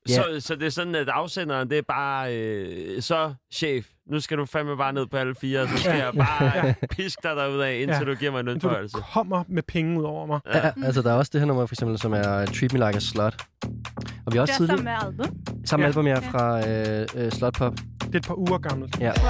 Så, 0.09 0.25
så 0.41 0.55
det 0.55 0.67
er 0.67 0.71
sådan, 0.71 0.95
at 0.95 1.09
afsenderen, 1.09 1.71
det 1.71 1.79
er 1.79 1.83
bare, 1.89 2.37
øh, 2.37 3.03
så 3.03 3.35
chef, 3.55 3.87
nu 4.11 4.21
skal 4.21 4.39
du 4.39 4.45
fandme 4.47 4.77
bare 4.77 4.93
ned 4.93 5.07
på 5.07 5.17
alle 5.17 5.35
fire, 5.41 5.61
og 5.61 5.69
så 5.69 5.77
skal 5.77 5.97
Ja. 5.97 6.05
jeg 6.05 6.15
bare 6.15 6.53
Ja. 6.67 6.75
piske 6.91 7.21
dig 7.23 7.37
derudad, 7.37 7.73
indtil 7.75 7.99
Ja. 7.99 8.05
du 8.05 8.15
giver 8.15 8.31
mig 8.33 8.41
en 8.41 8.45
Men 8.47 8.47
du 8.47 8.51
lønforhøjelse. 8.67 8.97
kommer 9.13 9.45
med 9.49 9.63
penge 9.63 9.99
ud 10.01 10.05
over 10.05 10.27
mig. 10.27 10.41
Ja. 10.55 10.67
ja. 10.67 10.73
Altså, 10.85 11.03
der 11.03 11.11
er 11.11 11.15
også 11.15 11.31
det 11.33 11.41
her 11.41 11.47
nummer, 11.47 11.67
for 11.67 11.75
eksempel, 11.75 11.99
som 11.99 12.13
er 12.13 12.47
Treat 12.47 12.73
Me 12.73 12.79
Like 12.87 12.97
a 12.97 13.01
Slut. 13.01 13.35
Og 14.27 14.33
vi 14.33 14.37
har 14.37 14.41
også 14.43 14.55
Det 14.65 14.71
er 14.71 14.77
tidligere... 14.77 15.01
samme 15.01 15.05
album. 15.23 15.37
Samme 15.65 15.83
Ja. 15.85 15.89
album, 15.89 16.07
ja, 16.07 16.11
Ja. 16.13 16.19
fra 16.19 16.69
øh, 16.69 17.07
øh, 17.47 17.53
Pop. 17.59 17.73
Det 18.01 18.15
er 18.15 18.19
et 18.19 18.27
par 18.27 18.39
uger 18.39 18.59
gammelt. 18.59 19.01
Ja. 19.01 19.13
Wow. 19.23 19.25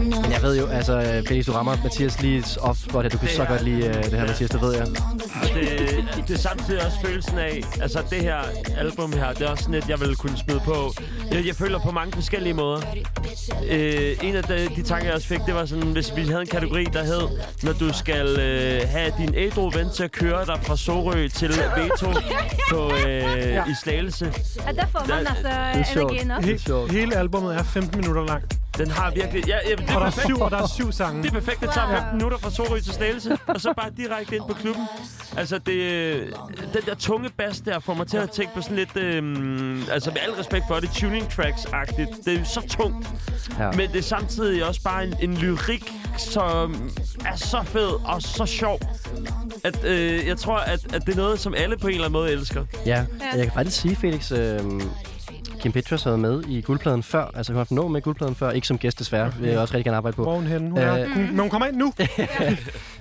Men 0.00 0.32
jeg 0.32 0.42
ved 0.42 0.58
jo, 0.58 0.66
altså, 0.66 1.00
øh, 1.00 1.26
Felix, 1.28 1.46
du 1.46 1.52
rammer 1.52 1.76
Mathias 1.82 2.22
lige 2.22 2.44
off 2.60 2.78
spot 2.78 3.02
her. 3.04 3.10
Du 3.10 3.18
kan 3.18 3.26
Det 3.28 3.36
så 3.36 3.42
er- 3.42 3.46
godt 3.46 3.64
lide 3.64 3.86
øh, 3.86 3.94
det 3.94 4.12
her, 4.12 4.26
Mathias, 4.26 4.50
det 4.50 4.60
ved 4.60 4.74
jeg. 4.74 4.86
det, 5.54 6.04
det 6.28 6.34
er 6.34 6.38
samtidig 6.38 6.86
også 6.86 6.98
følelsen 7.04 7.38
af, 7.38 7.62
altså 7.82 8.02
det 8.10 8.20
her 8.20 8.38
album 8.78 9.12
her, 9.12 9.32
det 9.32 9.42
er 9.42 9.50
også 9.50 9.62
sådan 9.62 9.74
et, 9.74 9.88
jeg 9.88 10.00
vil 10.00 10.16
kunne 10.16 10.36
smide 10.38 10.60
på. 10.64 10.92
Jeg, 11.30 11.46
jeg 11.46 11.54
føler 11.56 11.78
på 11.78 11.90
mange 11.90 12.12
forskellige 12.12 12.54
måder. 12.54 12.80
Øh, 13.70 14.16
en 14.22 14.36
af 14.36 14.42
de, 14.44 14.68
de 14.76 14.82
tanker, 14.82 15.06
jeg 15.06 15.14
også 15.14 15.26
fik, 15.28 15.40
det 15.46 15.54
var 15.54 15.66
sådan, 15.66 15.84
hvis 15.92 16.12
vi 16.16 16.22
havde 16.22 16.40
en 16.40 16.46
kategori, 16.46 16.84
der 16.84 17.04
hed, 17.04 17.28
når 17.62 17.72
du 17.72 17.92
skal 17.92 18.26
øh, 18.40 18.80
have 18.88 19.12
din 19.18 19.34
ædru 19.34 19.70
ven 19.70 19.90
til 19.96 20.02
at 20.04 20.12
køre 20.12 20.46
dig 20.46 20.58
fra 20.62 20.76
Sorø 20.76 21.28
til 21.28 21.48
Veto 21.48 22.12
på, 22.70 22.92
øh, 23.06 23.68
i 23.68 23.74
Slagelse. 23.82 24.32
Ja, 24.66 24.72
der 24.72 24.86
får 24.86 25.04
man 25.08 25.18
altså 25.18 25.48
er 25.48 25.72
energien 25.72 26.30
op. 26.30 26.42
He- 26.42 26.92
hele 26.92 27.16
albumet 27.16 27.54
er 27.56 27.62
15 27.62 28.00
minutter 28.00 28.26
langt. 28.26 28.54
Den 28.82 28.90
har 28.90 29.10
virkelig... 29.10 29.48
Ja, 29.48 29.56
ja, 29.68 29.74
det, 29.74 29.90
er 29.90 29.94
Og 29.94 30.00
der 30.00 30.06
er 30.06 30.10
syv, 30.10 30.40
og 30.40 30.50
der 30.50 30.62
er 30.62 30.66
syv 30.66 30.92
sange. 30.92 31.22
Det 31.22 31.28
er 31.28 31.32
perfekt. 31.32 31.60
Det 31.60 31.70
tager 31.74 31.86
Wow. 31.86 31.96
15 31.96 32.16
minutter 32.16 32.38
fra 32.38 32.50
Sorø 32.50 32.80
til 32.80 32.92
Slagelse, 32.92 33.38
og 33.46 33.60
så 33.60 33.72
bare 33.76 33.90
direkte 33.96 34.36
ind 34.36 34.44
på 34.48 34.54
klubben. 34.54 34.84
Altså, 35.36 35.58
det, 35.58 36.34
den 36.74 36.82
der 36.86 36.94
tunge 36.94 37.30
bas 37.36 37.60
der 37.60 37.80
får 37.80 37.94
mig 37.94 38.06
til 38.06 38.16
at 38.16 38.30
tænke 38.30 38.54
på 38.54 38.62
sådan 38.62 38.76
lidt... 38.76 38.96
Øhm, 38.96 39.82
altså, 39.90 40.10
med 40.10 40.18
al 40.20 40.30
respekt 40.30 40.64
for 40.68 40.80
det, 40.80 40.90
tuning 40.90 41.26
tracks-agtigt. 41.26 42.24
Det 42.24 42.40
er 42.40 42.44
så 42.44 42.60
tungt. 42.68 43.08
Ja. 43.58 43.70
Men 43.70 43.90
det 43.90 43.98
er 43.98 44.02
samtidig 44.02 44.64
også 44.64 44.82
bare 44.82 45.04
en, 45.06 45.14
en 45.20 45.36
lyrik, 45.36 45.92
som 46.18 46.90
er 47.26 47.36
så 47.36 47.62
fed 47.62 47.90
og 48.04 48.22
så 48.22 48.46
sjov. 48.46 48.80
At, 49.64 49.84
øh, 49.84 50.26
jeg 50.26 50.36
tror, 50.36 50.56
at, 50.56 50.94
at 50.94 51.06
det 51.06 51.12
er 51.12 51.16
noget, 51.16 51.40
som 51.40 51.54
alle 51.54 51.76
på 51.76 51.86
en 51.86 51.92
eller 51.92 52.04
anden 52.04 52.20
måde 52.20 52.32
elsker. 52.32 52.64
Ja, 52.86 53.04
jeg 53.20 53.44
kan 53.44 53.52
faktisk 53.54 53.80
sige, 53.80 53.96
Felix, 53.96 54.32
øh, 54.32 54.60
Kim 55.62 55.72
Petras 55.72 56.02
har 56.02 56.10
været 56.10 56.20
med 56.20 56.42
i 56.48 56.60
guldpladen 56.60 57.02
før. 57.02 57.24
Altså, 57.34 57.52
hun 57.52 57.56
har 57.56 57.60
haft 57.60 57.70
nå 57.70 57.88
med 57.88 58.00
i 58.00 58.02
guldpladen 58.02 58.34
før. 58.34 58.50
Ikke 58.50 58.66
som 58.66 58.78
gæst, 58.78 58.98
desværre. 58.98 59.26
Det 59.30 59.40
vil 59.42 59.50
jeg 59.50 59.58
også 59.58 59.74
rigtig 59.74 59.84
gerne 59.84 59.96
arbejde 59.96 60.14
på. 60.16 60.22
Hvor 60.22 60.34
hun 60.34 60.44
henne? 60.46 60.68
Hun 60.70 60.78
er, 60.78 60.98
Øh, 60.98 61.10
hun, 61.10 61.26
men 61.26 61.38
hun 61.38 61.50
kommer 61.50 61.66
ind 61.66 61.76
nu. 61.76 61.92
Jeg 61.98 62.56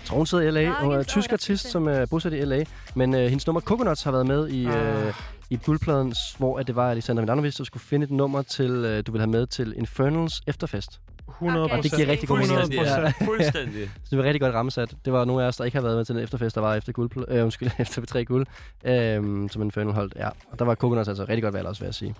tror, 0.06 0.18
hun 0.18 0.26
sidder 0.26 0.44
i 0.44 0.52
L.A. 0.52 0.72
Hun 0.84 0.94
er 0.94 1.04
tysk 1.04 1.32
artist, 1.32 1.72
som 1.72 1.88
er 1.88 2.06
bosat 2.06 2.34
i 2.34 2.36
L.A. 2.46 2.64
Men 2.96 3.16
øh, 3.16 3.22
hendes 3.22 3.48
nummer 3.48 3.62
Coconuts 3.62 4.04
har 4.04 4.12
været 4.12 4.26
med 4.26 4.50
i, 4.50 4.66
øh, 4.66 5.08
Ah. 5.08 5.14
i 5.50 5.58
guldpladen, 5.66 6.14
hvor 6.38 6.60
at 6.60 6.68
det 6.68 6.76
var 6.76 6.92
Alexander 6.92 7.22
Milanovic, 7.24 7.56
der 7.56 7.64
skulle 7.64 7.84
finde 7.84 8.04
et 8.04 8.12
nummer, 8.12 8.42
til, 8.42 8.72
øh, 8.72 9.04
du 9.08 9.12
vil 9.12 9.22
have 9.22 9.30
med 9.32 9.48
til 9.48 9.74
Infernals 9.78 10.42
efterfest. 10.48 11.00
100 11.42 11.66
Okay. 11.66 11.78
Og 11.78 11.84
det 11.84 11.92
giver 11.96 12.08
rigtig 12.08 12.30
god 12.30 12.38
mening. 12.38 12.60
100 12.60 13.02
Ja. 13.02 13.12
Fuldstændig. 13.26 13.90
Så 14.04 14.08
det 14.10 14.18
var 14.18 14.24
rigtig 14.24 14.42
godt 14.42 14.56
rammesat. 14.56 14.96
Det 15.06 15.14
var 15.14 15.26
nogle 15.26 15.44
af 15.44 15.48
os, 15.48 15.58
der 15.58 15.66
ikke 15.66 15.78
har 15.78 15.84
været 15.84 15.98
med 15.98 16.06
til 16.06 16.16
den 16.16 16.24
efterfest, 16.24 16.56
der 16.56 16.62
var 16.62 16.76
efter, 16.76 16.92
guld, 16.92 17.12
øh, 17.28 17.44
undskyld, 17.44 17.70
efter 17.80 18.02
B3 18.02 18.24
Guld, 18.24 18.46
øh, 18.86 19.50
som 19.50 19.62
Infernal 19.62 19.94
holdt. 19.94 20.14
Ja, 20.16 20.28
og 20.52 20.60
der 20.60 20.66
var 20.66 20.76
Coconuts 20.76 21.08
altså 21.10 21.24
rigtig 21.24 21.44
godt 21.44 21.54
valg 21.54 21.68
også, 21.68 21.82
vil 21.82 21.88
jeg 21.88 21.96
sige. 21.96 22.16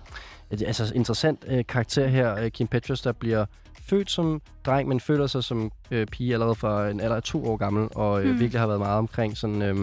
Altså 0.50 0.92
interessant 0.94 1.44
øh, 1.48 1.64
karakter 1.68 2.06
her, 2.06 2.36
øh, 2.36 2.50
Kim 2.50 2.66
Petras, 2.66 3.00
der 3.00 3.12
bliver 3.12 3.44
født 3.88 4.10
som 4.10 4.42
dreng, 4.66 4.88
men 4.88 5.00
føler 5.00 5.26
sig 5.26 5.44
som 5.44 5.72
øh, 5.90 6.06
pige 6.06 6.32
allerede 6.32 6.54
fra 6.54 6.88
en 6.90 7.00
alder 7.00 7.16
af 7.16 7.22
to 7.22 7.46
år 7.46 7.56
gammel, 7.56 7.88
og 7.94 8.22
øh, 8.24 8.26
Mm. 8.32 8.40
virkelig 8.40 8.60
har 8.60 8.66
været 8.66 8.80
meget 8.80 8.98
omkring 8.98 9.36
sådan, 9.36 9.62
øh, 9.62 9.76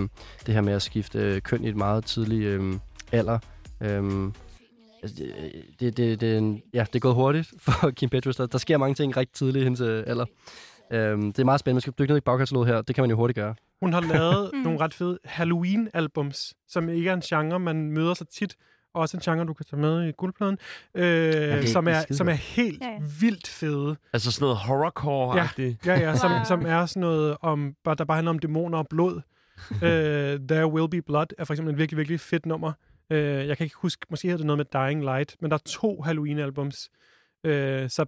det 0.46 0.54
her 0.54 0.62
med 0.62 0.74
at 0.74 0.82
skifte 0.82 1.20
øh, 1.20 1.42
køn 1.42 1.64
i 1.64 1.70
et 1.70 1.76
meget 1.76 2.06
tidlig 2.06 2.42
øh, 2.44 2.74
alder. 3.12 3.40
Øh, 3.82 4.32
det, 5.02 5.34
det, 5.80 5.98
det, 5.98 6.22
det, 6.22 6.34
er 6.34 6.38
en- 6.38 6.62
ja, 6.74 6.86
det 6.88 6.96
er 6.96 7.00
gået 7.00 7.16
hurtigt 7.16 7.54
for 7.66 7.90
Kim 7.92 8.10
Petras. 8.10 8.36
Der, 8.36 8.46
der 8.46 8.58
sker 8.58 8.78
mange 8.78 8.96
ting 8.96 9.18
rigtig 9.18 9.34
tidligt 9.34 9.62
i 9.62 9.64
hendes 9.64 9.82
øh, 9.82 10.04
alder. 10.08 10.26
Øhm, 10.94 11.32
det 11.32 11.40
er 11.40 11.46
meget 11.46 11.60
spændende. 11.60 11.76
Man 11.76 11.82
skal 11.82 11.94
dykke 12.00 12.12
ned 12.12 12.18
i 12.18 12.22
bagkataloget 12.22 12.68
her. 12.68 12.82
Det 12.82 12.96
kan 12.96 13.02
man 13.02 13.10
jo 13.10 13.16
hurtigt 13.16 13.36
gøre. 13.36 13.56
Hun 13.82 13.94
har 13.94 14.02
lavet 14.02 14.52
Mm. 14.54 14.60
nogle 14.60 14.80
ret 14.80 14.94
fede 14.94 15.20
Halloween-albums, 15.26 16.54
som 16.68 16.90
ikke 16.90 17.10
er 17.10 17.14
en 17.14 17.22
genre, 17.22 17.60
man 17.60 17.92
møder 17.92 18.14
så 18.14 18.26
tit. 18.26 18.56
Og 18.94 19.02
også 19.02 19.18
en 19.18 19.22
genre, 19.22 19.46
du 19.46 19.54
kan 19.54 19.66
tage 19.70 19.82
med 19.82 20.08
i 20.08 20.12
guldpladen. 20.12 20.58
Øh, 20.96 21.04
det- 21.34 21.70
som, 21.70 21.86
det 21.86 21.94
er 22.10 22.14
som 22.14 22.30
er 22.30 22.34
helt 22.34 22.82
Ja, 22.82 22.88
ja. 22.90 22.98
vildt 23.20 23.48
fede. 23.48 23.96
Altså 24.14 24.32
sådan 24.32 24.44
noget 24.46 24.58
horrorcore-agtigt. 24.58 25.86
Ja, 25.86 26.00
ja, 26.00 26.16
som, 26.16 26.32
Wow. 26.32 26.40
som 26.46 26.66
er 26.66 26.86
sådan 26.86 27.02
noget, 27.02 27.38
om, 27.42 27.74
bare, 27.84 27.96
der 27.96 28.06
bare 28.06 28.16
handler 28.16 28.30
om 28.30 28.40
dæmoner 28.40 28.78
og 28.78 28.88
blod. 28.90 29.22
øh, 29.84 30.40
There 30.50 30.68
Will 30.68 30.90
Be 30.90 31.02
Blood 31.02 31.26
er 31.38 31.46
for 31.46 31.54
eksempel 31.54 31.74
et 31.74 31.78
virkelig, 31.80 31.98
virkelig 31.98 32.20
fedt 32.20 32.46
nummer. 32.46 32.72
Øh, 33.10 33.48
jeg 33.48 33.58
kan 33.58 33.64
ikke 33.64 33.76
huske, 33.76 34.06
måske 34.10 34.28
hedder 34.28 34.38
det 34.38 34.46
noget 34.46 34.58
med 34.58 34.66
Dying 34.88 35.04
Light, 35.04 35.36
men 35.42 35.52
der 35.52 35.58
er 35.58 35.62
to 35.66 36.02
Halloween-albums. 36.02 36.90
Øh, 37.44 37.90
så 37.90 38.06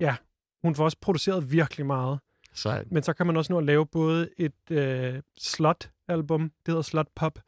ja, 0.00 0.16
hun 0.62 0.74
får 0.74 0.84
også 0.84 0.96
produceret 1.00 1.52
virkelig 1.52 1.86
meget. 1.86 2.18
Sejt. 2.54 2.92
Men 2.92 3.02
så 3.02 3.12
kan 3.12 3.26
man 3.26 3.36
også 3.36 3.52
nå 3.52 3.58
at 3.58 3.64
lave 3.64 3.86
både 3.86 4.28
et 4.38 4.70
øh, 4.70 5.22
slot-album, 5.38 6.42
det 6.42 6.52
hedder 6.66 6.82
Slot 6.82 7.08
Pop, 7.14 7.38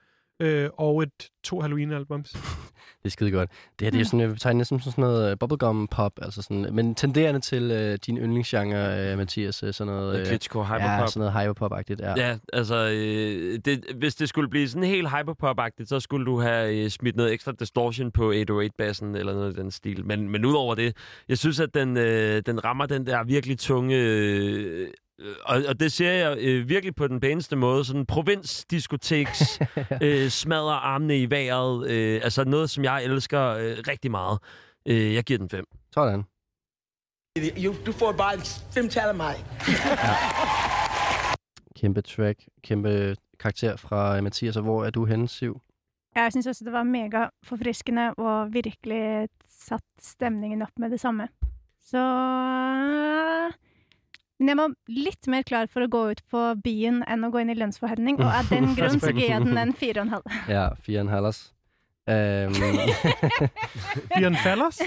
øh, 0.40 0.70
og 0.78 1.02
et 1.02 1.30
to 1.44 1.60
Halloween-albums. 1.60 2.32
Det 3.04 3.10
er 3.10 3.12
skide 3.12 3.30
godt. 3.30 3.50
Det 3.78 3.86
her 3.86 3.90
det 3.90 3.96
er 3.96 4.00
jo 4.00 4.04
sådan, 4.04 4.20
jeg 4.20 4.28
vil 4.28 4.34
betegne 4.34 4.58
næsten 4.58 4.80
som 4.80 4.92
sådan 4.92 5.02
noget 5.02 5.30
øh, 5.30 5.38
bubblegum 5.38 5.88
pop, 5.88 6.12
altså 6.22 6.42
sådan, 6.42 6.66
men 6.72 6.94
tenderende 6.94 7.40
til 7.40 7.70
øh, 7.70 7.98
din 8.06 8.18
yndlingsgenre, 8.18 9.10
øh, 9.10 9.18
Mathias, 9.18 9.62
øh, 9.62 9.74
sådan 9.74 9.92
noget, 9.92 10.20
øh, 10.20 10.26
Klitschko, 10.26 10.58
ja, 10.58 10.64
hyperpop. 10.64 11.08
sådan 11.08 11.32
noget 11.32 11.32
hyperpop-agtigt. 11.32 12.00
Ja. 12.02 12.14
Ja, 12.16 12.38
altså, 12.52 12.90
øh, 12.94 13.58
det, 13.64 13.84
hvis 13.96 14.14
det 14.14 14.28
skulle 14.28 14.50
blive 14.50 14.68
sådan 14.68 14.88
helt 14.88 15.08
hyperpop-agtigt, 15.08 15.88
så 15.88 16.00
skulle 16.00 16.26
du 16.26 16.40
have 16.40 16.84
øh, 16.84 16.90
smidt 16.90 17.16
noget 17.16 17.32
ekstra 17.32 17.52
distortion 17.52 18.10
på 18.10 18.32
808-bassen 18.32 19.14
eller 19.16 19.32
noget 19.32 19.52
i 19.52 19.60
den 19.60 19.70
stil. 19.70 20.04
Men, 20.04 20.28
men 20.28 20.44
udover 20.44 20.74
det, 20.74 20.96
jeg 21.28 21.38
synes, 21.38 21.60
at 21.60 21.74
den, 21.74 21.96
øh, 21.96 22.42
den 22.46 22.64
rammer 22.64 22.86
den 22.86 23.06
der 23.06 23.24
virkelig 23.24 23.58
tunge... 23.58 23.96
Øh, 23.96 24.88
og, 25.44 25.62
og 25.68 25.80
det 25.80 25.92
ser 25.92 26.10
jeg 26.10 26.38
øh, 26.40 26.68
virkelig 26.68 26.94
på 26.94 27.06
den 27.06 27.20
pæneste 27.20 27.56
måde. 27.56 27.84
Sådan 27.84 28.06
provinsdiskoteks, 28.06 29.60
øh, 30.02 30.28
smadrer 30.28 30.74
armene 30.74 31.18
i 31.18 31.30
vejret. 31.30 31.90
Øh, 31.90 32.20
altså 32.24 32.44
noget, 32.44 32.70
som 32.70 32.84
jeg 32.84 33.04
elsker 33.04 33.48
øh, 33.48 33.76
rigtig 33.88 34.10
meget. 34.10 34.38
Øh, 34.86 35.14
jeg 35.14 35.24
giver 35.24 35.38
den 35.38 35.48
fem. 35.48 35.64
Sådan. 35.94 36.24
Du 37.86 37.92
får 37.92 38.12
bare 38.12 38.38
fem 38.74 38.88
tal 38.88 39.08
af 39.08 39.14
mig. 39.14 39.34
Kæmpe 41.80 42.02
track, 42.02 42.44
kæmpe 42.62 43.16
karakter 43.40 43.76
fra 43.76 44.16
øh, 44.16 44.22
Mathias, 44.22 44.56
og 44.56 44.62
hvor 44.62 44.84
er 44.84 44.90
du 44.90 45.04
henne, 45.04 45.28
Siv? 45.28 45.60
Jeg 46.14 46.32
syns 46.32 46.46
også 46.46 46.64
det 46.64 46.72
var 46.72 46.82
mega 46.82 47.26
forfriskende 47.42 48.14
og 48.14 48.52
virkelig 48.52 49.28
satt 49.48 49.84
stemningen 50.00 50.62
opp 50.62 50.70
med 50.78 50.90
det 50.90 51.00
samme. 51.00 51.28
Så 51.80 51.98
Men 54.40 54.48
jeg 54.48 54.56
var 54.56 54.72
litt 54.88 55.26
mer 55.30 55.42
klar 55.46 55.66
for 55.70 55.84
å 55.86 55.88
gå 55.88 56.00
ut 56.10 56.22
på 56.30 56.40
byen 56.64 57.02
enn 57.08 57.24
å 57.24 57.30
gå 57.30 57.38
inn 57.44 57.50
i 57.50 57.54
lønnsforhandling, 57.58 58.18
og 58.18 58.26
av 58.34 58.48
den 58.50 58.72
grunn 58.78 59.00
så 59.00 59.12
gir 59.14 59.28
jeg 59.30 59.44
den 59.46 59.58
en 59.58 59.72
fire 59.78 60.00
og 60.00 60.06
en 60.08 60.14
halv. 60.16 60.38
Ja, 60.50 60.68
fire 60.82 61.00
en 61.06 61.08
halvers. 61.12 61.50
Øhm, 62.10 62.52
Bjørn 64.18 64.36
Fallers? 64.36 64.78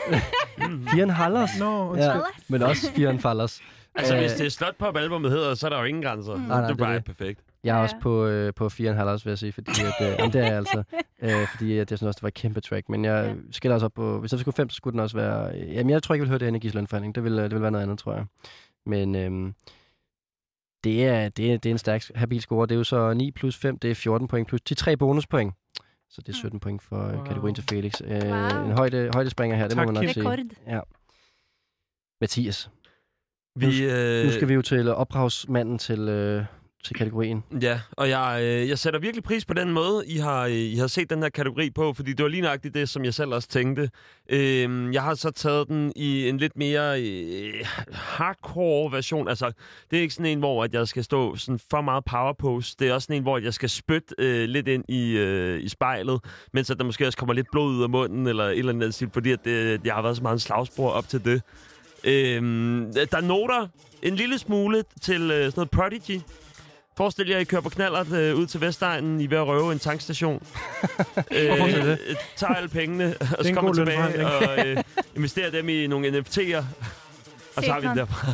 fire 0.92 1.04
en 1.04 1.10
halvers? 1.10 1.62
Undskyld. 1.62 1.98
Ja, 2.00 2.22
men 2.48 2.62
også 2.64 2.92
fire 2.92 3.10
en 3.10 3.20
fallers. 3.20 3.62
Altså, 3.96 4.14
Øh, 4.14 4.20
hvis 4.22 4.32
det 4.32 4.46
er 4.46 4.50
Slotpop-albummet 4.50 5.32
hedder, 5.32 5.54
så 5.56 5.66
er 5.66 5.70
der 5.70 5.80
jo 5.80 5.84
ingen 5.86 6.04
grænser. 6.04 6.36
Mm. 6.36 6.42
Nej, 6.42 6.48
nej, 6.60 6.68
det 6.68 6.72
er 6.82 6.86
bare 6.86 6.96
det. 6.96 7.04
perfekt. 7.06 7.40
Jeg 7.64 7.78
er 7.78 7.82
også 7.82 7.96
på, 8.02 8.26
øh, 8.26 8.54
på 8.54 8.70
fire 8.70 8.90
og 8.90 8.92
en 8.92 8.98
halvers, 8.98 9.26
vil 9.26 9.32
jeg 9.32 9.38
sige, 9.38 9.52
fordi 9.52 9.72
at, 9.82 10.08
øh, 10.08 10.16
jamen, 10.20 10.34
det 10.34 10.42
er 10.42 10.46
jeg 10.46 10.58
altså. 10.58 10.84
Øh, 11.22 11.48
fordi 11.52 11.78
at 11.78 11.92
jeg 11.92 11.98
synes 12.00 12.08
også, 12.08 12.18
det 12.18 12.24
var 12.24 12.28
et 12.28 12.34
kæmpe 12.34 12.62
track. 12.62 12.90
Men 12.90 13.06
jeg 13.06 13.26
Ja. 13.28 13.34
skiller 13.52 13.74
også 13.76 13.86
op 13.86 13.94
på, 13.94 14.20
hvis 14.20 14.32
jeg 14.32 14.40
skulle 14.40 14.56
fem, 14.56 14.70
så 14.70 14.76
skulle 14.76 14.92
den 14.92 15.00
også 15.00 15.18
være... 15.18 15.52
Jamen, 15.56 15.90
jeg 15.90 16.04
tror 16.04 16.16
ikke, 16.16 16.22
jeg 16.22 16.26
vil 16.26 16.30
høre 16.30 16.40
det 16.40 16.48
her 16.48 16.56
i 16.56 16.60
Gis 16.60 16.74
lønforhandling. 16.74 17.16
Det 17.16 17.24
vil, 17.24 17.34
øh, 17.40 17.44
det 17.44 17.52
vil 17.54 17.62
være 17.62 17.72
noget 17.72 17.84
andet, 17.84 18.00
tror 18.00 18.14
jeg. 18.14 18.26
Men 18.88 19.16
øhm, 19.16 19.54
det, 20.84 21.06
er, 21.06 21.30
det, 21.30 21.54
er, 21.54 21.58
det 21.58 21.70
er 21.70 21.72
en 21.74 21.78
stærk 21.78 22.04
habil 22.16 22.42
score. 22.42 22.68
Det 22.68 22.72
er 22.72 22.78
jo 22.78 22.84
så 22.84 23.14
9 23.14 23.32
plus 23.32 23.58
5, 23.58 23.80
det 23.80 23.92
er 23.92 23.96
14 23.96 24.28
point 24.28 24.48
plus 24.48 24.62
de 24.62 24.74
tre 24.74 24.98
bonuspoint. 24.98 25.54
Så 26.10 26.22
det 26.22 26.30
er 26.30 26.34
17 26.38 26.60
point 26.60 26.82
for 26.82 26.96
wow. 26.98 27.16
Wow. 27.16 27.26
kategorien 27.26 27.56
til 27.56 27.64
Felix. 27.70 28.02
Øh, 28.02 28.10
Wow. 28.10 28.66
En 28.66 28.72
højde, 28.72 29.10
højdespringer 29.14 29.58
her, 29.58 29.68
det 29.68 29.78
Tak, 29.78 29.88
må 29.88 29.92
man 29.92 30.04
nok 30.04 30.14
sige. 30.14 30.30
Rekord. 30.30 30.88
Mathias, 32.22 32.70
Vi, 33.56 33.66
øh, 33.84 34.26
nu 34.26 34.32
skal 34.32 34.48
vi 34.48 34.54
jo 34.54 34.62
til 34.62 34.90
ophavsmanden 34.90 35.78
til, 35.78 36.00
øh, 36.00 36.46
til 36.88 36.96
kategorien. 36.96 37.44
Ja, 37.62 37.80
og 37.92 38.10
jeg, 38.10 38.40
øh, 38.42 38.70
jeg 38.70 38.80
sætter 38.80 39.00
virkelig 39.00 39.24
pris 39.24 39.46
på 39.46 39.54
den 39.54 39.72
måde, 39.72 40.04
I 40.08 40.18
har, 40.18 40.46
øh, 40.46 40.52
I 40.52 40.76
har 40.76 40.88
set 40.88 41.10
den 41.10 41.22
her 41.22 41.30
kategori 41.30 41.70
på, 41.70 41.94
fordi 41.94 42.14
det 42.14 42.24
var 42.24 42.30
lige 42.30 42.42
nøjagtigt 42.42 42.74
det, 42.74 42.90
som 42.90 43.06
jeg 43.06 43.14
selv 43.14 43.34
også 43.34 43.48
tænkte. 43.48 43.90
Øh, 44.30 44.94
jeg 44.94 45.04
har 45.04 45.16
så 45.16 45.32
taget 45.32 45.68
den 45.68 45.94
i 45.96 46.30
en 46.30 46.38
lidt 46.38 46.58
mere 46.58 47.02
øh, 47.02 47.54
hardcore 47.92 48.92
version. 48.92 49.28
Altså, 49.28 49.52
det 49.92 49.98
er 49.98 50.02
ikke 50.02 50.14
sådan 50.14 50.32
en, 50.32 50.40
hvor 50.40 50.64
at 50.64 50.74
jeg 50.74 50.88
skal 50.88 51.04
stå 51.04 51.36
sådan 51.36 51.60
for 51.70 51.82
meget 51.82 52.06
power 52.06 52.34
pose. 52.34 52.76
Det 52.80 52.88
er 52.88 52.94
også 52.94 53.06
sådan 53.06 53.16
en, 53.16 53.24
hvor 53.24 53.38
jeg 53.38 53.54
skal 53.54 53.70
spytte 53.70 54.16
øh, 54.18 54.50
lidt 54.50 54.68
ind 54.68 54.84
i, 54.90 55.18
øh, 55.18 55.64
i 55.64 55.70
spejlet, 55.70 56.20
mens 56.54 56.70
at 56.70 56.78
der 56.78 56.84
måske 56.84 57.08
også 57.08 57.18
kommer 57.18 57.34
lidt 57.34 57.48
blod 57.52 57.76
ud 57.76 57.84
af 57.84 57.90
munden, 57.90 58.28
eller 58.28 58.44
et 58.44 58.60
eller 58.60 58.74
andet 58.74 58.94
stil, 58.94 59.10
fordi 59.14 59.32
at 59.32 59.46
det, 59.46 59.82
jeg 59.86 59.94
har 59.94 60.02
været 60.02 60.16
så 60.16 60.24
meget 60.24 60.34
en 60.34 60.40
slagsbror 60.40 60.90
op 60.90 61.08
til 61.08 61.26
det. 61.26 61.42
Øhm, 62.04 62.94
der 62.94 63.18
er 63.18 63.22
noter 63.22 63.68
en 64.04 64.16
lille 64.16 64.38
smule 64.38 64.84
til 65.02 65.22
øh, 65.22 65.46
sådan 65.46 65.54
noget 65.56 65.70
Prodigy. 65.72 66.22
Forestil 66.98 67.28
jer, 67.30 67.36
at 67.36 67.42
I 67.42 67.46
kører 67.46 67.62
på 67.62 67.70
knallert 67.70 68.12
øh, 68.12 68.36
ud 68.36 68.48
til 68.48 68.62
Vestegnen. 68.62 69.22
I 69.22 69.24
er 69.24 69.30
ved 69.30 69.38
at 69.38 69.48
røve 69.48 69.72
en 69.74 69.80
tankstation. 69.80 70.44
øh, 71.32 71.42
det? 71.42 71.88
øh, 72.08 72.16
Tager 72.36 72.54
alle 72.54 72.70
pengene, 72.70 73.16
og 73.38 73.46
så 73.46 73.54
kommer 73.54 73.74
tilbage 73.74 74.28
og 74.28 74.68
øh, 74.68 74.78
investerer 75.16 75.52
dem 75.52 75.70
i 75.70 75.88
nogle 75.88 76.10
NFT'er. 76.20 76.64
Og 77.56 77.64
så 77.64 77.72
har 77.72 77.80
vi 77.80 77.88
den 77.88 77.98
derfra. 77.98 78.34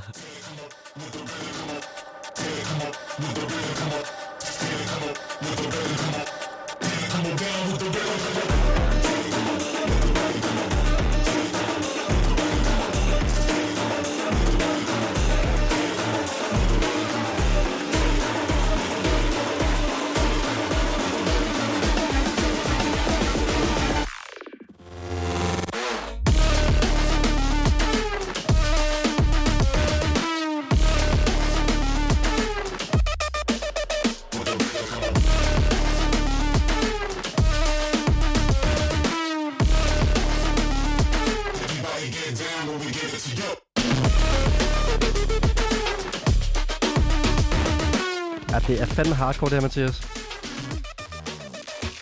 Fandme 49.03 49.15
hardcore, 49.15 49.49
det 49.49 49.55
her, 49.55 49.61
Mathias. 49.61 49.99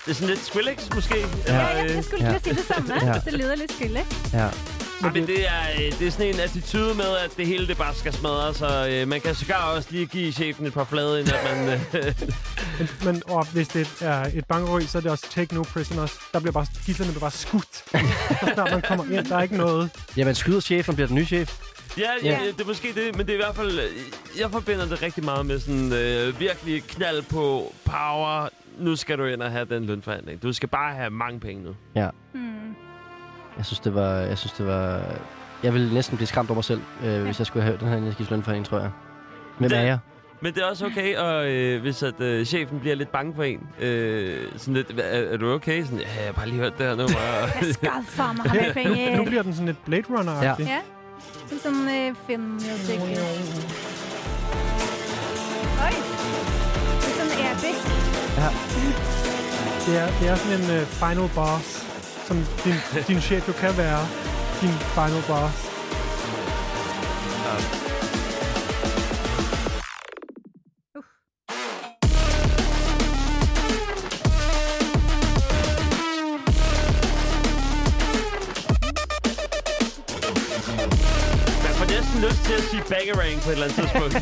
Det 0.06 0.12
er 0.12 0.14
sådan 0.14 0.28
lidt 0.30 0.45
Skrillex, 0.45 0.89
måske? 0.95 1.16
Ja. 1.47 1.54
Ja, 1.56 1.68
jeg, 1.68 1.95
jeg 1.95 2.04
skulle 2.04 2.26
Ja. 2.26 2.30
til 2.30 2.36
at 2.36 2.43
sige 2.43 2.56
det 2.56 2.66
samme. 2.66 3.14
Ja. 3.14 3.20
Det 3.26 3.34
lyder 3.34 3.56
lidt 3.56 3.72
skille. 3.72 3.99
Ja. 4.34 4.49
Ja, 5.04 5.10
men 5.14 5.28
det 5.28 5.47
er, 5.47 5.62
øh, 5.76 5.99
det 5.99 6.08
er 6.08 6.12
sådan 6.12 6.28
en 6.34 6.39
attitude 6.39 6.95
med, 6.95 7.18
at 7.26 7.32
det 7.38 7.47
hele 7.47 7.68
det 7.68 7.78
bare 7.78 7.95
skal 7.95 8.14
smadre, 8.14 8.54
så 8.54 8.88
øh, 8.91 9.08
man 9.08 9.22
kan 9.22 9.36
sågar 9.36 9.64
også 9.76 9.88
lige 9.91 10.06
give 10.06 10.32
chefen 10.32 10.66
et 10.66 10.74
par 10.74 10.84
flade, 10.84 11.20
inden 11.20 11.34
at 11.34 11.58
man... 11.58 11.80
Øh, 11.93 12.14
Men, 12.80 12.89
men 13.04 13.22
og 13.28 13.45
hvis 13.45 13.68
det 13.68 13.88
er 14.02 14.26
et 14.34 14.45
bankerøg, 14.45 14.84
så 14.89 14.97
er 14.97 15.02
det 15.02 15.12
også 15.12 15.26
take 15.32 15.56
no 15.56 15.64
prisoners. 15.64 16.12
Der 16.34 16.39
bliver 16.39 16.52
bare, 16.52 16.66
gidslerne 16.86 17.12
bliver 17.12 17.20
bare 17.20 17.32
skudt. 17.32 17.76
så 18.41 18.52
snart 18.54 18.72
man 18.72 18.82
kommer 18.82 19.06
ind, 19.18 19.26
der 19.26 19.38
er 19.38 19.41
ikke 19.41 19.58
noget. 19.58 19.89
Jamen, 20.18 20.36
skyder 20.36 20.60
chefen 20.60 20.95
bliver 20.95 21.08
den 21.08 21.16
nye 21.16 21.26
chef. 21.26 21.60
Ja, 21.98 22.04
ja, 22.24 22.30
Ja. 22.30 22.48
det 22.58 22.62
er 22.62 22.66
måske 22.66 22.88
det, 22.96 23.18
men 23.18 23.26
det 23.26 23.30
er 23.30 23.34
i 23.34 23.42
hvert 23.46 23.56
fald... 23.56 23.80
øh, 23.80 24.39
Jeg 24.39 24.52
forbinder 24.52 24.86
det 24.86 25.02
rigtig 25.02 25.26
meget 25.26 25.46
med 25.46 25.60
sådan 25.60 25.94
øh, 25.94 26.39
virkelig 26.39 26.84
knald 26.84 27.22
på 27.32 27.74
power. 27.86 28.50
Nu 28.80 28.96
skal 28.96 29.18
du 29.18 29.26
ind 29.26 29.42
og 29.42 29.52
have 29.52 29.66
den 29.66 29.86
lønforhandling. 29.86 30.44
Du 30.44 30.54
skal 30.54 30.70
bare 30.70 30.94
have 30.96 31.10
mange 31.10 31.39
penge 31.39 31.64
nu. 31.64 31.76
Hmm. 32.34 32.76
Jeg 33.58 33.66
synes, 33.66 33.80
det 33.80 33.96
var... 33.96 34.12
Jeg 34.14 34.38
synes, 34.38 34.54
det 34.54 34.66
var... 34.68 35.02
Jeg 35.64 35.74
ville 35.74 35.94
næsten 35.94 36.18
blive 36.18 36.28
skræmt 36.28 36.50
over 36.50 36.56
mig 36.56 36.64
selv, 36.64 36.82
øh, 37.04 37.24
hvis 37.24 37.39
jeg 37.39 37.48
skulle 37.48 37.64
have 37.64 37.78
den 37.78 37.88
her 37.88 37.96
energiskiftlønforhandling, 37.98 38.66
tror 38.66 38.80
jeg. 38.80 38.92
Hvem 39.58 39.70
Det- 39.70 39.78
er 39.78 39.84
jeg? 39.84 39.98
Men 40.44 40.54
det 40.54 40.62
er 40.64 40.66
også 40.66 40.86
okay, 40.86 41.16
og 41.18 41.52
øh, 41.52 41.82
hvis 41.82 42.04
at, 42.04 42.22
øh, 42.22 42.46
chefen 42.46 42.80
bliver 42.80 42.96
lidt 42.96 43.12
bange 43.12 43.36
for 43.36 43.44
en, 43.44 43.68
øh, 43.80 44.39
sådan 44.58 44.74
lidt, 44.74 44.92
er, 45.00 45.04
er 45.04 45.38
du 45.38 45.52
okay? 45.54 45.84
Sådan, 45.84 46.00
ja, 46.00 46.06
jeg 46.18 46.26
har 46.26 46.32
bare 46.34 46.48
lige 46.48 46.60
hørt 46.60 46.78
det 46.78 46.86
her 46.86 46.96
nummer. 46.96 47.18
Jeg 47.62 47.74
skal 47.74 47.89
ha 47.89 48.34
mer 48.34 49.18
Nu, 49.18 49.26
bliver 49.26 49.44
den 49.44 49.54
sådan 49.54 49.66
lidt 49.66 49.86
Blade 49.86 50.04
Runner-agtig. 50.10 50.64
Ja. 50.68 50.78
Litt 51.51 51.63
sånn 51.63 51.82
filmmusikk. 52.28 53.03
Oi! 55.82 55.95
Litt 57.01 57.17
sånn 57.17 57.36
episk. 57.49 57.91
Det 59.86 59.97
er, 59.97 60.11
det 60.22 60.30
er 60.30 60.36
sådan 60.36 60.57
en 60.61 60.69
uh, 60.69 60.88
final 61.01 61.30
boss, 61.36 61.76
som 62.28 62.45
din, 62.63 62.82
din 63.07 63.22
chef 63.22 63.47
jo 63.47 63.53
kan 63.59 63.78
være. 63.78 64.01
Din 64.61 64.78
final 64.95 65.24
boss. 65.28 65.67
Man 67.45 67.80
bangerang 82.94 83.42
på 83.42 83.50
et 83.50 83.54
eller 83.54 83.66
andet 83.66 83.78
tidspunkt. 83.80 84.14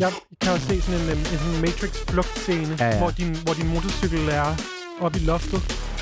Jeg 0.00 0.12
kan 0.40 0.52
også 0.52 0.66
se 0.66 0.80
sådan 0.82 1.00
en, 1.00 1.08
en, 1.08 1.18
en 1.18 1.60
Matrix-flugtscene, 1.60 2.76
Ja, 2.78 2.88
ja. 2.88 2.98
Hvor, 2.98 3.10
din, 3.10 3.36
hvor 3.44 3.54
din 3.54 3.68
motorcykel 3.68 4.28
er 4.28 4.56
oppe 5.00 5.18
i 5.18 5.22
loftet. 5.22 5.60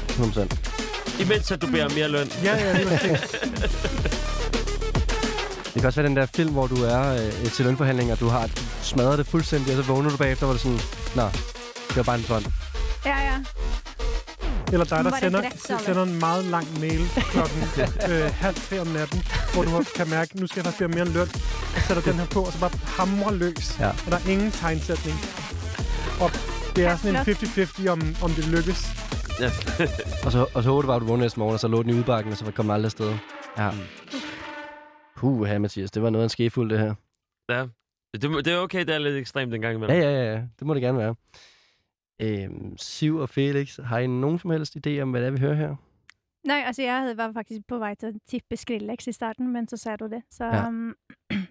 100%. 0.09 1.23
Imens 1.23 1.51
at 1.53 1.63
du 1.63 1.67
beder 1.67 1.85
om 1.85 1.93
mere 1.93 2.09
løn. 2.09 2.31
Ja, 2.45 2.57
ja, 2.57 2.79
det 2.79 2.91
var. 2.91 2.97
Det 5.75 5.83
kan 5.83 5.87
også 5.87 6.01
være 6.01 6.09
den 6.09 6.17
der 6.17 6.27
film, 6.35 6.53
hvor 6.53 6.67
du 6.67 6.75
er 6.85 7.13
øh, 7.15 7.51
til 7.51 7.65
lønforhandlinger, 7.65 8.17
du 8.17 8.29
har 8.29 8.51
smadret 8.83 9.19
det 9.19 9.27
fuldstændig, 9.27 9.79
og 9.79 9.85
så 9.85 9.93
vågner 9.93 10.11
du 10.11 10.17
bagefter, 10.17 10.47
hvor 10.47 10.53
det 10.53 10.63
sådan, 10.63 10.81
nå, 11.17 11.23
det 11.89 11.97
var 11.97 12.03
bare 12.03 12.17
en 12.17 12.23
fond. 12.23 12.45
Ja, 13.05 13.17
ja. 13.19 13.39
Eller 14.73 14.87
dig, 14.93 15.05
der 15.05 15.13
sender, 15.21 15.43
sender 15.87 16.03
en 16.03 16.19
meget 16.19 16.45
lang 16.45 16.67
mail 16.81 17.03
klokken 17.33 17.61
øh, 18.11 18.25
halv 18.45 18.57
tre 18.67 18.81
om 18.81 18.87
natten, 18.87 19.19
hvor 19.53 19.63
du 19.63 19.71
kan 19.97 20.07
mærke, 20.11 20.41
nu 20.41 20.47
skal 20.47 20.59
jeg 20.61 20.65
faktisk 20.65 20.89
mere 20.97 21.07
end 21.07 21.15
løn, 21.19 21.29
og 21.77 21.81
sætter 21.87 22.03
den 22.09 22.17
her 22.21 22.27
på, 22.27 22.41
og 22.49 22.53
så 22.53 22.61
bare 22.61 22.75
hamrer 22.99 23.33
løs. 23.45 23.67
Ja. 23.81 23.91
Og 24.05 24.09
der 24.13 24.19
er 24.23 24.27
ingen 24.35 24.51
tegnsætning. 24.51 25.17
Og 26.25 26.29
det 26.77 26.83
er 26.87 26.97
sådan 26.97 27.17
en 27.17 27.23
50-50, 27.23 27.91
om, 27.95 28.01
om 28.23 28.31
det 28.39 28.45
lykkes. 28.57 28.81
Og 30.27 30.33
så, 30.33 30.47
og 30.55 30.63
så 30.63 30.69
håber 30.71 30.83
du 30.83 30.87
bare, 30.87 30.97
at 30.97 31.03
du 31.03 31.07
vågnede 31.07 31.25
næste 31.25 31.39
morgen, 31.39 31.55
og 31.55 31.61
så 31.61 31.69
lå 31.69 31.83
den 31.83 31.91
i 31.91 31.95
udbakken, 31.95 32.33
og 32.33 32.39
så 32.39 32.53
kom 32.53 32.71
aldrig 32.71 32.85
afsted. 32.85 33.15
Ja. 33.59 33.71
Puh, 35.17 35.47
her, 35.47 35.59
Mathias. 35.59 35.91
Det 35.91 36.03
var 36.03 36.11
noget 36.11 36.23
af 36.23 36.27
en 36.27 36.31
skefuld, 36.31 36.71
det 36.71 36.79
her. 36.79 36.95
Ja. 37.49 37.67
Det, 38.15 38.45
det 38.45 38.53
er 38.53 38.59
okay, 38.59 38.81
det 38.87 38.95
er 38.95 38.99
lidt 38.99 39.17
ekstremt 39.17 39.53
den 39.53 39.61
gang 39.61 39.75
imellem. 39.75 39.97
Ja, 39.97 40.03
ja, 40.03 40.25
ja, 40.25 40.33
ja. 40.33 40.41
Det 40.59 40.67
må 40.67 40.75
det 40.75 40.83
gerne 40.83 40.99
være. 40.99 41.15
Øhm, 42.21 42.77
Siv 42.77 43.17
og 43.17 43.29
Felix, 43.29 43.79
har 43.85 43.99
I 43.99 44.07
nogen 44.07 44.39
som 44.39 44.51
helst 44.51 44.77
idé 44.87 45.01
om, 45.01 45.11
hvad 45.11 45.21
det 45.21 45.27
er, 45.27 45.31
vi 45.31 45.39
hører 45.41 45.55
her? 45.55 45.75
Nei, 46.47 46.63
altså 46.67 46.83
jeg 46.83 47.01
havde- 47.01 47.17
var 47.17 47.33
faktisk 47.33 47.61
på 47.69 47.79
vej 47.79 47.95
til 47.95 48.07
at 48.07 48.15
tippe 48.29 48.57
Skrillex 48.57 49.07
i 49.07 49.13
starten, 49.13 49.53
men 49.53 49.69
så 49.69 49.77
sagde 49.77 49.97
du 49.99 50.05
det. 50.07 50.23
Så 50.31 50.45
Ja. 50.45 50.67
um, 50.69 50.95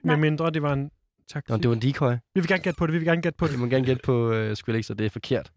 Med 0.04 0.18
mindre 0.18 0.50
det 0.52 0.62
var 0.62 0.74
en 0.74 0.92
taktik. 1.34 1.50
Nå, 1.50 1.58
det 1.58 1.68
var 1.70 1.76
en 1.76 1.82
decoy. 1.82 2.12
Vi 2.12 2.40
vil 2.42 2.48
gerne 2.48 2.64
gætte 2.64 2.78
på 2.78 2.86
det, 2.88 2.94
vi 2.94 2.98
vil 2.98 3.08
gerne 3.08 3.22
gætte 3.22 3.38
på 3.38 3.46
det. 3.46 3.52
Jeg 3.52 3.60
må 3.60 3.66
gerne 3.66 3.86
gætte 3.86 4.02
på 4.06 4.32
uh, 4.32 4.54
Skrillex, 4.54 4.90
og 4.90 5.00
det 5.00 5.06
er 5.06 5.10
forkert. 5.10 5.52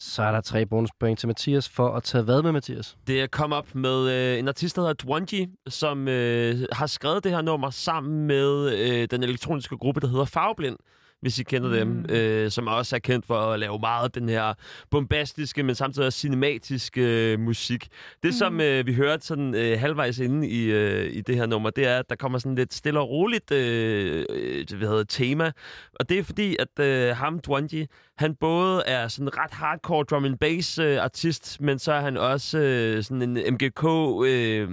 Så 0.00 0.22
er 0.22 0.32
der 0.32 0.40
tre 0.40 0.66
bonuspoint 0.66 1.18
til 1.18 1.26
Mathias 1.28 1.68
for 1.68 1.88
at 1.96 2.02
tage 2.02 2.24
hvad 2.24 2.42
med 2.42 2.52
Mathias? 2.52 2.96
Det 3.06 3.22
er 3.22 3.26
kommet 3.26 3.56
op 3.58 3.74
med 3.74 4.10
øh, 4.32 4.38
en 4.38 4.48
artist, 4.48 4.76
der 4.76 4.82
hedder 4.82 4.94
Dwanji, 4.94 5.48
som 5.68 6.08
øh, 6.08 6.54
har 6.72 6.86
skrevet 6.86 7.24
det 7.24 7.32
her 7.32 7.42
nummer 7.42 7.70
sammen 7.70 8.26
med 8.26 8.72
øh, 8.80 9.08
den 9.10 9.22
elektroniske 9.22 9.76
gruppe, 9.76 10.00
der 10.00 10.06
hedder 10.08 10.24
Farveblind 10.24 10.76
hvis 11.20 11.38
I 11.38 11.42
kender 11.42 11.68
dem, 11.70 11.86
Mm. 11.88 12.06
øh, 12.08 12.50
som 12.50 12.66
også 12.66 12.96
er 12.96 13.00
kendt 13.00 13.26
for 13.26 13.34
at 13.38 13.60
lave 13.60 13.78
meget 13.78 14.14
den 14.14 14.28
her 14.28 14.54
bombastiske, 14.90 15.62
men 15.62 15.74
samtidig 15.74 16.06
også 16.06 16.18
cinematiske 16.18 17.32
øh, 17.32 17.40
musik. 17.40 17.88
Det, 18.22 18.28
Mm. 18.28 18.32
som 18.32 18.60
øh, 18.60 18.86
vi 18.86 18.94
hørte 18.94 19.26
sådan 19.26 19.54
øh, 19.54 19.80
halvvejs 19.80 20.18
inde 20.18 20.48
i, 20.48 20.64
øh, 20.64 21.12
i 21.12 21.20
det 21.20 21.36
her 21.36 21.46
nummer, 21.46 21.70
det 21.70 21.86
er, 21.86 21.98
at 21.98 22.10
der 22.10 22.16
kommer 22.16 22.38
sådan 22.38 22.54
lidt 22.54 22.74
stille 22.74 23.00
og 23.00 23.08
roligt 23.10 23.50
øh, 23.52 24.24
øh, 24.30 24.66
hvad 24.78 24.88
hedder, 24.88 25.04
tema. 25.04 25.52
Og 26.00 26.08
det 26.08 26.18
er 26.18 26.22
fordi, 26.22 26.56
at 26.58 26.84
øh, 26.84 27.16
ham, 27.16 27.38
Dwanji, 27.40 27.86
han 28.18 28.34
både 28.34 28.82
er 28.86 29.08
sådan 29.08 29.36
ret 29.38 29.50
hardcore 29.50 30.04
drum 30.04 30.24
and 30.24 30.38
bass 30.38 30.78
øh, 30.78 31.02
artist, 31.02 31.60
men 31.60 31.78
så 31.78 31.92
er 31.92 32.00
han 32.00 32.16
også 32.16 32.58
øh, 32.58 33.02
sådan 33.04 33.22
en 33.36 33.54
MGK 33.54 33.84
øh, 34.26 34.68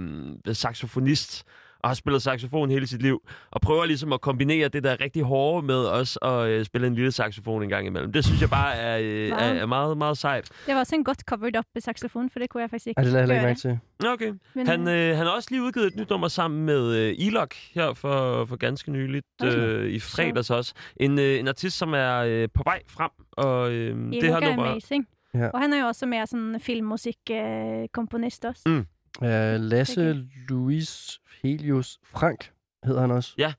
saxofonist. 0.54 1.44
Og 1.80 1.90
har 1.90 1.94
spillet 1.94 2.22
saxofon 2.22 2.70
hele 2.70 2.86
sit 2.86 3.02
liv, 3.02 3.22
og 3.50 3.60
prøver 3.60 3.84
ligesom 3.84 4.12
at 4.12 4.20
kombinere 4.20 4.68
det 4.68 4.84
der 4.84 5.00
rigtig 5.00 5.22
hårde 5.22 5.66
med 5.66 5.76
også 5.84 6.18
at 6.18 6.48
øh, 6.48 6.64
spille 6.64 6.86
en 6.86 6.94
lille 6.94 7.12
saxofon 7.12 7.62
en 7.62 7.68
gang 7.68 7.86
imellem. 7.86 8.12
Det 8.12 8.24
synes 8.24 8.40
jeg 8.40 8.50
bare 8.50 8.74
er, 8.74 8.98
øh, 9.02 9.30
Wow. 9.30 9.38
er, 9.38 9.44
er 9.44 9.66
meget, 9.66 9.98
meget 9.98 10.18
sejt. 10.18 10.50
Det 10.66 10.74
var 10.74 10.80
også 10.80 10.94
en 10.94 11.04
godt 11.04 11.20
covered 11.20 11.56
up 11.58 11.64
med 11.74 11.82
saxofon, 11.82 12.30
for 12.30 12.38
det 12.38 12.50
kunne 12.50 12.60
jeg 12.60 12.70
faktisk 12.70 12.86
ikke 12.86 12.98
Ej, 12.98 13.04
det 13.04 13.12
lader 13.12 13.26
jeg 13.26 13.34
heller 13.34 13.48
ikke 13.48 13.60
til. 13.60 13.78
Okay. 14.08 14.32
Men, 14.54 14.66
Han, 14.66 14.88
øh, 14.88 15.16
han 15.16 15.26
har 15.26 15.32
også 15.32 15.48
lige 15.50 15.62
udgivet 15.62 15.86
et 15.86 15.96
nyt 15.96 16.10
nummer 16.10 16.28
sammen 16.28 16.66
med 16.66 16.94
øh, 16.96 17.14
Elok 17.18 17.54
her 17.74 17.94
for, 17.94 18.44
for 18.44 18.56
ganske 18.56 18.90
nyligt, 18.92 19.26
Okay. 19.42 19.56
øh, 19.56 19.90
i 19.90 19.98
fredags 20.00 20.50
også. 20.50 20.74
En, 20.96 21.18
øh, 21.18 21.38
en 21.38 21.48
artist, 21.48 21.78
som 21.78 21.94
er 21.94 22.16
øh, 22.18 22.48
på 22.54 22.62
vej 22.66 22.82
frem, 22.88 23.10
og 23.32 23.72
øh, 23.72 23.96
det 23.96 24.14
Elok 24.24 24.24
her 24.24 24.36
er 24.36 24.40
nummer... 24.56 24.70
amazing. 24.70 25.06
Ja. 25.34 25.48
Og 25.48 25.60
han 25.60 25.72
er 25.72 25.80
jo 25.80 25.86
også 25.86 26.06
med 26.06 26.26
sådan 26.26 26.60
filmmusikkomponist 26.60 28.44
også. 28.44 28.62
Mm. 28.66 28.86
Uh, 29.22 29.28
Lasse 29.60 30.24
Louis 30.48 31.18
Helios 31.42 31.98
Frank 32.04 32.52
hedder 32.84 33.00
han 33.00 33.10
også. 33.10 33.52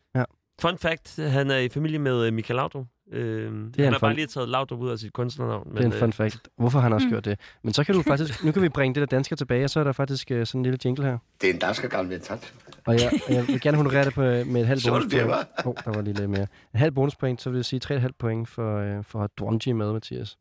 Fun 0.62 0.78
fact, 0.78 1.20
han 1.30 1.52
er 1.52 1.58
i 1.58 1.70
familie 1.70 2.00
med 2.00 2.26
øh, 2.26 2.34
Michael 2.34 2.56
Laudrup. 2.56 2.86
Øh, 3.12 3.46
han 3.80 3.94
har 3.94 4.00
bare 4.00 4.12
fun- 4.12 4.16
lige 4.16 4.28
taget 4.28 4.50
Laudrup 4.50 4.80
ud 4.80 4.90
af 4.90 5.00
sit 5.00 5.14
kunstnernavn. 5.14 5.72
Det 5.72 5.82
er 5.82 5.86
en 5.86 5.92
fun 5.94 6.14
fact. 6.14 6.50
Hvorfor 6.58 6.80
har 6.80 6.84
han 6.84 6.94
også 6.94 7.08
Mm. 7.08 7.12
gjort 7.12 7.26
det? 7.26 7.40
Men 7.64 7.74
så 7.74 7.84
kan 7.84 7.96
du 7.96 8.02
faktisk... 8.02 8.44
Nu 8.44 8.52
kan 8.52 8.62
vi 8.62 8.70
bringe 8.70 8.96
det 8.96 9.02
der 9.02 9.06
dansker 9.16 9.36
tilbage, 9.36 9.64
og 9.64 9.70
så 9.70 9.80
er 9.80 9.84
der 9.84 9.92
faktisk 9.92 10.32
uh, 10.32 10.44
sådan 10.44 10.60
en 10.60 10.64
lille 10.64 10.78
jingle 10.86 11.06
her. 11.06 11.18
Det 11.42 11.50
er 11.50 11.54
en 11.54 11.60
dansk 11.60 11.90
gammel 11.90 12.14
ventat. 12.14 12.54
Og 12.86 12.94
jeg, 12.94 13.12
og 13.28 13.34
jeg 13.34 13.48
vil 13.48 13.62
gerne 13.62 13.78
honorere 13.78 14.06
det 14.06 14.14
på, 14.14 14.22
med 14.22 14.62
et 14.62 14.68
halvt 14.68 14.86
bonuspoint. 14.90 15.32
Åh, 15.32 15.68
oh, 15.68 15.74
der 15.86 15.92
var 15.94 16.02
lige 16.02 16.14
lidt 16.14 16.30
mere. 16.30 16.42
Et 16.44 16.50
halvt 16.74 16.96
bonuspoint, 16.96 17.42
så 17.42 17.50
vil 17.50 17.58
jeg 17.58 17.66
sige 17.66 17.82
3,5 17.86 18.08
point 18.20 18.50
for, 18.50 18.98
uh, 18.98 19.04
for 19.04 19.24
at 19.24 19.30
have 19.66 19.74
med, 19.74 19.94
Mathias. 19.94 20.38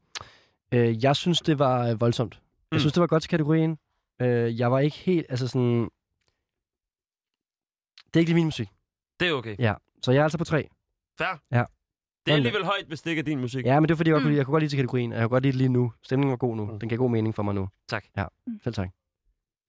Uh, 0.75 1.05
jeg 1.05 1.17
synes, 1.17 1.41
det 1.41 1.59
var 1.59 1.91
uh, 1.93 2.01
voldsomt. 2.01 2.35
Mm. 2.35 2.41
Jeg 2.73 2.77
Mm. 2.77 2.81
synes, 2.81 2.93
det 2.93 3.01
var 3.01 3.07
godt 3.07 3.23
til 3.23 3.31
kategorien. 3.31 3.79
Uh, 4.23 4.59
jeg 4.61 4.73
var 4.73 4.79
ikke 4.79 4.97
helt... 4.97 5.27
Altså 5.29 5.49
sådan... 5.49 5.89
Det 8.07 8.17
er 8.17 8.21
ikke 8.21 8.31
lige 8.31 8.35
min 8.35 8.45
musik. 8.45 8.69
Det 9.21 9.29
er 9.29 9.33
okay. 9.33 9.57
Ja. 9.59 9.75
Så 10.03 10.13
jeg 10.13 10.19
er 10.21 10.23
altså 10.23 10.39
på 10.39 10.45
3. 10.45 10.69
Fair. 11.19 11.27
Ja. 11.27 11.35
Det 11.57 11.61
er 11.61 11.65
Sådan 12.27 12.37
alligevel 12.47 12.65
højt, 12.65 12.87
hvis 12.87 13.03
det 13.03 13.11
ikke 13.11 13.21
er 13.21 13.25
din 13.25 13.41
musik. 13.41 13.65
Ja, 13.67 13.81
men 13.81 13.89
det 13.89 13.95
er 13.95 13.97
fordi, 13.97 14.11
jeg, 14.11 14.15
godt 14.15 14.23
kunne 14.23 14.29
Mm. 14.29 14.31
lide, 14.31 14.39
jeg 14.39 14.47
kunne 14.47 14.53
godt 14.53 14.63
lide 14.63 14.71
til 14.73 14.77
kategorien, 14.77 15.13
og 15.13 15.19
jeg 15.19 15.25
kunne 15.29 15.35
godt 15.35 15.43
lide 15.43 15.53
det 15.53 15.59
lige 15.59 15.69
nu. 15.69 15.93
Stemningen 16.03 16.31
var 16.31 16.37
god 16.37 16.57
nu. 16.57 16.79
Den 16.81 16.89
gav 16.89 16.99
god 16.99 17.11
mening 17.11 17.35
for 17.35 17.43
mig 17.43 17.55
nu. 17.55 17.69
Tak. 17.89 18.05
Ja, 18.17 18.25
Mm. 18.47 18.61
selv 18.65 18.75
tak. 18.75 18.89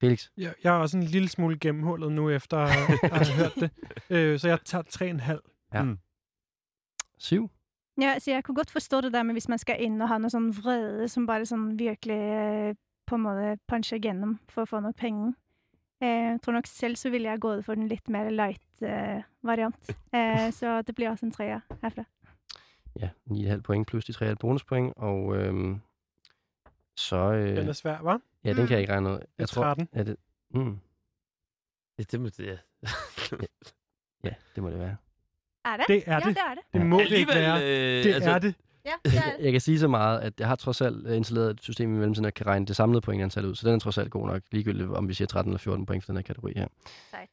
Felix? 0.02 0.30
Jeg, 0.38 0.54
jeg 0.64 0.76
er 0.76 0.80
også 0.80 0.97
en 0.97 1.04
lille 1.04 1.30
smule 1.30 1.60
gennemhullet 1.60 2.12
nu, 2.12 2.30
efter 2.30 2.58
at 2.58 2.70
have 2.70 3.36
hørt 3.38 3.56
det. 3.56 3.72
Øh, 4.16 4.39
så 4.39 4.47
jeg 4.47 4.60
tager 4.66 4.84
3,5. 4.84 5.97
7? 7.18 7.50
Ja, 8.02 8.20
så 8.20 8.32
jeg 8.32 8.43
kunne 8.43 8.56
godt 8.56 8.72
forstå 8.72 9.02
det 9.02 9.14
der 9.14 9.24
med, 9.24 9.34
hvis 9.34 9.50
man 9.50 9.58
skal 9.58 9.84
ind 9.84 10.02
og 10.02 10.08
ha 10.10 10.18
noe 10.18 10.30
sånn 10.32 10.54
vrede 10.56 11.08
som 11.12 11.26
bare 11.28 11.45
sånn 11.45 11.74
virkelig 11.80 12.16
eh, 12.16 12.76
på 13.10 13.18
en 13.18 13.24
måte 13.26 13.55
puncher 13.68 13.97
igjennom 13.99 14.38
for 14.53 14.64
å 14.64 14.70
få 14.70 14.80
nok 14.86 14.95
penger. 15.01 15.34
Eh, 16.01 16.07
jeg 16.30 16.39
tror 16.45 16.55
nok 16.60 16.68
selv 16.70 16.95
så 16.95 17.10
ville 17.12 17.28
jeg 17.32 17.41
gå 17.43 17.55
for 17.66 17.76
den 17.76 17.89
litt 17.91 18.10
mer 18.14 18.30
light 18.32 18.82
eh, 18.86 19.22
variant. 19.43 19.89
Eh, 20.14 20.47
så 20.55 20.78
det 20.88 20.95
blir 20.95 21.10
også 21.12 21.26
en 21.28 21.34
treer 21.36 21.60
herfra. 21.84 22.05
Ja, 22.99 23.10
9,5 23.32 23.62
point 23.66 23.88
plus 23.88 24.05
de 24.07 24.14
3,5 24.14 24.36
bonuspoint, 24.41 24.93
og 24.97 25.36
øhm, 25.38 25.80
så... 26.97 27.20
Øh, 27.34 27.55
Den 27.57 27.70
er 27.70 27.74
svær, 27.78 27.97
hva'? 28.03 28.20
ja, 28.43 28.53
den 28.53 28.68
kan 28.68 28.76
jeg 28.78 28.82
ikke 28.82 28.93
regne 28.93 29.10
ud. 29.10 29.20
Det 29.20 29.24
er 29.24 29.34
Jeg 29.39 29.49
tror, 29.49 29.64
13. 29.64 29.88
er 29.93 30.03
det... 30.03 30.16
Mm, 30.53 30.80
Ja, 31.99 32.03
det 32.12 32.20
må 32.20 32.28
det, 32.30 32.45
ja. 32.47 32.57
ja, 34.24 34.34
det 34.55 34.64
må 34.64 34.70
det 34.70 34.80
være. 34.80 34.97
Er 35.66 35.78
det? 35.78 35.86
Det 35.88 36.03
er 36.07 36.14
ja, 36.14 36.20
det. 36.20 36.36
det 36.36 36.43
er 36.49 36.53
det. 36.55 36.64
Det 36.74 36.86
må 36.86 36.99
det 36.99 37.12
ikke 37.12 37.34
være. 37.36 37.55
øh, 37.55 38.03
Det 38.03 38.28
er 38.28 38.39
det. 38.39 38.55
Ja, 38.90 39.10
det 39.10 39.18
er 39.18 39.24
Jeg, 39.26 39.34
det. 39.38 39.44
jeg 39.46 39.52
kan 39.52 39.62
sige 39.62 39.80
så 39.80 39.88
meget, 39.88 40.20
at 40.20 40.34
jeg 40.40 40.48
har 40.48 40.56
trods 40.56 40.82
alt 40.82 41.08
øh, 41.08 41.18
installeret 41.18 41.50
et 41.50 41.62
system 41.64 41.94
i 41.96 41.98
mellemtiden, 41.98 42.24
der 42.24 42.30
kan 42.32 42.46
regne 42.48 42.66
det 42.66 42.76
samlede 42.76 43.02
pointantal 43.02 43.46
ud, 43.46 43.56
så 43.56 43.68
den 43.68 43.76
er 43.76 43.80
trods 43.80 43.98
alt 43.98 44.12
god 44.12 44.28
nok, 44.28 44.42
ligegyldigt 44.52 44.90
om 44.90 45.08
vi 45.08 45.14
siger 45.14 45.28
13 45.28 45.50
eller 45.52 45.60
14 45.60 45.86
point 45.86 46.04
for 46.04 46.12
den 46.12 46.18
her 46.18 46.24
kategori 46.24 46.54
her. 46.56 46.68
Sejt. 47.10 47.30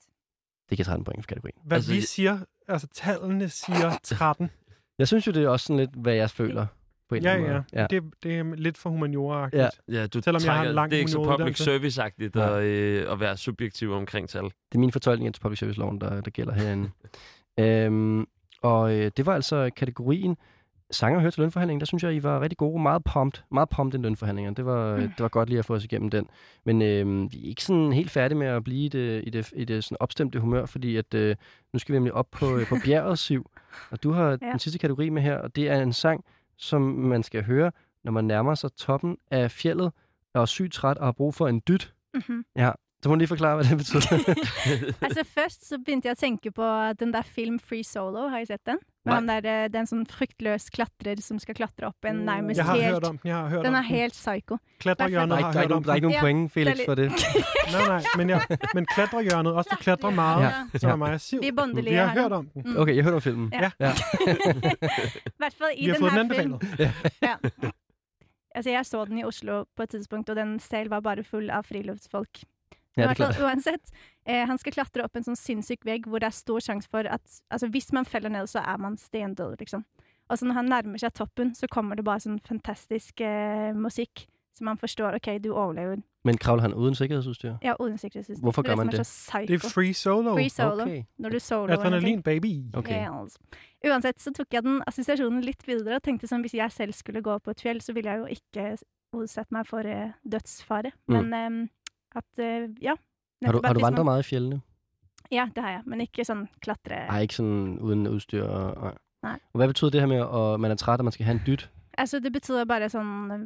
Det 0.71 0.77
giver 0.79 0.85
13 0.85 1.05
point 1.05 1.25
for 1.25 1.29
kategorien. 1.29 1.57
Hvad 1.65 1.77
Altså, 1.77 1.93
vi 1.93 2.01
siger, 2.01 2.39
altså 2.69 2.87
tallene 2.95 3.49
siger 3.49 3.99
13. 4.05 4.51
Jeg 4.99 5.07
synes 5.09 5.27
jo, 5.27 5.33
det 5.33 5.45
er 5.45 5.49
også 5.49 5.67
sådan 5.67 5.77
lidt, 5.81 5.91
hvad 5.97 6.15
jeg 6.15 6.31
føler 6.31 6.67
på 7.09 7.15
en 7.15 7.23
Ja, 7.23 7.35
eller 7.35 7.45
anden 7.47 7.49
ja. 7.73 7.79
måde. 7.81 7.83
Ja. 7.83 7.87
Det, 8.01 8.03
det 8.23 8.39
er 8.39 8.55
lidt 8.57 8.79
for 8.79 8.91
humaniora 8.91 9.49
Ja. 9.53 9.69
Ja, 9.89 10.07
du 10.07 10.21
Selvom 10.23 10.43
jeg 10.45 10.53
har 10.53 10.59
en 10.59 10.65
trækker, 10.65 10.73
lang 10.75 10.91
det 10.91 10.97
er 10.97 11.01
ikke 11.01 11.11
så 11.11 11.37
public 11.39 11.61
service-agtigt 11.61 12.37
Ja. 12.41 12.57
at, 12.59 12.63
øh, 12.65 13.13
at 13.13 13.21
være 13.21 13.37
subjektiv 13.37 13.93
omkring 13.93 14.29
tal. 14.29 14.45
Det 14.45 14.53
er 14.75 14.79
min 14.79 14.93
fortolkning 14.93 15.27
af 15.35 15.41
public 15.43 15.59
service 15.59 15.79
loven, 15.81 16.01
der, 16.01 16.21
der 16.21 16.31
gælder 16.31 16.53
herinde. 16.53 16.91
øhm, 17.59 18.27
og 18.63 18.95
øh, 18.95 19.11
det 19.17 19.27
var 19.27 19.35
altså 19.35 19.71
kategorien 19.77 20.37
sanger 20.91 21.21
hører 21.21 21.31
til 21.31 21.41
lønforhandlingen. 21.41 21.81
Der 21.81 21.87
synes 21.87 22.03
jeg, 22.03 22.15
I 22.15 22.23
var 22.23 22.41
rigtig 22.41 22.57
gode. 22.59 22.83
Meget 22.83 23.05
pumped. 23.05 23.43
Meget 23.51 23.69
pumped 23.69 23.99
i 23.99 24.03
lønforhandlinger. 24.03 24.55
Det 24.55 24.67
var, 24.67 24.97
mm. 24.97 25.03
det 25.03 25.21
var 25.21 25.29
godt 25.29 25.49
lige 25.49 25.59
at 25.59 25.65
få 25.65 25.75
os 25.75 25.85
igennem 25.85 26.11
den. 26.11 26.29
Men 26.65 26.83
øh, 26.83 27.33
vi 27.33 27.45
er 27.45 27.49
ikke 27.49 27.65
sådan 27.65 27.93
helt 27.93 28.11
færdige 28.11 28.39
med 28.39 28.47
at 28.47 28.65
blive 28.65 28.85
i 28.85 28.89
det, 28.89 29.25
i 29.27 29.31
det, 29.31 29.53
i 29.57 29.65
det 29.65 29.85
sådan 29.85 29.97
opstemte 30.01 30.41
humør, 30.41 30.67
fordi 30.67 30.97
at, 30.97 31.15
øh, 31.15 31.37
nu 31.73 31.79
skal 31.79 31.93
vi 31.93 31.97
nemlig 31.97 32.13
op 32.13 32.31
på, 32.31 32.57
øh, 32.57 32.67
på 32.67 32.77
bjerget, 32.85 33.19
Siv. 33.19 33.51
Og 33.91 34.03
du 34.03 34.13
har 34.13 34.31
ja. 34.43 34.51
den 34.51 34.59
sidste 34.59 34.79
kategori 34.79 35.09
med 35.09 35.23
her, 35.23 35.37
og 35.37 35.57
det 35.57 35.69
er 35.69 35.83
en 35.83 35.93
sang, 35.93 36.25
som 36.57 36.83
man 36.83 37.23
skal 37.23 37.45
høre, 37.45 37.73
når 38.05 38.13
man 38.13 38.25
nærmer 38.25 38.55
sig 38.55 38.71
toppen 38.73 39.17
af 39.31 39.51
fjellet, 39.51 39.93
og 40.35 40.43
er 40.43 40.47
sygt 40.47 40.73
træt 40.73 40.99
og 40.99 41.07
har 41.07 41.13
brug 41.13 41.35
for 41.35 41.49
en 41.49 41.63
dyt. 41.69 41.95
Mhm. 42.15 42.45
Ja, 42.57 42.71
så 43.03 43.09
må 43.11 43.15
du 43.15 43.19
lige 43.19 43.29
forklare, 43.29 43.55
hvad 43.61 43.65
det 43.71 43.77
betyder. 43.79 44.35
Altså 45.07 45.23
Først 45.29 45.67
så 45.69 45.77
begynte 45.79 46.09
jeg 46.09 46.17
å 46.17 46.21
tenke 46.21 46.51
på 46.51 46.67
den 46.99 47.13
der 47.15 47.23
film 47.29 47.59
Free 47.63 47.85
Solo. 47.85 48.29
Har 48.33 48.41
I 48.43 48.47
sett 48.49 48.63
den? 48.67 48.79
Med 49.07 49.13
Nei. 49.13 49.17
han 49.21 49.29
der, 49.29 49.37
eh, 49.47 49.67
det 49.71 49.77
er 49.79 49.83
en 49.85 49.87
sånn 49.91 50.07
fryktløs 50.11 50.65
klatrer 50.75 51.21
som 51.23 51.39
skal 51.39 51.55
klatre 51.55 51.87
opp 51.93 52.09
en 52.09 52.25
nærmest 52.27 52.59
Jeg 52.59 52.67
har 52.67 52.81
helt 52.81 52.97
hørt 52.97 53.05
om 53.07 53.19
den, 53.23 53.29
jeg 53.31 53.37
har 53.37 53.49
hørt 53.53 53.63
Den 53.69 53.77
er 53.79 53.85
den. 53.85 53.91
helt 53.93 54.17
psycho. 54.17 54.59
Klatrehjørnet 54.83 55.37
Der 55.37 55.45
har 55.45 55.53
der 55.53 55.61
hørt 55.61 55.75
om 55.77 55.85
der 55.85 55.93
er 55.93 56.01
ikke 56.01 56.09
den. 56.09 56.17
nogen 56.17 56.49
point, 56.49 56.53
Felix, 56.57 56.77
det 56.81 56.87
for 56.89 56.95
det. 56.99 57.07
Nej, 57.77 57.87
nej, 57.93 58.03
men, 58.17 58.29
jeg, 58.35 58.59
men 58.75 58.87
klatrehjørnet, 58.95 59.53
også 59.55 59.71
du 59.77 59.83
klatrer 59.85 60.11
meget, 60.11 60.43
Ja. 60.43 60.79
som 60.83 60.91
er 60.91 60.97
mig 60.97 61.13
og 61.15 61.21
Siv. 61.21 61.41
Vi 61.45 61.49
er 61.53 61.57
bondelige 61.61 61.91
Vi 61.91 62.01
har 62.01 62.09
hørt 62.17 62.33
om 62.33 62.49
den. 62.55 62.63
Mm. 62.67 62.77
Okay, 62.83 62.97
jeg 62.97 63.05
hørte 63.05 63.15
om 63.15 63.21
filmen. 63.29 63.53
Ja. 63.53 63.71
ja. 63.81 63.93
I 63.93 65.39
hvert 65.45 65.55
fall 65.55 65.71
i 65.77 65.85
Vi 65.85 65.91
har 65.93 65.99
den 65.99 66.03
fået 66.03 66.13
den 66.19 66.31
her 66.31 66.41
film. 66.43 66.53
anbefalet. 66.53 67.15
Ja. 67.23 67.37
Altså, 68.57 68.71
jeg 68.71 68.87
så 68.87 69.05
den 69.05 69.19
i 69.19 69.25
Oslo 69.25 69.65
på 69.77 69.83
et 69.83 69.91
tidspunkt, 69.91 70.31
og 70.31 70.37
den 70.37 70.59
selv 70.61 70.91
var 70.91 71.01
bare 71.05 71.23
full 71.25 71.51
av 71.51 71.63
friluftsfolk. 71.69 72.43
Ja, 72.97 73.13
uansett, 73.45 73.93
eh, 74.25 74.47
han 74.49 74.59
skal 74.59 74.73
klatre 74.73 75.05
opp 75.05 75.17
en 75.19 75.27
sånn 75.27 75.37
sinnssyk 75.37 75.85
vegg 75.85 76.07
hvor 76.09 76.23
det 76.23 76.31
er 76.31 76.37
stor 76.37 76.65
sjanse 76.65 76.89
for 76.89 77.05
at 77.05 77.25
altså, 77.53 77.69
hvis 77.73 77.93
man 77.93 78.09
faller 78.09 78.33
ned, 78.33 78.49
så 78.49 78.63
er 78.65 78.81
man 78.81 78.97
stendød, 79.01 79.59
liksom. 79.61 79.85
Og 80.27 80.39
så 80.39 80.49
når 80.49 80.59
han 80.59 80.71
nærmer 80.73 80.99
seg 80.99 81.13
toppen, 81.15 81.53
så 81.55 81.69
kommer 81.71 81.99
det 81.99 82.07
bare 82.07 82.25
sånn 82.25 82.41
fantastisk 82.43 83.21
eh, 83.21 83.77
musikk, 83.77 84.27
så 84.57 84.65
man 84.65 84.81
forstår 84.81 85.19
OK, 85.19 85.37
du 85.45 85.53
overlever. 85.53 86.01
Men 86.27 86.39
kravler 86.43 86.63
han 86.63 86.75
uden 86.75 86.97
sikkerhedsudstyr? 86.99 87.59
Ja, 87.63 87.77
uden 87.79 87.99
sikkerhetssystem. 87.99 88.43
Hvorfor 88.43 88.63
Det 88.63 88.71
gør 88.71 88.77
man 88.81 88.89
er 88.89 88.97
det? 88.99 89.49
Det 89.49 89.55
er 89.55 89.69
free 89.71 89.95
solo. 89.95 90.35
Free 90.35 90.51
solo. 90.51 90.83
Okay. 90.83 91.05
Når 91.19 91.31
du 91.31 91.39
soloer 91.39 91.77
en 91.77 91.79
Adrenalin, 91.79 92.23
baby. 92.23 92.65
Okay. 92.75 93.05
Yes. 93.05 93.39
Uansett 93.87 94.21
så 94.21 94.33
tok 94.35 94.57
jeg 94.57 94.65
den 94.67 94.81
assosiasjonen 94.91 95.45
litt 95.45 95.63
videre 95.69 96.01
og 96.01 96.03
tenkte 96.03 96.27
sånn, 96.27 96.43
hvis 96.43 96.57
jeg 96.59 96.73
selv 96.75 96.97
skulle 96.99 97.23
gå 97.23 97.39
på 97.39 97.55
et 97.55 97.63
fjell, 97.63 97.83
så 97.85 97.95
ville 97.95 98.11
jeg 98.11 98.25
jo 98.25 98.41
ikke 98.41 98.67
utsette 99.15 99.55
meg 99.55 99.69
for 99.69 99.87
eh, 99.87 100.17
dødsfare. 100.27 100.91
Mm. 101.07 101.15
Men 101.15 101.35
em, 101.39 101.61
at 102.17 102.39
eh, 102.39 102.69
ja. 102.83 102.95
Har 103.45 103.53
du, 103.53 103.61
har 103.65 103.73
du 103.75 103.81
vandret 103.81 104.05
man- 104.05 104.13
meget 104.13 104.25
i 104.27 104.29
fjellene? 104.29 104.61
Ja, 105.33 105.49
det 105.55 105.63
har 105.65 105.71
jeg, 105.71 105.83
men 105.87 106.01
ikke 106.01 106.25
sånn 106.25 106.45
klatre... 106.63 107.07
Nej, 107.11 107.21
ikke 107.27 107.35
sådan 107.35 107.79
uden 107.83 108.07
udstyr. 108.07 108.43
Og, 108.45 108.83
nej. 108.83 108.95
Nej. 109.23 109.39
Og 109.53 109.59
hvad 109.59 109.69
betyder 109.69 109.91
det 109.91 110.01
her 110.01 110.09
med, 110.09 110.21
at 110.23 110.61
man 110.61 110.71
er 110.71 110.75
træt, 110.79 111.01
og 111.01 111.05
man 111.05 111.13
skal 111.13 111.27
have 111.27 111.35
en 111.41 111.43
dyt? 111.47 111.71
Altså, 111.99 112.19
det 112.21 112.33
betyder 112.33 112.65
bare 112.65 112.89
sånn 112.93 113.11
eh, 113.35 113.43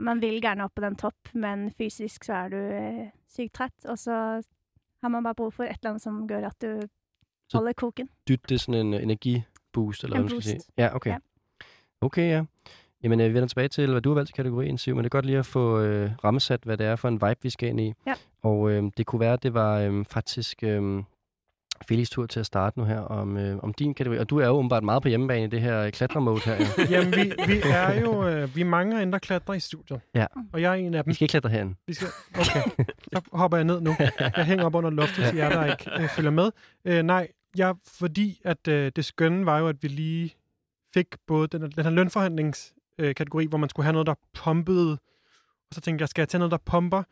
Man 0.00 0.20
vil 0.22 0.38
gjerne 0.40 0.64
opp 0.64 0.72
på 0.74 0.80
den 0.82 0.96
topp, 0.96 1.28
men 1.34 1.66
fysisk 1.76 2.24
så 2.24 2.32
er 2.32 2.48
du 2.48 2.56
eh, 2.56 3.10
sykt 3.28 3.52
trett, 3.54 3.84
og 3.84 3.98
så 3.98 4.14
har 5.02 5.08
man 5.12 5.22
bare 5.24 5.34
brug 5.36 5.52
for 5.52 5.64
et 5.64 5.76
eller 5.76 5.90
annet 5.90 6.02
som 6.02 6.22
gjør 6.28 6.46
at 6.48 6.56
du 6.62 6.80
Så- 7.50 7.58
holder 7.58 7.72
koken. 7.76 8.08
Dyt, 8.28 8.48
det 8.48 8.54
er 8.54 8.58
sådan 8.58 8.86
en 8.86 8.94
øh, 8.94 9.02
energiboost, 9.02 10.04
eller 10.04 10.16
En 10.16 10.22
hvad 10.22 10.30
man 10.34 10.40
skal 10.42 10.54
boost. 10.54 10.64
sige. 10.66 10.72
Ja, 10.78 10.94
okay. 10.96 11.10
Ja. 11.10 11.18
Okay, 12.00 12.28
ja. 12.30 12.44
Jamen, 13.02 13.20
øh, 13.20 13.28
vi 13.28 13.34
vender 13.34 13.48
tilbage 13.48 13.68
til, 13.68 13.90
hvad 13.90 14.00
du 14.00 14.10
har 14.10 14.14
valgt 14.14 14.28
til 14.28 14.34
kategorien, 14.34 14.78
Siv, 14.78 14.94
men 14.94 15.04
det 15.04 15.08
er 15.08 15.10
godt 15.10 15.26
lige 15.26 15.38
at 15.38 15.46
få 15.46 15.80
øh, 15.80 16.10
rammesat, 16.24 16.60
hvad 16.64 16.76
det 16.76 16.86
er 16.86 16.96
for 16.96 17.08
en 17.08 17.14
vibe, 17.14 17.38
vi 17.42 17.50
skal 17.50 17.68
ind 17.68 17.80
i. 17.80 17.92
Ja. 18.06 18.14
Og 18.42 18.70
øh, 18.70 18.82
det 18.96 19.06
kunne 19.06 19.20
være, 19.20 19.32
at 19.32 19.42
det 19.42 19.54
var 19.54 19.78
øh, 19.78 20.04
faktisk 20.04 20.62
øh, 20.62 21.02
Felix 21.88 22.08
tur 22.08 22.26
til 22.26 22.40
at 22.40 22.46
starte 22.46 22.78
nu 22.78 22.84
her 22.84 23.00
om, 23.00 23.36
øh, 23.36 23.58
om 23.62 23.74
din 23.74 23.94
kategori. 23.94 24.18
Og 24.18 24.30
du 24.30 24.38
er 24.38 24.46
jo 24.46 24.52
åbenbart 24.52 24.84
meget 24.84 25.02
på 25.02 25.08
hjemmebane 25.08 25.44
i 25.44 25.48
det 25.48 25.60
her 25.60 25.80
øh, 25.80 25.92
klatremode 25.92 26.40
her. 26.44 26.54
Ja. 26.54 26.84
Jamen, 26.90 27.14
vi, 27.14 27.32
vi 27.46 27.60
er 27.64 28.00
jo 28.00 28.28
øh, 28.28 28.56
vi 28.56 28.60
er 28.60 28.64
mange 28.64 29.12
der 29.12 29.18
klatrer 29.18 29.54
i 29.54 29.60
studiet. 29.60 30.00
Ja. 30.14 30.26
Og 30.52 30.60
jeg 30.60 30.70
er 30.70 30.74
en 30.74 30.94
af 30.94 31.04
dem. 31.04 31.10
Vi 31.10 31.14
skal 31.14 31.24
ikke 31.24 31.30
klatre 31.30 31.50
herinde. 31.50 31.74
Vi 31.86 31.94
skal, 31.94 32.08
okay, 32.34 32.84
så 33.12 33.20
hopper 33.32 33.56
jeg 33.56 33.64
ned 33.64 33.80
nu. 33.80 33.96
Jeg 34.36 34.44
hænger 34.44 34.64
op 34.64 34.74
under 34.74 34.90
loftet 34.90 35.24
til 35.24 35.36
jer, 35.36 35.48
der 35.48 35.64
ikke 35.64 36.02
øh, 36.02 36.08
følger 36.08 36.30
med. 36.30 36.50
Øh, 36.84 37.02
nej, 37.02 37.28
jeg, 37.56 37.74
fordi 37.98 38.40
at 38.44 38.68
øh, 38.68 38.92
det 38.96 39.04
skønne 39.04 39.46
var 39.46 39.58
jo, 39.58 39.68
at 39.68 39.76
vi 39.82 39.88
lige 39.88 40.34
fik 40.94 41.06
både 41.26 41.48
den, 41.48 41.62
den 41.62 41.84
her 41.84 41.90
lønforhandlingskategori, 41.90 42.79
øh, 43.00 43.14
kategori, 43.14 43.46
hvor 43.46 43.58
man 43.58 43.68
skulle 43.68 43.84
have 43.84 43.92
noget, 43.92 44.06
der 44.06 44.14
pumpede. 44.34 44.92
Og 45.68 45.74
så 45.74 45.80
tænkte 45.80 46.02
jeg, 46.02 46.08
skal 46.08 46.22
jeg 46.22 46.28
tage 46.28 46.38
noget, 46.38 46.50
der 46.52 46.58
pumper? 46.66 47.02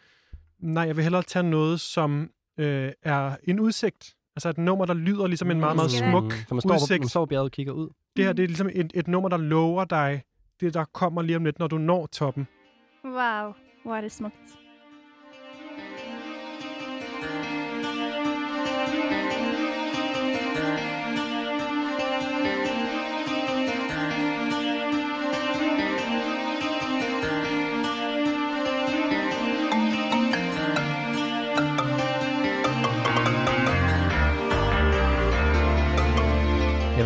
Nej, 0.59 0.85
jeg 0.87 0.97
vil 0.97 1.03
hellere 1.03 1.23
tage 1.23 1.43
noget, 1.43 1.81
som 1.81 2.31
øh, 2.59 2.93
er 3.03 3.37
en 3.45 3.61
udsigt. 3.61 4.15
Altså 4.37 4.49
et 4.49 4.59
nummer, 4.59 4.85
der 4.85 4.95
lyder 4.95 5.27
ligesom 5.27 5.51
en 5.51 5.61
meget, 5.61 5.77
meget 5.77 5.91
Mm. 6.05 6.11
smuk 6.11 6.33
Så 6.49 6.55
man 6.55 6.61
står, 6.61 6.69
på, 6.71 6.75
udsigt. 6.75 7.01
man 7.01 7.09
står 7.09 7.25
på 7.25 7.27
bjerget 7.29 7.45
og 7.45 7.51
kigger 7.53 7.73
ud. 7.73 7.89
Det 8.17 8.25
her 8.25 8.33
det 8.33 8.43
er 8.43 8.47
ligesom 8.47 8.69
et, 8.73 8.91
et 8.95 9.09
nummer, 9.09 9.29
der 9.29 9.37
lover 9.37 9.85
dig 9.85 10.23
det, 10.61 10.75
der 10.75 10.85
kommer 10.85 11.23
lige 11.23 11.37
om 11.37 11.45
lidt, 11.45 11.59
når 11.59 11.67
du 11.67 11.79
når 11.79 12.07
toppen. 12.07 12.47
Wow, 13.05 13.53
hvor 13.85 13.95
er 13.97 14.01
det 14.01 14.13
smukt. 14.13 14.35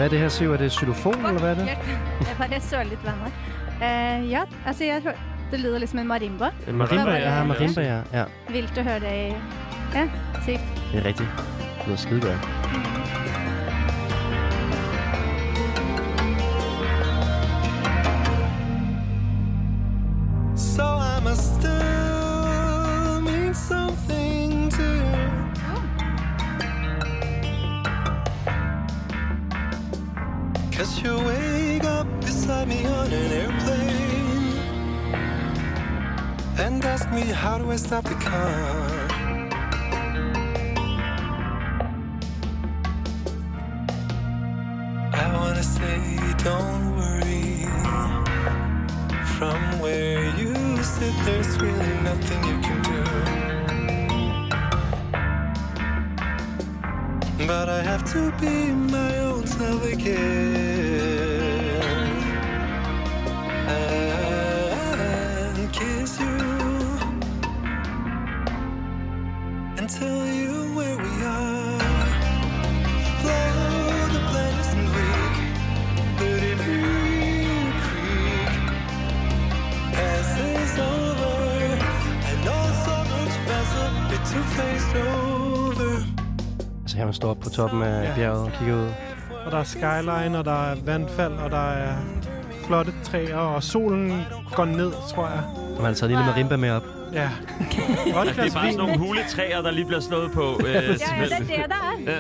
Hvad 0.03 0.07
er 0.07 0.11
det 0.11 0.19
her, 0.19 0.29
Siv? 0.29 0.53
Er 0.53 0.57
det 0.57 0.73
xylofon, 0.73 1.27
eller 1.27 1.41
hvad 1.41 1.51
er 1.51 1.55
det? 1.55 1.66
Jeg 2.29 2.37
bare 2.39 2.61
så 2.61 2.83
litt 2.83 3.05
venner. 3.07 3.31
Eh, 3.83 4.31
ja, 4.31 4.41
altså 4.66 4.85
jeg 4.85 5.03
hør, 5.03 5.12
det 5.51 5.61
lyder 5.61 5.79
liksom 5.79 5.99
en 5.99 6.07
marimba. 6.07 6.49
En 6.69 6.74
marimba, 6.74 7.11
Ja, 7.11 7.37
ja, 7.39 7.45
marimba, 7.45 7.81
ja. 7.83 8.01
ja. 8.12 8.24
Vilt 8.51 8.79
å 8.79 8.83
høre 8.83 9.01
det 9.01 9.15
Ja, 9.95 10.09
sykt. 10.47 10.83
Det 10.93 10.99
er 11.03 11.05
rigtigt. 11.05 11.29
Det 11.85 11.87
lyder 11.87 12.03
skide 12.03 12.20
godt. 12.20 12.51
So 12.83 12.91
how 37.43 37.59
do 37.59 37.69
I 37.73 37.77
stop 37.77 38.05
the 38.05 38.14
car. 38.14 38.91
Toppen 87.53 87.83
af 87.83 88.05
Ja. 88.05 88.15
bjerget 88.15 88.43
og 88.45 88.51
kigger 88.59 88.74
ud. 88.74 88.89
Og 89.47 89.53
der 89.53 89.59
er 89.59 89.65
skyline, 89.65 90.39
og 90.39 90.45
der 90.45 90.70
er 90.70 90.77
vandfald, 90.85 91.33
og 91.33 91.51
der 91.51 91.70
er 91.70 91.95
flotte 92.66 92.93
træer, 93.05 93.37
og 93.37 93.62
solen 93.62 94.23
går 94.55 94.65
ned, 94.65 94.93
tror 95.15 95.27
jeg. 95.27 95.43
Og 95.57 95.77
man 95.77 95.85
har 95.85 95.93
taget 95.95 96.03
en 96.03 96.09
lille 96.09 96.24
marimba 96.24 96.57
med 96.57 96.70
op. 96.70 96.83
Ja. 97.12 97.29
Godt 98.15 98.29
Det 98.29 98.39
er 98.39 98.51
bare 98.51 98.51
sådan 98.51 98.74
nogle 98.74 98.99
huletræer, 98.99 99.62
der 99.62 99.70
lige 99.70 99.85
bliver 99.87 100.01
slået 100.01 100.33
på. 100.33 100.61
Øh, 100.66 100.73
Ja, 100.74 100.81
ja, 100.81 100.87
det 100.93 101.03
er 101.33 101.39
det, 101.39 101.49
det 101.49 101.59
er. 102.15 102.16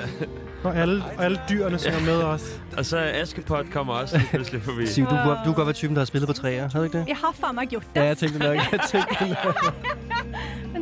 og 0.64 0.76
alle, 0.76 1.04
og 1.18 1.24
alle 1.24 1.40
dyrene 1.50 1.78
synger 1.78 2.00
med 2.00 2.22
os. 2.22 2.60
og 2.78 2.86
så 2.86 2.98
Askepot 2.98 3.64
kommer 3.72 3.92
også 3.94 4.16
lige 4.18 4.28
pludselig 4.30 4.62
forbi. 4.62 4.86
Siv, 4.86 5.04
du, 5.06 5.10
du 5.10 5.34
kunne 5.44 5.54
godt 5.54 5.66
være 5.66 5.72
typen, 5.74 5.96
der 5.96 6.00
har 6.00 6.06
spillet 6.06 6.26
på 6.28 6.32
træer. 6.32 6.60
Havde 6.60 6.70
du 6.78 6.82
ikke 6.82 6.98
det? 6.98 7.08
Jeg 7.08 7.16
har 7.16 7.34
faen 7.40 7.54
meg 7.54 7.66
gjort 7.68 7.82
Ja, 7.94 8.00
det. 8.00 8.06
jeg 8.06 8.16
tænkte 8.18 8.38
nok. 8.38 8.56
Jeg 8.72 8.80
tænkte 8.90 9.24
nok. 9.44 9.74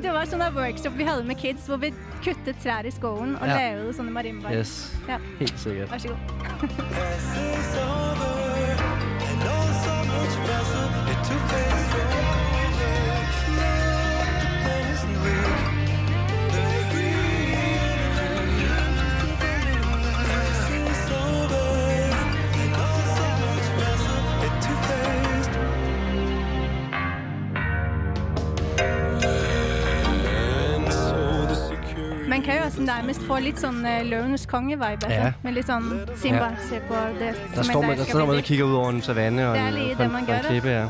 Men 0.01 0.07
det 0.09 0.13
var 0.17 0.29
sånn 0.31 0.41
en 0.41 0.55
workshop 0.57 0.95
vi 0.97 1.05
hadde 1.05 1.27
med 1.29 1.37
kids, 1.37 1.67
hvor 1.69 1.77
vi 1.83 1.91
kuttet 2.25 2.57
trær 2.65 2.87
i 2.89 2.93
skogen 2.95 3.35
og 3.37 3.45
Ja. 3.47 3.59
lagde 3.59 3.93
sånne 3.93 4.15
marimbaer. 4.17 4.57
Yes, 4.57 4.97
Ja, 5.07 5.19
helt 5.39 5.59
sikkert. 5.61 5.91
vær 5.93 5.99
så 5.99 6.09
god. 6.09 8.01
altså 32.59 32.83
nærmest 32.83 33.21
få 33.27 33.39
litt 33.39 33.59
sånn 33.61 33.85
uh, 33.85 34.03
Løvenes 34.11 34.47
konge-vibe. 34.47 35.05
Altså. 35.05 35.11
Ja. 35.11 35.33
Med 35.43 35.53
litt 35.55 35.67
sånn 35.67 36.01
Simba, 36.17 36.39
Ja. 36.39 36.51
se 36.69 36.81
på 36.89 36.95
det 37.19 37.35
Der 37.55 37.63
står 37.63 37.81
en 37.83 37.89
man, 37.89 37.99
der 37.99 38.05
står 38.05 38.27
man 38.27 38.37
og 38.37 38.43
kigger 38.43 38.65
ud 38.65 38.75
over 38.75 38.91
en 38.91 39.03
savanne 39.03 39.49
og 39.49 39.55
Det 39.57 39.63
er 39.63 39.69
en, 39.69 39.75
lige 39.75 39.93
og 39.93 39.99
det, 39.99 40.05
en, 40.07 40.13
man 40.13 40.21
og 40.21 40.27
gør 40.27 40.35
en 40.35 40.43
det. 40.43 40.51
klippe. 40.51 40.69
Ja. 40.69 40.87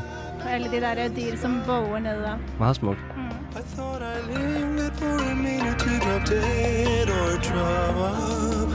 Eller 0.55 0.69
de 0.71 0.81
der 0.81 1.07
dyr 1.15 1.37
som 1.37 1.61
boer 1.65 1.99
ned. 1.99 2.23
og- 2.23 2.37
Meget 2.59 2.75
smukt. 2.75 2.99
I 2.99 3.61
thought 3.75 4.01
I 4.01 4.33
lingered 4.33 4.93
for 4.95 5.31
a 5.31 5.35
minute 5.35 5.77
to 5.77 5.89
drop 6.03 6.23
dead 6.25 7.09
or 7.09 7.31
drop 7.47 7.95
up. 7.97 8.71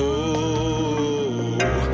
Oh, 0.00 1.87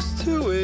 just 0.00 0.24
to 0.24 0.48
wake 0.48 0.59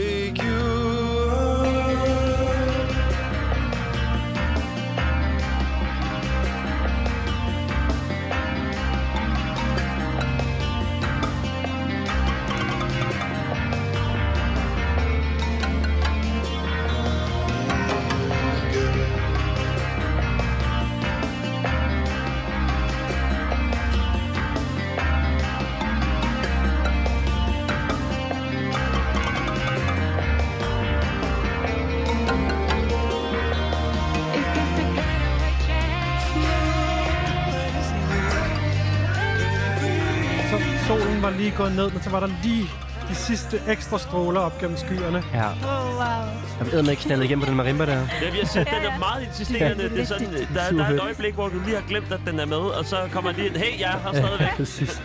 lige 41.47 41.56
gået 41.56 41.77
ned, 41.77 41.90
men 41.90 42.02
så 42.02 42.10
var 42.10 42.20
der 42.20 42.28
lige 42.43 42.64
de 43.09 43.14
sidste 43.14 43.60
ekstra 43.68 43.98
stråler 43.98 44.40
op 44.40 44.59
gennem 44.59 44.77
skyerne. 44.77 45.24
Ja. 45.35 45.48
Oh, 45.51 45.94
wow. 45.94 46.73
Jeg 46.73 46.73
ved, 46.73 46.90
ikke 46.90 47.02
knaldet 47.02 47.24
igennem 47.24 47.44
på 47.44 47.48
den 47.48 47.56
marimba 47.56 47.86
der. 47.86 48.01
Ja, 48.23 48.31
vi 48.31 48.39
har 48.39 48.47
set, 48.47 48.66
den 48.66 48.93
er 48.93 48.98
meget 48.98 49.27
insisterende. 49.27 49.90
Det 49.90 50.01
er 50.01 50.05
sådan, 50.05 50.32
der, 50.32 50.70
der 50.70 50.85
er 50.85 50.90
et 50.90 51.01
øjeblik, 51.01 51.35
hvor 51.35 51.48
du 51.48 51.59
lige 51.64 51.74
har 51.74 51.85
glemt, 51.89 52.12
at 52.12 52.20
den 52.27 52.40
er 52.40 52.47
med, 52.47 52.56
og 52.56 52.85
så 52.85 52.97
kommer 53.12 53.32
lige 53.32 53.48
en, 53.51 53.56
hey, 53.56 53.81
jeg 53.81 54.01
her 54.02 54.12
stadigvæk. 54.12 54.56
præcis. 54.56 55.02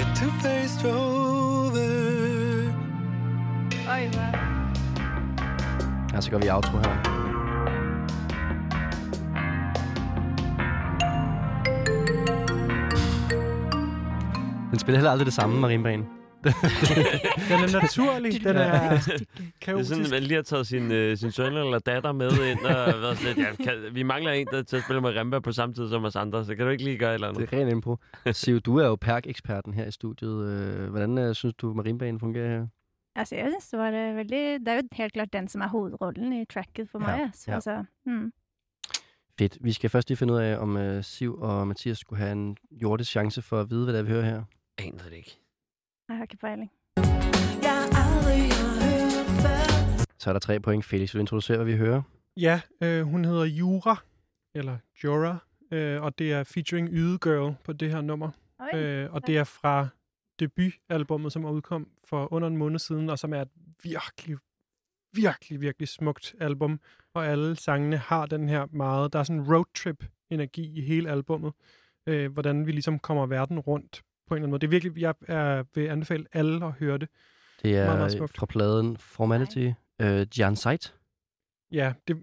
It 0.00 0.08
two-faced 0.16 0.84
wow. 0.84 1.32
Ja, 6.14 6.20
så 6.20 6.30
går 6.30 6.38
vi 6.38 6.46
i 6.46 6.50
outro 6.50 6.78
her. 6.78 7.11
Den 14.72 14.78
spiller 14.78 14.98
heller 14.98 15.10
aldrig 15.10 15.26
det 15.26 15.34
samme, 15.34 15.60
marimbaen. 15.60 16.00
Den 16.42 16.52
er 17.64 17.80
naturlig, 17.80 18.44
den 18.44 18.56
er 18.56 18.90
Det 18.90 19.12
er 19.12 19.42
kaotisk. 19.60 19.88
sådan, 19.90 20.06
man 20.10 20.22
lige 20.22 20.34
har 20.34 20.42
taget 20.42 20.66
sin, 20.66 20.92
øh, 20.92 21.16
sin 21.16 21.30
søn 21.30 21.52
eller 21.56 21.78
datter 21.78 22.12
med 22.12 22.30
ind, 22.30 22.58
og 22.58 23.02
været 23.02 23.18
sådan 23.18 23.36
lidt, 23.36 23.48
ja, 23.48 23.64
kan, 23.64 23.94
vi 23.94 24.02
mangler 24.02 24.32
en, 24.32 24.46
der 24.46 24.62
til 24.62 24.76
at 24.76 24.82
spille 24.82 25.00
med 25.00 25.10
Remba 25.10 25.38
på 25.40 25.52
samme 25.52 25.74
tid 25.74 25.88
som 25.88 26.04
os 26.04 26.16
andre, 26.16 26.44
så 26.44 26.54
kan 26.54 26.64
du 26.64 26.70
ikke 26.70 26.84
lige 26.84 26.98
gøre 26.98 27.10
et 27.10 27.14
eller 27.14 27.28
andet? 27.28 27.50
Det 27.50 27.56
er 27.58 27.60
ren 27.60 27.68
impro. 27.68 27.96
Siv, 28.32 28.60
du 28.60 28.76
er 28.76 28.86
jo 28.86 28.96
perk-eksperten 28.96 29.74
her 29.74 29.86
i 29.86 29.90
studiet. 29.90 30.48
Øh, 30.48 30.90
Hvordan 30.90 31.18
øh, 31.18 31.34
synes 31.34 31.54
du, 31.54 31.74
marimbaen 31.74 32.20
fungerer 32.20 32.48
her? 32.48 32.66
Altså, 33.16 33.36
jeg 33.36 33.46
synes 33.50 33.68
det 33.68 33.78
var 33.78 33.90
det 33.90 34.16
veldig 34.16 34.60
Det 34.60 34.68
er 34.68 34.74
jo 34.74 34.82
helt 34.92 35.12
klart 35.12 35.32
den 35.32 35.48
som 35.48 35.60
er 35.60 35.68
hovedrollen 35.68 36.32
i 36.32 36.44
tracket 36.44 36.88
for 36.90 36.98
meg. 36.98 37.16
Ja, 37.18 37.24
altså. 37.24 37.44
ja. 37.50 37.54
Altså, 37.54 37.84
mm. 38.06 38.32
Fedt. 39.38 39.58
Vi 39.60 39.72
skal 39.72 39.90
først 39.90 40.08
lige 40.08 40.16
finde 40.16 40.32
ud 40.34 40.38
af, 40.38 40.58
om 40.58 40.76
øh, 40.76 41.04
Siv 41.04 41.38
og 41.40 41.68
Mathias 41.68 41.98
skulle 41.98 42.18
have 42.22 42.32
en 42.32 42.56
jordisk 42.70 43.10
chance 43.10 43.42
for 43.42 43.60
at 43.60 43.70
vide, 43.70 43.84
hvad 43.84 43.94
det 43.94 44.00
er, 44.00 44.04
vi 44.04 44.10
hører 44.10 44.24
her. 44.24 44.42
Aner 44.78 45.04
det 45.04 45.12
ikke. 45.12 45.38
Jeg 46.08 46.16
har 46.16 46.24
ikke 46.24 46.36
peiling. 46.36 46.70
Jeg 47.62 47.88
aldrig 48.02 48.42
hørt 48.82 50.08
Så 50.18 50.30
er 50.30 50.32
der 50.32 50.40
tre 50.40 50.60
point. 50.60 50.84
Felix, 50.84 51.14
vil 51.14 51.18
du 51.18 51.22
introducere, 51.22 51.56
hvad 51.56 51.66
vi 51.66 51.76
hører? 51.76 52.02
Ja, 52.36 52.60
øh, 52.82 53.02
hun 53.02 53.24
hedder 53.24 53.44
Jura, 53.44 53.96
eller 54.54 54.78
Jura, 55.04 55.38
øh, 55.70 56.02
og 56.02 56.18
det 56.18 56.32
er 56.32 56.44
featuring 56.44 56.88
Yde 56.92 57.18
Girl 57.18 57.54
på 57.64 57.72
det 57.72 57.90
her 57.90 58.00
nummer. 58.00 58.30
Oi. 58.60 58.80
Øh, 58.80 59.12
og 59.12 59.26
det 59.26 59.38
er 59.38 59.44
fra 59.44 59.88
debutalbummet, 60.40 61.32
som 61.32 61.44
er 61.44 61.50
udkom 61.50 61.88
for 62.04 62.32
under 62.32 62.48
en 62.48 62.56
måned 62.56 62.78
siden, 62.78 63.10
og 63.10 63.18
som 63.18 63.32
er 63.32 63.42
et 63.42 63.50
virkelig, 63.82 64.36
virkelig, 65.12 65.60
virkelig 65.60 65.88
smukt 65.88 66.34
album. 66.40 66.80
Og 67.14 67.26
alle 67.26 67.56
sangene 67.56 67.96
har 67.96 68.26
den 68.26 68.48
her 68.48 68.66
meget, 68.70 69.12
der 69.12 69.18
er 69.18 69.22
sådan 69.22 69.40
en 69.40 69.54
roadtrip-energi 69.54 70.78
i 70.78 70.80
hele 70.80 71.10
albummet. 71.10 71.52
Øh, 72.06 72.32
hvordan 72.32 72.66
vi 72.66 72.72
ligesom 72.72 72.98
kommer 72.98 73.26
verden 73.26 73.60
rundt 73.60 74.02
på 74.32 74.36
en 74.36 74.38
eller 74.38 74.44
anden 74.46 74.50
måde. 74.50 74.60
Det 74.60 74.66
er 74.66 74.70
virkelig, 74.70 74.98
jeg 75.02 75.14
er, 75.28 75.64
vil 75.74 75.86
anbefale 75.88 76.24
alle 76.32 76.64
at 76.66 76.72
høre 76.72 76.98
det. 76.98 77.08
Det 77.62 77.76
er 77.76 77.84
Meget, 77.84 77.98
meget 77.98 78.12
smukt. 78.12 78.36
fra 78.38 78.46
pladen 78.46 78.96
Formality. 78.96 79.70
Øh, 80.02 80.26
Jan 80.38 80.56
Seit. 80.56 80.94
Ja, 81.72 81.92
det, 82.08 82.16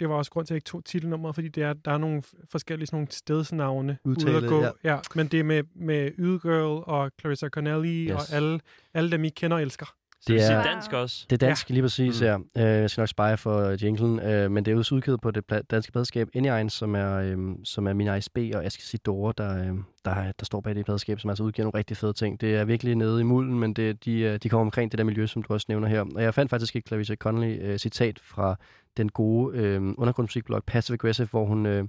det 0.00 0.08
var 0.08 0.14
også 0.14 0.30
grund 0.30 0.46
til, 0.46 0.54
at 0.54 0.56
jeg 0.56 0.56
ikke 0.56 0.66
tog 0.66 0.84
titelnummeret, 0.84 1.34
fordi 1.34 1.48
det 1.48 1.62
er, 1.62 1.72
der 1.72 1.90
er 1.92 1.98
nogle 1.98 2.22
forskellige 2.50 2.86
sådan 2.86 2.96
nogle 2.96 3.10
stedsnavne 3.10 3.98
ude 4.04 4.10
Udtale, 4.18 4.36
at 4.36 4.48
gå. 4.48 4.60
ja. 4.62 4.70
Ja. 4.84 4.98
men 5.14 5.26
det 5.28 5.40
er 5.40 5.44
med, 5.44 5.62
med 5.74 6.10
Yde 6.18 6.40
Girl 6.40 6.82
og 6.86 7.10
Clarissa 7.20 7.48
Connelly 7.48 8.10
Yes. 8.10 8.12
og 8.30 8.36
alle, 8.36 8.60
alle 8.94 9.10
dem, 9.10 9.24
I 9.24 9.28
kender 9.28 9.56
og 9.56 9.62
elsker. 9.62 9.94
Så 10.22 10.32
det 10.32 10.50
er 10.52 10.62
dansk 10.62 10.92
også. 10.92 11.26
Det 11.30 11.42
er 11.42 11.46
dansk, 11.46 11.70
ja. 11.70 11.72
lige 11.72 11.82
præcis, 11.82 12.20
Mm. 12.20 12.26
ja. 12.26 12.36
Øh, 12.36 12.80
jeg 12.80 12.90
skal 12.90 13.00
nok 13.02 13.08
spare 13.08 13.36
for 13.38 13.84
jinglen, 13.84 14.20
øh, 14.20 14.50
men 14.50 14.64
det 14.64 14.72
er 14.72 14.76
også 14.78 14.94
udgivet 14.94 15.20
på 15.20 15.30
det 15.30 15.44
pla- 15.52 15.60
danske 15.70 15.92
pladeskab 15.92 16.28
Anyine, 16.34 16.70
som 16.70 16.94
er, 16.94 17.14
øh, 17.16 17.36
som 17.64 17.86
er 17.86 17.92
min 17.92 18.16
ISB 18.16 18.38
og 18.54 18.64
Aske 18.64 18.82
Sidore, 18.82 19.32
der, 19.38 19.58
øh, 19.58 19.76
der, 20.04 20.32
der 20.38 20.44
står 20.44 20.60
bag 20.60 20.74
det 20.74 20.84
pladeskab, 20.84 21.20
som 21.20 21.30
altså 21.30 21.42
udgiver 21.44 21.64
nogle 21.64 21.78
rigtig 21.78 21.96
fede 21.96 22.12
ting. 22.12 22.40
Det 22.40 22.54
er 22.56 22.64
virkelig 22.64 22.94
nede 22.94 23.20
i 23.20 23.24
mulden, 23.24 23.58
men 23.58 23.74
det, 23.74 24.04
de, 24.04 24.20
øh, 24.20 24.38
de 24.42 24.48
kommer 24.48 24.60
omkring 24.66 24.92
det 24.92 24.98
der 24.98 25.04
miljø, 25.04 25.26
som 25.26 25.42
du 25.42 25.52
også 25.52 25.66
nævner 25.68 25.88
her. 25.88 26.00
Og 26.14 26.22
jeg 26.22 26.34
fandt 26.34 26.50
faktisk 26.50 26.76
et 26.76 26.86
Clarissa 26.88 27.14
Connolly 27.14 27.58
øh, 27.62 27.78
citat 27.78 28.18
fra 28.22 28.56
den 28.96 29.08
gode 29.08 29.58
øh, 29.58 29.82
undergrundsmusikblog 29.98 30.64
Passive 30.64 30.94
Aggressive, 30.94 31.28
hvor 31.30 31.44
hun 31.46 31.66
øh, 31.66 31.84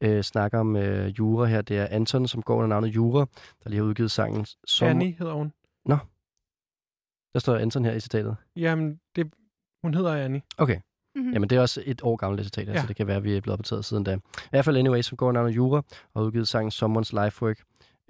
øh, 0.00 0.22
snakker 0.22 0.58
om 0.58 0.76
øh, 0.76 1.08
Jura 1.18 1.46
her. 1.46 1.62
Det 1.62 1.78
er 1.78 1.86
Anton, 1.90 2.28
som 2.28 2.42
går 2.42 2.54
under 2.54 2.68
navnet 2.68 2.88
Jura, 2.88 3.26
der 3.64 3.70
lige 3.70 3.80
har 3.80 3.86
udgivet 3.86 4.10
sangen. 4.10 4.46
Som, 4.66 4.88
Annie 4.88 5.14
hedder 5.18 5.32
hun. 5.34 5.52
Der 7.34 7.40
står 7.40 7.56
Anton 7.56 7.84
her 7.84 7.92
i 7.92 8.00
citatet. 8.00 8.36
Jamen, 8.56 9.00
det, 9.16 9.32
hun 9.82 9.94
hedder 9.94 10.14
Annie. 10.24 10.42
Okay. 10.58 10.80
Mhm. 11.16 11.32
Jamen, 11.32 11.50
det 11.50 11.56
er 11.56 11.60
også 11.60 11.82
et 11.86 12.00
år 12.02 12.16
gammelt 12.16 12.44
citat, 12.44 12.66
ja. 12.68 12.72
Ja. 12.72 12.80
så 12.80 12.86
det 12.86 12.96
kan 12.96 13.06
være, 13.06 13.16
at 13.16 13.24
vi 13.24 13.36
er 13.36 13.40
blevet 13.40 13.58
opdateret 13.58 13.84
siden 13.84 14.04
da. 14.04 14.14
I 14.14 14.18
hvert 14.50 14.64
fald 14.64 14.76
Anyway, 14.76 15.00
som 15.02 15.16
går 15.16 15.28
under 15.28 15.40
navnet 15.40 15.56
Jura, 15.56 15.76
og 16.14 16.20
har 16.20 16.26
udgivet 16.26 16.48
sangen 16.48 16.70
Someone's 16.70 17.24
Lifework. 17.24 17.58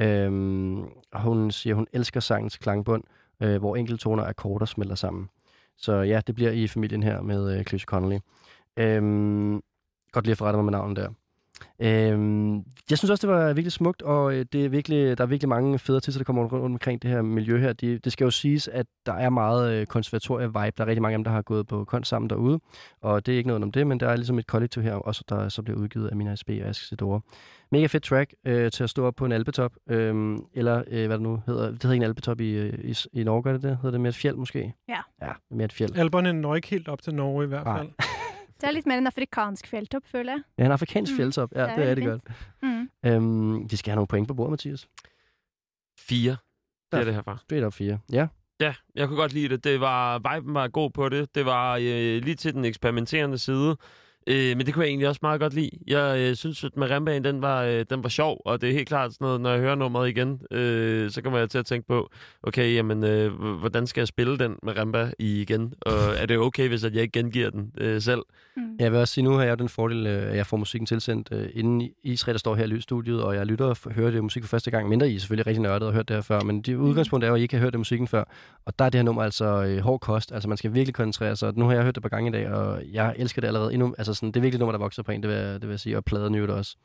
Øhm, 0.01 0.83
og 1.13 1.23
hun 1.23 1.51
siger, 1.51 1.75
hun 1.75 1.87
elsker 1.93 2.21
sangens 2.21 2.57
klangbund, 2.57 3.05
øh, 3.43 3.57
hvor 3.59 3.77
enkeltoner 3.77 4.23
og 4.23 4.29
akkorder 4.29 4.67
smelter 4.67 4.95
sammen. 4.95 5.29
Så 5.77 5.93
ja, 5.93 6.21
det 6.27 6.35
bliver 6.35 6.51
i 6.51 6.69
familien 6.69 7.03
her 7.03 7.21
med 7.21 7.59
øh, 7.59 7.65
Close 7.65 7.85
Connolly. 7.85 8.19
Øhm, 8.77 9.63
godt 10.13 10.25
lige 10.25 10.33
at 10.33 10.39
forrette 10.39 10.57
mig 10.57 10.65
med 10.65 10.73
navnet 10.73 10.97
der. 10.97 11.09
Øhm, 11.81 12.55
jeg 12.91 12.99
synes 12.99 13.11
også, 13.11 13.27
det 13.27 13.35
var 13.37 13.47
virkelig 13.47 13.73
smukt, 13.73 14.03
og 14.03 14.35
øh, 14.35 14.47
det 14.53 14.65
er 14.65 14.69
virkelig, 14.69 15.19
der 15.19 15.25
er 15.25 15.29
virkelig 15.29 15.49
mange 15.49 15.79
fede 15.79 15.97
artister, 15.97 16.19
der 16.19 16.25
kommer 16.25 16.43
rundt, 16.43 16.53
rundt 16.53 16.75
omkring 16.75 17.03
det 17.03 17.11
her 17.11 17.23
miljø 17.23 17.59
her. 17.61 17.73
De, 17.73 17.99
det 17.99 18.13
skal 18.13 18.25
jo 18.25 18.31
siges, 18.31 18.69
at 18.69 18.87
der 19.07 19.13
er 19.13 19.31
meget 19.31 19.73
øh, 19.73 19.87
konservatorie-vibe. 19.87 20.73
Der 20.77 20.85
er 20.85 20.87
rigtig 20.87 21.03
mange 21.03 21.15
af 21.15 21.19
dem, 21.19 21.25
der 21.25 21.31
har 21.31 21.43
gået 21.43 21.67
på 21.67 21.85
kunst 21.85 22.11
sammen 22.11 22.31
derude, 22.31 22.61
og 23.01 23.27
det 23.27 23.35
er 23.35 23.39
ikke 23.39 23.49
noget 23.49 23.63
om 23.63 23.73
det, 23.73 23.87
men 23.87 24.01
der 24.01 24.09
er 24.09 24.17
ligesom 24.17 24.39
et 24.39 24.47
kollektiv 24.47 24.83
her, 24.83 24.95
også 24.95 25.25
der 25.29 25.49
så 25.49 25.63
bliver 25.63 25.79
udgivet 25.79 26.09
af 26.09 26.17
Mina 26.17 26.37
SB 26.37 26.49
og 26.49 26.69
Ask 26.69 26.89
Sidora. 26.89 27.21
Mega 27.73 27.87
fedt 27.87 28.05
track 28.05 28.35
øh, 28.47 28.71
til 28.71 28.85
at 28.85 28.91
stå 28.91 29.07
op 29.07 29.15
på 29.15 29.25
en 29.25 29.33
albetop, 29.33 29.73
øh, 29.91 30.37
eller 30.55 30.83
øh, 30.91 31.07
hvad 31.07 31.17
det 31.17 31.23
nu 31.23 31.43
hedder. 31.47 31.71
Det 31.71 31.83
hedder 31.83 31.93
ikke 31.93 32.05
en 32.05 32.09
albetop 32.09 32.41
i, 32.41 32.51
øh, 32.51 32.79
i, 32.85 32.97
i 33.13 33.25
Norge, 33.25 33.43
gør 33.43 33.53
det 33.53 33.63
det? 33.63 33.77
Hedder 33.77 33.91
det 33.91 34.01
mere 34.01 34.09
et 34.09 34.15
fjeld 34.15 34.37
måske? 34.37 34.75
Ja. 34.89 34.99
Ja, 35.23 35.33
mere 35.51 35.65
et 35.65 35.73
fjeld. 35.73 35.97
Alberne 35.97 36.33
når 36.33 36.55
ikke 36.55 36.69
helt 36.69 36.89
op 36.89 37.03
til 37.03 37.15
Norge 37.15 37.45
i 37.45 37.49
hvert 37.49 37.65
Nej. 37.65 37.79
fald. 37.79 37.89
Det 38.65 38.71
er 38.71 38.75
litt 38.79 38.87
mer 38.89 38.97
en 39.03 39.07
afrikansk 39.11 39.67
fjelltopp, 39.69 40.07
føler 40.09 40.33
jeg. 40.33 40.43
Ja, 40.59 40.65
en 40.65 40.73
afrikansk 40.73 41.13
Mm, 41.13 41.17
fjeldtop. 41.17 41.53
Ja, 41.55 41.63
det 41.67 41.77
det 41.77 41.79
er 41.79 41.83
er, 41.85 41.89
rigtig 41.91 42.07
godt. 42.07 42.23
Mm. 42.63 42.89
Øhm, 43.07 43.71
vi 43.71 43.77
skal 43.77 43.91
have 43.91 43.97
nogle 43.97 44.07
point 44.07 44.29
på 44.29 44.35
bordet, 44.35 44.51
Mathias. 44.51 44.89
Fire. 45.99 46.37
Det 46.93 47.01
er 47.01 47.05
det 47.05 47.15
herfra. 47.15 47.39
Straight 47.39 47.67
up 47.67 47.73
fire. 47.75 47.99
Ja. 48.13 48.27
Ja, 48.61 48.75
jeg 48.95 49.09
kunne 49.09 49.17
godt 49.17 49.33
lide 49.33 49.49
det. 49.49 49.65
det 49.65 49.81
var, 49.81 50.19
viben 50.19 50.55
var 50.55 50.69
god 50.69 50.91
på 50.91 51.09
det. 51.09 51.35
Det 51.35 51.47
var 51.47 51.77
øh, 51.77 52.23
lige 52.23 52.35
til 52.35 52.55
den 52.55 52.65
eksperimenterende 52.65 53.39
side. 53.39 53.77
Øh, 54.27 54.57
men 54.57 54.67
det 54.67 54.75
kunne 54.75 54.83
jeg 54.83 54.89
egentlig 54.89 55.09
også 55.09 55.19
meget 55.23 55.41
godt 55.41 55.55
lide. 55.55 55.71
Jeg 55.87 56.19
øh, 56.19 56.37
synes, 56.37 56.65
at 56.65 56.77
Marimbaen, 56.77 57.25
den 57.25 57.43
var, 57.43 57.63
øh, 57.63 57.85
den 57.91 58.03
var 58.03 58.09
sjov, 58.09 58.43
og 58.45 58.61
det 58.61 58.69
er 58.69 58.73
helt 58.73 58.89
klart 58.89 59.13
sådan 59.13 59.25
noget, 59.25 59.41
når 59.41 59.51
jeg 59.51 59.61
hører 59.61 59.75
nummeret 59.75 60.09
igen, 60.09 60.41
øh, 60.51 61.11
så 61.11 61.23
kommer 61.23 61.39
jeg 61.39 61.51
til 61.51 61.59
at 61.59 61.67
tænke 61.67 61.87
på, 61.89 62.11
okay, 62.43 62.75
jamen, 62.75 63.05
øh, 63.05 63.33
hvordan 63.59 63.87
skal 63.87 64.01
jeg 64.01 64.09
spille 64.09 64.39
den 64.39 64.57
Marimba 64.63 65.11
i 65.19 65.41
igen? 65.41 65.75
Og 65.81 65.93
er 66.21 66.27
det 66.27 66.39
okay, 66.39 66.69
hvis 66.69 66.85
at 66.85 66.95
jeg 66.95 67.03
ikke 67.03 67.13
gengiver 67.21 67.51
den 67.51 67.73
øh, 67.79 68.03
selv? 68.03 68.23
Mm. 68.57 68.63
Jeg 68.81 68.93
vil 68.93 69.01
også 69.01 69.15
sige, 69.15 69.25
nu 69.25 69.33
har 69.33 69.45
jeg 69.45 69.59
den 69.59 69.69
fordel, 69.69 70.07
øh, 70.07 70.31
at 70.31 70.37
jeg 70.37 70.47
får 70.47 70.57
musikken 70.57 70.87
tilsendt 70.87 71.29
øh, 71.33 71.49
inden 71.55 71.81
I- 71.81 71.93
Israel, 72.03 72.35
der 72.35 72.39
står 72.39 72.55
her 72.55 72.65
i 72.65 72.67
lydstudiet, 72.67 73.23
og 73.23 73.35
jeg 73.35 73.47
lytter 73.47 73.65
og 73.67 73.77
hører 73.93 74.11
det 74.11 74.23
musik 74.23 74.43
for 74.43 74.49
første 74.49 74.71
gang. 74.71 74.89
Mindre 74.89 75.11
I 75.11 75.15
er 75.15 75.19
selvfølgelig 75.21 75.47
rigtig 75.47 75.63
nørdet 75.63 75.89
og 75.89 75.95
hørt 75.95 76.09
det 76.09 76.17
her 76.17 76.23
før, 76.23 76.41
men 76.41 76.63
det 76.63 76.75
udgangspunkt 76.75 77.25
er 77.25 77.29
jo, 77.29 77.35
at 77.35 77.41
I 77.41 77.43
ikke 77.43 77.57
har 77.57 77.63
hørt 77.63 77.73
det 77.73 77.81
musikken 77.81 78.09
før. 78.09 78.25
Og 78.65 78.79
der 78.79 78.85
er 78.85 78.89
det 78.91 78.99
her 78.99 79.03
nummer 79.05 79.23
altså 79.23 79.45
øh, 79.45 79.79
hård 79.79 80.01
kost. 80.01 80.33
Altså 80.33 80.49
man 80.49 80.59
skal 80.59 80.75
virkelig 80.75 80.95
koncentrere 80.95 81.37
sig. 81.37 81.53
Nu 81.57 81.65
har 81.65 81.73
jeg 81.75 81.83
hørt 81.85 81.95
det 81.95 81.99
et 81.99 82.03
par 82.03 82.17
gange 82.17 82.29
i 82.29 82.33
dag, 82.33 82.51
og 82.51 82.83
jeg 82.93 83.15
elsker 83.19 83.41
det 83.41 83.49
allerede 83.49 83.73
endnu. 83.73 83.95
Altså 83.99 84.14
Altså 84.15 84.21
sådan, 84.21 84.33
det 84.33 84.37
er 84.37 84.41
virkelig 84.41 84.57
et 84.57 84.61
nummer, 84.61 84.73
der 84.73 84.79
vokser 84.79 85.03
på 85.03 85.13
en, 85.13 85.23
det 85.23 85.31
vil, 85.31 85.37
jeg- 85.37 85.53
det 85.55 85.63
vil 85.63 85.71
jeg 85.73 85.81
sige. 85.81 85.97
Og 85.97 86.05
pladen 86.05 86.35
jo 86.35 86.57
også. 86.57 86.77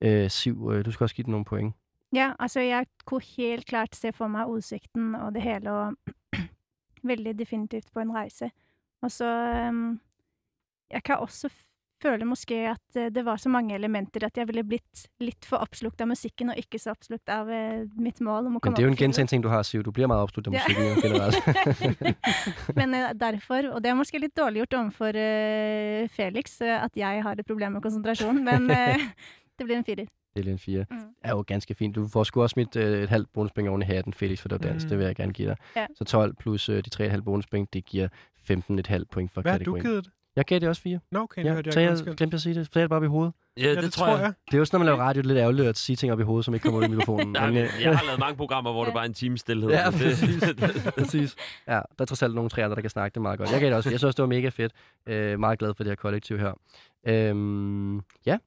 Øh, 0.00 0.30
Siv, 0.30 0.70
øh, 0.74 0.84
du 0.84 0.92
skal 0.92 1.04
også 1.04 1.14
give 1.14 1.24
den 1.24 1.30
nogle 1.30 1.44
point. 1.44 1.74
Ja, 2.12 2.32
altså 2.38 2.60
jeg 2.60 2.86
kunne 3.04 3.22
helt 3.36 3.66
klart 3.66 3.96
se 3.96 4.12
for 4.12 4.26
mig 4.26 4.46
utsikten 4.48 5.14
og 5.14 5.34
det 5.34 5.42
hele, 5.42 5.72
og 5.72 5.92
veldig 7.10 7.38
definitivt 7.38 7.84
på 7.94 8.00
en 8.00 8.12
rejse. 8.14 8.50
Og 9.02 9.10
så 9.10 9.26
um, 9.68 10.00
Jeg 10.90 11.02
kan 11.02 11.16
også 11.18 11.48
f- 11.98 12.02
føle 12.02 12.24
måske 12.24 12.54
at 12.70 12.96
eh, 12.96 13.08
det 13.14 13.24
var 13.24 13.36
så 13.36 13.48
mange 13.48 13.74
elementer 13.74 14.26
at 14.26 14.36
jeg 14.36 14.46
ville 14.48 14.64
blitt 14.64 15.06
litt 15.20 15.44
for 15.44 15.56
oppslukt 15.56 16.00
av 16.00 16.06
musikken, 16.08 16.50
og 16.50 16.56
ikke 16.58 16.78
så 16.78 16.90
oppslukt 16.90 17.28
av 17.28 17.48
eh, 17.50 17.84
mitt 17.98 18.20
mål 18.20 18.46
om 18.46 18.46
å 18.46 18.50
Men 18.52 18.60
komme 18.60 18.76
det 18.76 18.82
er 18.82 18.86
jo 18.86 18.90
en 18.92 18.96
gentagende 18.96 19.30
ting, 19.30 19.42
du 19.42 19.48
har, 19.48 19.62
Siv. 19.62 19.82
Du 19.82 19.90
bliver 19.90 20.06
meget 20.08 20.22
opslugt 20.22 20.46
af 20.48 20.52
Ja. 20.52 20.62
musikken 20.62 20.84
jo 20.88 20.94
generelt. 21.02 21.36
Men 22.78 22.94
eh, 22.94 23.10
derfor, 23.20 23.68
og 23.74 23.82
det 23.82 23.90
er 23.90 23.94
måske 23.98 24.18
litt 24.22 24.36
dårlig 24.36 24.62
gjort 24.64 24.74
overfor 24.80 25.18
eh, 25.18 26.08
Felix, 26.08 26.60
at 26.60 26.90
jeg 26.96 27.22
har 27.22 27.32
et 27.38 27.46
problem 27.46 27.72
med 27.72 27.82
konsentrasjon, 27.82 28.44
men 28.44 28.68
det 29.58 29.64
blir 29.66 29.76
en 29.76 29.84
firer. 29.84 30.06
Det 30.36 30.46
er 30.46 30.50
en 30.52 30.58
4. 30.58 30.84
Mm. 30.90 30.98
er 31.24 31.30
jo 31.34 31.42
ganske 31.46 31.74
fint. 31.74 31.94
Du 31.96 32.08
får 32.08 32.24
sgu 32.24 32.42
også 32.42 32.52
smidt 32.52 32.76
øh, 32.76 33.02
et 33.02 33.08
halvt 33.08 33.32
bonuspenge 33.32 33.70
oven 33.70 33.82
i 33.82 33.84
hatten, 33.84 34.12
Felix, 34.14 34.38
for 34.40 34.48
det 34.48 34.62
var 34.62 34.68
dans. 34.68 34.84
Mm. 34.84 34.88
Det 34.88 34.98
vil 34.98 35.06
jeg 35.06 35.16
gerne 35.16 35.32
give 35.32 35.48
dig. 35.48 35.56
Ja. 35.76 35.86
Så 35.94 36.04
12 36.04 36.34
plus 36.36 36.68
øh, 36.68 36.82
de 36.84 37.08
3,5 37.08 37.20
bonuspenge, 37.20 37.66
det 37.72 37.84
giver 37.84 38.08
15,5 38.50 39.04
point 39.10 39.32
for 39.32 39.42
Hvad 39.42 39.52
har 39.52 39.58
du 39.58 39.64
kategorien. 39.64 39.84
givet 39.86 40.04
det? 40.04 40.12
Jeg 40.38 40.44
gav 40.44 40.58
det 40.58 40.68
også 40.68 40.82
4. 40.82 40.98
Nå, 41.12 41.20
okay, 41.20 41.44
Ja, 41.44 41.46
det 41.48 41.54
hørte 41.54 41.72
så 41.72 41.80
jeg 41.80 41.96
jeg 42.06 42.14
glemte 42.16 42.34
at 42.34 42.40
sige 42.40 42.54
det. 42.54 42.68
Sagde 42.72 42.82
det 42.82 42.88
bare 42.90 42.96
op 42.96 43.04
i 43.04 43.06
hovedet. 43.06 43.32
Ja, 43.56 43.62
Ja, 43.62 43.80
det 43.80 43.92
tror 43.92 44.08
jeg. 44.08 44.32
Det 44.46 44.54
er 44.54 44.58
jo 44.58 44.64
sådan, 44.64 44.76
når 44.76 44.78
man 44.78 44.86
laver 44.86 44.98
radio, 45.08 45.22
det 45.22 45.26
er 45.26 45.28
lidt 45.34 45.38
ærgerligt 45.42 45.68
at 45.68 45.78
sige 45.78 45.96
ting 45.96 46.12
op 46.12 46.20
i 46.20 46.22
hovedet, 46.22 46.44
som 46.44 46.54
ikke 46.54 46.64
kommer 46.64 46.80
ud 46.80 46.84
i 46.84 46.88
mikrofonen. 46.88 47.32
Nej, 47.32 47.46
Men, 47.46 47.56
øh, 47.56 47.68
jeg 47.82 47.96
har 47.98 48.04
lavet 48.10 48.20
mange 48.20 48.36
programmer, 48.36 48.72
hvor 48.72 48.84
det 48.84 48.94
bare 48.94 49.04
er 49.04 49.08
en 49.08 49.14
time 49.14 49.38
stillhed. 49.38 49.70
Ja, 49.70 49.90
præcis. 49.90 50.42
det, 50.42 50.92
Præcis. 50.98 51.36
Ja, 51.68 51.72
der 51.72 51.80
er 51.98 52.04
trods 52.04 52.22
alt 52.22 52.34
nogle 52.34 52.50
tre 52.50 52.64
andre, 52.64 52.74
der 52.74 52.80
kan 52.80 52.90
snakke 52.90 53.14
det 53.14 53.22
meget 53.22 53.38
godt. 53.38 53.52
Jeg 53.52 53.60
gav 53.60 53.68
det 53.68 53.76
også. 53.76 53.90
Jeg 53.90 53.98
synes 53.98 54.14
det 54.14 54.22
var 54.22 54.28
mega 54.28 54.48
fedt. 54.48 54.72
Øh, 55.06 55.38
meget 55.40 55.58
glad 55.58 55.74
for 55.74 55.84
det 55.84 55.90
her 55.90 55.96
kollektiv 55.96 56.38
her. 56.38 56.52
Øhm, 57.06 57.96
ja, 58.26 58.38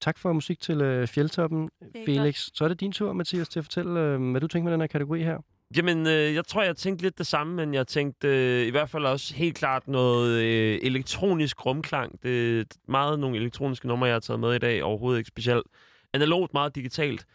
tak 0.00 0.18
for 0.18 0.32
musik 0.32 0.60
til 0.60 0.80
øh, 0.80 1.06
Fjeldtoppen, 1.08 1.70
Felix. 2.06 2.48
Så 2.54 2.64
er 2.64 2.68
det 2.68 2.80
din 2.80 2.92
tur, 2.92 3.12
Mathias, 3.12 3.48
til 3.48 3.58
at 3.58 3.64
fortælle, 3.64 4.00
øh, 4.00 4.30
hvad 4.30 4.40
du 4.40 4.46
tænker 4.46 4.64
med 4.64 4.72
den 4.72 4.80
her 4.80 4.86
kategori 4.88 5.22
her. 5.22 5.38
Jamen, 5.76 6.06
øh, 6.06 6.34
jeg 6.34 6.46
tror, 6.46 6.62
jeg 6.62 6.76
tænkte 6.76 7.04
lidt 7.04 7.18
det 7.18 7.26
samme, 7.26 7.54
men 7.54 7.74
jeg 7.74 7.86
tænkte 7.86 8.28
øh, 8.28 8.66
i 8.66 8.70
hvert 8.70 8.90
fald 8.90 9.04
også 9.04 9.34
helt 9.34 9.56
klart 9.56 9.88
noget 9.88 10.42
øh, 10.42 10.78
elektronisk 10.82 11.66
rumklang. 11.66 12.22
Det 12.22 12.60
er 12.60 12.64
meget 12.88 13.18
nogle 13.18 13.36
elektroniske 13.36 13.88
numre, 13.88 14.06
jeg 14.06 14.14
har 14.14 14.20
taget 14.20 14.40
med 14.40 14.54
i 14.54 14.58
dag. 14.58 14.82
Overhovedet 14.82 15.18
ikke 15.18 15.28
specielt 15.28 15.66
analogt, 16.12 16.54
meget 16.54 16.74
digitalt. 16.74 17.26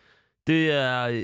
Det 0.48 0.72
er 0.72 1.08
øh, 1.08 1.24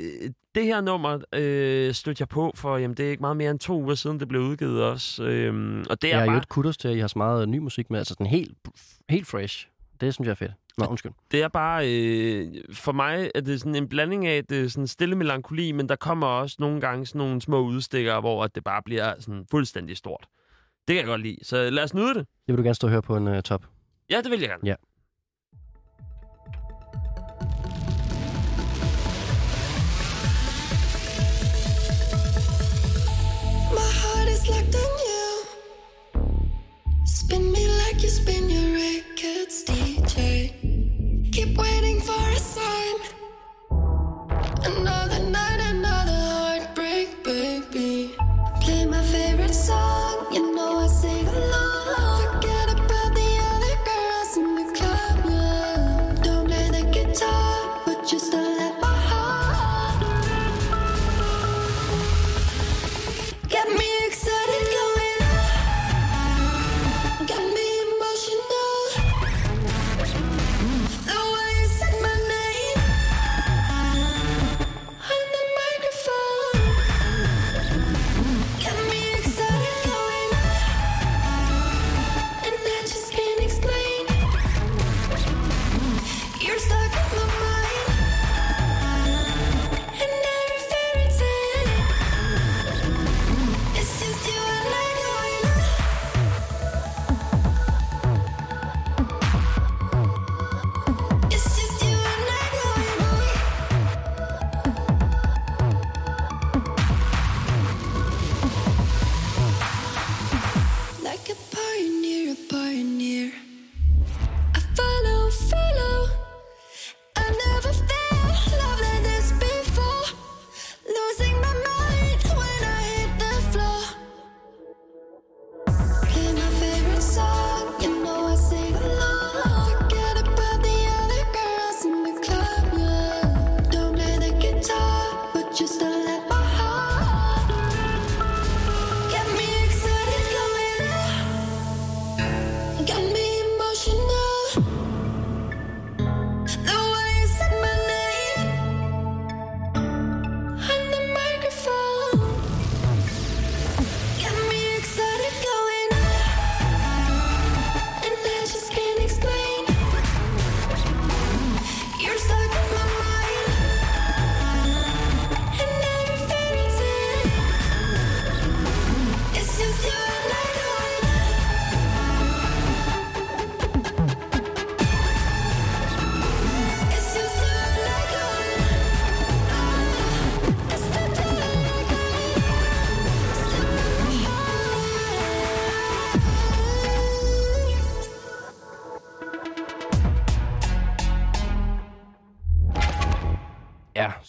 det 0.56 0.66
her 0.66 0.82
nummer 0.82 1.20
øh, 1.34 1.94
stødte 1.94 2.22
jeg 2.22 2.30
på 2.30 2.52
for, 2.56 2.78
jamen 2.78 2.98
det 2.98 3.06
er 3.06 3.10
ikke 3.10 3.22
meget 3.22 3.38
mere 3.38 3.52
end 3.52 3.60
to 3.60 3.82
uger 3.82 3.96
siden, 3.96 4.20
det 4.20 4.28
blev 4.28 4.42
udgivet 4.42 4.84
også. 4.84 5.24
Øh, 5.24 5.84
og 5.90 6.02
det 6.02 6.14
er 6.14 6.18
Jeg 6.18 6.22
er 6.22 6.26
jo 6.26 6.32
bare, 6.32 6.38
et 6.38 6.50
kudos 6.50 6.78
til, 6.78 6.88
at 6.88 6.96
I 6.96 7.00
har 7.00 7.08
så 7.08 7.18
meget 7.18 7.50
ny 7.50 7.58
musik 7.58 7.90
med. 7.90 8.00
Altså 8.00 8.14
sådan 8.14 8.28
helt, 8.28 8.58
helt 9.10 9.28
fresh. 9.28 9.68
Det 10.02 10.14
synes 10.14 10.26
jeg 10.26 10.32
er 10.32 10.36
fedt. 10.36 10.52
Nå, 10.78 10.86
undskyld. 10.86 11.12
det 11.32 11.41
er 11.41 11.48
bare, 11.48 11.88
øh, 11.94 12.64
for 12.74 12.91
mig 12.91 13.32
er 13.36 13.41
det 13.41 13.60
sådan 13.60 13.76
en 13.76 13.88
blanding 13.90 14.26
af, 14.28 14.45
det 14.45 14.64
er 14.64 14.68
sådan 14.70 14.88
stille 14.88 15.16
melankoli, 15.16 15.72
men 15.72 15.90
der 15.90 15.95
kommer 15.95 16.28
også 16.28 16.56
nogle 16.60 16.82
gange 16.82 17.06
sådan 17.06 17.20
nogle 17.20 17.41
små 17.41 17.60
udstikker, 17.62 18.20
hvor 18.20 18.44
at 18.44 18.56
det 18.56 18.64
bare 18.64 18.82
bliver 18.86 19.14
sådan 19.20 19.45
fuldstændig 19.52 19.98
stort. 19.98 20.28
Det 20.88 20.95
kan 20.95 20.98
jeg 20.98 21.06
godt 21.06 21.22
lide, 21.22 21.38
så 21.44 21.70
lad 21.70 21.84
os 21.84 21.94
nyde 21.94 22.14
det. 22.14 22.16
Det 22.18 22.28
vil 22.48 22.58
du 22.58 22.64
gerne 22.64 22.76
stå 22.76 22.88
og 22.88 22.91
høre 22.91 23.02
på 23.02 23.18
en 23.18 23.28
uh, 23.28 23.40
top. 23.41 23.66
Ja, 24.10 24.22
det 24.22 24.32
vil 24.32 24.40
jeg 24.40 24.49
gerne. 24.49 24.62
Ja. 24.66 24.76
My 33.78 33.90
heart 34.02 34.28
is 34.36 34.48
locked 34.49 34.76
on 34.84 34.91
you. 35.10 35.28
Spin 37.06 37.44
me 37.52 37.64
like 37.82 37.99
you 38.04 38.10
spin 38.10 38.44
your 38.56 38.68
records, 38.84 39.64
DJ. 39.68 40.57
Keep 41.38 41.55
waiting 41.55 42.01
for 42.01 42.30
a 42.31 42.35
sign. 42.39 43.16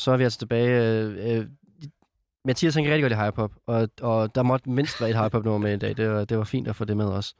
Så 0.08 0.12
er 0.12 0.16
vi 0.16 0.24
altså 0.24 0.38
tilbage. 0.38 0.82
Øh, 0.82 1.36
øh, 1.38 1.44
Mathias 2.44 2.74
han 2.74 2.84
kan 2.84 2.92
rigtig 2.92 3.02
godt 3.04 3.12
lide 3.12 3.22
hyperpop, 3.24 3.50
og, 3.66 3.88
og 4.00 4.34
der 4.34 4.42
måtte 4.42 4.70
mindst 4.70 5.00
være 5.00 5.10
et 5.10 5.16
hyperpop 5.16 5.44
nummer 5.44 5.58
med 5.58 5.74
i 5.74 5.78
dag. 5.78 5.96
Det 5.96 6.10
var, 6.10 6.24
det 6.24 6.38
var 6.38 6.44
fint 6.44 6.68
at 6.68 6.76
få 6.76 6.84
det 6.84 6.96
med 6.96 7.06
også. 7.06 7.34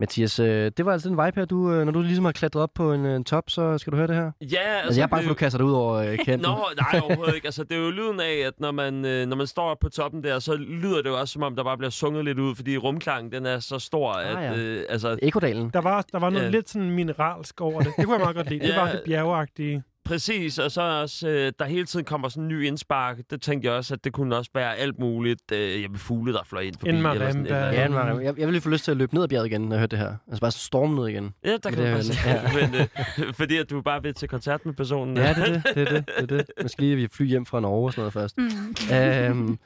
Mathias, 0.00 0.38
øh, 0.38 0.72
det 0.76 0.86
var 0.86 0.92
altså 0.92 1.08
den 1.08 1.16
vibe 1.24 1.40
her, 1.40 1.44
du, 1.44 1.72
øh, 1.72 1.84
når 1.84 1.92
du 1.92 2.00
ligesom 2.00 2.24
har 2.24 2.32
klatret 2.32 2.62
op 2.62 2.70
på 2.74 2.92
en, 2.92 3.06
en 3.06 3.24
top, 3.24 3.50
så 3.50 3.78
skal 3.78 3.90
du 3.90 3.96
høre 3.96 4.06
det 4.06 4.16
her? 4.16 4.22
Ja, 4.22 4.46
altså... 4.46 4.86
Altså, 4.86 5.00
jeg 5.00 5.04
er 5.04 5.08
bange 5.08 5.22
for, 5.24 5.30
at 5.30 5.34
du 5.34 5.38
kaster 5.38 5.58
dig 5.58 5.66
ud 5.66 5.72
over 5.72 5.94
øh, 5.94 6.18
kanten. 6.18 6.40
Nå, 6.50 6.58
nej, 6.92 7.00
overhovedet 7.04 7.34
ikke. 7.34 7.46
Altså, 7.46 7.64
det 7.64 7.76
er 7.76 7.80
jo 7.80 7.90
lyden 7.90 8.20
af, 8.20 8.34
at 8.46 8.52
når 8.60 8.70
man, 8.72 9.04
øh, 9.04 9.26
når 9.26 9.36
man 9.36 9.46
står 9.46 9.74
på 9.80 9.88
toppen 9.88 10.24
der, 10.24 10.38
så 10.38 10.54
lyder 10.56 11.02
det 11.02 11.08
jo 11.10 11.20
også, 11.20 11.32
som 11.32 11.42
om 11.42 11.56
der 11.56 11.64
bare 11.64 11.78
bliver 11.78 11.90
sunget 11.90 12.24
lidt 12.24 12.38
ud, 12.38 12.54
fordi 12.56 12.76
rumklangen, 12.76 13.32
den 13.32 13.46
er 13.46 13.58
så 13.58 13.78
stor, 13.78 14.12
at... 14.12 14.36
Ah, 14.36 14.42
ja. 14.44 14.56
øh, 14.56 14.84
altså, 14.88 15.18
Ekodalen. 15.22 15.70
Der 15.70 15.80
var, 15.80 16.04
der 16.12 16.18
var 16.18 16.30
noget 16.30 16.44
Ja. 16.44 16.50
lidt 16.50 16.70
sådan 16.70 16.90
mineralsk 16.90 17.60
over 17.60 17.80
det. 17.80 17.92
Det 17.96 18.04
kunne 18.04 18.14
jeg 18.14 18.20
meget 18.20 18.36
godt 18.36 18.50
lide. 18.50 18.66
Det 18.66 18.76
var 18.80 18.86
Ja. 18.86 18.92
det 18.92 19.02
bjergeagtige. 19.04 19.82
Præcis, 20.04 20.58
og 20.58 20.70
så 20.70 20.82
også, 20.82 21.28
øh, 21.28 21.52
der 21.58 21.64
hele 21.64 21.86
tiden 21.86 22.04
kommer 22.04 22.28
sådan 22.28 22.42
en 22.42 22.48
ny 22.48 22.66
indspark. 22.66 23.18
Det 23.30 23.42
tænkte 23.42 23.66
jeg 23.68 23.76
også, 23.76 23.94
at 23.94 24.04
det 24.04 24.12
kunne 24.12 24.36
også 24.36 24.50
være 24.54 24.76
alt 24.76 24.98
muligt. 24.98 25.52
Øh, 25.52 25.82
jeg 25.82 25.90
vil 25.90 25.98
fugle, 25.98 26.32
der 26.32 26.44
fløj 26.44 26.60
ind 26.62 26.74
forbi. 26.74 26.90
En 26.90 26.96
eller 26.96 27.30
sådan 27.30 27.46
eller. 27.46 27.66
Ja, 27.66 27.88
Marim, 27.88 28.16
jeg, 28.16 28.24
jeg 28.24 28.36
ville 28.36 28.50
lige 28.50 28.60
få 28.60 28.68
lyst 28.68 28.84
til 28.84 28.90
at 28.90 28.96
løbe 28.96 29.14
ned 29.14 29.22
ad 29.22 29.28
bjerget 29.28 29.46
igen, 29.46 29.60
når 29.60 29.72
jeg 29.72 29.78
hørte 29.78 29.96
det 29.96 30.04
her. 30.04 30.16
Altså 30.26 30.40
bare 30.40 30.50
storme 30.50 30.94
ned 30.94 31.08
igen. 31.08 31.34
Ja, 31.44 31.50
der 31.50 31.58
kan 31.58 31.72
Det 31.72 31.78
du 31.78 31.82
er 31.82 31.92
bare 31.92 32.02
sige. 32.02 32.70
Men, 32.70 32.80
øh, 33.26 33.34
fordi 33.40 33.56
at 33.56 33.70
du 33.70 33.82
bare 33.82 34.02
vil 34.02 34.14
til 34.14 34.28
koncert 34.28 34.66
med 34.66 34.74
personen. 34.74 35.16
Ja, 35.16 35.34
det 35.34 35.48
er 35.48 35.52
det. 35.52 35.62
det, 35.74 35.82
er 35.82 35.84
det, 35.84 36.06
det, 36.06 36.22
er 36.22 36.26
det. 36.26 36.46
Man 36.58 36.68
skal 36.68 36.84
lige 36.84 36.96
vi 36.96 37.08
fly 37.08 37.26
hjem 37.26 37.46
fra 37.46 37.60
Norge 37.60 37.88
og 37.88 37.92
sådan 37.92 38.00
noget 38.00 38.12
først. 38.12 38.38
Mm. 38.38 38.94
øhm, 38.96 39.58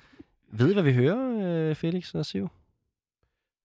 ved 0.53 0.71
I, 0.71 0.73
hvad 0.73 0.83
vi 0.83 0.93
hører, 0.93 1.69
øh, 1.69 1.75
Felix 1.75 2.15
og 2.15 2.27
Siv? 2.27 2.49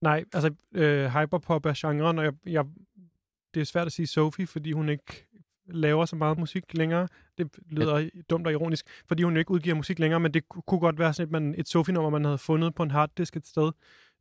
Nej, 0.00 0.24
altså 0.32 0.50
øh, 0.74 1.20
hyperpop 1.20 1.66
er 1.66 1.72
genren, 1.76 2.18
og 2.18 2.24
jeg, 2.24 2.32
jeg, 2.46 2.64
det 3.54 3.60
er 3.60 3.64
svært 3.64 3.86
at 3.86 3.92
sige 3.92 4.06
Sophie, 4.06 4.46
fordi 4.46 4.72
hun 4.72 4.88
ikke 4.88 5.26
laver 5.72 6.04
så 6.04 6.16
meget 6.16 6.38
musik 6.38 6.64
længere. 6.74 7.08
Det 7.38 7.48
lyder 7.70 8.08
dumt 8.30 8.46
og 8.46 8.52
ironisk, 8.52 8.86
fordi 9.08 9.22
hun 9.22 9.36
ikke 9.36 9.50
udgiver 9.50 9.76
musik 9.76 9.98
længere, 9.98 10.20
men 10.20 10.34
det 10.34 10.48
ku- 10.48 10.60
kunne 10.60 10.80
godt 10.80 10.98
være 10.98 11.12
sådan 11.14 11.26
et, 11.26 11.32
man, 11.32 11.54
et 11.58 11.68
Sophie-nummer, 11.68 12.10
man 12.10 12.24
havde 12.24 12.38
fundet 12.38 12.74
på 12.74 12.82
en 12.82 12.90
harddisk 12.90 13.36
et 13.36 13.46
sted, 13.46 13.70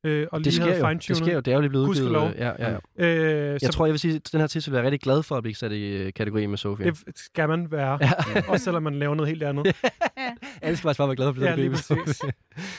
øh, 0.03 0.27
og 0.31 0.37
Det 0.39 0.45
lige 0.45 0.53
sker 0.55 0.65
jo. 0.77 0.87
fine-tunet. 0.87 1.07
Det 1.07 1.17
sker 1.17 1.33
jo. 1.33 1.39
Det 1.39 1.51
er 1.51 1.55
jo 1.55 1.61
lige 1.61 1.69
blevet 1.69 1.87
udgivet. 1.87 2.09
Øh, 2.33 2.39
Ja, 2.39 2.51
ja, 2.59 2.77
ja. 2.99 3.05
Øh, 3.05 3.51
Jeg 3.51 3.59
så 3.61 3.71
tror, 3.71 3.85
jeg 3.85 3.91
vil 3.93 3.99
sige, 3.99 4.15
at 4.15 4.29
den 4.31 4.39
her 4.39 4.47
titel 4.47 4.73
er 4.75 4.83
rigtig 4.83 5.01
glad 5.01 5.23
for 5.23 5.35
at 5.35 5.43
blive 5.43 5.55
sat 5.55 5.71
i 5.71 5.83
øh, 5.97 6.13
kategorien 6.13 6.49
med 6.49 6.57
Sofie. 6.57 6.85
det 6.85 6.97
skal 7.19 7.49
man 7.49 7.71
være, 7.71 7.99
også 8.47 8.63
selvom 8.63 8.83
man 8.83 8.95
laver 8.99 9.15
noget 9.15 9.29
helt 9.29 9.43
andet. 9.43 9.65
Alle 10.61 10.77
skal 10.77 10.83
faktisk 10.87 10.97
bare 10.97 11.07
være 11.07 11.15
glade 11.15 11.33
for 11.33 11.39
det 11.39 11.45
Ja, 11.45 11.49
ja, 11.49 11.55
lige 11.55 11.69
med 11.69 11.77
præcis. 11.77 12.17
Sofie. 12.17 12.33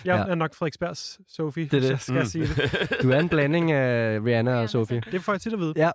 Jeg 0.05 0.25
Ja. 0.27 0.31
er 0.31 0.35
nok 0.35 0.55
Frederiksbergs 0.55 1.19
Sophie, 1.29 1.65
Det 1.65 1.75
er 1.75 1.81
det. 1.81 1.91
jeg 1.91 2.01
skal 2.01 2.15
Mm. 2.19 2.25
sige 2.25 2.47
det. 2.47 2.93
Du 3.03 3.11
er 3.11 3.19
en 3.19 3.29
blanding 3.29 3.73
af 3.73 4.21
Rihanna 4.25 4.55
og 4.63 4.71
Sofie. 4.71 5.03
Det 5.13 5.23
får 5.23 5.33
jeg 5.33 5.41
tit 5.41 5.53
at 5.53 5.59
vide. 5.59 5.73
Ja. 5.77 5.91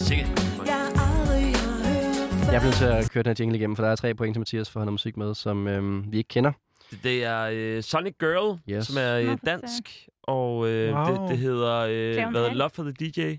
Sikkert. 0.00 0.95
Jeg 2.52 2.60
bliver 2.60 2.62
nødt 2.64 2.74
til 2.74 2.84
at 2.84 3.10
køre 3.10 3.22
den 3.22 3.30
her 3.30 3.36
jingle 3.38 3.56
igennem, 3.58 3.76
for 3.76 3.82
der 3.84 3.90
er 3.90 3.96
tre 3.96 4.14
point 4.14 4.34
til 4.34 4.40
Mathias, 4.40 4.70
for 4.70 4.80
han 4.80 4.86
har 4.86 4.90
musik 4.92 5.16
med, 5.16 5.34
som 5.34 5.68
øhm, 5.68 6.12
vi 6.12 6.16
ikke 6.18 6.28
kender. 6.28 6.52
Det 7.02 7.24
er 7.24 7.48
øh, 7.52 7.82
Sonic 7.82 8.14
Girl, 8.20 8.58
Yes. 8.70 8.86
som 8.86 8.96
er 9.00 9.16
øh, 9.16 9.38
dansk, 9.46 10.08
og 10.22 10.68
øh, 10.68 10.94
Wow. 10.94 11.04
det, 11.22 11.30
det 11.30 11.38
hedder 11.38 11.76
øh, 11.78 12.30
hvad. 12.30 12.50
Love 12.50 12.70
for 12.70 12.82
the 12.82 12.92
DJ. 12.92 13.36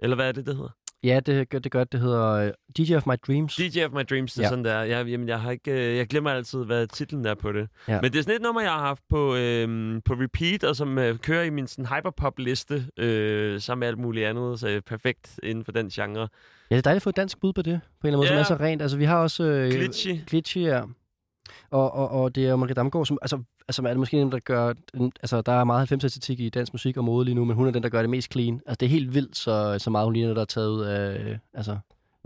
Eller 0.00 0.16
hvad 0.16 0.28
er 0.28 0.32
det, 0.32 0.46
det 0.46 0.56
hedder? 0.56 0.70
Ja, 1.04 1.20
det 1.26 1.52
det, 1.52 1.72
gør, 1.72 1.84
det 1.84 2.00
hedder 2.00 2.28
øh, 2.32 2.52
DJ 2.78 2.94
of 2.96 3.06
My 3.06 3.12
Dreams. 3.26 3.56
DJ 3.56 3.84
of 3.84 3.92
My 3.92 4.00
Dreams, 4.10 4.32
det 4.32 4.40
er 4.40 4.44
Ja. 4.44 4.48
sådan 4.48 4.64
der. 4.64 4.82
Jeg, 4.82 5.06
jamen, 5.06 5.28
jeg, 5.28 5.40
har 5.40 5.50
ikke, 5.50 5.70
øh, 5.90 5.96
jeg 5.96 6.06
glemmer 6.06 6.30
altid, 6.30 6.64
hvad 6.64 6.86
titlen 6.86 7.26
er 7.26 7.34
på 7.34 7.52
det. 7.52 7.68
Ja. 7.88 8.00
Men 8.00 8.12
det 8.12 8.18
er 8.18 8.22
sådan 8.22 8.36
et 8.36 8.42
nummer, 8.42 8.60
jeg 8.60 8.70
har 8.70 8.78
haft 8.86 9.02
på, 9.10 9.34
øh, 9.36 10.00
på 10.04 10.14
repeat, 10.14 10.64
og 10.64 10.76
som 10.76 10.98
øh, 10.98 11.18
kører 11.18 11.42
i 11.42 11.50
min 11.50 11.66
sådan, 11.66 11.86
hyperpop-liste, 11.86 12.84
øh, 12.96 13.60
sammen 13.60 13.80
med 13.80 13.88
alt 13.88 13.98
muligt 13.98 14.26
andet, 14.26 14.60
så 14.60 14.68
er 14.68 14.80
perfekt 14.80 15.40
inden 15.42 15.64
for 15.64 15.72
den 15.72 15.88
genre. 15.88 16.20
Ja, 16.20 16.26
det 16.74 16.78
er 16.78 16.82
dejligt 16.82 16.96
at 17.00 17.02
få 17.02 17.10
et 17.10 17.16
dansk 17.16 17.40
bud 17.40 17.52
på 17.52 17.62
det, 17.62 17.80
på 18.00 18.06
en 18.06 18.08
eller 18.08 18.18
anden 18.18 18.30
måde, 18.30 18.38
Ja. 18.38 18.44
som 18.44 18.54
er 18.54 18.58
så 18.58 18.64
rent. 18.64 18.82
Altså, 18.82 18.96
vi 18.96 19.04
har 19.04 19.18
også... 19.22 19.44
Øh, 19.44 19.70
Glitchy. 19.70 20.14
Glitchy, 20.26 20.58
ja. 20.62 20.82
Og, 21.70 21.92
og, 21.94 22.08
og 22.08 22.34
det 22.34 22.46
er 22.46 22.50
jo 22.50 22.56
Marie 22.56 22.74
Damgaard, 22.74 23.06
som, 23.06 23.18
altså, 23.22 23.42
altså 23.68 23.82
er 23.82 23.88
det 23.88 23.96
måske 23.96 24.20
den, 24.20 24.32
der 24.32 24.38
gør... 24.38 24.72
Den, 24.94 25.12
altså, 25.22 25.40
der 25.40 25.52
er 25.52 25.64
meget 25.64 25.92
90'er-æstetik 25.92 26.40
i 26.40 26.48
dansk 26.48 26.74
musik 26.74 26.96
og 26.96 27.04
mode 27.04 27.24
lige 27.24 27.34
nu, 27.34 27.44
men 27.44 27.56
hun 27.56 27.66
er 27.66 27.70
den, 27.70 27.82
der 27.82 27.88
gør 27.88 28.00
det 28.00 28.10
mest 28.10 28.32
clean. 28.32 28.54
Altså, 28.54 28.76
det 28.80 28.86
er 28.86 28.90
helt 28.90 29.14
vildt, 29.14 29.36
så, 29.36 29.78
så 29.78 29.90
meget 29.90 30.04
hun 30.06 30.12
ligner, 30.12 30.34
der 30.34 30.40
er 30.40 30.44
taget 30.44 30.68
ud 30.68 30.80
af 30.80 31.18
øh, 31.18 31.38
altså, 31.54 31.78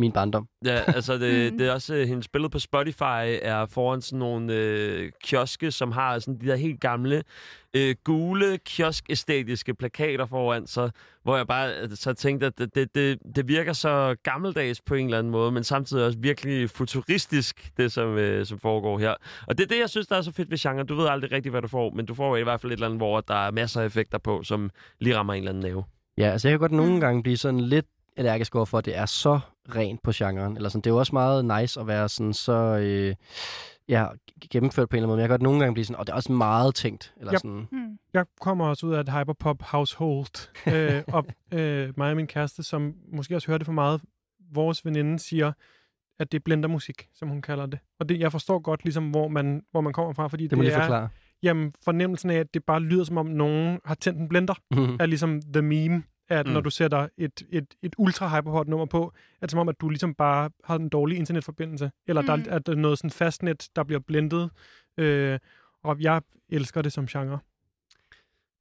min 0.03 0.13
barndom. 0.13 0.49
Ja, 0.65 0.81
altså 0.97 1.19
det, 1.19 1.53
Mm. 1.53 1.59
det 1.59 1.69
er 1.69 1.73
også, 1.73 1.95
øh, 1.95 2.09
hendes 2.09 2.29
billede 2.29 2.51
på 2.51 2.59
Spotify 2.59 3.39
er 3.43 3.67
foran 3.67 4.03
sådan 4.03 4.19
nogle 4.19 4.55
øh, 4.55 5.13
kioske, 5.25 5.71
som 5.71 5.93
har 5.93 6.19
sådan 6.19 6.41
de 6.41 6.47
der 6.47 6.57
helt 6.57 6.81
gamle, 6.81 7.23
øh, 7.77 7.95
gule, 8.05 8.59
kiosk-æstetiske 8.59 9.75
plakater 9.75 10.27
foran 10.27 10.67
sig, 10.67 10.91
hvor 11.23 11.37
jeg 11.37 11.47
bare 11.47 11.71
øh, 11.83 11.89
så 11.95 12.13
tænkte, 12.15 12.47
at 12.47 12.59
det, 12.59 12.75
det, 12.75 12.95
det, 12.95 13.19
det 13.37 13.49
virker 13.49 13.73
så 13.73 14.17
gammeldags 14.23 14.81
på 14.81 14.95
en 14.95 15.05
eller 15.07 15.19
anden 15.19 15.31
måde, 15.31 15.53
men 15.53 15.65
samtidig 15.65 16.07
også 16.07 16.19
virkelig 16.19 16.71
futuristisk, 16.71 17.71
det 17.77 17.93
som, 17.93 18.19
øh, 18.19 18.47
som 18.47 18.59
foregår 18.59 18.99
her. 18.99 19.15
Og 19.47 19.59
det 19.59 19.65
er 19.65 19.69
det, 19.69 19.79
jeg 19.81 19.91
synes, 19.91 20.07
der 20.07 20.17
er 20.17 20.23
så 20.23 20.33
fedt 20.33 20.51
ved 20.51 20.59
genre. 20.59 20.85
Du 20.85 20.95
ved 20.95 21.07
aldrig 21.07 21.33
rigtigt, 21.33 21.53
hvad 21.53 21.63
du 21.63 21.69
får, 21.69 21.91
men 21.91 22.07
du 22.07 22.15
får 22.15 22.37
i 22.37 22.43
hvert 22.43 22.61
fald 22.61 22.73
et 22.73 22.77
eller 22.77 22.87
andet, 22.87 22.99
hvor 23.01 23.21
der 23.21 23.47
er 23.47 23.51
masser 23.51 23.81
af 23.81 23.87
effekter 23.87 24.19
på, 24.19 24.43
som 24.43 24.71
lige 25.01 25.17
rammer 25.17 25.33
en 25.35 25.39
eller 25.39 25.51
anden 25.51 25.63
nerve. 25.71 25.85
Ja, 26.19 26.31
altså 26.31 26.49
jeg 26.49 26.53
kan 26.53 26.61
godt 26.61 26.73
nogle 26.73 26.93
Mm. 26.95 27.01
gange 27.01 27.23
blive 27.23 27.37
sådan 27.37 27.61
lidt 27.61 27.87
allergisk 28.17 28.55
over 28.55 28.65
for, 28.65 28.79
at 28.79 28.85
det 28.85 28.97
er 28.97 29.07
så 29.07 29.41
rent 29.77 30.03
på 30.03 30.11
genren. 30.15 30.57
Eller 30.57 30.69
sådan. 30.69 30.81
Det 30.81 30.91
er 30.91 30.95
jo 30.95 30.99
også 30.99 31.15
meget 31.15 31.45
nice 31.61 31.81
at 31.81 31.87
være 31.87 32.09
sådan 32.09 32.33
så 32.33 32.53
øh, 32.53 33.15
ja, 33.89 34.07
gennemført 34.51 34.89
på 34.89 34.97
en 34.97 34.99
eller 34.99 35.05
anden 35.05 35.09
måde. 35.09 35.17
Men 35.17 35.21
jeg 35.21 35.29
kan 35.29 35.33
godt 35.33 35.43
nogle 35.43 35.61
gange 35.61 35.75
blive 35.75 35.85
sådan, 35.85 35.97
og 36.01 36.07
det 36.07 36.13
er 36.13 36.17
også 36.17 36.33
meget 36.33 36.75
tænkt. 36.75 37.15
Eller 37.21 37.33
Yep. 37.35 37.39
sådan. 37.41 37.69
Mm. 37.73 37.99
Jeg 38.15 38.25
kommer 38.41 38.67
også 38.67 38.87
ud 38.87 38.93
af 38.95 39.01
et 39.01 39.09
hyperpop 39.09 39.63
household, 39.63 40.49
øh, 40.75 41.03
og 41.17 41.27
øh, 41.53 41.93
mig 41.97 42.11
og 42.11 42.17
min 42.17 42.27
kæreste, 42.27 42.63
som 42.63 42.95
måske 43.13 43.37
også 43.37 43.49
hørte 43.51 43.65
for 43.65 43.73
meget, 43.73 44.01
vores 44.55 44.85
veninde 44.85 45.19
siger, 45.19 45.53
at 46.21 46.33
det 46.33 46.39
er 46.39 46.43
blendermusik, 46.45 47.09
som 47.15 47.29
hun 47.29 47.43
kalder 47.43 47.67
det. 47.67 47.79
Og 48.01 48.09
det, 48.09 48.21
jeg 48.21 48.33
forstår 48.33 48.59
godt, 48.59 48.85
ligesom, 48.85 49.11
hvor 49.11 49.29
man, 49.29 49.63
hvor 49.71 49.81
man 49.81 49.93
kommer 49.93 50.13
fra, 50.13 50.27
fordi 50.29 50.47
Det 50.47 50.59
må 50.59 50.65
det 50.65 50.75
er 50.75 50.79
forklare. 50.81 51.09
jamen, 51.43 51.73
fornemmelsen 51.85 52.31
af, 52.31 52.35
at 52.39 52.55
det 52.55 52.65
bare 52.65 52.81
lyder, 52.81 53.05
som 53.05 53.17
om 53.19 53.27
nogen 53.27 53.79
har 53.85 53.95
tændt 53.95 54.19
en 54.21 54.29
blender, 54.29 54.55
er 55.01 55.07
ligesom 55.07 55.41
the 55.53 55.63
meme, 55.63 56.03
at 56.29 56.47
Mm. 56.47 56.53
når 56.53 56.61
du 56.61 56.71
sætter 56.71 57.09
et, 57.19 57.43
et, 57.51 57.67
et 57.83 57.95
ultra 57.99 58.29
hyperhot 58.41 58.69
nummer 58.69 58.87
på, 58.87 59.13
at 59.41 59.51
som 59.51 59.61
om, 59.61 59.69
at 59.69 59.81
du 59.81 59.89
ligesom 59.89 60.15
bare 60.15 60.51
har 60.65 60.77
en 60.77 60.89
dårlig 60.89 61.19
internetforbindelse, 61.19 61.91
eller 62.07 62.23
Mm. 62.23 62.27
der, 62.27 62.53
at 62.57 62.67
der 62.67 62.73
er 62.73 62.77
noget 62.77 62.99
sådan 62.99 63.11
fastnet, 63.11 63.69
der 63.77 63.85
bliver 63.85 64.01
blendet, 64.01 64.51
øh, 64.99 65.39
og 65.85 66.01
jeg 66.01 66.23
elsker 66.49 66.83
det 66.83 66.93
som 66.93 67.07
genre. 67.07 67.39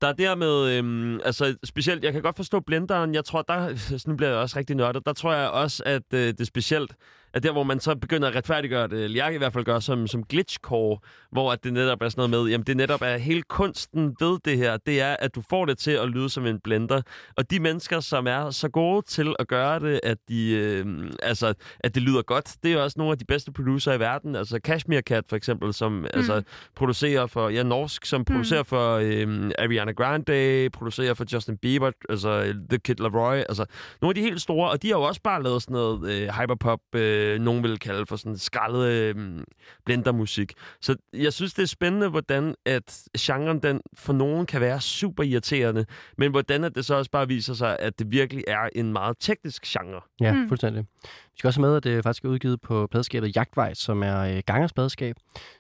Der 0.01 0.07
er 0.07 0.13
der 0.13 0.35
med, 0.35 0.77
øhm, 0.77 1.19
altså 1.25 1.57
specielt, 1.63 2.03
jeg 2.03 2.13
kan 2.13 2.21
godt 2.21 2.35
forstå 2.35 2.59
blenderen, 2.59 3.13
jeg 3.13 3.25
tror, 3.25 3.41
der, 3.41 4.07
nu 4.09 4.15
bliver 4.15 4.29
jeg 4.29 4.39
også 4.39 4.59
rigtig 4.59 4.75
nørdet, 4.75 5.05
der 5.05 5.13
tror 5.13 5.33
jeg 5.33 5.49
også, 5.49 5.83
at 5.85 6.03
øh, 6.13 6.19
det 6.19 6.41
er 6.41 6.45
specielt, 6.45 6.95
at 7.33 7.43
der, 7.43 7.51
hvor 7.51 7.63
man 7.63 7.79
så 7.79 7.95
begynder 7.95 8.27
at 8.27 8.35
retfærdiggøre 8.35 8.87
det, 8.87 9.03
eller 9.03 9.25
jeg 9.25 9.35
i 9.35 9.37
hvert 9.37 9.53
fald 9.53 9.65
gør 9.65 9.79
som, 9.79 10.07
som 10.07 10.23
glitchcore, 10.23 10.97
hvor 11.31 11.51
at 11.51 11.63
det 11.63 11.73
netop 11.73 12.01
er 12.01 12.09
sådan 12.09 12.29
noget 12.29 12.45
med, 12.45 12.51
jamen 12.51 12.65
det 12.67 12.77
netop 12.77 13.01
er 13.01 13.17
hele 13.17 13.41
kunsten 13.41 14.15
ved 14.19 14.37
det 14.45 14.57
her, 14.57 14.77
det 14.77 15.01
er, 15.01 15.15
at 15.19 15.35
du 15.35 15.41
får 15.49 15.65
det 15.65 15.77
til 15.77 15.91
at 15.91 16.09
lyde 16.09 16.29
som 16.29 16.45
en 16.45 16.59
blender, 16.59 17.01
og 17.37 17.51
de 17.51 17.59
mennesker, 17.59 17.99
som 17.99 18.27
er 18.27 18.49
så 18.49 18.69
gode 18.69 19.05
til 19.07 19.35
at 19.39 19.47
gøre 19.47 19.79
det, 19.79 19.99
at, 20.03 20.17
de, 20.29 20.51
øh, 20.51 20.85
altså, 21.23 21.53
at 21.79 21.95
det 21.95 22.03
lyder 22.03 22.21
godt, 22.21 22.55
det 22.63 22.69
er 22.71 22.75
jo 22.75 22.83
også 22.83 22.99
nogle 22.99 23.11
af 23.11 23.17
de 23.17 23.25
bedste 23.25 23.51
producer 23.51 23.93
i 23.93 23.99
verden, 23.99 24.35
altså 24.35 24.59
Kashmir 24.59 25.01
Cat 25.01 25.23
for 25.29 25.35
eksempel, 25.35 25.73
som 25.73 25.91
mm. 25.91 26.05
altså, 26.13 26.41
producerer 26.75 27.27
for, 27.27 27.49
ja, 27.49 27.63
norsk, 27.63 28.05
som 28.05 28.25
producerer 28.25 28.63
for 28.63 28.95
øh, 28.95 29.51
Ariana 29.59 29.91
Grande, 29.91 30.69
producerer 30.73 31.13
for 31.13 31.25
Justin 31.33 31.57
Bieber, 31.57 31.91
altså 32.09 32.53
The 32.69 32.79
Kid 32.79 32.95
Laroi, 32.95 33.37
altså 33.37 33.65
nogle 34.01 34.11
af 34.11 34.15
de 34.15 34.21
helt 34.21 34.41
store, 34.41 34.69
og 34.69 34.81
de 34.81 34.87
har 34.87 34.95
jo 34.95 35.01
også 35.01 35.21
bare 35.21 35.43
lavet 35.43 35.61
sådan 35.61 35.73
noget 35.73 36.11
øh, 36.11 36.29
hyperpop, 36.39 36.79
øh, 36.95 37.20
øh, 37.21 37.39
nogen 37.41 37.63
vil 37.63 37.79
kalde 37.79 38.05
for 38.05 38.15
sådan 38.15 38.37
skrællet 38.37 38.87
øh, 38.91 39.43
blendermusik. 39.85 40.53
Så 40.81 40.95
jeg 41.13 41.33
synes, 41.33 41.53
det 41.53 41.63
er 41.63 41.67
spændende, 41.67 42.09
hvordan 42.09 42.55
at 42.65 43.03
genren 43.19 43.59
den 43.59 43.81
for 43.97 44.13
nogen 44.13 44.45
kan 44.45 44.61
være 44.61 44.81
super 44.81 45.23
irriterende, 45.23 45.85
men 46.17 46.31
hvordan 46.31 46.63
at 46.63 46.75
det 46.75 46.85
så 46.85 46.95
også 46.95 47.11
bare 47.11 47.27
viser 47.27 47.53
sig, 47.53 47.79
at 47.79 47.99
det 47.99 48.11
virkelig 48.11 48.43
er 48.47 48.69
en 48.75 48.93
meget 48.93 49.15
teknisk 49.19 49.63
genre. 49.65 50.01
Ja, 50.21 50.33
Mm. 50.33 50.47
fuldstændig. 50.47 50.85
Vi 51.03 51.37
skal 51.37 51.47
også 51.47 51.61
have 51.61 51.67
med, 51.69 51.77
at 51.77 51.83
det 51.83 52.03
faktisk 52.03 52.25
er 52.25 52.29
udgivet 52.29 52.61
på 52.61 52.87
pladeskabet 52.91 53.35
Jagtvej, 53.35 53.73
som 53.73 54.03
er 54.03 54.19
øh, 54.19 54.41
Gangers 54.45 54.73
pladeskab. 54.73 55.15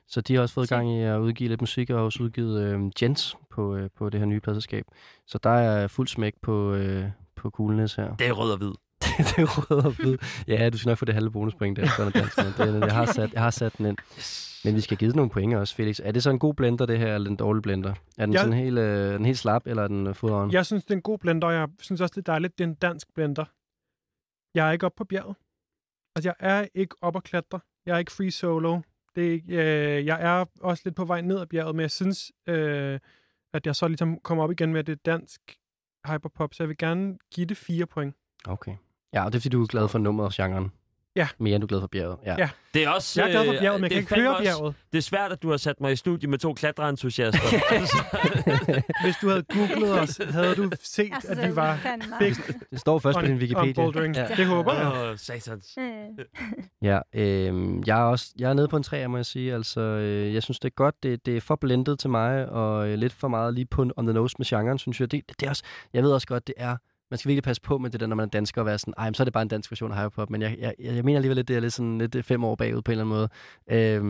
Så 0.07 0.21
de 0.21 0.35
har 0.35 0.41
også 0.41 0.53
fået 0.53 0.67
Se. 0.67 0.75
gang 0.75 0.97
i 0.97 1.03
at 1.03 1.17
udgive 1.19 1.49
lidt 1.49 1.61
musik, 1.61 1.89
og 1.89 2.05
også 2.05 2.23
udgivet 2.23 2.61
øh, 2.63 2.79
Jens 3.01 3.35
på, 3.51 3.75
øh, 3.75 3.89
på 3.97 4.09
det 4.09 4.19
her 4.19 4.27
nye 4.27 4.39
pladeskab. 4.39 4.85
Så 5.27 5.37
der 5.43 5.49
er 5.49 5.87
fuld 5.87 6.07
smæk 6.07 6.33
på, 6.41 6.73
øh, 6.73 7.05
på 7.35 7.49
Coolness 7.49 7.95
her. 7.95 8.15
Det 8.15 8.27
er 8.27 8.31
rød 8.31 8.51
og 8.51 8.57
hvid. 8.57 8.71
det 9.29 9.37
er 9.37 9.71
rød 9.71 9.85
og 9.85 9.91
hvid. 9.91 10.17
Ja, 10.47 10.69
du 10.69 10.77
skal 10.77 10.89
nok 10.89 10.97
få 10.97 11.05
det 11.05 11.13
halve 11.15 11.31
bonuspoint 11.31 11.77
der. 11.77 11.87
Sådan 11.97 12.11
dansk. 12.11 12.35
Det, 12.37 12.79
jeg, 12.81 12.93
har 12.95 13.05
sat, 13.05 13.33
jeg 13.33 13.41
har 13.41 13.49
sat 13.49 13.77
den 13.77 13.85
ind. 13.85 13.97
Men 14.65 14.75
vi 14.75 14.81
skal 14.81 14.97
give 14.97 15.09
den 15.11 15.15
nogle 15.15 15.29
point 15.31 15.53
også, 15.55 15.75
Felix. 15.75 15.99
Er 16.03 16.11
det 16.11 16.23
så 16.23 16.29
en 16.29 16.39
god 16.39 16.53
blender, 16.53 16.85
det 16.85 16.97
her, 16.99 17.15
eller 17.15 17.29
en 17.29 17.35
dårlig 17.35 17.61
blender? 17.63 17.93
Er 18.17 18.25
den 18.25 18.33
Jeg- 18.33 18.39
sådan 18.41 18.53
helt, 18.53 18.77
øh, 18.79 19.13
den 19.13 19.25
helt 19.25 19.37
slap, 19.37 19.67
eller 19.67 19.83
er 19.83 19.87
den 19.87 20.07
øh, 20.07 20.15
foderen? 20.15 20.51
Jeg 20.51 20.65
synes, 20.65 20.83
det 20.85 20.91
er 20.91 20.95
en 20.95 21.01
god 21.01 21.17
blender, 21.17 21.47
og 21.47 21.53
jeg 21.53 21.67
synes 21.79 22.01
også, 22.01 22.11
det 22.15 22.21
er 22.27 22.31
dejligt, 22.31 22.57
det 22.57 22.63
er 22.63 22.67
en 22.67 22.73
dansk 22.75 23.13
blender. 23.13 23.45
Jeg 24.55 24.67
er 24.67 24.71
ikke 24.71 24.85
oppe 24.85 24.97
på 24.97 25.03
bjerget. 25.03 25.35
Altså, 26.15 26.29
jeg 26.29 26.35
er 26.51 26.67
ikke 26.73 26.95
oppe 27.01 27.17
at 27.17 27.23
klatre. 27.23 27.59
Jeg 27.85 27.93
er 27.95 27.97
ikke 27.99 28.11
free 28.11 28.31
solo. 28.31 28.79
Det 29.15 29.27
er, 29.27 29.31
ikke- 29.31 29.55
øh, 29.97 30.05
jeg 30.05 30.21
er 30.21 30.45
også 30.61 30.81
lidt 30.85 30.95
på 30.95 31.05
vej 31.05 31.21
ned 31.21 31.39
ad 31.39 31.45
bjerget, 31.45 31.75
men 31.75 31.81
jeg 31.81 31.91
synes, 31.91 32.31
øh, 32.47 32.99
at 33.53 33.65
jeg 33.65 33.75
så 33.75 33.87
ligesom 33.87 34.19
kommer 34.19 34.43
op 34.43 34.51
igen 34.51 34.71
med, 34.71 34.79
at 34.79 34.87
det 34.87 34.93
er 34.93 35.01
dansk 35.11 35.41
hyperpop, 36.07 36.53
så 36.53 36.63
jeg 36.63 36.67
vil 36.69 36.77
gerne 36.77 37.17
give 37.33 37.45
det 37.45 37.57
fire 37.57 37.85
point. 37.85 38.15
Okay. 38.47 38.75
Ja, 39.13 39.25
og 39.25 39.31
det 39.33 39.37
er 39.37 39.41
fordi, 39.41 39.49
du 39.55 39.63
er 39.63 39.67
glad 39.67 39.87
for 39.87 39.99
nummeret 39.99 40.27
og 40.27 40.33
genren. 40.45 40.71
Ja. 41.15 41.27
Mere 41.39 41.55
end 41.55 41.61
du 41.61 41.65
er 41.65 41.67
glad 41.67 41.79
for 41.79 41.87
bjerget. 41.87 42.17
Ja. 42.25 42.35
Ja. 42.37 42.49
Det 42.73 42.83
er 42.83 42.89
også... 42.89 43.21
Jeg 43.21 43.27
er 43.27 43.31
glad 43.31 43.45
for 43.45 43.53
øh, 43.53 43.59
bjerget, 43.59 43.81
men 43.81 43.91
jeg 43.91 43.97
det 43.99 44.07
kan 44.07 44.15
er 44.17 44.19
ikke 44.21 44.27
høre 44.29 44.37
også- 44.37 44.59
bjerget. 44.59 44.75
Det 44.91 44.97
er 44.97 45.01
svært, 45.01 45.31
at 45.31 45.41
du 45.43 45.49
har 45.49 45.57
sat 45.57 45.81
mig 45.81 45.91
i 45.91 45.95
studie 45.95 46.29
med 46.29 46.37
to 46.37 46.53
klatreentusiaster. 46.53 47.39
Hvis 49.03 49.15
du 49.21 49.29
havde 49.29 49.43
googlet 49.43 49.99
os, 49.99 50.21
havde 50.29 50.55
du 50.55 50.69
set, 50.83 51.11
Altså, 51.13 51.31
at 51.31 51.49
vi 51.49 51.55
var 51.55 51.79
big 52.19 52.35
Det 52.71 52.79
står 52.79 52.99
først 52.99 53.15
på 53.15 53.19
on, 53.19 53.25
din 53.25 53.55
on 53.55 53.63
Wikipedia. 53.65 54.21
Ja. 54.29 54.35
Det 54.35 54.45
håber 54.45 54.73
jeg. 54.73 55.09
Åh, 55.11 55.17
satans. 55.17 55.77
Øh, 55.79 56.25
Ja, 56.81 56.99
øh, 57.13 57.87
jeg 57.87 57.99
er 57.99 58.03
også 58.03 58.33
jeg 58.39 58.49
er 58.49 58.53
nede 58.53 58.67
på 58.67 58.77
en 58.77 58.83
træer, 58.83 59.07
må 59.07 59.17
jeg 59.17 59.25
sige. 59.25 59.53
Altså, 59.53 59.81
øh, 59.81 60.33
jeg 60.33 60.43
synes, 60.43 60.59
det 60.59 60.67
er 60.69 60.73
godt. 60.75 61.03
Det, 61.03 61.25
det 61.25 61.37
er 61.37 61.41
for 61.41 61.55
blendet 61.55 61.99
til 61.99 62.09
mig, 62.09 62.49
og 62.49 62.87
øh, 62.89 62.97
lidt 62.97 63.13
for 63.13 63.27
meget 63.27 63.53
lige 63.53 63.65
på 63.65 63.81
on 63.97 64.05
the 64.05 64.13
nose 64.13 64.35
med 64.39 64.45
genren, 64.45 64.77
synes 64.79 64.99
jeg. 64.99 65.11
Det, 65.11 65.21
det 65.39 65.45
er 65.45 65.49
også, 65.49 65.63
jeg 65.93 66.03
ved 66.03 66.11
også 66.11 66.27
godt, 66.27 66.47
det 66.47 66.55
er... 66.57 66.77
Man 67.11 67.17
skal 67.17 67.29
virkelig 67.29 67.43
passe 67.43 67.61
på 67.61 67.77
med 67.77 67.89
det 67.89 67.99
der, 67.99 68.07
når 68.07 68.15
man 68.15 68.25
er 68.25 68.29
dansker, 68.29 68.61
og 68.61 68.65
være 68.65 68.79
sådan, 68.79 68.93
ej, 68.97 69.05
men 69.05 69.13
så 69.13 69.23
er 69.23 69.25
det 69.25 69.33
bare 69.33 69.41
en 69.41 69.47
dansk 69.47 69.71
version 69.71 69.91
af 69.91 69.97
hyperpop. 69.97 70.29
Men 70.29 70.41
jeg, 70.41 70.57
jeg, 70.59 70.73
jeg 70.79 71.05
mener 71.05 71.17
alligevel 71.17 71.35
lidt, 71.35 71.47
det 71.47 71.55
er 71.55 71.59
lidt, 71.59 71.73
sådan, 71.73 71.97
lidt 71.97 72.15
øh, 72.15 72.23
fem 72.23 72.43
år 72.43 72.55
bagud 72.55 72.81
på 72.81 72.91
en 72.91 72.99
eller 72.99 73.15
anden 73.15 73.15
måde. 73.15 73.29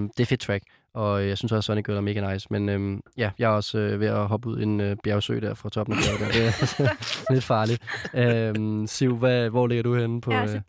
Øh, 0.03 0.09
det 0.17 0.19
er 0.19 0.25
fedt 0.25 0.41
track, 0.41 0.63
og 0.93 1.27
jeg 1.27 1.37
synes 1.37 1.51
også, 1.51 1.67
Sonic 1.67 1.85
Girl 1.85 1.97
er 1.97 2.01
mega 2.01 2.33
nice. 2.33 2.47
Men 2.49 2.69
øh, 2.69 2.99
ja, 3.17 3.31
jeg 3.39 3.51
er 3.51 3.55
også 3.55 3.77
øh, 3.77 3.99
ved 3.99 4.07
at 4.07 4.27
hoppe 4.27 4.49
ud 4.49 4.59
i 4.59 4.63
en 4.63 4.81
øh, 4.81 4.97
bjergsø 5.03 5.39
der 5.39 5.53
fra 5.53 5.69
toppen 5.69 5.95
af 5.95 6.01
bjerget. 6.03 6.19
Der. 6.19 6.41
Det 6.41 6.87
er 6.87 7.33
lidt 7.33 7.43
farligt. 7.43 7.81
Øh, 8.13 8.87
Siv, 8.87 9.17
hvad, 9.17 9.49
hvor 9.49 9.67
ligger 9.67 9.83
du 9.83 9.95
henne 9.95 10.21
på... 10.21 10.31
Ja, 10.31 10.37
Øh, 10.37 10.41
altså, 10.41 10.61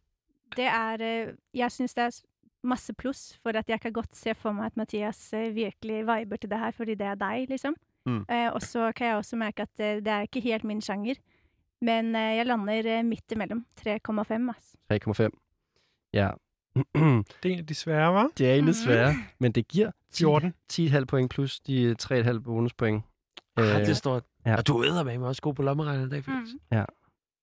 det 0.56 0.64
er 0.64 0.92
øh, 1.00 1.34
Jeg 1.54 1.72
syns 1.72 1.94
det 1.94 2.04
er 2.04 2.20
masse 2.64 2.92
pluss, 2.92 3.38
for 3.42 3.50
at 3.50 3.68
jeg 3.68 3.80
kan 3.80 3.92
godt 3.92 4.16
se 4.16 4.34
for 4.34 4.52
meg 4.52 4.66
at 4.66 4.76
Mathias 4.76 5.34
øh, 5.34 5.54
virkelig 5.54 5.96
viber 5.96 6.36
til 6.36 6.50
det 6.50 6.58
her, 6.58 6.70
fordi 6.70 6.94
det 6.94 7.06
er 7.06 7.14
deg, 7.14 7.46
liksom. 7.48 7.74
Mm. 8.06 8.24
Eh, 8.30 8.52
og 8.52 8.62
så 8.62 8.92
kan 8.96 9.06
jeg 9.06 9.16
også 9.16 9.36
merke 9.36 9.62
at 9.62 9.68
øh, 9.80 9.86
det 9.86 10.08
er 10.08 10.20
ikke 10.20 10.40
helt 10.40 10.64
min 10.64 10.80
sjanger. 10.80 11.14
Men 11.82 12.16
øh, 12.16 12.36
jeg 12.36 12.46
lander 12.46 12.98
øh, 12.98 13.04
midt 13.04 13.32
imellem. 13.32 13.66
3,5, 13.80 13.86
altså. 13.90 15.28
3,5. 15.32 16.08
Ja. 16.12 16.30
Det 17.42 17.48
er 17.48 17.52
en 17.52 17.58
af 17.58 17.66
de 17.66 17.74
svære, 17.74 18.12
var? 18.14 18.28
det 18.38 18.46
er 18.48 18.52
egentlig 18.52 18.74
Mhm. 18.74 18.84
svært, 18.84 19.14
men 19.38 19.52
det 19.52 19.68
giver 19.68 19.90
10, 20.12 20.22
14. 20.24 20.54
10,5 20.72 21.04
point 21.04 21.30
plus 21.30 21.60
de 21.60 21.94
3,5 22.02 22.38
bonuspoint. 22.38 23.04
Ah, 23.56 23.64
Øh, 23.80 23.86
det 23.86 23.96
stort. 23.96 24.22
ja. 24.46 24.50
Ja. 24.50 24.56
Og 24.56 24.66
du 24.66 24.84
æder 24.84 25.04
med 25.04 25.18
mig 25.18 25.28
også 25.28 25.42
god 25.42 25.54
på 25.54 25.62
lommeregner 25.62 26.06
i 26.06 26.08
dag, 26.08 26.24
Felix. 26.24 26.48
Mm. 26.70 26.78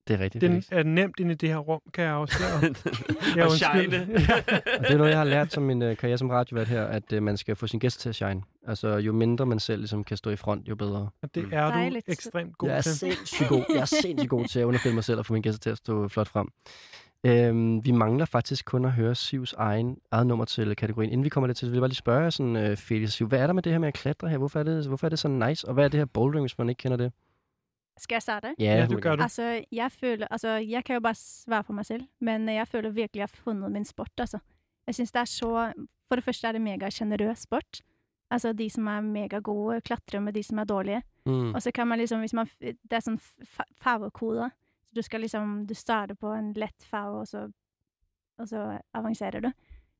Det 0.10 0.20
er 0.20 0.24
rigtigt. 0.24 0.42
Den 0.42 0.52
Felix. 0.52 0.68
er 0.72 0.84
nemt 0.84 1.20
inde 1.20 1.32
i 1.32 1.36
det 1.36 1.50
her 1.50 1.58
rum, 1.58 1.82
kan 1.94 2.04
jeg 2.04 2.14
afsløre. 2.14 2.62
Ja, 3.38 3.46
og 3.46 3.52
shine. 3.52 4.02
Og 4.80 4.84
det 4.84 4.92
er 4.92 4.98
noget, 4.98 5.10
jeg 5.10 5.18
har 5.18 5.26
lært 5.26 5.54
som 5.54 5.64
min 5.64 5.82
uh, 5.82 5.98
karriere 5.98 6.18
som 6.18 6.30
radiovært 6.30 6.68
her, 6.68 6.86
at 6.86 7.14
uh, 7.14 7.24
man 7.24 7.38
skal 7.38 7.56
få 7.56 7.68
sin 7.68 7.80
gæst 7.80 8.00
til 8.00 8.10
at 8.10 8.16
shine. 8.16 8.42
Altså, 8.68 8.98
jo 8.98 9.14
mindre 9.14 9.46
man 9.46 9.60
selv 9.60 9.80
ligesom, 9.80 10.04
kan 10.04 10.18
stå 10.18 10.30
i 10.30 10.36
front, 10.36 10.70
jo 10.70 10.76
bedre. 10.76 11.10
Og 11.24 11.36
det 11.36 11.46
er 11.52 11.72
du 11.72 11.78
Dejligt. 11.78 12.10
ekstremt 12.10 12.58
god 12.58 12.70
jeg 12.70 12.78
er 12.78 12.82
til. 12.82 12.98
sindssygt 12.98 13.50
god. 13.50 13.66
Jeg 13.70 13.82
er 13.82 13.86
sindssygt 13.86 14.30
god 14.30 14.46
til 14.46 14.60
at 14.60 14.66
underfælde 14.66 14.96
mig 14.96 15.04
selv 15.04 15.20
og 15.20 15.26
få 15.26 15.34
mine 15.34 15.44
gæster 15.44 15.60
til 15.60 15.70
at 15.70 15.78
stå 15.78 16.08
flot 16.08 16.28
frem. 16.28 16.48
Øhm, 17.26 17.86
vi 17.86 17.92
mangler 17.92 18.26
faktisk 18.26 18.66
kun 18.66 18.86
at 18.86 18.92
høre 18.92 19.16
Sivs 19.16 19.54
egen, 19.54 19.98
eget 20.12 20.28
nummer 20.28 20.46
til 20.46 20.76
kategorien. 20.76 21.12
Inden 21.12 21.24
vi 21.24 21.30
kommer 21.30 21.48
lidt 21.48 21.58
til, 21.58 21.66
så 21.66 21.70
vil 21.70 21.78
jeg 21.78 21.82
bare 21.82 21.90
lige 21.90 21.96
spørge 21.96 22.32
sådan, 22.32 22.56
uh, 22.72 22.78
Felix 22.78 23.10
Siv, 23.12 23.28
hvad 23.28 23.40
er 23.40 23.46
der 23.48 23.54
med 23.54 23.64
det 23.64 23.72
her 23.72 23.80
med 23.80 23.88
at 23.88 23.94
klatre 23.94 24.30
her? 24.30 24.38
Hvorfor 24.38 24.60
er 24.60 24.64
det, 24.64 24.88
hvorfor 24.88 25.08
er 25.08 25.10
det 25.10 25.20
så 25.20 25.28
nice? 25.28 25.68
Og 25.68 25.74
hvad 25.74 25.84
er 25.86 25.90
det 25.90 25.98
her 25.98 26.06
bouldering, 26.06 26.44
hvis 26.44 26.58
man 26.58 26.70
ikke 26.70 26.80
kender 26.80 26.98
det? 26.98 27.12
Skal 28.00 28.16
jeg 28.16 28.24
starte? 28.24 28.54
Ja, 28.60 28.86
det 28.88 29.02
gør 29.04 29.16
du. 29.20 29.24
Altså, 29.24 29.64
jeg 29.72 29.92
føler 29.92 30.28
Altså, 30.32 30.56
jeg 30.64 30.84
kan 30.86 30.96
jo 30.96 31.00
bare 31.04 31.16
svare 31.20 31.64
for 31.64 31.74
meg 31.74 31.86
selv, 31.86 32.06
men 32.22 32.48
jeg 32.50 32.68
føler 32.68 32.90
virkelig 32.96 33.20
jeg 33.20 33.28
har 33.30 33.44
funnet 33.44 33.72
min 33.72 33.86
sport, 33.86 34.12
altså. 34.20 34.40
Jeg 34.88 34.96
syns 34.96 35.12
det 35.12 35.20
er 35.22 35.26
så 35.26 35.74
For 36.10 36.16
det 36.16 36.24
første 36.26 36.48
er 36.48 36.52
det 36.58 36.62
mega 36.62 36.90
sjenerøs 36.90 37.44
sport. 37.46 37.82
Altså, 38.32 38.54
de 38.54 38.70
som 38.70 38.88
er 38.88 39.02
megagode, 39.02 39.82
klatrer 39.82 40.20
med 40.22 40.34
de 40.34 40.44
som 40.44 40.58
er 40.60 40.66
dårlige. 40.66 41.02
Mm. 41.26 41.54
Og 41.56 41.62
så 41.62 41.72
kan 41.72 41.88
man 41.88 42.00
liksom, 42.00 42.20
hvis 42.20 42.34
man, 42.34 42.50
det 42.62 42.94
er 42.94 43.02
sånn 43.06 43.20
fa- 43.46 43.68
favekode, 43.82 44.50
så 44.90 44.96
du 44.96 45.02
skal 45.06 45.22
liksom, 45.22 45.66
du 45.70 45.74
starter 45.78 46.16
på 46.18 46.32
en 46.34 46.54
lett 46.54 46.82
fave, 46.90 47.20
og 47.22 47.28
så, 47.28 47.44
og 48.40 48.48
så 48.50 48.80
avanserer 48.98 49.42
du. 49.42 49.52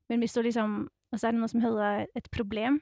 Men 0.10 0.20
hvis 0.20 0.34
du 0.34 0.42
liksom, 0.42 0.88
og 1.12 1.20
så 1.20 1.28
er 1.28 1.32
det 1.32 1.42
noe 1.42 1.50
som 1.52 1.62
heter 1.62 2.08
et 2.16 2.30
problem, 2.32 2.80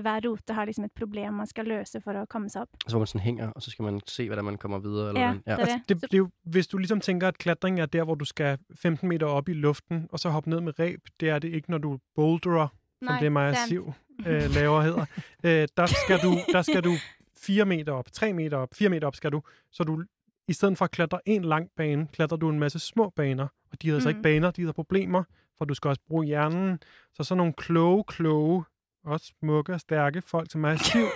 hver 0.00 0.20
rote 0.28 0.54
har 0.54 0.64
liksom 0.64 0.84
et 0.84 0.92
problem 0.92 1.34
man 1.34 1.46
skal 1.46 1.64
løse 1.64 2.00
for 2.00 2.12
å 2.12 2.24
komme 2.30 2.48
seg 2.50 2.62
opp. 2.62 2.68
Så 2.86 2.90
hvor 2.94 2.98
man 2.98 3.06
sådan 3.06 3.20
hænger, 3.20 3.50
og 3.50 3.62
så 3.62 3.70
skal 3.70 3.82
man 3.82 4.00
se, 4.06 4.26
hvordan 4.26 4.44
man 4.44 4.56
kommer 4.58 4.78
videre. 4.78 5.08
Eller 5.08 5.20
Ja, 5.20 5.26
hvordan. 5.26 5.42
ja. 5.46 5.52
det 5.52 5.58
er 5.58 5.64
Altså, 5.66 5.80
det. 5.88 6.00
det, 6.02 6.14
er 6.14 6.18
jo, 6.18 6.28
hvis 6.44 6.66
du 6.66 6.78
ligesom 6.78 7.00
tænker, 7.00 7.28
at 7.28 7.38
klatring 7.38 7.80
er 7.80 7.86
der, 7.86 8.04
hvor 8.04 8.14
du 8.14 8.24
skal 8.24 8.58
15 8.74 9.08
meter 9.08 9.26
op 9.26 9.48
i 9.48 9.52
luften, 9.52 10.08
og 10.12 10.18
så 10.20 10.28
hoppe 10.30 10.50
ned 10.50 10.60
med 10.60 10.78
reb, 10.80 11.00
det 11.20 11.28
er 11.28 11.38
det 11.38 11.48
ikke, 11.54 11.70
når 11.70 11.78
du 11.78 11.98
boulderer, 12.14 12.68
som 13.02 13.16
det 13.20 13.26
er 13.36 13.52
sant. 13.54 13.68
Siv 13.68 13.92
øh, 14.26 14.42
laver 14.54 14.80
hedder. 14.82 15.06
øh, 15.44 15.68
der, 15.76 15.86
skal 15.86 16.18
du, 16.22 16.34
der 16.52 16.62
skal 16.62 16.84
du 16.84 16.92
4 17.38 17.64
meter 17.64 17.92
op, 17.92 18.12
3 18.12 18.32
meter 18.32 18.56
op, 18.56 18.68
4 18.74 18.88
meter 18.88 19.06
op 19.06 19.16
skal 19.16 19.32
du, 19.32 19.42
så 19.72 19.84
du 19.84 20.04
i 20.48 20.52
stedet 20.52 20.78
for 20.78 20.84
at 20.84 20.90
klatre 20.90 21.20
en 21.26 21.44
lang 21.44 21.68
bane, 21.76 22.06
klatrer 22.12 22.36
du 22.36 22.48
en 22.50 22.58
masse 22.58 22.78
små 22.78 23.12
baner, 23.16 23.46
og 23.72 23.82
de 23.82 23.86
hedder 23.86 24.00
så 24.02 24.08
ikke 24.08 24.18
Mhm. 24.18 24.22
baner, 24.22 24.50
de 24.50 24.60
hedder 24.60 24.72
problemer, 24.72 25.22
for 25.58 25.64
du 25.64 25.74
skal 25.74 25.88
også 25.88 26.00
bruge 26.08 26.26
hjernen. 26.26 26.78
Så 27.14 27.24
sådan 27.24 27.36
nogle 27.36 27.52
kloge, 27.52 28.04
kloge, 28.04 28.64
også 29.04 29.32
smukke 29.38 29.72
og 29.72 29.80
stærke 29.80 30.22
folk 30.22 30.50
som 30.50 30.60
mig 30.60 30.72
og 30.72 30.78
Siv, 30.78 31.00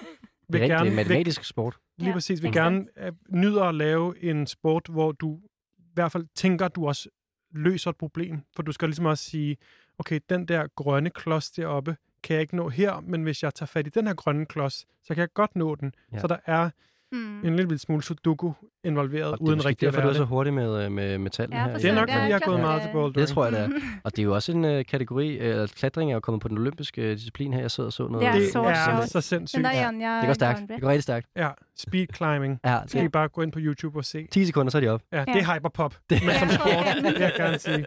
Det 0.52 0.60
vil 0.60 0.60
er 0.60 0.62
rigtig 0.62 0.76
gerne, 0.76 0.88
vil, 0.88 0.96
matematisk 0.96 1.44
sport. 1.44 1.78
Lige 1.98 2.08
Ja, 2.08 2.14
præcis. 2.14 2.42
Vi 2.42 2.50
gerne 2.50 2.86
øh, 2.96 3.12
nyder 3.28 3.64
at 3.64 3.74
lave 3.74 4.22
en 4.22 4.46
sport, 4.46 4.86
hvor 4.90 5.12
du 5.12 5.40
i 5.78 5.94
hvert 5.94 6.12
fald 6.12 6.26
tænker, 6.34 6.66
at 6.66 6.74
du 6.74 6.86
også 6.86 7.08
løser 7.50 7.90
et 7.90 7.96
problem. 7.96 8.40
For 8.56 8.62
du 8.62 8.72
skal 8.72 8.88
ligesom 8.88 9.06
også 9.06 9.24
sige, 9.24 9.56
okay, 9.98 10.20
den 10.28 10.48
der 10.48 10.66
grønne 10.76 11.10
klods 11.10 11.50
deroppe, 11.50 11.96
kan 12.22 12.34
jeg 12.34 12.40
ikke 12.40 12.56
nå 12.56 12.68
her, 12.68 13.00
men 13.00 13.22
hvis 13.22 13.42
jeg 13.42 13.54
tager 13.54 13.66
fat 13.66 13.86
i 13.86 13.90
den 13.90 14.06
her 14.06 14.14
grønne 14.14 14.46
klods, 14.46 14.74
så 15.02 15.14
kan 15.14 15.20
jeg 15.20 15.32
godt 15.32 15.56
nå 15.56 15.74
den. 15.74 15.94
Ja. 16.12 16.18
Så 16.18 16.26
der 16.26 16.36
er 16.46 16.70
Mm. 17.12 17.44
en 17.46 17.56
lille 17.56 17.78
smule 17.78 18.02
sudoku 18.02 18.52
involveret, 18.84 19.24
Og 19.32 19.38
det 19.38 19.44
er 19.44 19.46
uden 19.48 19.56
måske 19.58 19.68
rigtig 19.68 19.86
at 19.88 19.92
derfor, 19.94 20.00
du 20.02 20.06
være 20.06 20.10
er 20.14 20.16
så 20.16 20.20
det. 20.22 20.28
hurtig 20.28 20.54
med, 20.54 20.84
øh, 20.84 20.92
med 20.92 21.18
metallen 21.18 21.56
Ja, 21.58 21.64
her. 21.64 21.72
Det 21.78 21.84
er 21.84 21.94
nok, 21.94 22.08
det 22.08 22.14
er 22.14 22.18
fordi 22.18 22.30
jeg 22.30 22.36
er 22.42 22.46
gået 22.46 22.60
meget 22.60 22.82
til 22.82 22.90
bouldering. 22.92 23.14
Det 23.16 23.28
tror 23.28 23.44
jeg, 23.44 23.52
det 23.52 23.60
er. 23.60 23.66
Mm. 23.66 23.74
Og 24.04 24.10
det 24.16 24.18
er 24.18 24.22
jo 24.22 24.34
også 24.34 24.52
en 24.52 24.64
øh, 24.64 24.84
kategori, 24.84 25.28
øh, 25.38 25.68
klatring 25.68 26.10
er 26.10 26.14
jo 26.14 26.20
kommet 26.20 26.42
på 26.42 26.48
den 26.48 26.58
olympiske 26.58 27.14
disciplin 27.14 27.52
her. 27.52 27.60
Jeg 27.60 27.70
sidder 27.70 27.86
og 27.88 27.92
så 27.92 28.08
noget. 28.08 28.20
Det 28.26 28.28
er 28.28 28.40
Det 28.40 28.52
så 28.52 28.62
er 28.62 29.06
så 29.06 29.20
sindssygt. 29.20 29.62
Ja. 29.62 29.82
er 29.84 30.20
det 30.20 30.26
går 30.26 30.32
stærkt. 30.32 30.60
Det 30.68 30.80
går 30.80 30.88
rigtig 30.88 31.02
stærkt. 31.02 31.26
Ja, 31.36 31.48
speed 31.76 32.06
climbing. 32.16 32.60
Ja, 32.64 32.78
Så 32.82 32.88
skal 32.88 33.00
det 33.00 33.06
I 33.06 33.08
bare 33.08 33.28
gå 33.28 33.42
ind 33.42 33.52
på 33.52 33.58
YouTube 33.62 33.98
og 33.98 34.04
se. 34.04 34.26
10 34.30 34.46
sekunder, 34.46 34.70
så 34.70 34.78
er 34.78 34.80
de 34.80 34.88
op. 34.88 35.02
Ja, 35.12 35.20
det 35.20 35.36
er 35.36 35.54
hyperpop. 35.54 35.94
Det 36.10 36.22
Men 36.26 36.34
som 36.34 36.48
sport, 36.48 36.96
vil 37.02 37.16
jeg 37.20 37.32
gerne 37.42 37.58
sige. 37.58 37.86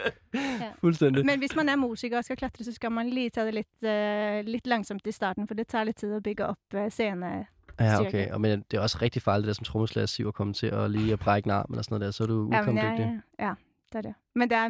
Fuldstændig. 0.79 1.25
Men 1.25 1.39
hvis 1.39 1.55
man 1.55 1.69
er 1.69 1.75
musiker 1.75 2.17
og 2.17 2.23
skal 2.23 2.37
klatre, 2.37 2.63
så 2.63 2.71
skal 2.73 2.91
man 2.91 3.09
lige 3.09 3.29
tage 3.29 3.45
det 3.45 3.53
lidt, 3.53 3.67
uh, 3.83 4.51
lidt 4.51 4.67
langsomt 4.67 5.07
i 5.07 5.11
starten, 5.11 5.47
for 5.47 5.55
det 5.55 5.67
tager 5.67 5.83
lidt 5.83 5.97
tid 5.97 6.13
at 6.15 6.23
bygge 6.23 6.45
op 6.45 6.57
uh, 6.75 6.89
scene. 6.89 7.45
Ja, 7.79 8.01
okay. 8.01 8.31
Og 8.31 8.41
men 8.41 8.63
det 8.71 8.77
er 8.77 8.81
også 8.81 8.97
rigtig 9.01 9.21
farligt, 9.21 9.41
det 9.43 9.47
der 9.47 9.53
som 9.53 9.63
trommeslager 9.65 10.05
Siv 10.05 10.27
at 10.27 10.33
komme 10.33 10.53
til 10.53 10.67
at 10.67 10.91
lige 10.91 11.13
at 11.13 11.19
brække 11.19 11.47
en 11.47 11.51
arm 11.51 11.65
eller 11.69 11.81
sådan 11.83 11.93
noget 11.99 12.05
der, 12.05 12.11
så 12.11 12.23
er 12.23 12.27
du 12.27 12.49
Ja, 12.51 12.61
ukomdygtig. 12.61 12.99
jeg, 12.99 13.19
ja, 13.39 13.53
det 13.91 13.95
er 13.97 14.01
det. 14.01 14.13
Men 14.35 14.49
det 14.49 14.57
er, 14.57 14.67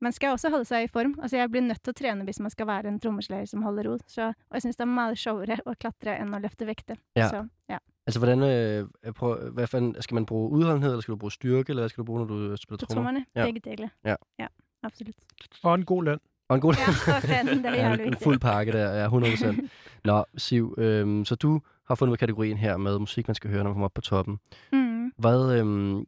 man 0.00 0.12
skal 0.12 0.30
også 0.30 0.50
holde 0.50 0.64
seg 0.64 0.84
i 0.84 0.86
form. 0.86 1.14
Altså, 1.22 1.36
jeg 1.36 1.50
blir 1.50 1.60
nødt 1.60 1.82
til 1.84 1.90
å 1.90 1.98
trene 1.98 2.24
hvis 2.24 2.40
man 2.40 2.50
skal 2.50 2.66
være 2.66 2.88
en 2.88 3.00
trommeslager 3.00 3.44
som 3.46 3.62
holder 3.62 3.90
rot. 3.90 4.00
Så, 4.06 4.26
og 4.28 4.54
jeg 4.54 4.62
syns 4.62 4.76
det 4.76 4.84
er 4.86 4.92
mye 4.92 5.16
showere 5.16 5.56
å 5.66 5.74
klatre 5.80 6.18
enn 6.20 6.34
å 6.34 6.38
løfte 6.38 6.66
vekter. 6.66 6.96
Ja. 7.16 7.28
Så, 7.28 7.46
ja. 7.68 7.78
Altså, 8.06 8.20
hvordan, 8.20 8.42
øh, 8.42 9.12
prøv, 9.12 9.50
hvad 9.50 9.66
fanden, 9.66 10.02
skal 10.02 10.14
man 10.14 10.26
bruge 10.26 10.50
udholdenhed, 10.50 10.90
eller 10.90 11.00
skal 11.02 11.12
du 11.12 11.18
bruge 11.18 11.32
styrke, 11.32 11.70
eller 11.70 11.82
hvad 11.82 11.88
skal 11.88 12.02
du 12.02 12.06
bruge, 12.06 12.18
når 12.20 12.26
du 12.26 12.56
spiller 12.56 12.78
trommer? 12.78 12.94
trommerne, 12.94 13.24
Ja. 13.36 13.44
begge 13.44 13.60
deler. 13.60 13.88
Ja. 14.04 14.14
ja 14.38 14.46
absolutt. 14.82 15.16
Og 15.62 15.74
en 15.74 15.84
god 15.84 16.04
løn. 16.04 16.18
Og 16.48 16.54
en 16.54 16.60
god 16.60 16.74
Ja, 16.74 17.14
og 17.16 17.22
fan, 17.22 17.46
det 17.46 17.66
er 17.66 17.74
Ja, 17.82 17.92
en 17.92 17.98
viktig. 17.98 18.22
fuld 18.22 18.38
pakke 18.40 18.72
der, 18.72 18.94
ja, 18.94 19.08
100%. 19.08 19.68
Nå, 20.04 20.24
Siv, 20.36 20.74
øhm, 20.78 21.24
så 21.24 21.34
du 21.34 21.60
har 21.88 21.94
fundet 21.94 22.10
ud 22.10 22.14
af 22.14 22.18
kategorien 22.18 22.56
her 22.56 22.76
med 22.76 22.98
musik, 22.98 23.28
man 23.28 23.34
skal 23.34 23.50
høre, 23.50 23.62
når 23.62 23.70
man 23.70 23.74
kommer 23.74 23.84
op 23.84 23.94
på 23.94 24.00
toppen. 24.00 24.38
Mm. 24.72 25.12
Hvad, 25.16 25.58
øhm, 25.58 26.06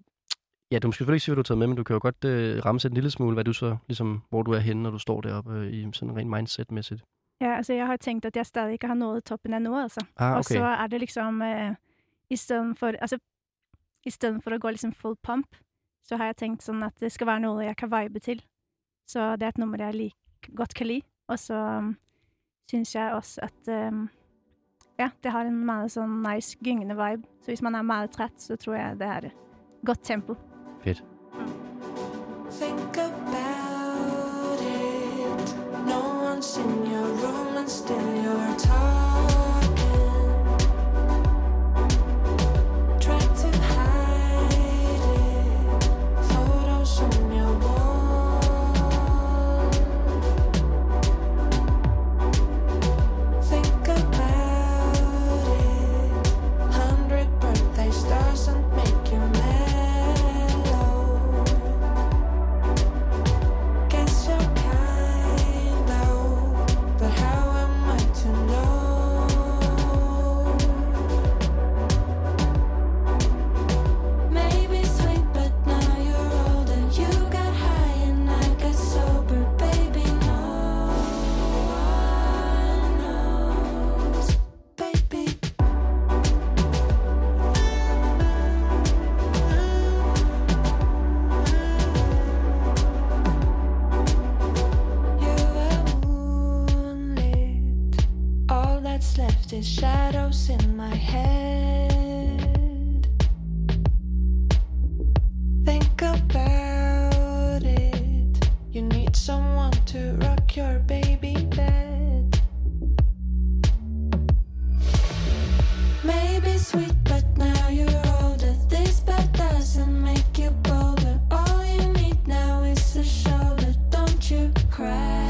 Ja, 0.73 0.79
du 0.79 0.89
må 0.89 0.93
selvfølgelig 0.93 1.17
ikke 1.17 1.25
sige, 1.25 1.35
hvad 1.35 1.37
du 1.37 1.49
har 1.49 1.55
taget 1.55 1.59
med, 1.59 1.67
men 1.67 1.77
du 1.77 1.85
kan 1.85 1.95
jo 1.95 2.01
godt 2.03 2.25
øh, 2.25 2.65
ramme 2.65 2.81
en 2.85 2.95
lille 2.95 3.11
smule, 3.11 3.35
hvad 3.35 3.45
du 3.45 3.53
så, 3.53 3.77
ligesom, 3.89 4.23
hvor 4.29 4.43
du 4.43 4.53
er 4.53 4.59
henne, 4.59 4.83
når 4.83 4.91
du 4.91 4.99
står 4.99 5.21
deroppe 5.21 5.53
øh, 5.53 5.73
i 5.73 5.93
sådan 5.93 6.17
rent 6.17 6.31
mindset-mæssigt. 6.31 7.03
Ja, 7.41 7.57
altså 7.57 7.73
jeg 7.73 7.87
har 7.87 7.97
tenkt 7.97 8.25
at 8.25 8.37
jeg 8.37 8.47
stadig 8.47 8.73
ikke 8.73 8.87
har 8.87 8.95
nået 8.95 9.25
toppen 9.25 9.55
endnu, 9.55 9.83
altså. 9.83 10.07
Ah, 10.17 10.37
Og 10.37 10.45
så 10.45 10.59
okay. 10.59 10.83
er 10.83 10.87
det 10.87 11.01
liksom 11.01 11.43
eh, 11.43 11.75
i 12.31 12.37
stedet 12.37 12.79
for 12.79 12.87
altså, 12.87 13.19
i 14.07 14.11
stedet 14.11 14.45
for 14.45 14.55
å 14.55 14.59
gå 14.59 14.71
liksom 14.71 14.93
full 14.93 15.17
pump, 15.23 15.57
så 16.05 16.17
har 16.17 16.31
jeg 16.31 16.37
tenkt 16.37 16.63
sånn 16.63 16.83
at 16.83 16.95
det 17.01 17.13
skal 17.13 17.27
være 17.27 17.41
noe 17.45 17.65
jeg 17.65 17.77
kan 17.77 17.91
vibe 17.91 18.21
til. 18.21 18.43
Så 19.09 19.37
det 19.37 19.43
er 19.43 19.55
et 19.55 19.59
nummer 19.59 19.83
jeg 19.83 19.95
lik, 19.95 20.51
godt 20.57 20.75
kan 20.75 20.87
li. 20.87 21.01
Og 21.29 21.39
så 21.39 21.59
um, 21.79 21.97
syns 22.71 22.95
jeg 22.95 23.13
også 23.13 23.41
at 23.43 23.91
um, 23.93 24.09
ja, 25.01 25.11
det 25.23 25.33
har 25.33 25.49
en 25.49 25.63
meget 25.65 25.95
sånn 25.95 26.21
nice 26.21 26.59
gyngende 26.61 26.97
vibe. 26.99 27.25
Så 27.41 27.55
hvis 27.55 27.63
man 27.65 27.75
er 27.75 27.87
meget 27.87 28.13
trett, 28.13 28.37
så 28.37 28.57
tror 28.61 28.77
jeg 28.77 28.99
det 29.01 29.09
er 29.09 29.31
godt 29.87 30.05
tempo. 30.05 30.37
Fedt. 30.85 31.03
Think 32.51 32.97
about 32.99 34.61
it. 34.61 35.55
No 35.87 36.01
one's 36.29 36.59
in 36.59 36.93
your 36.93 37.09
room 37.23 37.57
and 37.57 37.69
still 37.69 38.15
you're 38.25 38.50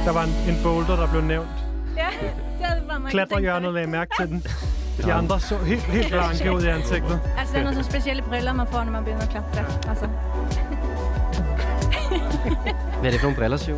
Der 0.07 0.13
var 0.13 0.25
en, 0.25 0.55
en 0.55 0.63
boulder, 0.63 0.97
der 0.97 1.11
blev 1.11 1.23
nævnt. 1.23 1.49
Ja, 1.97 2.07
det 2.59 2.67
hadde 2.67 2.83
bare 2.89 3.01
man 3.01 3.11
Klatrehjørnet 3.11 3.75
lagde 3.75 3.87
mærke 3.87 4.11
til 4.21 4.29
den. 4.29 4.45
De 5.05 5.13
andre 5.13 5.41
så 5.41 5.59
helt, 5.59 5.83
helt 5.83 6.09
blanke 6.09 6.53
ud 6.53 6.63
i 6.63 6.67
ansigtet. 6.67 7.21
Altså, 7.39 7.55
det 7.55 7.61
er 7.61 7.65
nogle 7.65 7.85
specielle 7.85 8.23
briller, 8.23 8.53
man 8.53 8.67
får, 8.67 8.85
når 8.85 8.93
man 8.93 9.05
begynder 9.05 9.23
at 9.23 9.29
klatre. 9.29 9.89
Altså. 9.89 10.07
Hvad 13.01 13.07
er 13.07 13.11
det 13.11 13.21
for 13.21 13.27
nogle 13.27 13.37
briller, 13.37 13.57
Siv? 13.57 13.77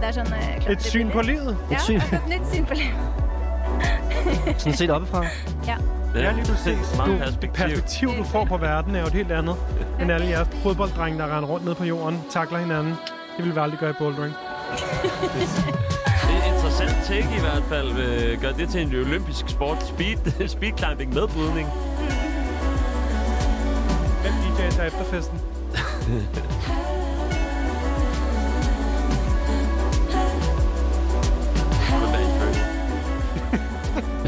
Det 0.00 0.08
er 0.08 0.12
sådan... 0.12 0.32
Uh, 0.32 0.38
klatre 0.38 0.72
Et 0.72 0.82
syn 0.92 1.10
på 1.10 1.20
livet. 1.22 1.56
Ja, 1.70 1.78
syn. 1.78 1.94
altså 1.94 2.14
et 2.16 2.28
nyt 2.28 2.40
syn 2.54 2.64
på 2.64 2.74
livet. 2.74 2.94
Sådan 4.60 4.74
set 4.76 4.90
oppefra? 4.90 5.24
Ja. 5.66 5.76
Ja, 6.14 6.32
lige 6.32 6.44
præcis. 6.44 6.96
Meget 6.96 7.12
Du, 7.12 7.18
perspektiv. 7.24 7.50
perspektiv, 7.66 8.08
du 8.18 8.24
får 8.24 8.44
på 8.44 8.56
verden, 8.56 8.94
er 8.94 9.00
jo 9.00 9.06
et 9.06 9.12
helt 9.12 9.32
andet, 9.32 9.56
end 10.00 10.12
alle 10.12 10.26
jeres 10.28 10.48
fodbolddrenge, 10.62 11.18
der 11.18 11.36
render 11.36 11.48
rundt 11.48 11.64
ned 11.66 11.74
på 11.74 11.84
jorden, 11.84 12.20
takler 12.30 12.58
hinanden. 12.58 12.94
Det 13.36 13.44
vil 13.44 13.54
vi 13.54 13.60
aldrig 13.60 13.80
gøre 13.80 13.90
i 13.90 13.94
bouldering. 13.98 14.34
Det 16.26 16.36
er 16.36 16.48
et 16.48 16.54
interessant 16.54 16.96
take 17.06 17.28
i 17.36 17.40
hvert 17.40 17.62
fald. 17.68 17.98
Øh, 17.98 18.40
gør 18.40 18.52
det 18.52 18.68
til 18.68 18.82
en 18.82 18.94
olympisk 18.94 19.48
sport. 19.48 19.82
Speed, 19.82 20.48
speed 20.56 20.72
climbing 20.78 21.14
med 21.14 21.28
brydning. 21.28 21.68
Hvem 24.22 24.32
DJ 24.32 24.70
tager 24.70 24.86
efterfesten? 24.86 25.40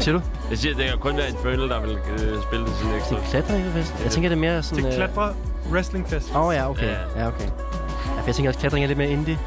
Siger 0.03 0.17
du? 0.17 0.21
Jeg 0.49 0.57
siger, 0.57 0.75
det 0.75 0.85
kan 0.89 0.97
kun 0.97 1.17
være 1.17 1.29
en 1.29 1.37
følel, 1.43 1.69
der 1.69 1.81
vil 1.81 1.91
øh, 1.91 2.41
spille 2.43 2.65
det 2.65 2.73
sådan 2.75 2.95
ekstra. 2.95 3.15
Det 3.15 3.23
klatrer 3.23 3.55
ikke 3.57 3.69
fest. 3.69 3.93
Jeg 4.03 4.11
tænker, 4.11 4.29
det 4.29 4.35
er 4.35 4.39
mere 4.41 4.63
sådan... 4.63 4.83
Til 4.83 4.91
øh, 4.91 4.95
klatre 4.95 5.33
wrestlingfest. 5.71 6.35
Åh, 6.35 6.45
oh, 6.47 6.55
ja, 6.55 6.69
okay. 6.69 6.85
Ja. 6.87 7.21
Ja, 7.21 7.27
okay. 7.27 7.45
Ja, 7.45 8.19
for 8.21 8.25
jeg 8.25 8.35
tænker 8.35 8.49
også, 8.49 8.59
klatring 8.59 8.83
er 8.83 8.87
lidt 8.87 8.97
mere 8.97 9.09
indie. 9.09 9.39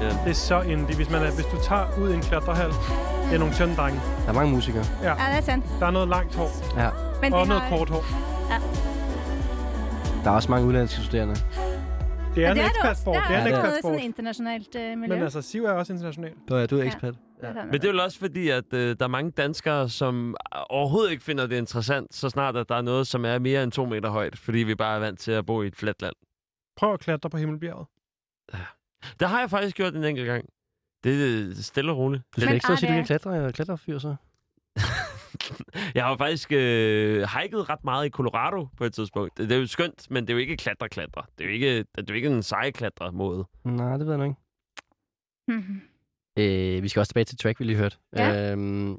Ja. 0.00 0.08
Det 0.08 0.30
er 0.30 0.32
så 0.34 0.60
indie. 0.60 0.96
Hvis, 0.96 1.10
man 1.10 1.22
er, 1.22 1.30
hvis 1.30 1.44
du 1.46 1.56
tager 1.62 1.86
ud 2.00 2.10
i 2.10 2.14
en 2.14 2.20
klatrehal, 2.20 2.68
det 2.70 3.34
er 3.34 3.38
nogle 3.38 3.54
tynde 3.54 3.76
drenge. 3.76 4.00
Der 4.24 4.28
er 4.28 4.32
mange 4.34 4.52
musikere. 4.52 4.84
Ja, 5.02 5.10
det 5.10 5.16
er 5.38 5.40
sandt. 5.40 5.64
Der 5.80 5.86
er 5.86 5.90
noget 5.90 6.08
langt 6.08 6.34
hår, 6.34 6.50
Ja. 6.82 6.88
Men 7.22 7.34
og 7.34 7.46
noget 7.46 7.62
har... 7.62 7.76
kort 7.76 7.90
hår. 7.90 8.04
Der 10.24 10.30
er 10.30 10.34
også 10.34 10.50
mange 10.50 10.66
udlandske 10.66 11.00
studerende. 11.02 11.34
Det 11.34 11.42
er 12.44 12.46
Ja, 12.46 12.50
en 12.50 12.56
det 12.56 12.64
er 12.64 12.68
det 12.68 12.76
også. 12.76 12.80
ekspertsport. 12.80 13.16
Det 13.16 13.22
Det 13.28 13.36
er 13.36 13.40
er 13.40 13.44
en 13.46 13.52
noget 13.52 13.64
ekspertsport. 13.64 13.92
sådan 13.94 14.04
internationalt 14.04 14.68
uh, 14.76 14.98
miljø. 14.98 15.14
Men 15.14 15.22
altså, 15.22 15.42
Siv 15.42 15.64
er 15.64 15.72
også 15.72 15.92
international. 15.92 16.30
Du 16.48 16.54
er, 16.54 16.66
du 16.66 16.78
er 16.78 16.84
Ja. 16.84 16.90
Men 17.52 17.72
det 17.72 17.84
er 17.84 17.88
vel 17.92 18.00
også 18.00 18.18
fordi, 18.18 18.48
at 18.48 18.72
øh, 18.74 18.96
der 18.98 19.04
er 19.04 19.08
mange 19.08 19.30
danskere, 19.30 19.88
som 19.88 20.36
overhovedet 20.70 21.10
ikke 21.10 21.24
finder 21.24 21.46
det 21.46 21.56
interessant, 21.56 22.14
så 22.14 22.28
snart 22.30 22.56
at 22.56 22.68
der 22.68 22.74
er 22.74 22.82
noget, 22.82 23.06
som 23.06 23.24
er 23.24 23.38
mere 23.38 23.62
end 23.62 23.72
to 23.72 23.86
meter 23.86 24.10
højt, 24.10 24.38
fordi 24.38 24.58
vi 24.58 24.74
bare 24.74 24.96
er 24.96 25.00
vant 25.00 25.18
til 25.20 25.32
at 25.32 25.46
bo 25.46 25.62
i 25.62 25.66
et 25.66 25.76
fladt 25.76 26.02
land. 26.02 26.14
Prøv 26.76 26.92
at 26.94 27.00
klatre 27.00 27.30
på 27.30 27.36
Himmelbjerget. 27.36 27.86
Det 29.20 29.28
har 29.28 29.40
jeg 29.40 29.50
faktisk 29.50 29.76
gjort 29.76 29.94
en 29.94 30.04
enkelt 30.04 30.26
gang. 30.26 30.44
Det 31.04 31.12
er 31.50 31.62
stille 31.62 31.92
og 31.92 31.98
roligt. 31.98 32.22
Du 32.36 32.40
skal 32.40 32.48
Men 32.48 32.54
ikke 32.54 32.66
er 32.72 32.76
sige, 32.76 32.88
du 32.92 32.96
det- 32.96 33.06
kan 33.08 33.18
klatre, 33.20 33.52
klatrefyr, 33.52 33.98
så. 33.98 34.16
Jeg 35.94 36.04
har 36.04 36.16
faktisk 36.16 36.52
øh, 36.52 37.16
hiket 37.42 37.68
ret 37.70 37.84
meget 37.84 38.06
i 38.06 38.10
Colorado 38.10 38.68
på 38.76 38.84
et 38.84 38.94
tidspunkt. 38.94 39.38
Det, 39.38 39.48
det 39.48 39.54
er 39.56 39.60
jo 39.60 39.66
skønt, 39.66 40.10
men 40.10 40.24
det 40.24 40.30
er 40.30 40.34
jo 40.34 40.38
ikke 40.40 40.56
klatre-klatre. 40.56 41.22
Det 41.38 41.44
er 41.44 41.48
jo 41.48 41.54
ikke, 41.54 41.78
det 41.78 41.86
er 41.98 42.04
jo 42.08 42.14
ikke 42.14 42.28
en 42.28 42.42
sejklatre-måde. 42.42 43.44
Nej, 43.64 43.96
det 43.96 44.06
ved 44.06 44.12
jeg 44.12 44.18
nok 44.18 44.28
ikke. 44.28 44.40
Mhm. 45.60 45.80
Øh, 46.38 46.82
vi 46.82 46.88
skal 46.88 47.00
også 47.00 47.10
tilbage 47.10 47.24
til 47.24 47.38
track, 47.38 47.60
vi 47.60 47.64
lige 47.64 47.76
hørte. 47.76 47.96
Ja. 48.16 48.52
Øhm, 48.52 48.98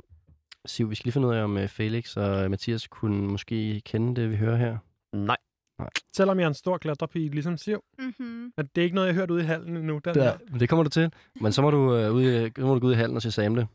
Siv, 0.65 0.89
vi 0.89 0.95
skal 0.95 1.03
lige 1.05 1.13
finde 1.13 1.27
ud 1.27 1.33
af, 1.33 1.43
om 1.43 1.57
øh, 1.57 1.67
Felix 1.67 2.17
og 2.17 2.51
Mathias 2.51 2.87
kunne 2.87 3.27
måske 3.27 3.81
kende 3.85 4.21
det, 4.21 4.31
vi 4.31 4.35
hører 4.35 4.55
her. 4.57 4.77
Nej. 5.13 5.37
Selvom 6.15 6.39
jeg 6.39 6.45
er 6.45 6.49
en 6.49 6.53
stor 6.53 6.77
klatrepige, 6.77 7.29
ligesom 7.29 7.57
Siv. 7.57 7.79
Mhm. 7.99 8.13
Men 8.57 8.65
det 8.75 8.81
er 8.81 8.83
ikke 8.83 8.95
noget, 8.95 9.07
jeg 9.07 9.15
har 9.15 9.21
hørt 9.21 9.31
ude 9.31 9.43
i 9.43 9.45
hallen 9.45 9.77
endnu. 9.77 9.93
Den 9.93 10.15
Der, 10.15 10.23
der. 10.23 10.37
men 10.51 10.59
det 10.59 10.69
kommer 10.69 10.83
du 10.83 10.89
til. 10.89 11.11
Men 11.41 11.51
så 11.51 11.61
må 11.61 11.71
du, 11.71 11.95
øh, 11.95 12.13
ud, 12.13 12.23
i- 12.23 12.51
så 12.57 12.65
må 12.65 12.73
du 12.73 12.79
gå 12.79 12.87
ud 12.87 12.91
i 12.93 12.95
hallen 12.95 13.15
og 13.15 13.21
se 13.21 13.31
samle. 13.31 13.67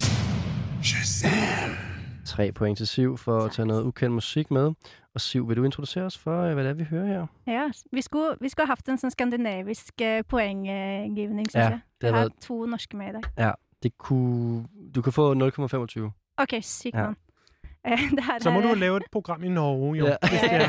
Tre 2.31 2.53
point 2.53 2.79
til 2.79 2.87
Siv 2.87 3.17
for 3.19 3.39
at 3.45 3.53
tage 3.53 3.67
noget 3.67 3.83
ukendt 3.85 4.15
musik 4.15 4.51
med. 4.51 4.73
Og 5.15 5.21
Siv, 5.21 5.49
vil 5.49 5.57
du 5.57 5.65
introducere 5.65 6.05
os 6.05 6.19
for, 6.19 6.43
øh, 6.43 6.55
hvad 6.55 6.65
det 6.65 6.71
er, 6.71 6.75
vi 6.75 6.85
hører 6.85 7.07
her? 7.07 7.27
Ja, 7.47 7.65
vi 7.93 8.03
skulle, 8.03 8.37
vi 8.41 8.49
skulle 8.49 8.67
have 8.67 8.71
haft 8.77 8.89
en 8.89 8.99
sånn 8.99 9.11
skandinavisk 9.11 10.01
eh, 10.01 10.23
poenggivning, 10.29 11.51
synes 11.51 11.55
Ja, 11.65 11.69
jeg. 11.71 11.81
det 12.01 12.09
har 12.09 12.17
været, 12.21 12.33
to 12.41 12.67
norske 12.67 12.97
med 12.97 13.09
i 13.09 13.13
dag. 13.19 13.55
det 13.83 13.99
kunne, 13.99 14.67
du 14.95 15.03
kan 15.03 15.13
få 15.13 15.35
0,25. 15.35 16.11
Ok, 16.39 16.55
sykt 16.63 16.95
Ja. 16.95 17.11
Eh, 17.85 17.99
det 18.11 18.25
her 18.25 18.39
Så 18.41 18.51
må 18.51 18.59
er, 18.61 18.69
du 18.69 18.75
lave 18.75 18.97
et 18.97 19.03
program 19.13 19.43
i 19.45 19.49
Norge, 19.49 19.99
jo. 19.99 20.07
Ja. 20.07 20.17
Er. 20.23 20.69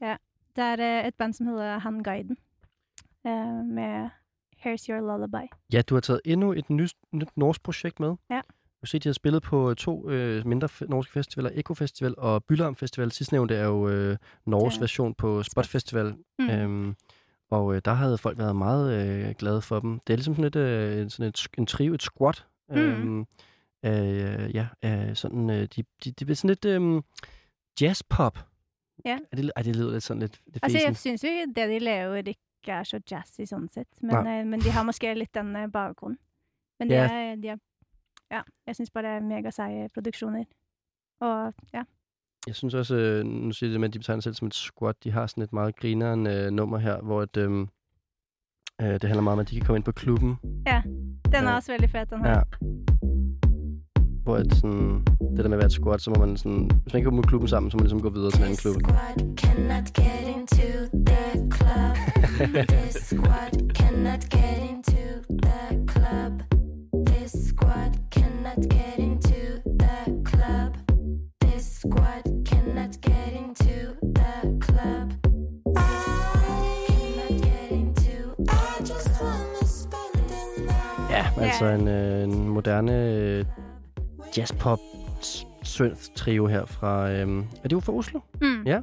ja, 0.00 0.16
det 0.56 0.64
er 0.80 1.00
et 1.08 1.14
band 1.14 1.32
som 1.34 1.46
hedder 1.46 1.78
Han 1.78 2.02
Guiden, 2.02 2.36
eh, 3.26 3.64
med 3.66 4.08
Here's 4.62 4.86
Your 4.88 5.00
Lullaby. 5.00 5.46
Ja, 5.72 5.82
du 5.82 5.94
har 5.94 6.00
taget 6.00 6.20
endnu 6.24 6.52
et 6.52 6.70
nyt, 6.70 6.94
nyt 7.12 7.28
norsk 7.36 7.62
projekt 7.62 8.00
med. 8.00 8.14
Ja. 8.30 8.40
Du 8.86 8.90
ser, 8.90 8.98
de 8.98 9.08
har 9.08 9.12
spillet 9.14 9.42
på 9.42 9.74
to 9.74 10.10
øh, 10.10 10.46
mindre 10.46 10.68
fe- 10.72 10.86
norske 10.88 11.12
festivaler, 11.12 11.50
Eko 11.54 11.74
Festival 11.74 12.14
og 12.18 12.44
Bylarm 12.44 12.76
Festival. 12.76 13.12
Sidstnævnte 13.12 13.54
er 13.54 13.64
jo 13.64 13.88
øh, 13.88 14.16
Norges 14.46 14.76
Ja. 14.76 14.80
version 14.80 15.14
på 15.14 15.42
Spot 15.42 15.66
Festival. 15.66 16.14
Mm. 16.38 16.50
Øhm, 16.50 16.94
og 17.50 17.74
øh, 17.76 17.82
der 17.84 17.92
havde 17.94 18.18
folk 18.18 18.38
været 18.38 18.56
meget 18.56 18.86
øh, 19.28 19.34
glade 19.38 19.62
for 19.62 19.80
dem. 19.80 20.00
Det 20.06 20.12
er 20.12 20.16
ligesom 20.16 20.34
sådan 20.34 20.44
et, 20.44 20.56
øh, 20.56 21.10
sådan 21.10 21.26
et, 21.28 21.46
en 21.58 21.66
trio, 21.66 21.94
et 21.94 22.02
squat. 22.02 22.46
Mm. 22.68 22.76
Øhm, 22.76 23.20
øh, 23.84 24.54
ja, 24.54 24.66
øh, 24.84 25.14
sådan, 25.16 25.50
øh, 25.50 25.62
de, 25.76 25.84
de, 26.04 26.10
de 26.12 26.30
er 26.30 26.34
sådan 26.34 26.48
lidt 26.50 26.64
øh, 26.64 27.02
jazzpop. 27.80 28.38
Ja. 29.04 29.18
Er 29.32 29.36
det, 29.36 29.50
ej, 29.56 29.62
det 29.62 29.76
lyder 29.76 29.92
lidt 29.92 30.02
sådan 30.02 30.20
lidt 30.20 30.40
det 30.54 30.58
Altså, 30.62 30.78
fesen. 30.78 30.88
jeg 30.88 30.96
syns 30.96 31.24
jo 31.24 31.28
det 31.56 31.68
de 31.68 31.78
laver 31.78 32.14
ikke 32.16 32.40
er 32.66 32.82
så 32.84 33.00
jazzy 33.10 33.40
sånn 33.46 33.68
sett, 33.70 33.88
men, 34.02 34.26
eh, 34.26 34.46
men 34.46 34.60
de 34.60 34.70
har 34.70 34.82
måske 34.82 35.14
litt 35.14 35.34
den 35.34 35.56
eh, 35.56 35.68
bakgrunnen. 35.70 36.18
Men 36.78 36.88
det 36.90 36.96
Ja. 36.96 37.08
er, 37.12 37.34
de 37.36 37.48
er 37.48 37.56
Ja, 38.30 38.40
jeg 38.66 38.74
syns 38.74 38.90
bare 38.90 39.04
det 39.04 39.10
er 39.10 39.20
megaseige 39.20 39.88
produksjoner. 39.94 40.44
Og 41.20 41.54
ja. 41.74 41.82
Jeg 42.46 42.54
synes 42.54 42.74
også, 42.74 42.96
øh, 42.96 43.24
nu 43.24 43.52
siger 43.52 43.70
det 43.70 43.80
med, 43.80 43.88
at 43.88 43.94
de 43.94 43.98
betegner 43.98 44.20
sig 44.20 44.22
selv 44.22 44.34
som 44.34 44.46
et 44.48 44.54
squat. 44.54 45.04
De 45.04 45.10
har 45.10 45.26
sådan 45.26 45.42
et 45.44 45.52
meget 45.52 45.76
grineren 45.76 46.26
øh, 46.26 46.50
nummer 46.50 46.78
her, 46.78 47.00
hvor 47.00 47.22
et, 47.22 47.36
øh, 47.36 47.60
øh, 48.82 48.88
det 48.94 49.02
handler 49.04 49.20
meget 49.20 49.32
om, 49.32 49.38
at 49.40 49.50
de 49.50 49.56
kan 49.56 49.66
komme 49.66 49.76
ind 49.76 49.84
på 49.84 49.92
klubben. 49.92 50.36
ja. 50.66 50.82
Den 51.24 51.34
er 51.44 51.50
Ja. 51.50 51.56
også 51.56 51.72
veldig 51.72 51.90
fet, 51.90 52.10
den 52.10 52.24
her. 52.24 52.30
Ja. 52.30 52.42
Hvor 54.22 54.36
et, 54.36 54.54
sådan, 54.54 55.04
det 55.36 55.38
der 55.44 55.48
med 55.48 55.56
at 55.56 55.58
være 55.58 55.66
et 55.66 55.72
squat, 55.72 56.00
så 56.00 56.10
må 56.10 56.26
man 56.26 56.36
sådan, 56.36 56.70
hvis 56.82 56.92
man 56.92 56.98
ikke 56.98 57.04
kommer 57.06 57.22
på 57.22 57.28
klubben 57.28 57.48
sammen, 57.48 57.70
så 57.70 57.76
må 57.76 57.78
man 57.78 57.84
ligesom 57.86 58.02
gå 58.02 58.10
videre 58.10 58.30
til 58.30 58.38
en 58.40 58.44
anden 58.44 58.56
klub. 58.64 58.74
Squad 58.74 59.36
cannot 59.36 59.86
get 60.00 60.20
into 60.36 60.68
the 61.10 61.24
club. 61.56 61.94
This 62.68 62.94
squad 63.10 63.52
cannot 63.80 64.22
get 64.36 64.56
into 64.70 64.95
Ja, 81.36 81.42
altså 81.42 81.64
Ja. 81.64 81.74
en, 81.74 81.88
øh, 81.88 82.22
en 82.24 82.48
moderne 82.48 83.10
øh, 83.14 83.44
jazzpop 84.36 84.78
synth 85.62 86.00
trio 86.14 86.46
her 86.46 86.64
fra, 86.64 87.10
øh, 87.10 87.18
er 87.38 87.62
det 87.62 87.72
jo 87.72 87.80
fra 87.80 87.92
Oslo? 87.92 88.20
Mm. 88.40 88.62
Ja. 88.66 88.76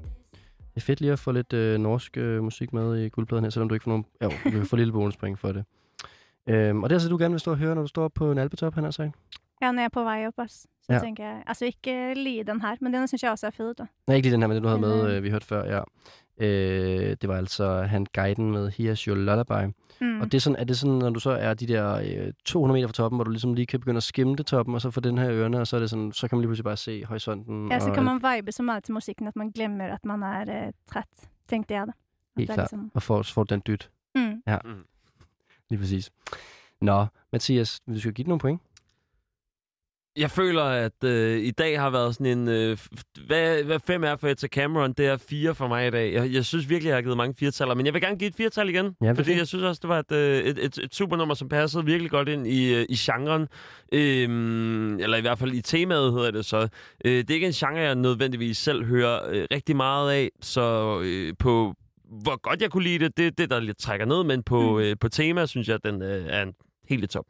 Det 0.76 0.82
er 0.82 0.82
fedt 0.82 1.02
lige 1.02 1.12
at 1.12 1.20
få 1.20 1.32
lidt 1.32 1.54
øh, 1.54 1.80
norsk 1.80 2.18
øh, 2.18 2.44
musik 2.44 2.74
med 2.74 2.98
i 2.98 3.10
guldpladen 3.10 3.44
her, 3.46 3.50
selvom 3.50 3.70
du 3.70 3.74
ikke 3.76 3.84
får 3.84 3.92
nogen... 3.92 4.06
Jo, 4.24 4.30
du 4.44 4.50
kan 4.50 4.66
få 4.66 4.76
lille 4.76 4.94
bonuspoint 4.94 5.40
for 5.40 5.52
det. 5.52 5.66
Øhm, 6.48 6.84
og 6.84 6.90
det 6.90 6.94
er 6.94 6.98
altså, 6.98 7.10
du 7.10 7.18
gerne 7.18 7.32
vil 7.34 7.40
stå 7.40 7.52
og 7.52 7.58
høre, 7.58 7.76
når 7.76 7.82
du 7.82 7.88
står 7.88 8.08
på 8.08 8.32
en 8.32 8.38
alpetop, 8.38 8.76
han 8.76 8.84
har 8.84 8.92
sagt. 8.92 9.12
Ja, 9.62 9.72
når 9.72 9.80
jeg 9.80 9.86
er 9.86 9.90
på 9.90 10.04
vei 10.04 10.28
opp, 10.28 10.40
ass. 10.40 10.68
Så 10.84 10.94
Ja. 10.94 11.00
tenker 11.00 11.24
jeg 11.24 11.44
Altså, 11.48 11.66
ikke 11.66 12.14
lige 12.14 12.44
den 12.44 12.62
her, 12.62 12.76
men 12.82 12.94
den 12.94 13.08
syns 13.08 13.24
jeg 13.24 13.32
også 13.32 13.48
er 13.48 13.52
fed, 13.52 13.74
da. 13.74 13.86
Nej, 14.08 14.16
ikke 14.16 14.26
lige 14.26 14.34
den 14.34 14.42
her, 14.42 14.48
men 14.48 14.56
den 14.56 14.64
du 14.64 14.70
havde 14.70 14.82
Men, 14.82 14.90
med, 14.90 15.10
øh, 15.12 15.18
øh, 15.18 15.24
vi 15.24 15.30
hørte 15.30 15.46
før, 15.46 15.66
ja. 15.76 15.82
Øh, 16.38 17.18
det 17.22 17.30
var 17.30 17.38
altså 17.38 17.82
han 17.82 18.06
guiden 18.14 18.52
med 18.52 18.68
Here's 18.72 19.08
Your 19.08 19.16
Lullaby. 19.16 19.74
Mm. 20.02 20.22
Og 20.22 20.32
det 20.32 20.34
er, 20.38 20.40
sådan, 20.42 20.56
er 20.60 20.64
det 20.64 20.78
sådan, 20.78 20.96
når 20.96 21.10
du 21.10 21.20
så 21.20 21.32
er 21.32 21.54
de 21.54 21.68
der 21.68 21.96
øh, 22.28 22.34
200 22.46 22.78
meter 22.78 22.88
fra 22.88 22.94
toppen, 22.94 23.18
hvor 23.18 23.24
du 23.24 23.32
ligesom 23.32 23.54
lige 23.54 23.66
kan 23.66 23.80
begynde 23.80 23.98
at 23.98 24.04
skimte 24.04 24.44
toppen, 24.44 24.76
og 24.76 24.82
så 24.82 24.92
få 24.92 25.00
den 25.00 25.18
her 25.18 25.32
ørerne, 25.32 25.60
og 25.60 25.68
så, 25.68 25.76
er 25.76 25.80
det 25.80 25.90
sådan, 25.90 26.12
så 26.12 26.28
kan 26.28 26.36
man 26.38 26.42
lige 26.42 26.48
pludselig 26.48 26.64
bare 26.64 26.78
se 26.78 27.06
horisonten. 27.06 27.72
Ja, 27.72 27.80
så 27.80 27.92
kan 27.94 28.04
man 28.04 28.16
vibe 28.36 28.52
så 28.52 28.64
meget 28.64 28.84
til 28.84 28.94
musikken 28.94 29.28
at 29.28 29.36
man 29.36 29.50
glemmer 29.50 29.86
at 29.94 30.06
man 30.06 30.24
er 30.24 30.66
eh, 30.68 30.74
trett, 30.92 31.08
tenkte 31.48 31.74
jeg 31.74 31.88
da. 31.88 31.92
Helt 32.38 32.48
det 32.48 32.54
klart. 32.54 32.66
Liksom, 32.72 32.92
Og 32.94 33.04
får, 33.04 33.22
så 33.22 33.34
får 33.34 33.44
du 33.44 33.54
den 33.54 33.62
dyt. 33.68 33.90
mm. 34.16 34.42
Lige 35.70 35.80
præcis. 35.80 36.12
Nå, 36.82 37.06
Mathias, 37.32 37.80
du 37.88 38.00
skal 38.00 38.14
give 38.14 38.24
den 38.24 38.30
nogle 38.30 38.40
point. 38.40 38.62
Jeg 40.18 40.31
føler, 40.31 40.64
at 40.64 41.03
øh, 41.03 41.40
i 41.40 41.52
dag 41.52 41.80
har 41.80 41.90
været 41.90 42.15
sådan 42.15 42.38
en... 42.38 42.48
Øh, 42.48 42.77
hvad, 43.27 43.64
hvad 43.64 43.80
fem 43.80 44.03
er 44.03 44.15
for 44.15 44.27
Etta 44.27 44.48
Cameron, 44.48 44.94
det 44.94 45.07
er 45.07 45.18
fire 45.18 45.56
for 45.56 45.68
mig 45.68 45.88
i 45.88 45.91
dag. 45.91 46.14
Jeg, 46.14 46.34
jeg 46.34 46.45
synes 46.45 46.69
virkelig, 46.69 46.90
jeg 46.90 46.98
har 46.98 47.02
givet 47.02 47.18
mange 47.18 47.35
firetaller, 47.40 47.76
men 47.76 47.85
jeg 47.85 47.94
vil 47.94 48.02
gerne 48.02 48.18
give 48.18 48.27
et 48.27 48.35
firtal 48.35 48.69
igen. 48.69 48.95
Ja, 49.02 49.11
fordi 49.11 49.38
jeg 49.38 49.48
synes 49.48 49.64
også, 49.64 49.80
det 49.81 49.90
var 49.90 49.99
et, 49.99 50.11
øh, 50.11 50.38
et, 50.44 50.60
et, 50.65 50.77
et 50.77 50.95
supernummer, 50.95 51.35
som 51.35 51.49
passede 51.49 51.85
virkelig 51.85 52.11
godt 52.11 52.30
ind 52.30 52.48
i, 52.48 52.73
øh, 52.73 52.85
i 52.90 52.95
genren. 52.95 53.48
Øhm, 53.94 54.99
eller 54.99 55.18
i 55.18 55.22
hvert 55.22 55.40
fald 55.40 55.53
i 55.53 55.61
temaet, 55.61 56.14
hedder 56.14 56.31
det 56.31 56.45
så. 56.45 56.68
Øh, 57.06 57.11
det 57.11 57.30
er 57.30 57.34
ikke 57.34 57.48
en 57.48 57.53
genre, 57.53 57.80
jeg 57.80 57.95
nødvendigvis 57.95 58.57
selv 58.57 58.85
hører 58.85 59.30
øh, 59.30 59.48
rigtig 59.52 59.76
meget 59.76 60.11
af, 60.11 60.30
så 60.41 60.99
øh, 61.03 61.34
på 61.40 61.73
hvor 62.23 62.35
godt 62.41 62.61
jeg 62.61 62.72
kunne 62.72 62.84
lide 62.84 62.99
det, 63.06 63.18
det 63.18 63.27
er 63.27 63.31
det, 63.31 63.49
der 63.49 63.60
lidt 63.60 63.77
trækker 63.77 64.06
ned, 64.06 64.23
men 64.23 64.44
på, 64.44 64.72
Mm. 64.72 64.80
øh, 64.80 64.95
på 64.99 65.10
tema, 65.10 65.45
synes 65.45 65.68
jeg, 65.68 65.76
at 65.76 65.84
den 65.84 66.02
øh, 66.02 66.26
er 66.27 66.41
en 66.44 66.53
helt 66.90 67.03
i 67.03 67.07
top. 67.07 67.26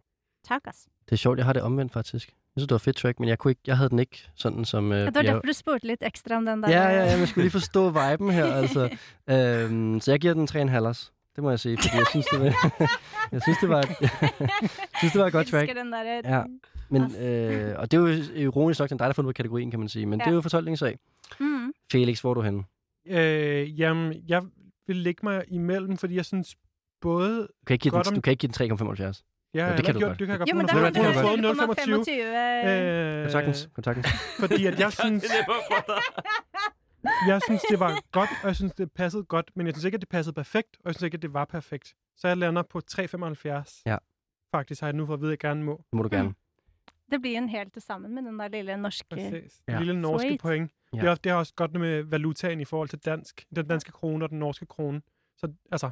Tak. 0.47 0.61
Det 1.05 1.11
er 1.11 1.15
sjovt, 1.15 1.37
jeg 1.37 1.45
har 1.45 1.53
det 1.53 1.61
omvendt 1.61 1.93
faktisk. 1.93 2.29
Jeg 2.55 2.59
synes, 2.61 2.67
det 2.67 2.71
var 2.73 2.77
fedt 2.77 2.95
track, 2.95 3.19
men 3.19 3.29
jeg, 3.29 3.37
kunne 3.37 3.51
ikke, 3.51 3.61
jeg 3.67 3.77
havde 3.77 3.89
den 3.89 3.99
ikke 3.99 4.27
sådan 4.35 4.65
som... 4.65 4.91
Øh, 4.91 4.99
Ja, 4.99 5.05
det 5.05 5.15
var 5.15 5.21
jeg- 5.21 5.33
derfor 5.33 5.47
du 5.47 5.53
spurgte 5.53 5.87
litt 5.87 6.03
ekstra 6.03 6.35
om 6.35 6.45
den 6.45 6.63
der. 6.63 6.69
Ja, 6.69 6.83
ja, 6.89 7.03
ja, 7.11 7.17
man 7.17 7.27
skulle 7.27 7.43
lige 7.43 7.51
forstå 7.51 7.89
viben 7.89 8.29
her, 8.31 8.45
altså. 8.61 8.89
Øhm, 9.29 9.99
så 9.99 10.11
jeg 10.11 10.19
giver 10.19 10.33
den 10.33 10.47
3,5 10.51 10.67
halvers. 10.69 11.13
Det 11.35 11.43
må 11.43 11.49
jeg 11.49 11.59
sige, 11.59 11.77
fordi 11.77 11.97
jeg 11.97 12.05
synes, 12.09 12.25
det 12.25 12.39
var, 12.39 12.45
jeg 13.31 13.41
synes, 13.41 13.57
det 13.61 13.69
var, 13.69 13.79
et, 13.79 13.89
jeg 14.01 14.09
synes, 14.99 15.11
det 15.13 15.21
var 15.21 15.27
et 15.27 15.33
godt 15.33 15.47
track. 15.47 15.75
Den 15.75 15.91
der... 15.91 16.21
Ja. 16.25 16.43
Men, 16.89 17.15
øh, 17.15 17.79
og 17.79 17.91
det 17.91 17.97
er 17.97 18.01
jo 18.01 18.07
ironisk 18.35 18.79
nok, 18.79 18.89
den 18.89 18.97
dig, 18.97 18.99
der 18.99 19.05
har 19.05 19.13
fundet 19.13 19.29
på 19.29 19.37
kategorien, 19.37 19.71
kan 19.71 19.79
man 19.79 19.89
sige. 19.89 20.05
Men 20.05 20.19
ja. 20.19 20.23
det 20.25 20.31
er 20.31 20.35
jo 20.35 20.41
fortolkningssag. 20.41 20.97
Mm. 21.39 21.71
Felix, 21.91 22.21
hvor 22.21 22.29
er 22.29 22.33
du 22.33 22.41
henne? 22.41 22.63
Øh, 23.07 23.79
jamen, 23.79 24.13
jeg 24.27 24.41
vil 24.87 24.95
lægge 24.95 25.19
mig 25.23 25.43
imellem, 25.47 25.97
fordi 25.97 26.15
jeg 26.15 26.25
synes 26.25 26.55
både... 27.01 27.39
Du 27.41 27.47
kan 27.67 27.73
ikke 27.73 27.83
give, 27.83 27.91
Godt 27.91 28.05
den, 28.05 28.11
om- 28.11 28.15
du 28.15 28.21
kan 28.21 28.31
ikke 28.31 28.47
give 28.47 28.51
den 28.69 28.87
3,75. 29.07 29.32
Ja, 29.53 29.75
det 29.77 29.85
kan 29.85 29.93
du 29.95 29.99
godt. 29.99 30.19
Det 30.19 30.27
kan 30.27 30.29
jeg 30.29 30.39
godt 30.39 30.49
Jo, 30.49 30.55
men 30.55 30.67
der 30.67 30.73
har 30.73 30.89
du 30.89 31.13
fået 31.27 31.39
0,25. 31.39 32.09
0,25. 32.09 32.69
Øh, 32.69 33.23
Kontaktens, 33.23 33.69
kontaktens. 33.73 34.07
Fordi 34.39 34.65
at 34.65 34.79
jeg 34.79 34.93
synes, 35.03 35.23
jeg 37.31 37.41
synes, 37.47 37.61
det 37.69 37.79
var 37.79 37.99
godt, 38.11 38.29
og 38.41 38.47
jeg 38.47 38.55
synes, 38.55 38.73
det 38.73 38.91
passede 38.91 39.23
godt, 39.23 39.51
men 39.55 39.65
jeg 39.65 39.73
synes 39.75 39.85
ikke, 39.85 39.95
at 39.95 40.01
det 40.01 40.09
passede 40.09 40.33
perfekt, 40.33 40.77
og 40.79 40.85
jeg 40.85 40.93
synes 40.95 41.03
ikke, 41.03 41.15
at 41.15 41.21
det 41.21 41.33
var 41.33 41.45
perfekt. 41.45 41.93
Så 42.17 42.27
jeg 42.27 42.37
lander 42.37 42.61
på 42.61 42.81
3,75. 42.91 43.81
Ja. 43.85 43.97
Faktisk 44.51 44.81
har 44.81 44.87
jeg 44.87 44.95
nu 44.95 45.05
fået 45.05 45.17
at 45.17 45.21
vide, 45.21 45.29
at 45.29 45.43
jeg 45.43 45.49
gerne 45.49 45.63
må. 45.63 45.83
Det 45.91 45.97
må 45.97 46.03
du 46.03 46.09
gerne. 46.11 46.33
Det 47.11 47.21
blir 47.21 47.37
en 47.37 47.49
helt 47.49 47.73
til 47.73 47.81
sammen 47.81 48.15
med 48.15 48.23
den 48.23 48.39
der 48.39 48.47
lille 48.47 48.77
norske... 48.77 49.05
Præcis. 49.09 49.61
Ja. 49.67 49.79
Lille 49.79 50.01
norske 50.01 50.27
Sweet. 50.27 50.41
point. 50.41 50.71
Ja. 50.93 51.01
Det, 51.01 51.09
er, 51.09 51.15
det 51.15 51.31
har 51.31 51.39
også 51.39 51.53
godt 51.55 51.73
med 51.73 52.03
valutaen 52.03 52.61
i 52.61 52.65
forhold 52.65 52.89
til 52.89 52.99
dansk. 52.99 53.45
Den 53.55 53.67
danske 53.67 53.91
krone 53.91 54.25
og 54.25 54.29
den 54.29 54.39
norske 54.39 54.65
krone. 54.65 55.01
Så 55.37 55.47
altså, 55.71 55.89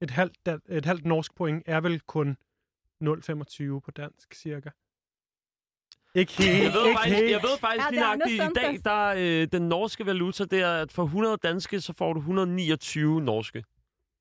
et 0.00 0.10
halvt, 0.10 0.48
et 0.68 0.84
halvt 0.84 1.04
norsk 1.04 1.34
point 1.34 1.62
er 1.66 1.80
vel 1.80 2.00
kun 2.00 2.36
0,25 3.02 3.80
på 3.80 3.90
dansk, 3.96 4.34
cirka. 4.34 4.70
Ikke 6.16 6.32
helt, 6.32 6.62
Jeg 6.64 6.72
ved 6.72 6.86
ikke 6.86 6.98
faktisk, 6.98 7.30
jeg 7.30 7.42
ved 7.42 7.58
faktisk 7.60 7.84
Ja, 7.84 7.90
lige 7.90 8.00
nøjagtigt, 8.00 8.42
i 8.42 8.60
dag, 8.60 8.78
der 8.84 9.08
er 9.10 9.42
øh, 9.42 9.48
den 9.52 9.68
norske 9.68 10.06
valuta, 10.06 10.44
det 10.44 10.60
er, 10.60 10.72
at 10.82 10.92
for 10.92 11.04
100 11.04 11.36
danske, 11.42 11.80
så 11.80 11.92
får 11.92 12.12
du 12.12 12.18
129 12.20 13.20
norske. 13.20 13.64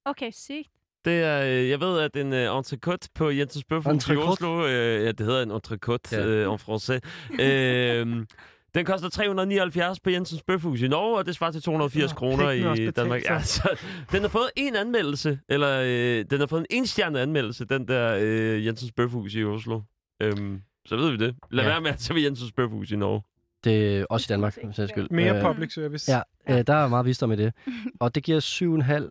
Okay, 0.06 0.32
sygt. 0.32 0.70
Det 1.06 1.24
er, 1.24 1.42
øh, 1.46 1.70
jeg 1.70 1.80
ved, 1.80 2.00
at 2.00 2.16
en 2.16 2.34
øh, 2.34 2.60
entrecôte 2.60 3.08
på 3.16 3.30
Jensens 3.30 3.64
Bøfhus 3.66 4.10
i? 4.10 4.16
Oslo, 4.16 4.66
øh, 4.68 5.04
ja, 5.04 5.12
det 5.12 5.26
hedder 5.26 5.44
en 5.44 5.52
entrecôte 5.52 6.16
Ja. 6.16 6.26
øh, 6.26 6.54
en 6.54 6.60
français, 6.60 7.00
øh, 7.44 8.26
den 8.76 8.86
koster 8.86 9.10
379 9.10 10.00
på 10.00 10.10
Jensens 10.10 10.44
Bøfhus 10.44 10.82
i 10.82 10.88
Norge, 10.88 11.18
og 11.18 11.26
det 11.26 11.36
svarer 11.36 11.52
til 11.52 11.62
280 11.62 12.12
Nå, 12.12 12.16
kroner 12.18 12.46
er 12.46 12.74
i 12.76 12.92
Danmark. 12.92 13.24
Ja, 13.26 13.42
så, 13.42 13.78
den 14.12 14.22
har 14.22 14.30
fået 14.30 14.50
en 14.56 14.76
anmeldelse, 14.76 15.40
eller 15.50 15.82
øh, 15.86 16.26
den 16.30 16.40
har 16.40 16.48
fået 16.48 16.60
en 16.60 16.66
enstjernet 16.70 17.20
anmeldelse, 17.20 17.66
den 17.66 17.88
der 17.88 18.18
øh, 18.22 18.66
Jensens 18.66 18.92
Bøfhus 18.92 19.36
i 19.36 19.44
Oslo. 19.44 19.82
Øhm, 20.22 20.62
så 20.86 20.96
ved 20.96 21.12
vi 21.12 21.18
det. 21.18 21.36
Lad 21.52 21.64
Ja. 21.64 21.70
være 21.70 21.82
med 21.82 21.90
at 21.90 21.98
tage 21.98 22.16
ved 22.16 22.22
Jensens 22.24 22.52
Bøfhus 22.52 22.92
i 22.92 22.96
Norge. 22.96 23.22
Det 23.64 24.00
er 24.00 24.06
også 24.10 24.26
i 24.28 24.30
Danmark, 24.34 24.54
for 24.54 24.72
sags 24.72 24.90
skyld. 24.92 25.08
Mere 25.12 25.36
Øh, 25.38 25.42
public 25.44 25.74
service. 25.74 26.12
Ja, 26.12 26.22
øh, 26.50 26.64
der 26.68 26.74
er 26.74 26.88
meget 26.88 27.06
visdom 27.06 27.32
i 27.32 27.36
det. 27.36 27.54
Og 28.00 28.16
det 28.16 28.24
giver 28.24 28.40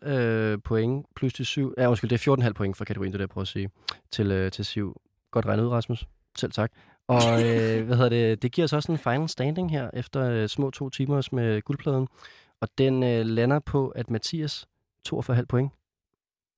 7,5 0.04 0.08
øh, 0.10 0.58
point 0.64 1.06
plus 1.16 1.32
til 1.32 1.46
7... 1.46 1.74
Ja, 1.78 1.88
undskyld, 1.88 2.10
det 2.10 2.26
er 2.28 2.36
14,5 2.48 2.52
point 2.52 2.76
for 2.76 2.84
kategorien, 2.84 3.12
det 3.12 3.18
er 3.18 3.22
jeg 3.22 3.28
prøver 3.28 3.42
at 3.42 3.48
sige, 3.48 3.70
til, 4.10 4.30
øh, 4.32 4.50
til 4.50 4.64
7. 4.64 5.00
Godt 5.30 5.46
regnet 5.46 5.64
ud, 5.64 5.68
Rasmus. 5.68 6.04
Selv 6.38 6.52
tak. 6.52 6.72
Og 7.08 7.42
øh, 7.44 7.86
hvad 7.86 7.96
hedder 7.96 8.08
det, 8.08 8.42
det 8.42 8.52
giver 8.52 8.64
os 8.64 8.72
også 8.72 8.92
en 8.92 8.98
final 8.98 9.28
standing 9.28 9.70
her, 9.70 9.90
efter 9.94 10.30
øh, 10.30 10.48
små 10.48 10.70
to 10.70 10.90
timer 10.90 11.28
med 11.32 11.62
guldpladen. 11.62 12.08
Og 12.60 12.68
den 12.78 13.02
øh, 13.02 13.26
lander 13.26 13.58
på, 13.58 13.88
at 13.88 14.10
Mathias 14.10 14.66
42,5 15.08 15.44
point. 15.48 15.72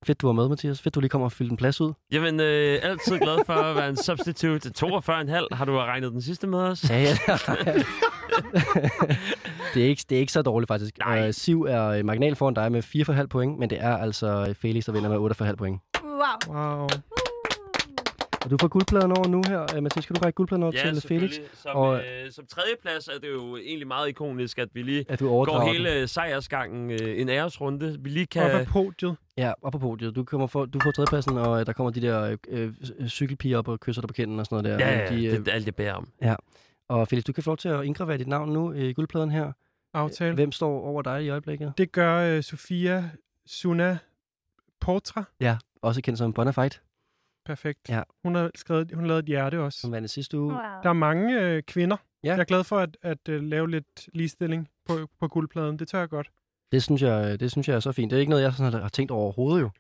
Fedt, 0.05 0.21
du 0.21 0.27
var 0.27 0.33
med, 0.33 0.49
Mathias. 0.49 0.83
Fedt, 0.83 0.95
du 0.95 1.01
lige 1.01 1.09
kommer 1.09 1.25
og 1.25 1.33
fylde 1.33 1.51
en 1.51 1.57
plads 1.57 1.81
ud. 1.81 1.93
Jamen, 2.13 2.41
øh, 2.41 2.79
altid 2.83 3.19
glad 3.19 3.39
for 3.47 3.53
at 3.53 3.77
være 3.77 3.89
en 3.89 3.97
substitute. 3.97 4.73
42,5. 4.79 5.49
Har 5.53 5.65
du 5.65 5.79
regnet 5.79 6.13
den 6.13 6.23
sidste 6.23 6.47
med 6.47 6.59
os? 6.59 6.91
Ja, 6.91 7.01
ja. 7.01 7.07
det, 9.75 9.83
er 9.83 9.87
ikke, 9.89 10.05
det 10.09 10.17
er 10.17 10.21
ikke 10.21 10.33
så 10.33 10.43
dårligt, 10.43 10.69
faktisk. 10.69 10.99
Nej. 10.99 11.27
Øh, 11.27 11.35
Siv 11.35 11.63
er 11.63 11.85
øh, 11.87 12.05
marginal 12.05 12.37
foran 12.37 12.55
dig 12.55 12.73
med 12.73 12.83
4,5 13.21 13.27
point, 13.27 13.59
men 13.59 13.71
det 13.71 13.79
er 13.81 13.97
altså 13.97 14.55
Felix, 14.61 14.85
der 14.85 14.93
vinder 14.93 15.19
med 15.19 15.49
8,5 15.51 15.55
point. 15.55 15.81
Wow. 16.05 16.57
Wow. 16.57 16.89
Og 18.45 18.51
du 18.51 18.57
får 18.61 18.69
guldpladen 18.69 19.11
over 19.13 19.29
nu 19.29 19.43
her. 19.49 19.61
Øh, 19.77 19.83
Mathias, 19.83 20.07
kan 20.07 20.17
du 20.17 20.21
række 20.25 20.37
guldpladen 20.37 20.63
over 20.63 20.73
Ja, 20.85 20.93
til 20.93 21.03
Felix? 21.09 21.41
Som, 21.55 21.77
Og- 21.77 21.97
øh, 21.99 22.31
som 22.31 22.47
tredjeplads 22.47 23.09
er 23.09 23.19
det 23.19 23.29
jo 23.33 23.57
egentlig 23.57 23.87
meget 23.87 24.09
ikonisk, 24.09 24.59
at 24.59 24.69
vi 24.73 24.83
lige 24.83 25.05
At 25.09 25.21
du 25.21 25.29
går 25.45 25.59
den. 25.59 25.75
hele 25.75 26.09
sejrsgangen 26.09 26.91
øh, 26.91 27.21
en 27.21 27.29
æresrunde. 27.29 27.97
Vi 28.01 28.09
lige 28.11 28.27
Op 28.45 28.51
ad 28.51 28.51
kan... 28.65 28.67
podiet. 28.67 29.17
Ja, 29.37 29.53
op 29.63 29.73
på 29.73 29.79
podiet. 29.79 30.17
Du, 30.17 30.25
kommer 30.25 30.47
for, 30.47 30.65
du 30.65 30.81
får 30.81 30.91
tredjepladsen, 30.91 31.39
og 31.39 31.61
øh, 31.61 31.67
der 31.67 31.73
kommer 31.73 31.91
de 31.91 32.01
der 32.03 32.37
øh, 32.49 32.73
øh, 32.99 33.09
cykelpiger 33.09 33.59
op 33.59 33.69
og 33.69 33.81
kysser 33.81 34.03
dig 34.03 34.09
på 34.09 34.15
kinden 34.15 34.41
og 34.41 34.47
sådan 34.47 34.65
noget 34.65 34.79
der. 34.81 34.87
Ja, 34.89 34.99
ja, 35.05 35.17
de, 35.17 35.39
det 35.39 35.49
er 35.49 35.53
alt, 35.53 35.67
jeg 35.67 35.75
beder 35.75 35.93
om. 35.93 36.09
Og 36.89 37.09
Felix, 37.09 37.25
du 37.25 37.33
kan 37.33 37.43
få 37.43 37.51
lov 37.51 37.57
til 37.57 37.69
at 37.69 37.85
indgravere 37.85 38.19
dit 38.19 38.29
navn 38.29 38.53
nu 38.53 38.73
i 38.73 38.93
guldpladen 38.93 39.31
her. 39.31 39.53
Aftale. 39.95 40.35
Hvem 40.35 40.53
står 40.53 40.81
over 40.81 41.03
dig 41.03 41.25
i 41.25 41.29
øjeblikket? 41.29 41.73
Det 41.79 41.93
gør 41.93 42.37
uh, 42.37 42.43
Sofia 42.43 43.11
Suna 43.47 43.99
Portra. 44.81 45.25
Ja, 45.41 45.57
også 45.83 46.03
kendt 46.03 46.19
som 46.19 46.33
Bonafide, 46.33 46.71
Perfekt. 47.45 47.89
Ja. 47.89 48.03
Hun 48.23 48.35
har 48.35 48.51
skrevet, 48.55 48.93
hun 48.95 49.07
lavede 49.07 49.21
et 49.21 49.27
hjerte 49.27 49.61
også. 49.61 49.81
som 49.81 49.93
vandt 49.93 50.11
sidste 50.11 50.39
uge. 50.39 50.53
wow. 50.53 50.63
Der 50.83 50.89
er 50.89 50.93
mange 50.93 51.41
øh, 51.41 51.63
kvinder. 51.63 51.97
Ja. 52.25 52.29
Jeg 52.33 52.41
er 52.41 52.45
glad 52.45 52.65
for 52.65 52.79
at, 52.79 52.97
at 53.03 53.29
uh, 53.29 53.35
lave 53.35 53.71
lidt 53.71 54.09
ligestilling 54.15 54.69
på, 54.87 55.09
på 55.21 55.29
guldpladen. 55.29 55.79
Det 55.79 55.89
tør 55.89 55.99
jeg 55.99 56.09
godt. 56.09 56.31
Det 56.73 56.83
synes, 56.83 57.03
jeg, 57.03 57.41
det 57.41 57.51
synes 57.51 57.69
jeg 57.69 57.75
er 57.77 57.81
så 57.81 57.93
fint. 57.93 58.11
Det 58.11 58.17
er 58.17 58.21
ikke 58.21 58.31
noget, 58.31 58.43
jeg 58.43 58.53
sådan 58.53 58.73
har 58.73 58.89
tænkt 58.89 59.11
over 59.11 59.23
overhovedet 59.23 59.61
jo. 59.61 59.71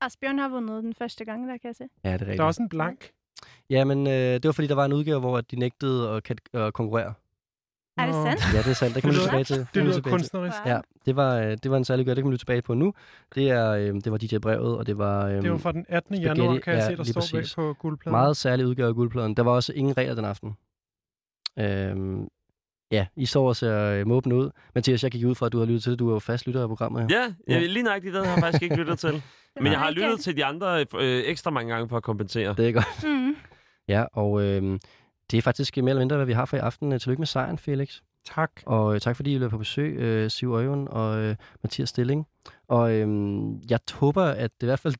Asbjørn 0.00 0.38
har 0.38 0.48
vundet 0.48 0.82
den 0.84 0.94
første 0.94 1.24
gang, 1.24 1.48
der 1.48 1.56
kan 1.56 1.68
jeg 1.68 1.76
se. 1.76 1.84
Ja, 2.04 2.12
det 2.12 2.14
er 2.14 2.20
rigtigt. 2.20 2.38
Der 2.38 2.42
er 2.44 2.46
også 2.46 2.62
en 2.62 2.68
blank. 2.68 3.10
Ja, 3.70 3.84
men 3.84 4.06
øh, 4.06 4.12
det 4.12 4.44
var 4.44 4.52
fordi, 4.52 4.68
der 4.68 4.74
var 4.74 4.84
en 4.84 4.92
udgave, 4.92 5.20
hvor 5.20 5.40
de 5.40 5.56
nægtede 5.56 6.10
at, 6.10 6.40
at 6.54 6.74
konkurrere. 6.74 7.14
Er 8.02 8.06
det 8.06 8.38
sandt? 8.38 8.54
Ja, 8.54 8.58
det 8.58 8.70
er 8.70 8.74
sandt. 8.74 8.94
Det 8.94 9.02
kan 9.02 9.08
man 9.08 9.14
Det 9.14 9.22
lytte 9.22 9.28
tilbage 9.28 9.44
til. 9.44 9.56
Det 9.56 9.66
lytte 9.74 9.80
lyder 9.82 9.92
til. 9.92 10.02
kunstnerisk. 10.02 10.56
Ja, 10.66 10.80
det 11.06 11.16
var, 11.16 11.36
øh, 11.38 11.56
det 11.62 11.70
var 11.70 11.76
en 11.76 11.84
særlig 11.84 12.06
gør, 12.06 12.14
det 12.14 12.22
kan 12.22 12.26
man 12.26 12.32
lytte 12.32 12.42
tilbage 12.42 12.62
på 12.62 12.74
nu. 12.74 12.94
Det, 13.34 13.50
er, 13.50 13.70
øh, 13.70 13.94
det 13.94 14.12
var 14.12 14.18
DJ 14.18 14.38
Brevet, 14.38 14.78
og 14.78 14.86
det 14.86 14.98
var 14.98 15.26
øh, 15.26 15.42
Det 15.42 15.50
var 15.50 15.58
fra 15.58 15.72
den 15.72 15.86
18. 15.88 16.16
Spaghetti, 16.16 16.40
januar, 16.42 16.58
kan 16.58 16.72
jeg 16.74 16.80
ja, 16.80 16.86
se, 16.90 16.96
der 16.96 17.04
står 17.04 17.20
bag 17.32 17.40
præcis. 17.40 17.54
på 17.54 17.74
guldpladen. 17.78 18.12
meget 18.12 18.36
særlig 18.36 18.66
udgave 18.66 18.88
af 18.88 18.94
guldpladen. 18.94 19.34
Der 19.36 19.42
var 19.42 19.50
også 19.52 19.72
ingen 19.72 19.96
regler 19.96 20.14
den 20.14 20.24
aften. 20.24 20.56
Øhm, 21.58 22.28
ja, 22.92 23.06
I 23.16 23.26
står 23.26 23.48
og 23.48 23.56
ser 23.56 23.84
øh, 23.84 24.06
måbende 24.06 24.36
ud. 24.36 24.50
Mathias, 24.74 25.02
jeg 25.02 25.10
gik 25.10 25.24
ud 25.24 25.34
fra, 25.34 25.46
at 25.46 25.52
du 25.52 25.58
har 25.58 25.66
lyttet 25.66 25.82
til 25.82 25.92
det. 25.92 25.98
Du 25.98 26.08
er 26.08 26.12
jo 26.12 26.18
fast 26.18 26.46
lytter 26.46 26.62
af 26.62 26.68
programmet 26.68 27.02
her. 27.02 27.08
Ja, 27.48 27.54
jeg, 27.54 27.68
lige 27.68 27.82
nøjagtigt 27.82 28.14
den 28.14 28.24
har 28.24 28.32
jeg 28.32 28.42
faktisk 28.42 28.62
ikke 28.62 28.76
lyttet 28.76 28.98
til. 28.98 29.22
Men 29.62 29.72
jeg 29.72 29.80
har 29.80 29.90
lyttet 29.90 30.20
til 30.20 30.36
de 30.36 30.44
andre 30.44 30.86
øh, 30.98 31.22
ekstra 31.26 31.50
mange 31.50 31.72
gange 31.72 31.88
for 31.88 31.96
at 31.96 32.02
kompensere. 32.02 32.54
Det 32.54 32.68
er 32.68 32.72
godt. 32.72 33.04
Mm. 33.04 33.36
Ja, 33.88 34.04
og 34.12 34.42
øh, 34.42 34.78
det 35.30 35.38
er 35.38 35.42
faktisk 35.42 35.76
mere 35.76 35.88
eller 35.88 36.00
mindre, 36.00 36.16
hvad 36.16 36.26
vi 36.26 36.32
har 36.32 36.44
for 36.44 36.56
i 36.56 36.60
aften. 36.60 36.92
Øh, 36.92 37.00
Tillykke 37.00 37.20
med 37.20 37.26
sejren, 37.26 37.58
Felix. 37.58 38.00
Tak. 38.26 38.50
Og 38.66 38.94
øh, 38.94 39.00
tak 39.00 39.16
fordi 39.16 39.34
I 39.34 39.38
blev 39.38 39.50
på 39.50 39.58
besøg, 39.58 39.96
øh, 39.96 40.30
Siv 40.30 40.52
Øjven 40.52 40.88
og 40.88 41.18
øh, 41.18 41.36
Mathias 41.62 41.88
Stilling. 41.88 42.26
Og 42.68 42.92
øh, 42.92 43.08
jeg 43.70 43.78
håber, 43.92 44.24
at 44.24 44.50
det 44.60 44.62
i 44.62 44.66
hvert 44.66 44.78
fald 44.78 44.94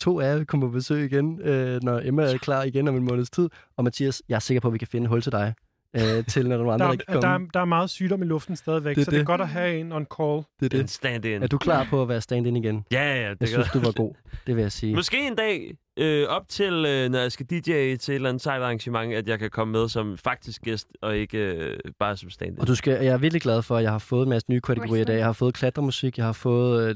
to 0.00 0.20
af 0.20 0.30
jer 0.30 0.36
vil 0.36 0.46
komme 0.46 0.66
på 0.66 0.70
besøg 0.70 1.04
igen, 1.04 1.40
øh, 1.40 1.82
når 1.82 2.00
Emma 2.04 2.22
er 2.22 2.38
klar 2.38 2.62
igen 2.62 2.88
om 2.88 2.96
en 2.96 3.04
måneds 3.04 3.30
tid. 3.30 3.48
Og 3.76 3.84
Mathias, 3.84 4.22
jeg 4.28 4.34
er 4.36 4.40
sikker 4.40 4.60
på, 4.60 4.68
at 4.68 4.72
vi 4.72 4.78
kan 4.78 4.88
finde 4.88 5.08
hul 5.08 5.22
til 5.22 5.32
dig, 5.32 5.54
øh, 5.96 6.24
til 6.26 6.48
når 6.48 6.56
nogle 6.56 6.72
andre 6.72 6.86
Der, 6.86 6.92
ikke 6.92 7.04
kan 7.06 7.16
er- 7.16 7.20
der, 7.20 7.28
er, 7.28 7.38
der 7.54 7.60
er 7.60 7.64
meget 7.64 7.90
sygdom 7.90 8.22
i 8.22 8.26
luften 8.26 8.56
stadigvæk, 8.56 8.94
Det 8.96 9.00
er 9.00 9.04
så 9.04 9.10
det 9.10 9.16
er 9.16 9.20
det. 9.20 9.26
godt 9.26 9.40
at 9.40 9.48
have 9.48 9.78
en 9.80 9.92
on 9.92 10.06
call. 10.18 10.42
Det 10.60 10.74
er 10.74 10.78
En 10.78 10.82
det. 10.82 10.90
stand-in. 10.90 11.42
Er 11.42 11.46
du 11.46 11.58
klar 11.58 11.86
på 11.90 12.02
at 12.02 12.08
være 12.08 12.20
stand-in 12.20 12.56
igen? 12.56 12.84
Ja, 12.92 13.02
ja, 13.04 13.20
ja. 13.20 13.28
Jeg 13.28 13.40
Det 13.40 13.48
synes, 13.48 13.68
du 13.74 13.78
var 13.80 13.92
god. 13.92 14.14
Det 14.46 14.56
vil 14.56 14.62
jeg 14.62 14.72
sige. 14.72 14.94
Måske 14.94 15.26
en 15.26 15.34
dag 15.34 15.74
øh, 15.98 16.28
op 16.28 16.48
til, 16.48 16.72
øh, 16.88 17.08
når 17.10 17.18
jeg 17.18 17.32
skal 17.32 17.46
DJ 17.46 17.60
til 17.60 17.72
et 17.72 18.08
eller 18.08 18.28
andet 18.28 18.42
sejt 18.42 18.62
arrangement, 18.62 19.14
at 19.14 19.28
jeg 19.28 19.38
kan 19.38 19.50
komme 19.50 19.72
med 19.72 19.88
som 19.88 20.18
faktisk 20.18 20.62
gæst, 20.62 20.88
og 21.02 21.16
ikke 21.16 21.38
øh, 21.38 21.78
bare 21.98 22.16
som 22.16 22.30
stand 22.30 22.58
Og 22.58 22.66
du 22.66 22.74
skal, 22.74 22.92
jeg 23.04 23.12
er 23.14 23.18
virkelig 23.18 23.42
glad 23.42 23.62
for, 23.62 23.76
at 23.76 23.82
jeg 23.82 23.90
har 23.92 23.98
fået 23.98 24.22
en 24.22 24.28
masse 24.30 24.50
nye 24.50 24.60
kategorier 24.60 25.02
i 25.02 25.04
dag. 25.04 25.16
Jeg 25.16 25.24
har 25.26 25.32
fået 25.32 25.54
klatremusik, 25.54 26.18
jeg 26.18 26.26
har 26.26 26.32
fået 26.32 26.88
øh, 26.88 26.94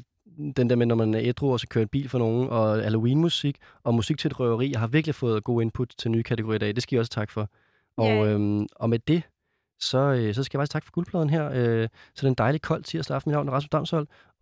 den 0.57 0.71
der 0.71 0.77
med, 0.77 0.87
når 0.87 0.95
man 0.95 1.15
er 1.15 1.21
ædru 1.23 1.53
og 1.53 1.61
så 1.61 1.67
kører 1.69 1.83
en 1.83 1.89
bil 1.89 2.09
for 2.09 2.19
nogen, 2.19 2.49
og 2.49 2.83
Halloween-musik, 2.83 3.57
og 3.85 3.95
musik 3.95 4.19
til 4.19 4.29
et 4.29 4.41
røveri. 4.41 4.71
Jeg 4.73 4.81
har 4.81 4.87
virkelig 4.87 5.15
fået 5.15 5.45
god 5.45 5.63
input 5.63 5.89
til 5.99 6.11
nye 6.11 6.23
kategorier 6.23 6.57
i 6.57 6.59
dag. 6.59 6.75
Det 6.75 6.83
skal 6.83 6.97
I 6.97 6.99
også 6.99 7.11
tak 7.11 7.31
for. 7.31 7.49
Og, 8.01 8.07
Ja. 8.09 8.25
øhm, 8.33 8.67
og 8.77 8.91
med 8.91 8.99
det, 8.99 9.23
så, 9.81 9.99
øh, 9.99 10.35
så 10.35 10.43
skal 10.43 10.59
jeg 10.59 10.61
faktisk 10.61 10.73
takke 10.73 10.87
for 10.87 10.93
guldpladen 10.93 11.31
her. 11.31 11.51
Øh, 11.55 11.89
så 12.15 12.21
det 12.21 12.23
er 12.25 12.29
en 12.29 12.35
dejlig 12.35 12.63
kold 12.63 12.83
tirsdag 12.85 13.15
aften. 13.15 13.31
Mit 13.31 13.35
navn 13.35 13.49
er 13.49 13.53
Rasmus 13.53 13.69
Damshold, 13.71 14.07